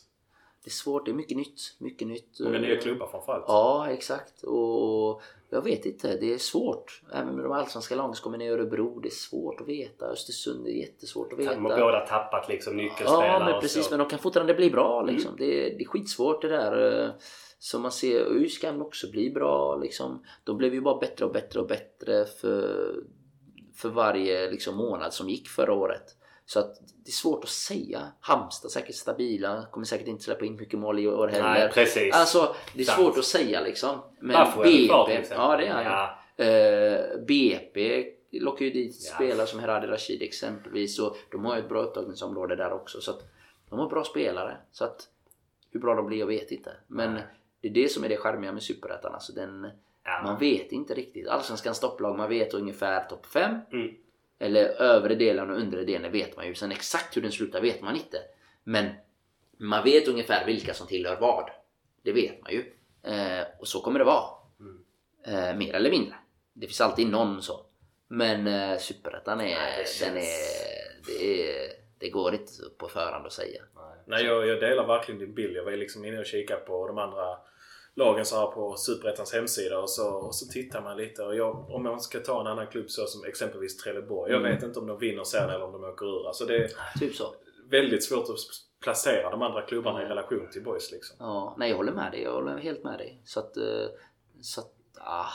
Det 0.64 0.68
är 0.68 0.72
svårt, 0.72 1.04
det 1.04 1.10
är 1.10 1.14
mycket 1.14 1.36
nytt. 1.36 1.60
Mycket 1.78 2.08
nytt. 2.08 2.40
Många 2.40 2.58
nya 2.58 2.76
klubbar 2.76 3.06
framförallt. 3.10 3.44
Ja, 3.48 3.90
exakt. 3.90 4.42
Och 4.42 5.22
jag 5.50 5.64
vet 5.64 5.86
inte, 5.86 6.16
det 6.16 6.34
är 6.34 6.38
svårt. 6.38 7.02
Även 7.14 7.34
med 7.34 7.44
de 7.44 7.52
allsvenska 7.52 7.94
lagen 7.96 8.14
som 8.14 8.22
kommer 8.24 8.38
ner 8.38 8.46
i 8.50 8.54
Örebro, 8.54 9.00
det 9.00 9.08
är 9.08 9.10
svårt 9.10 9.60
att 9.60 9.68
veta. 9.68 10.06
Östersund 10.06 10.66
är 10.66 10.70
jättesvårt 10.70 11.32
att 11.32 11.38
veta. 11.38 11.54
De 11.54 11.64
har 11.64 11.78
båda 11.80 12.06
tappat 12.06 12.48
liksom 12.48 12.76
nyckelspelare. 12.76 13.26
Ja, 13.26 13.44
men 13.44 13.60
precis. 13.60 13.90
Men 13.90 13.98
de 13.98 14.08
kan 14.08 14.18
fortfarande 14.18 14.54
bli 14.54 14.70
bra 14.70 15.02
Mm. 15.02 15.14
liksom. 15.14 15.34
Det, 15.38 15.66
är, 15.66 15.78
det 15.78 15.84
är 15.84 15.88
skitsvårt 15.88 16.42
det 16.42 16.48
där. 16.48 17.02
eh, 17.04 17.10
Som 17.58 17.82
man 17.82 17.92
ser, 17.92 18.20
ÖIS 18.20 18.58
kan 18.58 18.82
också 18.82 19.10
bli 19.10 19.30
bra 19.30 19.76
liksom. 19.76 20.24
De 20.44 20.56
blev 20.56 20.74
ju 20.74 20.80
bara 20.80 20.98
bättre 20.98 21.24
och 21.24 21.32
bättre 21.32 21.60
och 21.60 21.66
bättre 21.66 22.24
för, 22.24 22.94
för 23.78 23.88
varje 23.88 24.50
liksom, 24.50 24.76
månad 24.76 25.14
som 25.14 25.28
gick 25.28 25.48
förra 25.48 25.72
året. 25.72 26.14
Så 26.46 26.58
att 26.60 26.74
det 27.04 27.10
är 27.10 27.12
svårt 27.12 27.44
att 27.44 27.50
säga. 27.50 28.12
Halmstad 28.20 28.70
säkert 28.70 28.94
stabila, 28.94 29.66
kommer 29.70 29.86
säkert 29.86 30.06
inte 30.08 30.24
släppa 30.24 30.44
in 30.44 30.56
mycket 30.56 30.78
mål 30.78 30.98
i 30.98 31.08
år 31.08 31.28
heller. 31.28 31.48
Nej, 31.48 31.70
precis. 31.72 32.14
Alltså, 32.14 32.54
det 32.74 32.80
är 32.80 32.84
Sant. 32.84 32.98
svårt 33.00 33.18
att 33.18 33.24
säga 33.24 33.60
liksom. 33.60 34.00
Men 34.20 34.36
Varför 34.36 34.60
är 34.60 34.64
BP, 34.64 35.12
exempel? 35.12 35.44
ja 35.44 35.56
det 35.56 35.66
är. 35.66 35.82
Ja. 35.84 36.18
Eh, 36.44 37.20
BP 37.26 38.06
lockar 38.32 38.64
ju 38.64 38.70
dit 38.70 38.96
Ja. 39.10 39.14
spelare 39.14 39.46
som 39.46 39.60
Heradi 39.60 39.86
Rashid 39.86 40.22
exempelvis 40.22 40.98
och 40.98 41.16
de 41.30 41.44
har 41.44 41.56
ju 41.56 41.62
ett 41.62 41.68
bra 41.68 41.82
upptagningsområde 41.82 42.56
där 42.56 42.72
också. 42.72 43.00
Så 43.00 43.10
att 43.10 43.22
de 43.70 43.78
har 43.78 43.88
bra 43.88 44.04
spelare. 44.04 44.56
Så 44.72 44.84
att 44.84 45.08
hur 45.70 45.80
bra 45.80 45.94
de 45.94 46.06
blir 46.06 46.18
jag 46.18 46.26
vet 46.26 46.50
inte. 46.50 46.72
Men 46.86 47.14
det 47.60 47.68
är 47.68 47.72
det 47.72 47.88
som 47.92 48.04
är 48.04 48.08
det 48.08 48.16
charmiga 48.16 48.52
med 48.52 48.62
Superettan. 48.62 49.14
Alltså 49.14 49.32
den, 49.32 49.70
Ja. 50.08 50.22
man 50.24 50.38
vet 50.38 50.72
inte 50.72 50.94
riktigt. 50.94 51.28
Allsvenskans 51.28 51.80
topplag, 51.80 52.16
man 52.16 52.28
vet 52.28 52.54
ungefär 52.54 53.04
topp 53.04 53.26
5. 53.26 53.56
Mm. 53.72 53.94
Eller 54.38 54.64
övre 54.82 55.14
delen 55.14 55.50
och 55.50 55.56
undre 55.56 55.84
delen 55.84 56.12
vet 56.12 56.36
man 56.36 56.46
ju. 56.46 56.54
Sen 56.54 56.72
exakt 56.72 57.16
hur 57.16 57.22
den 57.22 57.32
slutar 57.32 57.60
vet 57.60 57.82
man 57.82 57.96
inte. 57.96 58.18
Men 58.64 58.90
man 59.58 59.84
vet 59.84 60.08
ungefär 60.08 60.46
vilka 60.46 60.74
som 60.74 60.86
tillhör 60.86 61.20
vad. 61.20 61.50
Det 62.02 62.12
vet 62.12 62.42
man 62.42 62.52
ju. 62.52 62.72
Eh, 63.02 63.46
och 63.58 63.68
så 63.68 63.80
kommer 63.80 63.98
det 63.98 64.04
vara. 64.04 64.30
Mm. 64.60 64.84
Eh, 65.26 65.56
mer 65.56 65.74
eller 65.74 65.90
mindre. 65.90 66.14
Det 66.52 66.66
finns 66.66 66.80
alltid 66.80 67.08
någon 67.10 67.42
så. 67.42 67.66
Men 68.08 68.46
eh, 68.46 68.78
Superettan 68.78 69.40
är, 69.40 69.44
Nej, 69.44 69.84
det 70.00 70.06
den 70.06 70.16
är, 70.16 70.26
det 71.06 71.42
är... 71.42 71.68
Det 71.98 72.10
går 72.10 72.34
inte 72.34 72.52
på 72.78 72.88
förhand 72.88 73.26
att 73.26 73.32
säga. 73.32 73.62
Nej, 74.06 74.24
jag, 74.24 74.46
jag 74.46 74.60
delar 74.60 74.86
verkligen 74.86 75.20
din 75.20 75.34
bild. 75.34 75.56
Jag 75.56 75.64
var 75.64 75.72
liksom 75.72 76.04
inne 76.04 76.18
och 76.18 76.26
kikade 76.26 76.60
på 76.60 76.86
de 76.86 76.98
andra 76.98 77.38
lagen 77.98 78.24
så 78.24 78.36
här 78.36 78.46
på 78.46 78.76
Superettans 78.76 79.32
hemsida 79.34 79.78
och 79.78 79.90
så, 79.90 80.08
och 80.14 80.34
så 80.34 80.46
tittar 80.52 80.82
man 80.82 80.96
lite. 80.96 81.22
Och 81.22 81.36
jag, 81.36 81.70
om 81.70 81.82
man 81.82 82.00
ska 82.00 82.18
ta 82.20 82.40
en 82.40 82.46
annan 82.46 82.66
klubb 82.66 82.90
så 82.90 83.06
som 83.06 83.24
exempelvis 83.24 83.76
Trelleborg. 83.76 84.32
Jag 84.32 84.40
Mm. 84.40 84.52
vet 84.54 84.62
inte 84.62 84.78
om 84.80 84.86
de 84.86 84.98
vinner 84.98 85.24
sen 85.24 85.50
eller 85.50 85.64
om 85.64 85.72
de 85.72 85.84
åker 85.84 86.06
ur. 86.06 86.26
Alltså 86.26 86.44
det 86.44 86.56
är 86.56 86.70
Typ 87.00 87.14
så. 87.14 87.34
väldigt 87.70 88.04
svårt 88.04 88.24
att 88.30 88.36
placera 88.82 89.30
de 89.30 89.42
andra 89.42 89.62
klubbarna 89.62 90.02
i 90.02 90.04
relation 90.06 90.48
till 90.52 90.62
Boys 90.64 90.92
liksom. 90.92 91.16
Ja, 91.20 91.54
nej 91.58 91.70
jag 91.70 91.76
håller 91.76 91.92
med 91.92 92.12
dig. 92.12 92.22
Jag 92.22 92.32
håller 92.32 92.56
helt 92.58 92.84
med 92.84 92.98
dig. 92.98 93.22
Så 93.24 93.40
att... 93.40 93.56
eh, 93.56 93.86
Så 94.40 94.60
att 94.60 94.72
ah, 95.00 95.26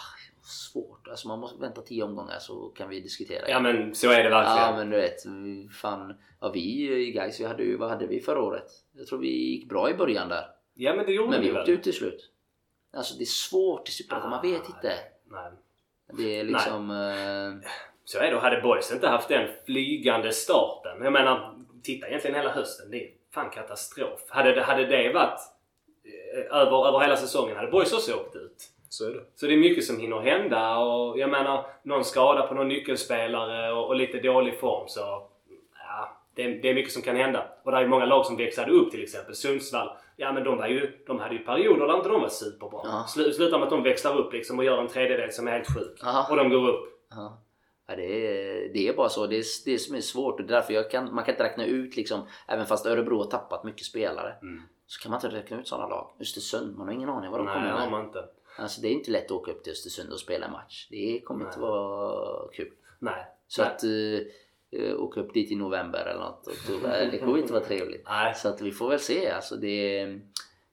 svårt. 0.71 1.07
Alltså 1.07 1.27
man 1.27 1.39
måste 1.39 1.61
vänta 1.61 1.81
tio 1.81 2.03
omgångar 2.03 2.39
så 2.39 2.69
kan 2.69 2.89
vi 2.89 2.99
diskutera. 2.99 3.49
ja 3.49 3.59
men 3.59 3.95
så 3.95 4.07
är 4.11 4.23
det 4.23 4.29
verkligen. 4.29 4.57
Ja 4.69 4.75
men 4.77 4.89
du 4.89 4.95
vet, 4.97 5.25
vi- 5.25 5.69
fan. 5.81 6.13
Ja 6.41 6.49
vi 6.53 6.59
i 7.07 7.11
guys, 7.11 7.39
vi 7.39 7.45
hade 7.45 7.63
ju, 7.63 7.77
vad 7.77 7.89
hade 7.89 8.07
vi 8.07 8.19
förra 8.21 8.41
året? 8.41 8.67
Jag 8.97 9.07
tror 9.07 9.19
vi 9.19 9.49
gick 9.51 9.69
bra 9.69 9.89
i 9.89 9.93
början 9.93 10.29
där. 10.29 10.45
Ja 10.75 10.95
men 10.95 11.05
det 11.05 11.11
gjorde 11.11 11.29
Men 11.29 11.41
vi 11.41 11.49
väl? 11.49 11.59
åkte 11.59 11.71
ut 11.71 11.83
till 11.83 11.93
slut. 11.93 12.29
Alltså 12.97 13.15
det 13.17 13.23
är 13.23 13.25
svårt 13.25 13.89
i 13.89 13.91
Superettan, 13.91 14.29
man 14.29 14.41
vet 14.41 14.69
inte. 14.69 14.93
Nej. 15.25 15.51
Det 16.17 16.39
är 16.39 16.43
liksom... 16.43 16.91
eh, 16.91 17.69
Så 18.05 18.19
är 18.19 18.29
det. 18.31 18.35
Och 18.35 18.41
hade 18.41 18.61
Boys 18.61 18.91
inte 18.91 19.07
haft 19.07 19.27
den 19.29 19.49
flygande 19.65 20.31
starten. 20.31 21.03
Jag 21.03 21.13
menar, 21.13 21.55
titta 21.83 22.07
egentligen 22.07 22.35
hela 22.37 22.49
hösten. 22.49 22.91
Det 22.91 22.97
är 23.03 23.09
fan 23.33 23.49
katastrof. 23.49 24.19
Hade 24.29 24.51
det, 24.55 24.61
hade 24.61 24.85
det 24.85 25.13
varit 25.13 25.39
eh, 26.33 26.57
över, 26.57 26.87
över 26.87 26.99
hela 26.99 27.17
säsongen 27.17 27.55
hade 27.55 27.71
Boys 27.71 27.93
också 27.93 28.13
åkt 28.13 28.35
ut. 28.35 28.69
Så 28.89 29.05
är 29.09 29.13
det. 29.13 29.23
Så 29.35 29.45
det 29.45 29.53
är 29.53 29.57
mycket 29.57 29.85
som 29.85 29.99
hinner 29.99 30.19
hända 30.19 30.77
och 30.77 31.19
jag 31.19 31.29
menar 31.29 31.65
någon 31.83 32.05
skada 32.05 32.47
på 32.47 32.53
någon 32.53 32.67
nyckelspelare 32.67 33.73
och, 33.73 33.87
och 33.87 33.95
lite 33.95 34.19
dålig 34.19 34.59
form 34.59 34.87
så... 34.87 34.99
Ja, 35.87 36.17
det, 36.35 36.43
är- 36.43 36.61
det 36.61 36.69
är 36.69 36.73
mycket 36.73 36.93
som 36.93 37.01
kan 37.01 37.15
hända. 37.15 37.47
Och 37.63 37.71
det 37.71 37.77
är 37.77 37.87
många 37.87 38.05
lag 38.05 38.25
som 38.25 38.37
växlade 38.37 38.71
upp 38.71 38.91
till 38.91 39.03
exempel. 39.03 39.35
Sundsvall. 39.35 39.89
Ja 40.17 40.31
men 40.33 40.43
de, 40.43 40.57
var 40.57 40.67
ju, 40.67 41.03
de 41.07 41.19
hade 41.19 41.35
ju 41.35 41.39
perioder 41.45 41.87
där 41.87 41.95
inte 41.95 42.09
de 42.09 42.21
var 42.21 42.29
superbra. 42.29 42.79
Ja. 42.83 43.05
Slu, 43.07 43.31
slutar 43.33 43.57
med 43.57 43.63
att 43.63 43.69
de 43.69 43.83
växlar 43.83 44.17
upp 44.17 44.33
liksom 44.33 44.59
och 44.59 44.65
gör 44.65 44.81
en 44.81 44.87
tredjedel 44.87 45.31
som 45.31 45.47
är 45.47 45.51
helt 45.51 45.73
sjuk. 45.75 46.03
Aha. 46.03 46.27
Och 46.29 46.35
de 46.37 46.49
går 46.49 46.69
upp. 46.69 47.05
Ja. 47.09 47.39
Ja, 47.87 47.95
det, 47.95 48.03
är, 48.05 48.73
det 48.73 48.87
är 48.87 48.93
bara 48.93 49.09
så. 49.09 49.27
Det 49.27 49.35
är 49.35 49.43
det 49.65 49.77
som 49.79 49.95
är 49.95 50.01
svårt 50.01 50.39
och 50.39 50.45
det 50.45 50.53
är 50.53 50.55
därför 50.55 50.89
kan, 50.89 51.15
man 51.15 51.23
kan 51.23 51.33
inte 51.33 51.43
räkna 51.43 51.65
ut 51.65 51.95
liksom, 51.95 52.21
även 52.47 52.65
fast 52.65 52.85
Örebro 52.85 53.17
har 53.17 53.25
tappat 53.25 53.63
mycket 53.63 53.85
spelare, 53.85 54.35
Mm. 54.41 54.61
så 54.87 55.01
kan 55.03 55.11
man 55.11 55.17
inte 55.25 55.37
räkna 55.37 55.59
ut 55.59 55.67
sådana 55.67 55.87
lag. 55.87 56.09
Östersund, 56.19 56.77
man 56.77 56.87
har 56.87 56.93
ingen 56.93 57.09
aning 57.09 57.31
vad 57.31 57.39
de 57.39 57.45
Nej, 57.45 57.53
kommer 57.55 57.69
har 57.69 57.79
med. 57.79 57.91
man 57.91 58.05
inte. 58.05 58.25
Alltså 58.57 58.81
det 58.81 58.87
är 58.87 58.91
inte 58.91 59.11
lätt 59.11 59.25
att 59.25 59.31
åka 59.31 59.51
upp 59.51 59.63
till 59.63 59.71
Östersund 59.71 60.11
och 60.13 60.19
spela 60.19 60.45
en 60.45 60.51
match. 60.51 60.87
Det 60.91 61.21
kommer 61.25 61.45
inte 61.45 61.59
Nej. 61.59 61.69
vara 61.69 62.47
kul. 62.53 62.71
Nej. 62.99 63.25
Så 63.47 63.61
Nej. 63.61 63.71
att 63.71 63.83
eh, 63.83 64.27
åka 64.97 65.19
upp 65.19 65.33
dit 65.33 65.51
i 65.51 65.55
november 65.55 66.05
eller 66.05 66.19
något, 66.19 66.47
oktober, 66.47 67.07
det 67.11 67.17
kommer 67.17 67.37
inte 67.37 67.53
vara 67.53 67.63
trevligt. 67.63 68.03
Nej, 68.05 68.33
Så 68.35 68.49
att 68.49 68.61
vi 68.61 68.71
får 68.71 68.89
väl 68.89 68.99
se. 68.99 69.29
Alltså 69.29 69.55
det, 69.55 70.05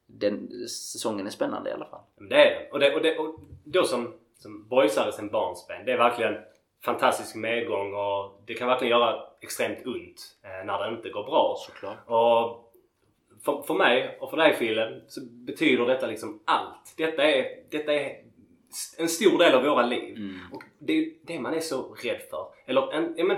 den, 0.07 0.48
säsongen 0.68 1.26
är 1.26 1.30
spännande 1.30 1.70
i 1.70 1.72
alla 1.72 1.86
fall. 1.86 2.01
det 2.16 2.34
är 2.34 2.51
det. 2.51 2.70
Och, 2.72 2.78
det, 2.78 2.94
och, 2.94 3.03
det, 3.03 3.18
och 3.18 3.40
då 3.64 3.84
som, 3.84 4.14
som 4.34 4.68
boysare 4.68 5.12
sen 5.12 5.28
barnsben. 5.28 5.84
Det 5.84 5.92
är 5.92 5.98
verkligen 5.98 6.34
fantastisk 6.84 7.36
medgång 7.36 7.94
och 7.94 8.42
det 8.46 8.55
kan 8.55 8.68
verkligen 8.68 8.98
göra 8.98 9.22
extremt 9.40 9.86
ont 9.86 10.36
eh, 10.42 10.66
när 10.66 10.84
det 10.84 10.96
inte 10.96 11.09
går 11.09 11.24
bra. 11.24 11.57
Såklart. 11.59 11.98
Och 12.07 12.72
för, 13.44 13.62
för 13.62 13.74
mig 13.74 14.18
och 14.20 14.30
för 14.30 14.36
dig 14.36 14.55
Fille 14.55 15.01
så 15.09 15.20
betyder 15.30 15.86
detta 15.86 16.07
liksom 16.07 16.40
allt. 16.44 16.94
Detta 16.96 17.24
är, 17.24 17.46
detta 17.70 17.92
är 17.92 18.24
en 18.98 19.09
stor 19.09 19.38
del 19.38 19.55
av 19.55 19.62
våra 19.62 19.86
liv. 19.86 20.16
Mm. 20.16 20.38
Och 20.53 20.62
det 20.78 20.92
är 20.92 21.12
det 21.22 21.40
man 21.40 21.55
är 21.55 21.61
så 21.61 21.96
rädd 22.05 22.20
för. 22.30 22.46
Eller 22.66 22.92
en, 22.92 23.14
ja, 23.16 23.24
men, 23.24 23.36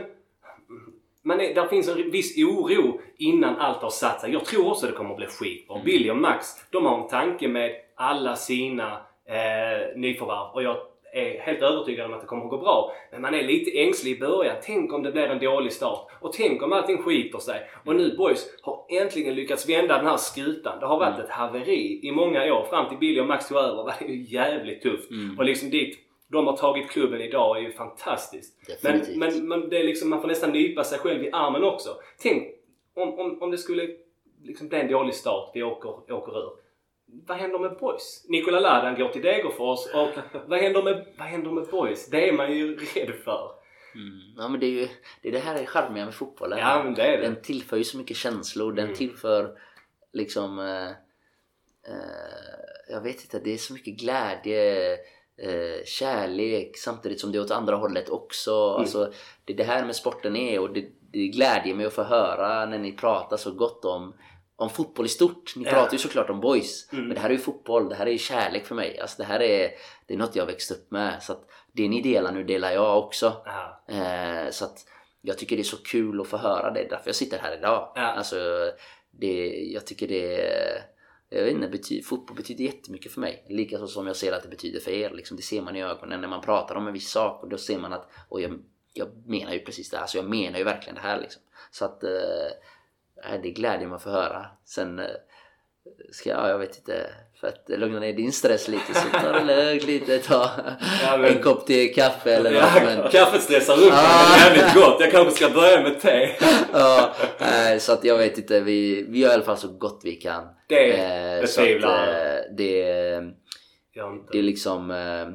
man 1.25 1.41
är, 1.41 1.55
där 1.55 1.67
finns 1.67 1.89
en 1.89 2.11
viss 2.11 2.39
oro 2.39 3.01
innan 3.19 3.57
allt 3.57 3.83
har 3.83 3.91
satt 3.91 4.21
sig. 4.21 4.33
Jag 4.33 4.45
tror 4.45 4.71
också 4.71 4.87
det 4.87 4.93
kommer 4.93 5.11
att 5.11 5.17
bli 5.17 5.27
skitbra. 5.27 5.75
Mm. 5.75 5.85
Billy 5.85 6.11
och 6.11 6.17
Max, 6.17 6.47
de 6.71 6.87
har 6.87 7.03
en 7.03 7.09
tanke 7.09 7.49
med 7.49 7.73
alla 7.95 8.37
sina 8.37 8.93
eh, 9.29 9.97
nyförvärv. 9.97 10.55
Och 10.55 10.63
jag 10.63 10.77
är 11.15 11.41
helt 11.41 11.63
övertygad 11.63 12.07
om 12.07 12.13
att 12.15 12.21
det 12.21 12.27
kommer 12.27 12.45
att 12.45 12.51
gå 12.51 12.59
bra. 12.59 12.93
Men 13.13 13.21
man 13.23 13.35
är 13.35 13.43
lite 13.43 13.81
ängslig 13.81 14.17
i 14.17 14.21
början. 14.21 14.57
Tänk 14.63 14.93
om 14.93 15.03
det 15.03 15.13
blir 15.13 15.23
en 15.23 15.39
dålig 15.39 15.73
start. 15.73 16.07
Och 16.21 16.33
tänk 16.33 16.63
om 16.63 16.73
allting 16.73 16.99
skiter 17.03 17.39
sig. 17.39 17.61
Och 17.85 17.97
nu 17.97 18.17
boys 18.17 18.47
har 18.63 18.85
äntligen 18.91 19.35
lyckats 19.35 19.69
vända 19.69 19.97
den 19.97 20.07
här 20.07 20.17
skutan. 20.17 20.81
Det 20.81 20.87
har 20.87 20.99
varit 20.99 21.15
Mm. 21.15 21.25
ett 21.25 21.31
haveri 21.31 22.01
i 22.03 22.13
många 22.13 22.55
år. 22.55 22.67
Fram 22.71 22.89
till 22.89 22.99
Billy 22.99 23.21
och 23.21 23.27
Max 23.27 23.49
tog 23.49 23.59
över 23.59 23.83
var 23.83 23.95
det 23.99 24.05
ju 24.13 24.23
jävligt 24.23 24.83
tufft. 24.83 25.11
Mm. 25.11 25.39
Och 25.39 25.45
liksom 25.45 25.71
dit 25.71 25.99
de 26.33 26.47
har 26.47 26.57
tagit 26.57 26.91
klubben 26.91 27.21
idag 27.21 27.59
är 27.59 27.61
ju 27.61 27.73
fantastiskt. 27.73 28.59
Men, 28.83 29.05
men, 29.17 29.49
men 29.49 29.69
det 29.69 29.79
är 29.79 29.85
liksom, 29.85 30.11
man 30.11 30.21
får 30.21 30.29
nästan 30.29 30.51
nypa 30.51 30.85
sig 30.85 30.99
själv 30.99 31.25
i 31.25 31.31
armen 31.33 31.65
också. 31.65 31.97
Tänk 32.19 32.49
om, 32.95 33.19
om, 33.19 33.43
om 33.43 33.51
det 33.51 33.59
skulle 33.59 33.89
liksom 34.43 34.69
bli 34.69 34.81
en 34.81 34.89
dålig 34.89 35.15
start, 35.15 35.51
vi 35.55 35.63
åker, 35.63 36.13
åker 36.13 36.39
ur. 36.39 36.51
Vad 37.27 37.37
händer 37.37 37.59
med 37.59 37.79
boys? 37.79 38.25
Nikola 38.29 38.61
Ladan 38.61 38.95
går 38.95 39.09
till 39.09 39.23
Degerfors 39.23 39.87
och 39.95 40.09
vad 40.47 40.59
händer 40.59 40.83
med, 40.83 41.07
vad 41.19 41.27
händer 41.27 41.51
med 41.51 41.67
boys? 41.69 42.11
Det 42.11 42.29
är 42.29 42.33
man 42.33 42.53
ju 42.53 42.77
rädd 42.77 43.15
för. 43.25 43.51
Mm. 43.95 44.35
Ja 44.37 44.49
men 44.49 44.61
det 44.61 44.67
är 44.67 44.71
ju 44.71 44.89
det, 45.23 45.29
är 45.29 45.33
det 45.33 45.39
här 45.39 45.63
är 45.63 45.67
charmiga 45.67 46.05
med 46.05 46.15
fotbollen. 46.15 46.59
Ja, 46.59 46.83
men 46.85 46.95
det 46.95 47.03
är 47.03 47.17
det. 47.17 47.23
Den 47.27 47.43
tillför 47.43 47.77
ju 47.77 47.85
så 47.85 47.99
mycket 47.99 48.17
känslor. 48.17 48.73
Den 48.73 48.85
Mm. 48.85 48.97
tillför 48.97 49.59
liksom... 50.13 50.59
Eh, 50.59 50.89
eh, 51.93 52.53
jag 52.89 53.01
vet 53.01 53.21
inte, 53.23 53.39
det 53.39 53.53
är 53.53 53.57
så 53.59 53.73
mycket 53.73 53.95
glädje, 53.95 54.97
eh, 55.43 55.85
kärlek 55.85 56.77
samtidigt 56.77 57.21
som 57.21 57.33
det 57.33 57.39
är 57.39 57.43
åt 57.43 57.51
andra 57.51 57.77
hållet 57.77 58.09
också. 58.09 58.53
Mm. 58.53 58.81
Alltså, 58.81 59.13
det 59.45 59.53
är 59.53 59.57
det 59.57 59.65
här 59.65 59.85
med 59.85 59.97
sporten 59.97 60.37
är 60.37 60.59
och 60.59 60.73
det, 60.73 60.89
det 61.13 61.29
glädjer 61.29 61.75
mig 61.75 61.87
att 61.87 61.93
få 61.93 62.03
höra 62.03 62.67
när 62.67 62.79
ni 62.79 62.93
pratar 62.93 63.37
så 63.37 63.51
gott 63.51 63.85
om 63.85 64.15
om 64.57 64.71
fotboll 64.71 65.07
i 65.07 65.09
stort. 65.09 65.57
Ni 65.57 65.65
Ja. 65.65 65.71
pratar 65.71 65.93
ju 65.93 65.99
såklart 65.99 66.31
om 66.31 66.41
boys. 66.41 66.89
Mm. 66.93 67.05
Men 67.07 67.15
det 67.15 67.21
här 67.21 67.29
är 67.29 67.35
ju 67.35 67.39
fotboll. 67.39 67.89
Det 67.89 67.95
här 67.95 68.07
är 68.07 68.11
ju 68.11 68.19
kärlek 68.19 68.67
för 68.67 68.75
mig. 68.75 68.99
Alltså 68.99 69.17
det 69.23 69.25
här 69.25 69.43
är, 69.43 69.71
det 70.07 70.15
är 70.15 70.19
något 70.19 70.37
jag 70.37 70.47
växt 70.47 70.71
upp 70.71 70.91
med. 70.91 71.23
Så 71.23 71.33
att 71.33 71.45
det 71.73 71.89
ni 71.89 72.03
delar 72.03 72.33
nu 72.33 72.45
delar 72.45 72.71
jag 72.73 72.99
också. 72.99 73.33
Ja. 73.45 73.85
Eh, 73.95 74.51
så 74.51 74.65
att 74.65 74.79
jag 75.21 75.39
tycker 75.39 75.57
det 75.57 75.63
är 75.63 75.65
så 75.65 75.77
kul 75.83 76.21
att 76.21 76.29
få 76.29 76.37
höra 76.37 76.71
det. 76.71 76.87
Därför 76.91 77.09
jag 77.09 77.15
sitter 77.15 77.39
här 77.39 77.57
idag. 77.59 77.93
Ja. 77.95 78.03
Alltså, 78.03 78.37
det, 79.11 79.49
jag 79.73 79.87
tycker 79.87 80.09
det 80.09 80.49
jag 81.35 81.45
vet 81.45 81.55
inte, 81.55 81.69
bety, 81.69 82.03
fotboll 82.03 82.37
betyder 82.37 82.65
jättemycket 82.65 83.13
för 83.13 83.21
mig. 83.21 83.47
Likaså 83.49 83.87
som 83.87 84.07
jag 84.07 84.17
ser 84.17 84.33
att 84.33 84.43
det 84.43 84.49
betyder 84.49 84.81
för 84.81 84.91
er. 84.91 85.11
Liksom, 85.11 85.37
det 85.37 85.43
ser 85.43 85.63
man 85.63 85.77
i 85.77 85.83
ögonen 85.83 86.21
när 86.21 86.29
man 86.29 86.41
pratar 86.41 86.75
om 86.75 86.87
en 86.87 86.93
viss 86.93 87.11
sak. 87.11 87.43
Och 87.43 87.49
då 87.49 87.59
ser 87.59 87.79
man 87.79 87.93
att 87.93 88.11
och 88.29 88.41
jag, 88.41 88.63
jag 88.93 89.09
menar 89.27 89.53
ju 89.53 89.59
precis 89.59 89.91
det 89.91 89.97
här. 89.97 90.03
Alltså, 90.03 90.19
jag 90.19 90.31
menar 90.31 90.59
ju 90.59 90.65
verkligen 90.65 90.95
det 90.95 91.01
här. 91.01 91.21
Liksom. 91.21 91.43
Så 91.71 91.85
att 91.85 92.05
eh, 92.05 93.41
det 93.43 93.51
glädjer 93.51 93.89
mig 93.89 93.97
att 93.97 94.03
få 94.03 94.11
höra. 94.11 94.47
Sen 94.65 94.99
eh, 94.99 95.07
ska 96.13 96.31
jag, 96.31 96.49
jag 96.49 96.59
vet 96.59 96.77
inte, 96.77 97.07
för 97.41 97.49
att 97.49 97.65
lugna 97.69 98.01
ner 98.01 98.13
din 98.13 98.33
stress 98.33 98.69
lite 98.69 98.95
så 98.95 99.09
ta 99.21 99.33
det 99.33 99.45
lugnt 99.45 99.85
lite. 99.87 100.19
Ta 100.19 100.51
Ja, 101.03 101.17
men- 101.17 101.37
en 101.37 101.43
kopp 101.43 101.67
te, 101.67 101.89
kaffe 101.89 102.35
eller 102.35 102.51
något. 102.53 102.63
Ja, 102.75 102.81
Men, 102.85 103.11
kaffet 103.11 103.43
stressar 103.43 103.75
upp. 103.75 103.93
Ah. 103.93 104.37
Det 104.37 104.41
är 104.41 104.57
jävligt 104.57 104.75
gott. 104.75 104.97
Jag 105.01 105.11
kanske 105.11 105.35
ska 105.35 105.51
börja 105.55 105.83
med 105.83 106.01
te. 106.01 106.37
ja, 106.73 107.15
så 107.79 107.93
att 107.93 108.05
jag 108.05 108.19
vet 108.19 108.39
inte, 108.39 108.61
vi, 108.61 109.03
vi 109.09 109.19
gör 109.19 109.31
i 109.31 109.35
alla 109.35 109.43
fall 109.45 109.57
så 109.57 109.69
gott 109.69 110.01
vi 110.05 110.17
kan. 110.17 110.49
Det 110.69 110.93
Eh, 110.93 111.45
så 111.47 111.61
att, 111.61 111.67
betvivlar 111.67 112.09
eh, 112.09 112.41
det, 112.57 112.85
det 114.33 114.39
är 114.39 114.43
liksom... 114.43 114.91
Eh, 114.91 115.29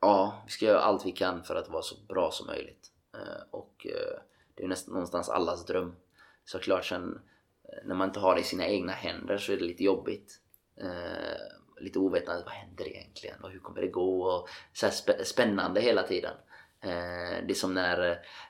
ja, 0.00 0.42
vi 0.46 0.52
ska 0.52 0.66
göra 0.66 0.80
allt 0.80 1.06
vi 1.06 1.12
kan 1.12 1.42
för 1.44 1.54
att 1.54 1.68
vara 1.68 1.82
så 1.82 1.94
bra 2.08 2.30
som 2.30 2.46
möjligt. 2.46 2.86
Eh, 3.14 3.42
och 3.50 3.86
eh, 3.86 4.18
det 4.56 4.62
är 4.64 4.68
nästan 4.68 4.92
någonstans 4.94 5.28
allas 5.28 5.66
dröm. 5.66 5.94
Såklart 6.44 6.84
sen 6.84 7.02
eh, 7.12 7.18
när 7.84 7.94
man 7.94 8.08
inte 8.08 8.20
har 8.20 8.34
det 8.34 8.40
i 8.40 8.44
sina 8.44 8.66
egna 8.66 8.92
händer 8.92 9.38
så 9.38 9.52
är 9.52 9.56
det 9.56 9.64
lite 9.64 9.84
jobbigt. 9.84 10.40
Eh, 10.80 11.80
lite 11.80 11.98
ovetande, 11.98 12.42
vad 12.44 12.52
händer 12.54 12.88
egentligen 12.88 13.44
och 13.44 13.50
hur 13.50 13.58
kommer 13.58 13.80
det 13.80 13.88
gå? 13.88 14.22
Och 14.22 14.48
så 14.72 14.86
här 14.86 15.24
spännande 15.24 15.80
hela 15.80 16.02
tiden. 16.02 16.34
Eh, 16.80 17.44
det, 17.46 17.50
är 17.52 17.54
som 17.54 17.74
när, 17.74 17.96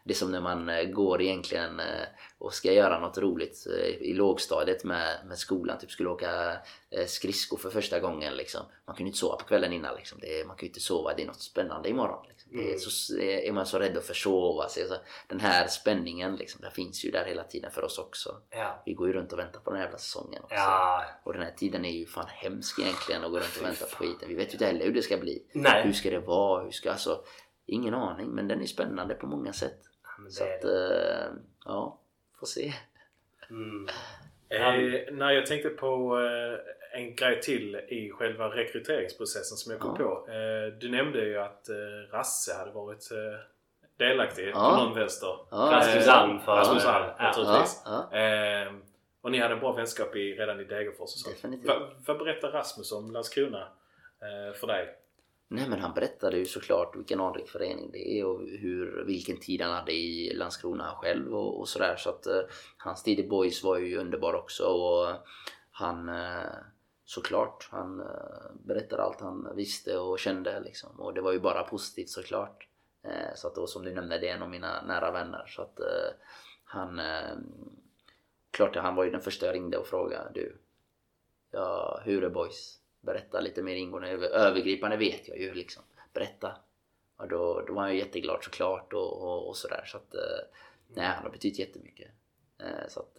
det 0.04 0.12
är 0.12 0.14
som 0.14 0.32
när 0.32 0.40
man 0.40 0.68
eh, 0.68 0.84
går 0.84 1.22
egentligen 1.22 1.80
eh, 1.80 2.06
och 2.38 2.54
ska 2.54 2.72
göra 2.72 3.00
något 3.00 3.18
roligt 3.18 3.66
eh, 3.66 3.88
i 3.88 4.14
lågstadiet 4.14 4.84
med, 4.84 5.26
med 5.26 5.38
skolan. 5.38 5.78
Typ 5.78 5.90
skulle 5.90 6.08
åka 6.08 6.52
eh, 6.90 7.06
skridskor 7.06 7.56
för 7.56 7.70
första 7.70 8.00
gången. 8.00 8.34
Liksom. 8.36 8.60
Man 8.86 8.96
kunde 8.96 9.08
inte 9.08 9.18
sova 9.18 9.36
på 9.36 9.44
kvällen 9.44 9.72
innan. 9.72 9.96
Liksom. 9.96 10.18
Det, 10.20 10.40
är- 10.40 10.44
man 10.44 10.56
kan 10.56 10.66
ju 10.66 10.68
inte 10.68 10.80
sova, 10.80 11.14
det 11.16 11.22
är 11.22 11.26
något 11.26 11.40
spännande 11.42 11.88
imorgon. 11.88 12.26
Liksom. 12.28 12.37
Är, 12.52 12.58
Mm. 12.58 12.78
så, 12.78 13.18
är 13.18 13.52
man 13.52 13.66
så 13.66 13.78
rädd 13.78 13.96
att 13.96 14.04
försova 14.04 14.68
sig. 14.68 14.88
Så 14.88 14.94
den 15.28 15.40
här 15.40 15.66
spänningen 15.66 16.36
liksom, 16.36 16.60
den 16.60 16.70
finns 16.70 17.04
ju 17.04 17.10
där 17.10 17.24
hela 17.24 17.44
tiden 17.44 17.70
för 17.70 17.84
oss 17.84 17.98
också. 17.98 18.42
Ja. 18.50 18.82
Vi 18.86 18.92
går 18.94 19.06
ju 19.06 19.12
runt 19.12 19.32
och 19.32 19.38
väntar 19.38 19.60
på 19.60 19.70
den 19.70 19.76
här 19.78 19.86
jävla 19.86 19.98
säsongen 19.98 20.42
också. 20.42 20.54
Ja. 20.54 21.04
Och 21.24 21.32
den 21.32 21.42
här 21.42 21.50
tiden 21.50 21.84
är 21.84 21.90
ju 21.90 22.06
fan 22.06 22.26
hemsk 22.28 22.78
egentligen 22.78 23.24
att 23.24 23.30
gå 23.30 23.36
runt 23.38 23.56
och 23.60 23.66
vänta 23.66 23.84
på 23.84 23.96
skiten. 23.96 24.28
Vi 24.28 24.34
vet 24.34 24.48
ju 24.48 24.52
inte 24.52 24.66
heller 24.66 24.84
hur 24.84 24.94
det 24.94 25.02
ska 25.02 25.16
bli. 25.16 25.46
Hur 25.48 25.60
Nej. 25.60 25.92
ska 25.94 26.10
det 26.10 26.18
vara? 26.20 26.64
Hur 26.64 26.70
ska, 26.70 26.90
alltså, 26.90 27.24
ingen 27.66 27.94
aning, 27.94 28.30
men 28.30 28.48
den 28.48 28.62
är 28.62 28.66
spännande 28.66 29.14
på 29.14 29.26
många 29.26 29.52
sätt. 29.52 29.80
Men 30.18 30.32
Så 30.32 30.44
att, 30.44 30.64
eh, 30.64 31.32
ja, 31.64 32.00
får 32.40 32.46
se. 32.46 32.72
Mm. 33.50 33.88
Eh, 34.50 35.12
nej, 35.12 35.34
jag 35.34 35.46
tänkte 35.46 35.68
på 35.68 36.18
eh, 36.20 36.58
en 36.98 37.14
grej 37.14 37.40
till 37.40 37.76
i 37.76 38.10
själva 38.10 38.48
rekryteringsprocessen 38.48 39.56
som 39.56 39.72
jag 39.72 39.80
kom 39.80 39.96
Ja. 39.98 40.04
på. 40.26 40.30
Eh, 40.32 40.78
du 40.80 40.88
nämnde 40.88 41.24
ju 41.24 41.38
att 41.38 41.68
eh, 41.68 41.74
Rasse 42.12 42.54
hade 42.58 42.70
varit 42.70 43.10
eh, 43.12 43.40
delaktig 43.98 44.48
Ja. 44.54 44.70
på 44.76 44.84
någon 44.84 44.94
vänster. 44.94 45.28
Ja, 45.50 45.56
Rasmus 45.72 46.08
Alm. 46.08 46.38
Rasmus 46.46 46.84
naturligtvis. 47.18 47.82
och 49.20 49.30
ni 49.32 49.38
hade 49.38 49.54
en 49.54 49.60
bra 49.60 49.72
vänskap 49.72 50.16
i, 50.16 50.34
redan 50.34 50.60
i 50.60 50.64
Degerfors 50.64 51.00
och 51.00 51.08
så. 51.08 51.30
Va, 51.66 51.88
vad 52.06 52.18
berättar 52.18 52.50
Rasmus 52.50 52.92
om 52.92 53.10
Landskrona 53.10 53.68
eh, 54.22 54.54
för 54.60 54.66
dig? 54.66 54.94
Nej 55.50 55.68
men 55.68 55.80
han 55.80 55.94
berättade 55.94 56.36
ju 56.36 56.44
såklart 56.44 56.96
vilken 56.96 57.20
anrik 57.20 57.48
förening 57.48 57.90
det 57.92 58.18
är 58.18 58.24
och 58.26 58.40
hur, 58.40 59.04
vilken 59.06 59.40
tid 59.40 59.60
han 59.62 59.72
hade 59.72 59.92
i 59.92 60.32
Landskrona 60.34 60.94
själv 60.96 61.34
och, 61.34 61.60
och 61.60 61.68
sådär. 61.68 61.96
Så 61.96 62.10
att 62.10 62.26
eh, 62.26 62.40
hans 62.78 63.02
tid 63.02 63.18
i 63.20 63.28
Boys 63.28 63.64
var 63.64 63.78
ju 63.78 63.98
underbar 63.98 64.34
också 64.34 64.64
och 64.64 65.14
han 65.70 66.08
eh, 66.08 66.50
såklart, 67.08 67.68
han 67.70 68.00
eh, 68.00 68.50
berättade 68.52 69.02
allt 69.02 69.20
han 69.20 69.56
visste 69.56 69.98
och 69.98 70.18
kände 70.18 70.60
liksom. 70.60 71.00
Och 71.00 71.14
det 71.14 71.20
var 71.20 71.32
ju 71.32 71.40
bara 71.40 71.62
positivt 71.62 72.08
såklart. 72.08 72.68
Eh, 73.02 73.34
så 73.34 73.48
att 73.48 73.54
då 73.54 73.66
som 73.66 73.84
du 73.84 73.94
nämnde, 73.94 74.18
det 74.18 74.28
är 74.28 74.34
en 74.34 74.42
av 74.42 74.50
mina 74.50 74.82
nära 74.82 75.10
vänner. 75.10 75.46
Så 75.46 75.62
att 75.62 75.80
eh, 75.80 76.10
han... 76.64 77.00
Klart, 78.50 78.76
han 78.76 78.94
var 78.94 79.04
ju 79.04 79.10
den 79.10 79.20
första 79.20 79.46
jag 79.46 79.54
ringde 79.54 79.78
och 79.78 79.86
frågade 79.86 80.30
du, 80.34 80.58
ja, 81.50 82.00
hur 82.04 82.24
är 82.24 82.30
Boys? 82.30 82.80
Berätta 83.00 83.40
lite 83.40 83.62
mer 83.62 83.74
ingående. 83.74 84.28
Övergripande 84.28 84.96
vet 84.96 85.28
jag 85.28 85.38
ju 85.38 85.54
liksom. 85.54 85.82
Berätta. 86.12 86.56
Och 87.16 87.28
då, 87.28 87.60
då 87.66 87.74
var 87.74 87.82
han 87.82 87.92
ju 87.92 87.98
jätteglad 87.98 88.44
såklart 88.44 88.92
och, 88.92 89.22
och, 89.22 89.48
och 89.48 89.56
sådär. 89.56 89.84
Så 89.86 89.96
att, 89.96 90.14
nej, 90.88 91.06
han 91.06 91.22
har 91.22 91.30
betytt 91.30 91.58
jättemycket. 91.58 92.10
Så 92.88 93.00
att, 93.00 93.18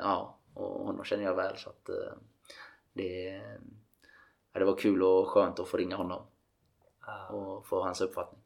ja. 0.00 0.38
Och 0.54 0.86
honom 0.86 1.04
känner 1.04 1.24
jag 1.24 1.34
väl 1.34 1.56
så 1.56 1.70
att 1.70 1.90
det, 2.94 3.40
ja, 4.52 4.58
det 4.58 4.64
var 4.64 4.76
kul 4.76 5.02
och 5.02 5.28
skönt 5.28 5.60
att 5.60 5.68
få 5.68 5.76
ringa 5.76 5.96
honom 5.96 6.26
Ja. 7.06 7.28
och 7.28 7.66
få 7.66 7.82
hans 7.82 8.00
uppfattning. 8.00 8.40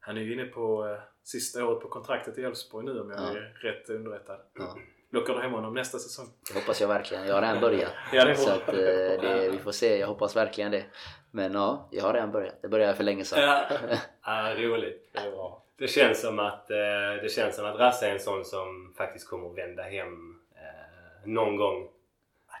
Han 0.00 0.16
är 0.16 0.20
ju 0.20 0.32
inne 0.32 0.44
på 0.44 0.86
eh, 0.88 0.98
sista 1.22 1.64
året 1.66 1.80
på 1.82 1.88
kontraktet 1.88 2.38
i 2.38 2.42
Elfsborg 2.42 2.86
nu 2.86 3.00
om 3.00 3.10
jag 3.10 3.20
Ja. 3.20 3.28
är 3.30 3.56
rätt 3.62 3.90
underrättad. 3.90 4.40
Ja. 4.54 4.76
Lockar 5.10 5.34
du 5.34 5.40
hem 5.40 5.52
honom 5.52 5.74
nästa 5.74 5.98
säsong? 5.98 6.26
Det 6.48 6.60
hoppas 6.60 6.80
jag 6.80 6.88
verkligen. 6.88 7.26
Jag 7.26 7.34
har 7.34 7.42
redan 7.42 7.60
börjat. 7.60 7.92
Ja, 8.12 8.24
det 8.24 8.36
Så 8.36 8.50
att, 8.50 8.68
eh, 8.68 8.74
det, 8.74 9.48
vi 9.52 9.58
får 9.58 9.72
se. 9.72 9.98
Jag 9.98 10.06
hoppas 10.06 10.36
verkligen 10.36 10.70
det. 10.70 10.84
Men 11.30 11.52
ja, 11.52 11.88
jag 11.90 12.02
har 12.04 12.12
redan 12.14 12.32
börjat. 12.32 12.62
Det 12.62 12.68
började 12.68 12.90
jag 12.90 12.96
för 12.96 13.04
länge 13.04 13.24
sedan. 13.24 13.40
Ja. 13.42 13.66
ja, 14.24 14.54
roligt. 14.58 15.08
Det 15.12 15.18
är 15.18 15.30
bra. 15.30 15.62
Det 15.78 15.88
känns 15.88 16.20
som 16.20 16.38
att, 16.38 16.70
eh, 16.70 16.76
det 17.22 17.32
känns 17.32 17.56
som 17.56 17.66
att 17.66 17.78
Rasse 17.78 18.06
är 18.08 18.12
en 18.12 18.20
sån 18.20 18.44
som 18.44 18.94
faktiskt 18.96 19.28
kommer 19.28 19.50
att 19.50 19.58
vända 19.58 19.82
hem 19.82 20.40
eh, 20.54 21.26
någon 21.28 21.56
gång. 21.56 21.88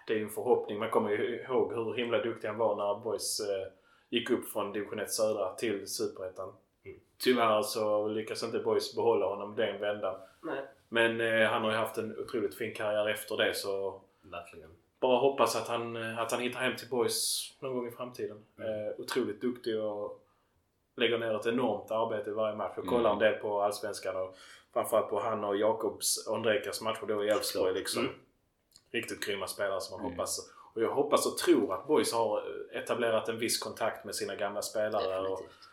Det 0.06 0.12
är 0.12 0.16
ju 0.18 0.22
en 0.24 0.30
förhoppning. 0.30 0.78
Man 0.78 0.90
kommer 0.90 1.10
ju 1.10 1.40
ihåg 1.40 1.72
hur 1.72 1.94
himla 1.94 2.18
duktig 2.18 2.48
han 2.48 2.58
var 2.58 2.76
när 2.76 3.04
Boys 3.04 3.40
eh, 3.40 3.72
gick 4.10 4.30
upp 4.30 4.48
från 4.48 4.72
division 4.72 4.98
1 4.98 5.10
södra 5.12 5.54
till 5.54 5.86
superettan. 5.88 6.52
Mm. 6.84 7.00
Tyvärr 7.18 7.62
så 7.62 8.08
lyckas 8.08 8.42
inte 8.42 8.58
Boys 8.58 8.94
behålla 8.96 9.26
honom 9.26 9.54
den 9.56 9.80
vändan. 9.80 10.14
Nej. 10.42 10.60
Men 10.88 11.20
eh, 11.20 11.48
han 11.48 11.62
har 11.64 11.70
ju 11.70 11.76
haft 11.76 11.98
en 11.98 12.18
otroligt 12.18 12.54
fin 12.54 12.74
karriär 12.74 13.08
efter 13.08 13.36
det 13.36 13.54
så 13.54 14.00
Verkligen. 14.22 14.70
bara 15.00 15.18
hoppas 15.18 15.56
att 15.56 15.68
han, 15.68 15.96
eh, 15.96 16.18
att 16.18 16.32
han 16.32 16.40
hittar 16.40 16.60
hem 16.60 16.76
till 16.76 16.88
Boys 16.88 17.52
någon 17.60 17.74
gång 17.74 17.88
i 17.88 17.90
framtiden. 17.90 18.44
Mm. 18.58 18.86
Eh, 18.88 18.92
otroligt 18.98 19.40
duktig 19.40 19.80
och 19.80 20.22
lägger 20.96 21.18
ner 21.18 21.34
ett 21.36 21.46
enormt 21.46 21.90
arbete 21.90 22.30
i 22.30 22.32
varje 22.32 22.56
match. 22.56 22.72
Jag 22.76 22.84
Mm. 22.84 22.94
kollar 22.96 23.12
en 23.12 23.18
del 23.18 23.34
på 23.34 23.62
Allsvenskan 23.62 24.16
och 24.16 24.36
framförallt 24.72 25.08
på 25.10 25.20
han 25.20 25.44
och 25.44 25.56
Jakobs 25.56 26.26
Ondrejkas 26.28 26.80
matcher 26.82 27.04
då 27.08 27.24
i 27.24 27.28
Elfsborg 27.28 27.74
liksom. 27.74 28.02
Mm. 28.02 28.14
Riktigt 28.96 29.26
grymma 29.26 29.46
spelare 29.46 29.80
som 29.80 29.92
man 29.96 30.00
Mm. 30.06 30.12
hoppas. 30.12 30.52
Och 30.74 30.82
jag 30.82 30.94
hoppas 30.94 31.26
och 31.26 31.38
tror 31.38 31.74
att 31.74 31.86
Boys 31.86 32.12
har 32.12 32.42
etablerat 32.72 33.28
en 33.28 33.38
viss 33.38 33.58
kontakt 33.58 34.04
med 34.04 34.14
sina 34.14 34.34
gamla 34.34 34.62
spelare 34.62 35.18
och 35.18 35.22
Definitivt. 35.22 35.68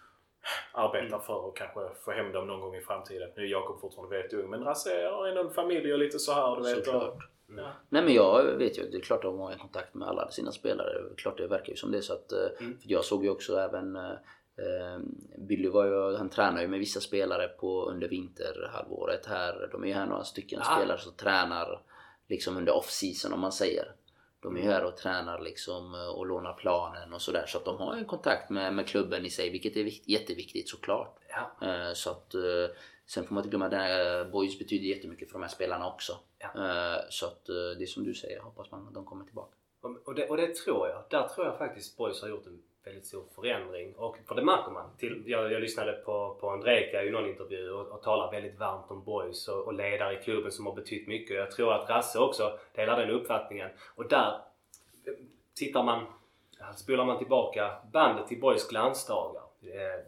arbetar 0.72 1.08
Mm. 1.08 1.20
för 1.22 1.48
att 1.50 1.56
kanske 1.56 1.80
få 2.06 2.12
hem 2.12 2.32
dem 2.32 2.48
någon 2.48 2.60
gång 2.62 2.76
i 2.76 2.82
framtiden. 2.82 3.30
Nu 3.36 3.44
är 3.44 3.48
Jakob 3.48 3.82
fortfarande 3.82 4.16
väldigt 4.16 4.34
ung 4.34 4.50
men 4.50 4.64
Rasse 4.64 5.08
har 5.12 5.28
ändå 5.28 5.42
en 5.42 5.50
familj 5.50 5.94
och 5.94 6.00
lite 6.00 6.20
så 6.20 6.32
här 6.34 6.56
du 6.56 6.62
vet. 6.64 6.78
Och, 6.78 6.84
Såklart. 6.86 7.30
ja. 7.58 7.68
Nej 7.90 8.04
men 8.04 8.14
jag 8.14 8.44
vet 8.44 8.78
ju, 8.78 8.90
det 8.90 8.98
är 8.98 9.02
klart 9.02 9.18
att 9.18 9.32
de 9.32 9.40
har 9.40 9.52
en 9.52 9.58
kontakt 9.60 9.94
med 9.94 10.08
alla 10.08 10.32
sina 10.32 10.52
spelare. 10.52 10.94
Det 11.10 11.16
Klart 11.22 11.38
det 11.38 11.48
verkar 11.48 11.70
ju 11.70 11.76
som 11.76 11.92
det. 11.92 12.02
Så 12.02 12.14
att, 12.14 12.32
eh, 12.32 12.40
Mm. 12.60 12.78
för 12.80 12.92
jag 12.92 13.06
såg 13.06 13.24
ju 13.24 13.30
också 13.30 13.58
även 13.58 13.96
eh, 13.96 14.12
eh, 14.58 15.00
Billy 15.38 15.70
var 15.70 15.86
ju, 15.86 16.18
han 16.18 16.30
tränar 16.30 16.62
ju 16.62 16.68
med 16.68 16.80
vissa 16.80 17.00
spelare 17.00 17.48
på 17.48 17.86
under 17.86 18.08
vinterhalvåret 18.08 19.26
här. 19.26 19.70
De 19.72 19.84
är 19.84 19.88
ju 19.88 19.94
här 19.94 20.06
några 20.06 20.24
stycken 20.24 20.60
Ah. 20.64 20.76
spelare 20.76 21.00
som 21.00 21.14
tränar 21.14 21.82
liksom 22.28 22.58
under 22.58 22.74
off-season 22.74 23.34
om 23.34 23.40
man 23.40 23.52
säger. 23.52 23.96
De 24.40 24.58
är 24.58 24.62
ju 24.62 24.68
här 24.68 24.84
och 24.86 24.98
tränar 24.98 25.40
liksom 25.40 25.94
eh, 25.94 26.08
och 26.08 26.26
lånar 26.26 26.54
planen 26.54 27.14
och 27.14 27.22
sådär. 27.22 27.46
Så 27.48 27.58
att 27.58 27.66
de 27.66 27.78
har 27.78 27.96
en 27.96 28.06
kontakt 28.06 28.50
med, 28.50 28.74
med 28.74 28.88
klubben 28.88 29.26
i 29.26 29.30
sig 29.30 29.50
vilket 29.50 29.76
är 29.78 29.84
vikt, 29.84 30.08
jätteviktigt 30.08 30.70
såklart. 30.70 31.18
Ja. 31.30 31.68
Eh, 31.68 31.94
Så 31.94 32.10
att 32.10 32.34
eh, 32.34 32.42
Sen 33.06 33.24
får 33.28 33.36
man 33.36 33.44
inte 33.44 33.58
glömma 33.58 33.66
att 34.22 34.32
Boys 34.32 34.60
betyder 34.60 34.86
jättemycket 34.86 35.28
för 35.30 35.34
de 35.34 35.42
här 35.42 35.50
spelarna 35.50 35.88
också. 35.94 36.18
Ja. 36.40 36.50
Så 37.10 37.26
att 37.26 37.46
det 37.46 37.84
är 37.84 37.86
som 37.86 38.04
du 38.04 38.14
säger, 38.14 38.40
hoppas 38.40 38.72
man 38.72 38.88
att 38.88 38.94
de 38.94 39.06
kommer 39.06 39.26
tillbaka. 39.26 39.56
Och- 39.82 40.08
Och 40.08 40.16
det, 40.16 40.30
och 40.30 40.38
det 40.38 40.56
tror 40.56 40.88
jag. 40.88 41.04
Där 41.10 41.28
tror 41.28 41.48
jag 41.48 41.58
faktiskt 41.58 41.98
Boys 41.98 42.22
har 42.22 42.30
gjort 42.30 42.46
en 42.48 42.62
väldigt 42.84 43.06
stor 43.06 43.24
förändring. 43.36 43.94
Och 43.96 44.18
för 44.28 44.36
det 44.36 44.44
märker 44.44 44.72
man. 44.72 44.90
Till, 44.98 45.24
jag, 45.26 45.52
jag 45.52 45.62
lyssnade 45.62 45.92
på, 45.92 46.38
på 46.40 46.50
Andrejka 46.50 47.04
i 47.04 47.12
någon 47.12 47.30
intervju 47.30 47.72
och, 47.72 47.88
och 47.88 48.02
talar 48.02 48.32
väldigt 48.32 48.60
varmt 48.60 48.92
om 48.92 49.04
Boys 49.04 49.48
och, 49.48 49.66
och 49.66 49.74
ledare 49.74 50.20
i 50.20 50.24
klubben 50.24 50.52
som 50.52 50.66
har 50.66 50.74
betytt 50.74 51.08
mycket. 51.08 51.38
Jag 51.38 51.52
tror 51.52 51.74
att 51.74 51.90
Rasse 51.90 52.20
också 52.20 52.60
delar 52.76 53.00
den 53.00 53.10
uppfattningen. 53.10 53.70
Och 53.96 54.08
där 54.08 54.42
tittar 55.56 55.84
man, 55.84 56.06
spolar 56.76 57.06
man 57.06 57.18
tillbaka 57.18 57.72
bandet 57.92 58.28
till 58.28 58.40
Boys 58.40 58.70
glansdagar. 58.70 59.44
Eh, 59.62 60.06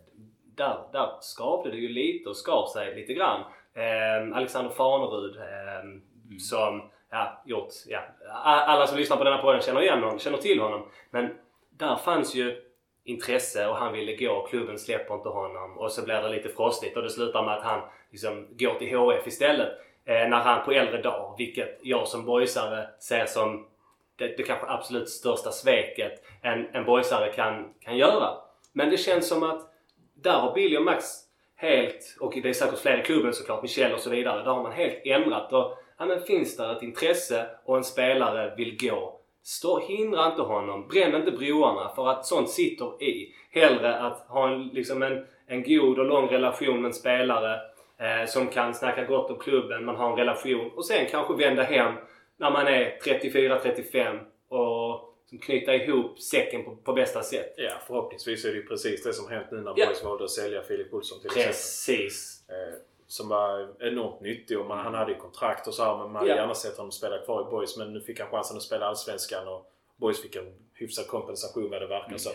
där, 0.56 0.80
där 0.92 1.10
skavde 1.22 1.72
det 1.72 1.78
ju 1.78 1.90
lite 1.90 2.30
och 2.30 2.38
skar 2.38 2.68
sig 2.74 2.96
lite 2.96 3.14
grann. 3.14 3.42
Eh, 3.74 4.38
Alexander 4.38 4.72
Farnerud 4.72 5.38
eh, 5.38 6.38
som 6.40 6.90
ja, 7.10 7.42
gjort, 7.46 7.70
ja, 7.88 8.00
alla 8.44 8.88
som 8.88 8.98
lyssnar 8.98 9.18
på 9.18 9.24
denna 9.24 9.38
podden 9.38 9.62
känner 9.62 9.82
igen 9.82 10.04
honom, 10.04 10.20
känner 10.20 10.38
till 10.38 10.60
honom. 10.60 10.90
Men 11.10 11.38
där 11.70 11.96
fanns 11.96 12.36
ju 12.36 12.65
intresse 13.06 13.68
och 13.68 13.76
han 13.76 13.94
ville 13.94 14.16
gå. 14.16 14.48
Klubben 14.50 14.80
släpper 14.80 15.16
inte 15.16 15.30
honom. 15.30 15.78
Och 15.78 15.92
så 15.92 16.06
blir 16.06 16.22
det 16.22 16.30
lite 16.30 16.50
frostigt 16.50 16.98
och 16.98 17.04
det 17.04 17.10
slutar 17.10 17.46
med 17.46 17.54
att 17.54 17.64
han 17.64 17.82
liksom 18.12 18.48
går 18.58 18.74
till 18.74 18.98
HF 18.98 19.28
istället. 19.28 19.70
Eh, 20.06 20.30
när 20.30 20.40
han 20.40 20.66
på 20.66 20.72
äldre 20.72 21.02
dag, 21.02 21.36
vilket 21.38 21.80
jag 21.82 22.08
som 22.08 22.26
boysare 22.26 22.88
ser 23.00 23.26
som 23.26 23.68
det, 24.16 24.38
det 24.38 24.44
kanske 24.44 24.68
absolut 24.68 25.10
största 25.10 25.52
sveket 25.52 26.24
en, 26.42 26.76
en 26.76 26.86
boysare 26.86 27.32
kan, 27.32 27.74
kan 27.82 27.98
göra. 27.98 28.38
Men 28.74 28.90
det 28.90 28.98
känns 28.98 29.28
som 29.28 29.44
att 29.44 29.62
där 30.14 30.40
har 30.40 30.54
Billy 30.54 30.78
och 30.78 30.84
Max 30.84 31.06
helt, 31.56 32.18
och 32.20 32.34
det 32.44 32.50
är 32.50 32.54
säkert 32.54 32.80
fler 32.80 33.00
i 33.00 33.04
klubben 33.04 33.34
såklart, 33.34 33.62
Michel 33.62 33.94
och 33.94 34.00
så 34.00 34.10
vidare. 34.10 34.44
Där 34.44 34.52
har 34.52 34.64
man 34.64 34.72
helt 34.72 35.06
ändrat. 35.06 35.54
Och, 35.54 35.78
ja, 35.98 36.06
men 36.06 36.22
finns 36.22 36.58
det 36.58 36.72
ett 36.72 36.84
intresse 36.84 37.46
och 37.66 37.78
en 37.78 37.84
spelare 37.84 38.56
vill 38.58 38.78
gå, 38.78 39.15
stå, 39.46 39.80
hindra 39.80 40.28
inte 40.28 40.42
honom. 40.42 40.88
Bränn 40.88 41.16
inte 41.16 41.32
broarna 41.32 41.92
för 41.96 42.10
att 42.10 42.26
sånt 42.26 42.50
sitter 42.50 43.04
i. 43.04 43.34
Hellre 43.52 44.00
att 44.00 44.20
ha 44.28 44.54
en, 44.54 44.68
liksom 44.68 45.04
en, 45.04 45.26
en 45.48 45.64
god 45.64 46.00
och 46.00 46.06
lång 46.06 46.28
relation 46.28 46.82
med 46.82 46.90
en 46.90 46.94
spelare 46.94 47.60
eh, 48.00 48.28
som 48.28 48.48
kan 48.48 48.74
snacka 48.74 49.04
gott 49.04 49.32
om 49.32 49.38
klubben, 49.38 49.86
man 49.86 49.96
har 49.96 50.12
en 50.12 50.18
relation 50.18 50.72
och 50.76 50.86
sen 50.86 51.06
kanske 51.12 51.34
vända 51.34 51.64
hem 51.64 51.94
när 52.38 52.52
man 52.52 52.68
är 52.68 52.98
34-35 53.04 54.20
och 54.50 55.16
liksom 55.22 55.40
knyta 55.40 55.76
ihop 55.76 56.20
säcken 56.20 56.64
på, 56.66 56.76
på 56.76 56.94
bästa 56.94 57.24
sätt. 57.24 57.54
Ja, 57.58 57.72
förhoppningsvis 57.88 58.46
är 58.46 58.54
det 58.54 58.62
precis 58.62 59.04
det 59.04 59.14
som 59.14 59.30
hänt 59.30 59.48
nu 59.52 59.62
när 59.62 59.74
Ja. 59.76 59.86
Boys 59.86 60.04
valde 60.04 60.24
att 60.24 60.32
sälja 60.32 60.62
Filip 60.62 60.94
Olsson 60.94 61.20
till 61.20 61.28
exempel. 61.28 61.52
Precis. 61.52 62.44
Eh, 62.50 62.74
som 63.08 63.30
var 63.30 63.68
enormt 63.80 64.22
nyttig 64.22 64.60
och 64.60 64.66
man, 64.66 64.78
han 64.78 64.94
hade 64.94 65.12
ju 65.12 65.18
kontrakt 65.18 65.68
och 65.68 65.74
så 65.74 65.84
här, 65.84 65.98
men 65.98 66.06
man 66.12 66.16
hade 66.16 66.30
Ja. 66.30 66.36
gärna 66.36 66.54
sett 66.56 66.78
honom 66.78 66.92
spela 66.92 67.18
kvar 67.18 67.42
i 67.42 67.52
Boys 67.52 67.78
men 67.78 67.94
nu 67.94 68.02
fick 68.02 68.20
han 68.20 68.30
chansen 68.30 68.58
att 68.58 68.64
spela 68.64 68.86
Allsvenskan 68.86 69.48
och 69.48 69.72
Boys 69.98 70.22
fick 70.22 70.36
en 70.36 70.54
hyfsad 70.74 71.08
kompensation 71.08 71.70
vad 71.70 71.82
det 71.82 71.88
verkar. 71.88 72.18
Så 72.18 72.30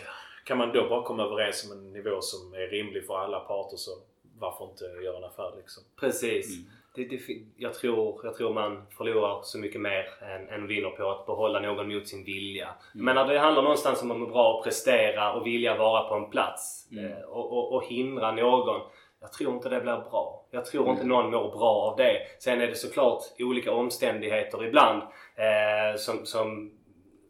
kan 0.45 0.57
man 0.57 0.71
då 0.73 0.89
bara 0.89 1.03
komma 1.03 1.23
överens 1.23 1.71
om 1.71 1.77
en 1.77 1.93
nivå 1.93 2.21
som 2.21 2.53
är 2.53 2.67
rimlig 2.67 3.05
för 3.07 3.17
alla 3.17 3.39
parter 3.39 3.77
så 3.77 3.91
varför 4.39 4.65
inte 4.65 4.85
göra 4.85 5.17
en 5.17 5.23
affär 5.23 5.53
liksom? 5.57 5.83
Precis. 5.99 6.57
Mm. 6.57 6.71
Det, 6.95 7.03
det, 7.05 7.21
jag, 7.57 7.73
tror, 7.73 8.21
jag 8.23 8.35
tror 8.35 8.53
man 8.53 8.83
förlorar 8.97 9.41
så 9.43 9.57
mycket 9.57 9.81
mer 9.81 10.05
än, 10.21 10.49
än 10.49 10.67
vinner 10.67 10.89
på 10.89 11.09
att 11.09 11.25
behålla 11.25 11.59
någon 11.59 11.93
mot 11.93 12.07
sin 12.07 12.23
vilja. 12.23 12.65
Mm. 12.93 13.05
Men 13.05 13.15
när 13.15 13.27
det 13.33 13.39
handlar 13.39 13.63
någonstans 13.63 14.01
om 14.01 14.11
att 14.11 14.17
må 14.17 14.25
bra 14.25 14.53
och 14.53 14.63
prestera 14.63 15.33
och 15.33 15.45
vilja 15.47 15.77
vara 15.77 16.09
på 16.09 16.15
en 16.15 16.29
plats 16.29 16.87
Mm. 16.91 17.05
eh, 17.11 17.21
och, 17.21 17.51
och, 17.51 17.73
och 17.73 17.83
hindra 17.85 18.31
någon. 18.31 18.81
Jag 19.21 19.33
tror 19.33 19.53
inte 19.53 19.69
det 19.69 19.81
blir 19.81 20.09
bra. 20.09 20.45
Jag 20.51 20.65
tror 20.65 20.89
inte 20.89 21.05
någon 21.05 21.31
mår 21.31 21.51
bra 21.57 21.91
av 21.91 21.97
det. 21.97 22.21
Sen 22.39 22.61
är 22.61 22.67
det 22.67 22.75
såklart 22.75 23.23
olika 23.39 23.73
omständigheter 23.73 24.65
ibland 24.65 25.01
eh, 25.35 25.97
som, 25.97 26.25
som, 26.25 26.71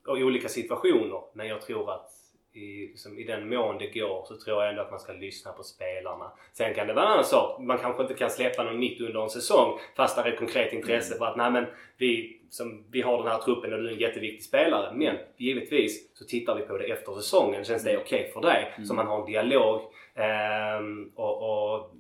och 0.07 0.17
olika 0.17 0.49
situationer. 0.49 1.21
Men 1.33 1.47
jag 1.47 1.61
tror 1.61 1.91
att 1.91 2.09
i, 2.53 2.87
liksom, 2.87 3.19
i 3.19 3.23
den 3.23 3.49
mån 3.49 3.77
det 3.77 3.99
går 3.99 4.25
så 4.25 4.37
tror 4.37 4.63
jag 4.63 4.69
ändå 4.69 4.81
att 4.81 4.91
man 4.91 4.99
ska 4.99 5.13
lyssna 5.13 5.51
på 5.51 5.63
spelarna. 5.63 6.31
Sen 6.53 6.73
kan 6.73 6.87
det 6.87 6.93
vara 6.93 7.05
en 7.05 7.11
annan 7.11 7.25
sak. 7.25 7.59
Man 7.59 7.77
kanske 7.77 8.01
inte 8.01 8.13
kan 8.13 8.29
släppa 8.29 8.63
någon 8.63 8.79
mitt 8.79 9.01
under 9.01 9.23
en 9.23 9.29
säsong 9.29 9.79
fast 9.95 10.15
det 10.15 10.21
är 10.21 10.33
ett 10.33 10.39
konkret 10.39 10.73
intresse 10.73 11.17
för 11.17 11.25
att 11.25 11.37
nej 11.37 11.51
men 11.51 11.65
vi, 11.97 12.39
som, 12.49 12.85
vi 12.91 13.01
har 13.01 13.17
den 13.17 13.31
här 13.31 13.37
truppen 13.37 13.73
och 13.73 13.79
du 13.79 13.87
är 13.87 13.93
en 13.93 13.99
jätteviktig 13.99 14.43
spelare. 14.43 14.93
Men 14.95 15.17
givetvis 15.37 16.17
så 16.17 16.25
tittar 16.25 16.55
vi 16.55 16.61
på 16.61 16.77
det 16.77 16.85
efter 16.85 17.13
säsongen. 17.13 17.63
Känns 17.63 17.83
det 17.83 17.97
okej 17.97 18.31
för 18.33 18.41
dig? 18.41 18.73
Så 18.87 18.93
man 18.93 19.07
har 19.07 19.19
en 19.19 19.31
dialog 19.31 19.81
ehm, 20.15 21.11
och, 21.15 21.37
och 21.43 21.91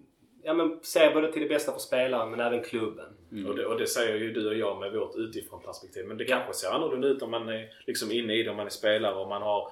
ja, 0.43 0.53
men 0.53 0.79
ser 0.81 1.13
både 1.13 1.31
till 1.31 1.41
det 1.41 1.47
bästa 1.47 1.71
för 1.71 1.79
spelaren 1.79 2.31
men 2.31 2.39
även 2.39 2.63
klubben. 2.63 3.05
Och, 3.47 3.55
det, 3.55 3.65
och 3.65 3.77
det 3.77 3.87
säger 3.87 4.15
ju 4.15 4.33
du 4.33 4.47
och 4.47 4.55
jag 4.55 4.79
med 4.79 4.91
vårt 4.91 5.15
utifrån 5.15 5.61
perspektiv. 5.61 6.05
Men 6.07 6.17
det 6.17 6.25
kanske 6.25 6.53
ser 6.53 6.69
annorlunda 6.71 7.07
ut 7.07 7.21
om 7.21 7.31
man 7.31 7.49
är 7.49 7.69
liksom 7.87 8.11
inne 8.11 8.33
i 8.33 8.43
det, 8.43 8.49
om 8.49 8.57
man 8.57 8.65
är 8.65 8.69
spelare 8.69 9.15
och 9.15 9.29
man 9.29 9.41
har 9.41 9.71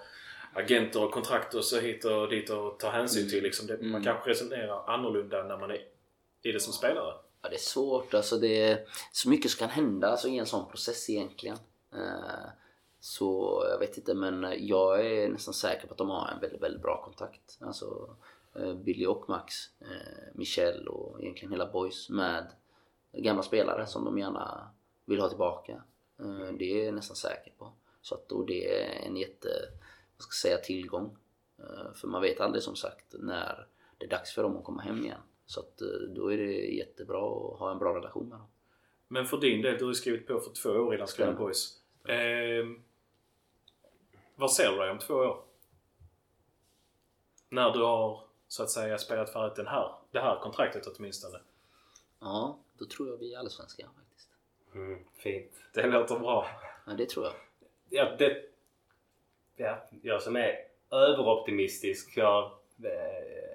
agenter 0.54 1.04
och 1.04 1.12
kontrakt 1.12 1.54
och 1.54 1.66
så 1.66 1.80
hit 1.80 2.06
och 2.06 2.30
dit 2.30 2.50
och 2.50 2.80
ta 2.80 2.89
hänsyn 2.89 3.30
till. 3.30 3.43
Liksom 3.43 3.68
det, 3.68 3.78
Man 3.78 3.89
Mm. 3.89 4.04
kanske 4.04 4.30
resonerar 4.30 4.89
annorlunda 4.89 5.43
när 5.43 5.58
man 5.58 5.72
är 5.72 5.82
i 6.41 6.52
det 6.52 6.60
som 6.60 6.74
spelare. 6.74 7.14
Ja, 7.41 7.50
det 7.50 7.56
är 7.56 7.60
svårt. 7.60 8.14
Alltså 8.14 8.38
det 8.38 8.62
är 8.62 8.86
så 9.12 9.30
mycket 9.30 9.52
som 9.52 9.60
kan 9.60 9.70
hända 9.70 10.08
alltså, 10.08 10.28
i 10.28 10.38
en 10.38 10.45
sån 10.45 10.70
process 10.70 11.10
egentligen. 11.10 11.58
Eh, 11.93 12.50
Så 13.02 13.64
jag 13.72 13.80
vet 13.80 13.97
inte, 13.97 14.14
men 14.14 14.54
jag 14.58 15.06
är 15.06 15.30
nästan 15.30 15.54
säker 15.54 15.88
på 15.88 15.91
att 15.93 15.97
de 15.97 16.10
har 16.10 16.28
en 16.28 16.39
väldigt, 16.39 16.62
väldigt 16.62 16.82
bra 16.82 17.02
kontakt. 17.04 17.58
Alltså 17.62 18.16
eh, 18.56 18.74
Billy 18.74 19.06
och 19.06 19.30
Max, 19.30 19.56
eh, 19.82 19.88
Michel 20.34 20.88
och 20.88 21.22
egentligen 21.24 21.52
hela 21.52 21.66
Boys 21.72 22.10
med 22.10 22.47
gamla 23.12 23.43
spelare 23.43 23.88
som 23.88 24.06
de 24.06 24.18
gärna 24.20 24.70
vill 25.06 25.20
ha 25.22 25.30
tillbaka. 25.30 25.84
Det 26.58 26.82
är 26.82 26.86
jag 26.86 26.93
nästan 26.93 27.16
säker 27.16 27.52
på. 27.58 27.72
Så 28.02 28.16
att, 28.16 28.32
och 28.32 28.45
det 28.45 28.82
är 28.82 29.06
en 29.06 29.18
jätte, 29.18 29.50
vad 30.20 30.24
ska 30.24 30.47
säga, 30.47 30.57
tillgång. 30.57 31.17
Eh, 31.59 31.93
För 31.95 32.07
man 32.07 32.22
vet 32.22 32.39
aldrig 32.39 32.63
som 32.63 32.76
sagt 32.76 33.05
när 33.20 33.67
det 33.97 34.05
är 34.05 34.09
dags 34.09 34.34
för 34.34 34.43
dem 34.43 34.57
att 34.57 34.63
komma 34.63 34.82
hem 34.82 35.03
igen. 35.05 35.22
Så 35.45 35.59
att 35.59 35.82
eh, 35.82 35.88
då 36.15 36.34
är 36.34 36.38
det 36.38 36.53
jättebra 36.53 37.17
att 37.17 37.59
ha 37.59 37.72
en 37.72 37.80
bra 37.80 37.95
relation 37.95 38.30
med 38.30 38.38
dem. 38.39 38.47
Men 39.07 39.26
för 39.26 39.38
din 39.38 39.61
del, 39.61 39.78
du 39.78 39.86
har 39.86 39.93
skrivit 39.93 40.28
på 40.28 40.39
för 40.39 40.51
två 40.53 40.70
år 40.70 40.95
i 40.95 40.97
Landskrona. 40.97 41.32
Boys. 41.34 41.82
Eh, 42.05 42.65
vad 44.36 44.51
ser 44.51 44.72
du 44.72 44.78
dig 44.78 44.91
om 44.91 44.99
två 44.99 45.13
år? 45.13 45.43
När 47.49 47.72
du 47.72 47.80
har 47.84 48.24
så 48.47 48.63
att 48.63 48.70
säga 48.70 48.97
spelat 48.97 49.34
färdigt 49.34 49.55
den 49.55 49.68
här, 49.68 49.95
det 50.11 50.19
här 50.19 50.39
kontraktet 50.39 50.88
åtminstone. 50.88 51.39
Ja, 52.19 52.60
då 52.77 52.85
tror 52.85 53.10
jag 53.10 53.18
vi 53.18 53.34
är 53.34 53.39
allsvenska 53.39 53.88
faktiskt. 53.98 54.30
Mm, 54.73 54.99
fint. 55.14 55.52
Det 55.73 55.88
låter 55.88 56.19
bra. 56.19 56.48
Ja, 56.85 56.94
det 56.94 57.10
tror 57.10 57.26
jag. 57.26 57.34
Ja, 57.89 58.15
det, 58.18 58.49
ja, 59.60 59.77
jag 60.02 60.22
som 60.22 60.36
är 60.36 60.56
överoptimistisk. 60.91 62.11
Jag, 62.18 62.44
eh, 62.44 62.90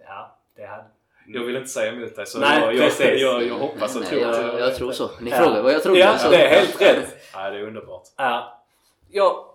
ja, 0.07 0.37
det 0.57 0.67
hade... 0.67 0.85
Jag 1.27 1.45
vill 1.45 1.57
inte 1.57 1.69
säga 1.69 1.93
emot 1.93 2.17
dig 2.17 2.27
så 2.27 2.41
Nej, 2.41 2.61
jag, 2.61 2.75
jag, 2.75 3.19
jag, 3.19 3.43
jag 3.47 3.55
hoppas 3.55 3.97
och 3.97 4.01
Nej, 4.03 4.11
tror 4.11 4.23
jag, 4.23 4.31
att- 4.55 4.61
jag, 4.61 4.75
tror 4.77 4.93
så. 4.93 5.11
Ni 5.21 5.31
Ja. 5.31 5.37
frågar 5.37 5.63
vad 5.63 5.73
jag 5.73 5.83
tror. 5.83 5.97
Ja, 5.99 6.19
så. 6.19 6.31
det 6.31 6.37
är 6.47 6.49
helt 6.61 6.81
rätt. 6.83 7.17
Nej, 7.35 7.51
det 7.51 7.59
är 7.59 7.63
underbart. 7.63 8.03
Ja, 8.17 8.63
ja, 9.11 9.55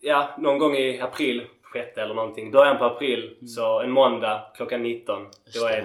ja, 0.00 0.34
någon 0.38 0.58
gång 0.58 0.74
i 0.76 1.00
april, 1.00 1.46
sjätte 1.62 2.02
eller 2.02 2.14
någonting. 2.14 2.50
Början 2.50 2.78
på 2.78 2.84
april, 2.84 3.36
så 3.48 3.80
en 3.80 3.90
måndag 3.90 4.52
klockan 4.56 4.82
19. 4.82 5.26
Då 5.54 5.66
är 5.66 5.82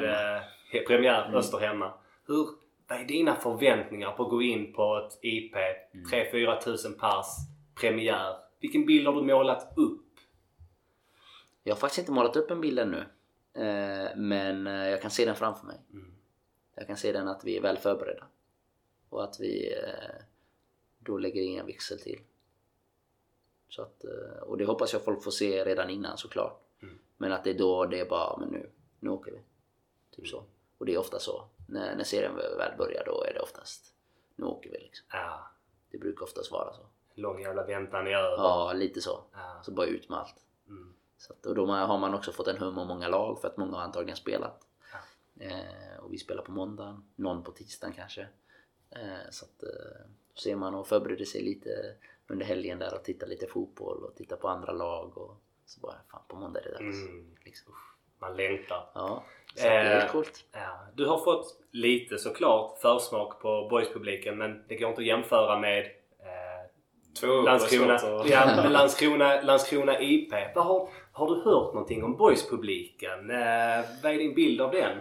det 0.72 0.80
premiär 0.88 1.36
Öster 1.36 1.57
hemma. 1.57 1.91
Hur, 2.28 2.48
vad 2.88 2.99
är 2.99 3.03
dina 3.03 3.36
förväntningar 3.36 4.11
på 4.11 4.24
att 4.24 4.30
gå 4.30 4.41
in 4.41 4.74
på 4.74 4.98
ett 5.07 5.19
IP? 5.22 5.56
3-4 6.11 6.61
tusen 6.61 6.94
pers, 6.94 7.26
premiär. 7.82 8.36
Vilken 8.60 8.86
bild 8.86 9.08
har 9.08 9.14
du 9.14 9.22
målat 9.22 9.74
upp? 9.78 10.04
Jag 11.64 11.76
har 11.76 11.80
faktiskt 11.80 12.00
inte 12.00 12.12
målat 12.12 12.36
upp 12.36 12.52
en 12.52 12.62
bild 12.62 12.80
ännu. 12.80 13.06
Eh, 13.54 14.16
men 14.16 14.68
eh, 14.68 14.90
jag 14.90 15.02
kan 15.02 15.12
se 15.12 15.26
den 15.26 15.36
framför 15.36 15.68
mig. 15.68 15.78
Mm. 15.94 16.14
Jag 16.76 16.88
kan 16.88 16.98
se 16.98 17.12
den 17.12 17.28
att 17.28 17.44
vi 17.44 17.58
är 17.58 17.62
väl 17.62 17.78
förberedda. 17.78 18.28
Och 19.10 19.24
att 19.24 19.40
vi 19.40 19.74
eh, 19.74 20.24
då 21.00 21.18
lägger 21.18 21.42
in 21.42 21.60
en 21.60 21.66
växel 21.66 22.00
till. 22.00 22.20
Så 23.70 23.82
att, 23.82 24.04
och 24.42 24.58
det 24.58 24.66
hoppas 24.66 24.94
jag 24.94 25.04
folk 25.04 25.24
får 25.24 25.32
se 25.32 25.66
redan 25.66 25.90
innan 25.90 26.18
såklart. 26.18 26.62
Mm. 26.82 27.00
Men 27.18 27.32
att 27.32 27.44
det 27.44 27.50
är 27.50 27.58
då 27.58 27.86
det 27.86 28.00
är 28.00 28.06
bara, 28.06 28.38
men 28.38 28.50
nu, 28.50 28.70
nu 29.00 29.10
åker 29.10 29.32
vi. 29.32 29.42
Typ 30.16 30.28
så. 30.28 30.44
Och 30.78 30.86
det 30.86 30.94
är 30.94 30.98
ofta 30.98 31.20
så. 31.20 31.48
När, 31.68 31.96
när 31.96 32.04
serien 32.04 32.36
väl 32.36 32.78
börjar 32.78 33.06
då 33.06 33.24
är 33.24 33.34
det 33.34 33.40
oftast, 33.40 33.94
nu 34.36 34.46
åker 34.46 34.72
vi 34.72 34.78
liksom. 34.78 35.08
Ja, 35.12 35.52
Det 35.92 35.98
brukar 35.98 36.24
oftast 36.24 36.52
vara 36.52 36.74
så. 36.74 36.86
Lång 37.18 37.41
jävla 37.41 37.64
väntan 37.64 38.07
är 38.07 38.11
över. 38.11 38.38
Ja, 38.38 38.73
lite 38.73 39.02
så. 39.02 39.23
Ja. 39.34 39.60
Så 39.64 39.72
bara 39.72 39.85
ut 39.85 40.10
med 40.10 40.19
allt. 40.19 40.35
Mm. 40.68 40.94
Så 41.18 41.34
att, 41.34 41.45
och 41.45 41.56
då 41.56 41.65
har 41.65 41.98
man 41.98 42.14
också 42.14 42.31
fått 42.31 42.48
en 42.48 42.57
hum 42.57 42.77
om 42.77 42.88
många 42.88 43.07
lag 43.07 43.41
för 43.41 43.48
att 43.48 43.57
många 43.57 43.76
har 43.76 43.84
antagligen 43.84 44.18
spelat. 44.18 44.64
Eh, 45.39 45.99
och 46.03 46.14
vi 46.14 46.18
spelar 46.18 46.44
på 46.44 46.52
måndagen, 46.52 47.03
någon 47.15 47.44
på 47.44 47.52
tisdagen 47.52 47.94
kanske. 47.95 48.22
Eh, 48.89 49.30
så 49.31 49.45
att 49.45 49.64
eh, 49.64 50.10
så 50.34 50.41
ser 50.41 50.56
man 50.56 50.76
och 50.76 50.88
förbereder 50.88 51.26
sig 51.26 51.41
lite 51.41 51.69
under 52.27 52.45
helgen 52.45 52.80
där 52.80 52.94
och 52.94 53.03
tittar 53.03 53.27
lite 53.27 53.48
fotboll 53.48 54.03
och 54.03 54.15
tittar 54.15 54.35
på 54.35 54.48
andra 54.48 54.72
lag 54.72 55.18
och 55.18 55.38
så 55.65 55.80
bara 55.80 55.95
fan 56.11 56.22
på 56.27 56.35
måndag 56.35 56.60
är 56.60 56.64
det 56.64 56.72
dags. 56.72 57.07
Mm. 57.07 57.35
Liksom. 57.45 57.73
Man 58.19 58.35
längtar. 58.35 58.89
Ja, 58.94 59.23
Så 59.56 59.64
det 59.64 59.69
är 59.69 60.06
Eh, 60.06 60.11
coolt. 60.11 60.45
Ja, 60.52 60.80
du 60.94 61.06
har 61.06 61.18
fått 61.18 61.60
lite 61.72 62.18
såklart 62.18 62.80
försmak 62.80 63.41
på 63.41 63.68
boyspubliken 63.69 64.38
men 64.38 64.64
det 64.68 64.76
går 64.76 64.89
inte 64.89 65.02
att 65.02 65.07
jämföra 65.07 65.60
med 65.60 65.91
Två 67.19 67.41
Landskrona, 67.41 67.99
ja, 68.26 68.53
men 68.56 68.72
Landskrona, 68.72 69.41
Landskrona 69.41 70.02
IP. 70.02 70.34
Vad 70.56 70.65
har, 70.65 70.89
har 71.11 71.35
du 71.35 71.41
hört 71.41 71.73
någonting 71.73 72.03
om 72.03 72.18
boyspubliken? 72.18 73.30
Eh, 73.31 73.85
vad 74.03 74.11
är 74.11 74.18
din 74.18 74.35
bild 74.35 74.61
av 74.61 74.72
den? 74.72 74.98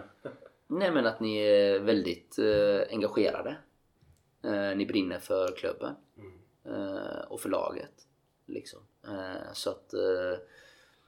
Nej 0.67 0.91
men 0.91 1.05
att 1.05 1.19
ni 1.19 1.37
är 1.37 1.79
väldigt 1.79 2.37
eh, 2.39 2.93
engagerade. 2.95 3.55
Eh, 4.43 4.77
ni 4.77 4.85
brinner 4.85 5.19
för 5.19 5.55
klubben. 5.55 5.95
Eh, 6.65 7.21
och 7.29 7.41
för 7.41 7.49
laget. 7.49 7.93
Liksom. 8.45 8.79
Eh, 9.07 9.53
så 9.53 9.69
att... 9.69 9.93
Eh, 9.93 10.39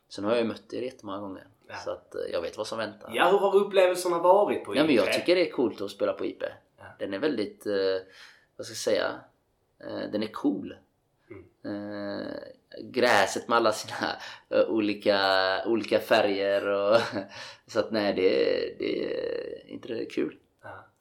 sen 0.10 0.24
har 0.24 0.32
jag 0.32 0.42
ju 0.42 0.48
mött 0.48 0.74
er 0.74 0.82
jättemånga 0.82 1.20
gånger. 1.20 1.48
Ja. 1.68 1.76
Så 1.76 1.92
att 1.92 2.16
jag 2.32 2.42
vet 2.42 2.58
vad 2.58 2.68
som 2.68 2.78
väntar. 2.78 3.12
Ja, 3.14 3.30
hur 3.32 3.38
har 3.38 3.56
upplevelserna 3.56 4.20
varit 4.20 4.66
på 4.66 4.74
IP? 4.74 4.78
Ja, 4.78 4.84
men 4.86 4.96
jag 4.96 5.14
tycker 5.14 5.36
det 5.36 5.48
är 5.48 5.52
coolt 5.52 5.82
att 5.82 5.92
spela 5.92 6.14
på 6.14 6.26
IP. 6.26 6.44
Ja. 6.78 6.86
Den 7.00 7.14
är 7.14 7.20
väldigt, 7.20 7.66
eh, 7.66 7.74
vad 8.56 8.66
ska 8.66 8.72
jag 8.72 8.78
säga, 8.78 9.20
eh, 9.80 10.12
den 10.12 10.24
är 10.24 10.28
cool. 10.28 10.76
Eh, 11.66 12.34
gräset 12.84 13.48
med 13.48 13.58
alla 13.58 13.72
sina 13.72 14.08
eh, 14.50 14.70
olika, 14.70 15.20
olika 15.66 16.00
färger 16.00 16.68
och 16.68 16.98
så 17.68 17.80
att 17.80 17.92
nej 17.92 18.14
det, 18.14 18.30
det 18.80 19.06
är 19.06 19.70
inte 19.70 19.88
det 19.88 20.06
kul. 20.06 20.36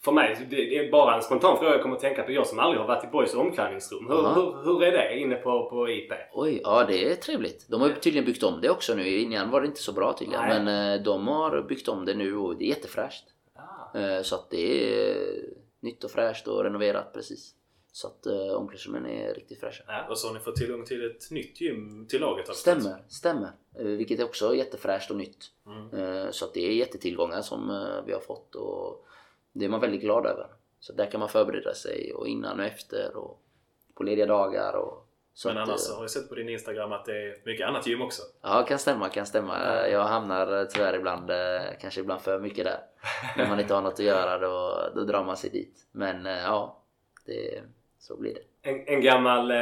För 0.05 0.13
mig, 0.13 0.47
det 0.51 0.79
är 0.79 0.91
bara 0.91 1.17
en 1.17 1.23
spontan 1.23 1.59
fråga 1.59 1.71
jag 1.71 1.83
kommer 1.83 1.95
att 1.95 2.01
tänka 2.01 2.23
på. 2.23 2.33
Jag 2.33 2.47
som 2.47 2.59
aldrig 2.59 2.81
har 2.81 2.89
varit 2.89 3.05
i 3.05 3.07
boys 3.07 3.35
omklädningsrum. 3.35 4.07
Hur, 4.09 4.17
hur, 4.17 4.65
hur 4.65 4.83
är 4.83 4.93
det 4.93 5.19
inne 5.19 5.35
på, 5.35 5.71
på 5.71 5.89
IP? 5.89 6.13
Oj, 6.33 6.61
ja 6.65 6.85
det 6.89 7.11
är 7.11 7.15
trevligt. 7.15 7.67
De 7.69 7.81
har 7.81 7.89
tydligen 7.89 8.25
byggt 8.25 8.43
om 8.43 8.61
det 8.61 8.71
också 8.71 8.95
nu. 8.95 9.09
Innan 9.09 9.51
var 9.51 9.61
det 9.61 9.67
inte 9.67 9.81
så 9.81 9.93
bra 9.93 10.13
tydligen. 10.13 10.49
Nej. 10.49 10.63
Men 10.63 10.95
eh, 10.95 11.03
de 11.03 11.29
har 11.29 11.63
byggt 11.63 11.89
om 11.89 12.05
det 12.05 12.15
nu 12.15 12.37
och 12.37 12.57
det 12.57 12.65
är 12.65 12.69
jättefräscht. 12.69 13.25
Ah. 13.55 14.23
Så 14.23 14.35
att 14.35 14.51
det 14.51 14.95
är 15.01 15.17
nytt 15.81 16.05
och 16.05 16.11
fräscht 16.11 16.49
och 16.49 16.65
renoverat 16.65 17.13
precis. 17.15 17.55
Så 17.99 18.07
att 18.07 18.27
eh, 18.27 18.35
omklädningsrummen 18.35 19.07
är 19.07 19.35
riktigt 19.35 19.61
fräscha. 19.61 19.85
Ja. 19.87 20.07
Och 20.11 20.19
så 20.19 20.27
har 20.29 20.35
ni 20.35 20.41
fått 20.41 20.57
tillgång 20.57 20.85
till 20.85 21.07
ett 21.11 21.31
nytt 21.31 21.61
gym 21.61 22.07
till 22.09 22.21
laget. 22.21 22.47
förstått. 22.47 22.61
Stämmer, 22.83 23.03
stämmer. 23.09 23.51
Eh, 23.79 23.85
Vilket 23.85 24.21
är 24.21 24.25
också 24.25 24.55
jättefräscht 24.55 25.11
och 25.11 25.17
nytt. 25.17 25.45
Mm. 25.67 25.95
Eh, 26.25 26.31
Så 26.31 26.45
att 26.45 26.55
det 26.55 26.67
är 26.67 26.73
jättetillgångar 26.73 27.43
som 27.43 27.71
eh, 27.71 28.05
vi 28.07 28.13
har 28.13 28.21
fått 28.21 28.55
och 28.55 29.07
det 29.53 29.65
är 29.65 29.69
man 29.69 29.81
väldigt 29.81 30.01
glad 30.01 30.27
över. 30.27 30.47
Så 30.81 30.93
där 30.93 31.11
kan 31.11 31.21
man 31.21 31.29
förbereda 31.29 31.75
sig 31.75 32.13
och 32.15 32.29
innan 32.29 32.61
och 32.61 32.67
efter 32.67 33.17
och 33.17 33.41
på 33.95 34.03
lediga 34.03 34.27
dagar 34.27 34.73
och 34.73 35.09
så 35.35 35.49
Men 35.49 35.59
att, 35.59 35.69
annars 35.69 35.89
eh, 35.91 35.95
har 35.95 36.03
jag 36.03 36.11
sett 36.11 36.29
på 36.29 36.35
din 36.35 36.49
Instagram 36.49 36.93
att 36.93 37.05
det 37.05 37.13
är 37.13 37.43
mycket 37.45 37.69
annat 37.69 37.87
gym 37.87 38.03
också. 38.03 38.23
Ja, 38.43 38.65
kan 38.69 38.79
stämma, 38.79 39.09
kan 39.09 39.27
stämma. 39.27 39.65
Eh, 39.85 39.93
Jag 39.93 40.05
hamnar 40.05 40.61
eh, 40.61 40.65
tyvärr 40.69 40.95
ibland, 40.95 41.31
eh, 41.31 41.61
kanske 41.81 42.01
ibland 42.01 42.21
för 42.21 42.39
mycket 42.41 42.65
där. 42.65 42.81
När 43.37 43.49
man 43.49 43.61
inte 43.61 43.75
har 43.75 43.83
något 43.83 43.93
att 43.93 43.99
göra 44.01 44.39
då, 44.39 44.83
då 44.95 45.05
drar 45.05 45.25
man 45.25 45.37
sig 45.37 45.51
dit. 45.51 45.87
Men 45.93 46.25
ja, 46.25 46.83
det, 47.27 47.63
så 48.01 48.17
blir 48.17 48.35
det. 48.35 48.71
En, 48.71 48.85
en 48.87 49.01
gammal 49.01 49.51
eh, 49.51 49.57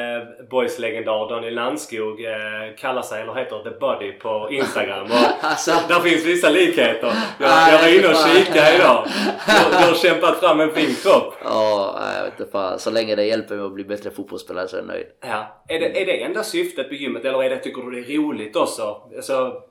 boys-legendar, 0.51 1.29
Daniel 1.29 1.55
Landskog, 1.55 2.25
eh, 2.25 2.77
kallar 2.79 3.03
sig, 3.03 3.23
eller 3.23 3.35
heter 3.35 3.63
The 3.65 3.79
Body 3.81 4.13
på 4.13 4.49
Instagram. 4.51 5.05
Och 5.05 5.11
Alltså, 5.41 5.71
där 5.89 6.01
finns 6.01 6.25
vissa 6.25 6.51
likheter. 6.51 7.13
Jag, 7.41 7.73
jag 7.73 7.83
var 7.83 7.99
inne 7.99 8.09
och 8.09 8.29
kikade 8.29 8.75
idag. 8.75 9.07
Du, 9.47 9.53
du 9.71 9.87
har 9.87 9.95
kämpat 9.95 10.41
fram 10.41 10.61
en 10.61 10.71
fin 10.71 10.95
kropp. 10.95 11.35
ja, 11.45 12.13
jag 12.17 12.25
vet 12.25 12.41
inte 12.41 12.53
fan. 12.53 12.79
Så 12.79 12.91
länge 12.91 13.15
det 13.15 13.25
hjälper 13.25 13.57
mig 13.57 13.67
att 13.67 13.73
bli 13.73 13.85
bättre 13.85 14.11
fotbollsspelare 14.11 14.69
så 14.69 14.77
är 14.77 14.81
jag 14.81 14.87
nöjd. 14.87 15.07
Ja. 15.21 15.65
Är, 15.69 15.81
det, 15.81 16.03
är 16.03 16.07
det 16.07 16.23
enda 16.23 16.43
syftet 16.43 16.89
på 16.89 16.95
gymmet 16.95 17.25
eller 17.25 17.43
är 17.43 17.51
det, 17.51 17.59
tycker 17.59 17.83
du 17.83 17.91
det 17.91 18.13
är 18.13 18.19
roligt 18.19 18.57
också? 18.57 19.11
Alltså, 19.17 19.63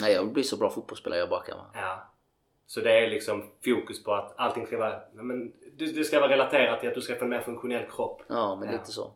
Nej, 0.00 0.12
jag 0.12 0.22
vill 0.22 0.32
bli 0.32 0.42
så 0.42 0.56
bra 0.56 0.70
fotbollsspelare 0.70 1.20
jag 1.20 1.28
bara 1.28 1.42
kan 1.42 1.56
ja. 1.74 2.08
Så 2.66 2.80
det 2.80 2.98
är 2.98 3.10
liksom 3.10 3.44
fokus 3.64 4.04
på 4.04 4.14
att 4.14 4.34
allting 4.36 4.66
ska 4.66 4.78
vara... 4.78 4.94
Men, 5.14 5.52
det, 5.78 5.86
det 5.86 6.04
ska 6.04 6.20
vara 6.20 6.30
relaterat 6.30 6.80
till 6.80 6.88
att 6.88 6.94
du 6.94 7.00
ska 7.00 7.14
få 7.16 7.24
en 7.24 7.30
mer 7.30 7.40
funktionell 7.40 7.90
kropp. 7.90 8.22
Ja, 8.28 8.56
men 8.56 8.68
Ja. 8.68 8.72
lite 8.78 8.92
så. 8.92 9.12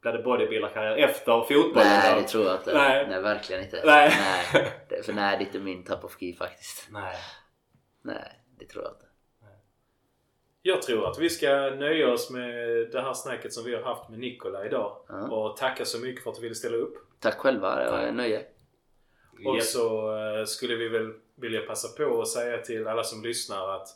Blir 0.00 0.12
det 0.12 0.22
bodybuildarkarriär 0.22 0.96
efter 0.96 1.40
fotbollen 1.40 1.72
Nej, 1.88 2.14
då? 2.14 2.20
det 2.20 2.28
tror 2.28 2.44
jag 2.44 2.54
inte. 2.56 2.74
Nej. 2.74 3.06
Nej, 3.08 3.20
verkligen 3.22 3.62
inte. 3.64 3.82
Nej. 3.84 4.12
Nej. 4.54 4.72
Det, 4.88 5.02
för 5.06 5.12
nej, 5.12 5.36
det 5.38 5.44
är 5.44 5.46
inte 5.46 5.58
min 5.58 5.84
typ 5.84 6.04
of 6.04 6.16
key 6.20 6.34
faktiskt. 6.34 6.88
Nej. 6.90 7.16
Nej, 8.02 8.40
det 8.58 8.64
tror 8.66 8.84
jag 8.84 8.92
inte. 8.92 9.06
Jag 10.64 10.82
tror 10.82 11.10
att 11.10 11.18
vi 11.18 11.30
ska 11.30 11.48
nöja 11.78 12.12
oss 12.12 12.30
med 12.30 12.54
det 12.92 13.00
här 13.02 13.14
snacket 13.14 13.52
som 13.52 13.64
vi 13.64 13.74
har 13.74 13.82
haft 13.82 14.08
med 14.10 14.18
Nikola 14.18 14.66
idag. 14.66 14.96
Ja. 15.08 15.28
Och 15.28 15.56
tacka 15.56 15.84
så 15.84 15.98
mycket 15.98 16.22
för 16.24 16.30
att 16.30 16.36
du 16.36 16.42
ville 16.42 16.54
ställa 16.54 16.76
upp. 16.76 16.94
Tack 17.20 17.38
själva, 17.38 17.84
jag 17.84 18.02
är 18.04 18.12
nöjd. 18.12 18.40
Och 19.46 19.56
Yes. 19.56 19.72
så 19.72 20.16
eh, 20.16 20.44
skulle 20.44 20.74
vi 20.74 20.88
väl 20.88 21.12
vilja 21.34 21.60
passa 21.60 22.04
på 22.04 22.20
att 22.20 22.28
säga 22.28 22.58
till 22.58 22.88
alla 22.88 23.04
som 23.04 23.22
lyssnar 23.22 23.68
att 23.76 23.88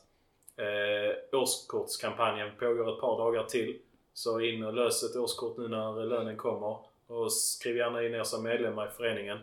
eh, 0.56 1.38
årskortskampanjen 1.40 2.50
pågår 2.58 2.92
ett 2.92 3.00
par 3.00 3.18
dagar 3.18 3.44
till. 3.44 3.78
Så 4.14 4.40
in 4.40 4.64
och 4.64 4.74
lös 4.74 5.02
ett 5.02 5.16
årskort 5.16 5.56
nu 5.58 5.68
när 5.68 6.04
lönen 6.04 6.36
kommer. 6.36 6.78
Och 7.06 7.32
skriv 7.32 7.76
gärna 7.76 8.02
in 8.02 8.14
er 8.14 8.24
som 8.24 8.42
medlemmar 8.42 8.86
i 8.86 8.90
föreningen. 8.90 9.38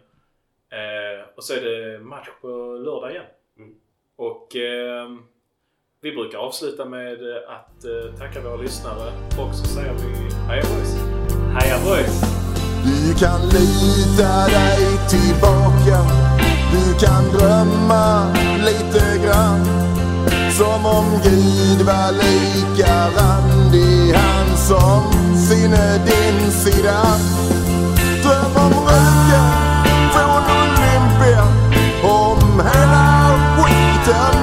Eh, 0.69 1.27
och 1.35 1.43
så 1.43 1.53
är 1.53 1.61
det 1.61 1.99
match 1.99 2.29
på 2.41 2.47
lördag 2.85 3.11
igen. 3.11 3.25
Mm. 3.57 3.73
Och 4.15 4.55
eh, 4.55 5.09
vi 6.01 6.11
brukar 6.11 6.37
avsluta 6.37 6.85
med 6.85 7.37
att 7.47 7.85
eh, 7.85 8.19
tacka 8.19 8.41
våra 8.41 8.55
lyssnare 8.55 9.11
och 9.39 9.55
så 9.55 9.65
säger 9.65 9.93
vi 9.93 10.35
hej 10.47 10.61
boys! 10.61 10.95
Heja 11.59 11.77
boys! 11.85 12.21
Du 12.83 13.25
kan 13.25 13.41
lita 13.41 14.47
dig 14.47 14.83
tillbaka 15.09 15.97
Du 16.73 17.05
kan 17.05 17.23
drömma 17.23 18.33
lite 18.65 19.25
grann 19.25 19.82
som 20.57 20.85
om 20.85 21.05
Gud 21.23 21.81
var 21.81 22.11
lika 22.11 23.09
randig 23.17 24.13
Han 24.15 24.57
som 24.57 25.03
sinne 25.37 25.97
din 26.05 26.51
sida. 26.51 27.01
Dröm 28.23 28.55
om 28.55 28.73
röken 28.87 30.09
från 30.13 30.43
Olympia 30.57 31.43
Om 32.03 32.59
hela 32.59 33.39
skiten. 33.57 34.42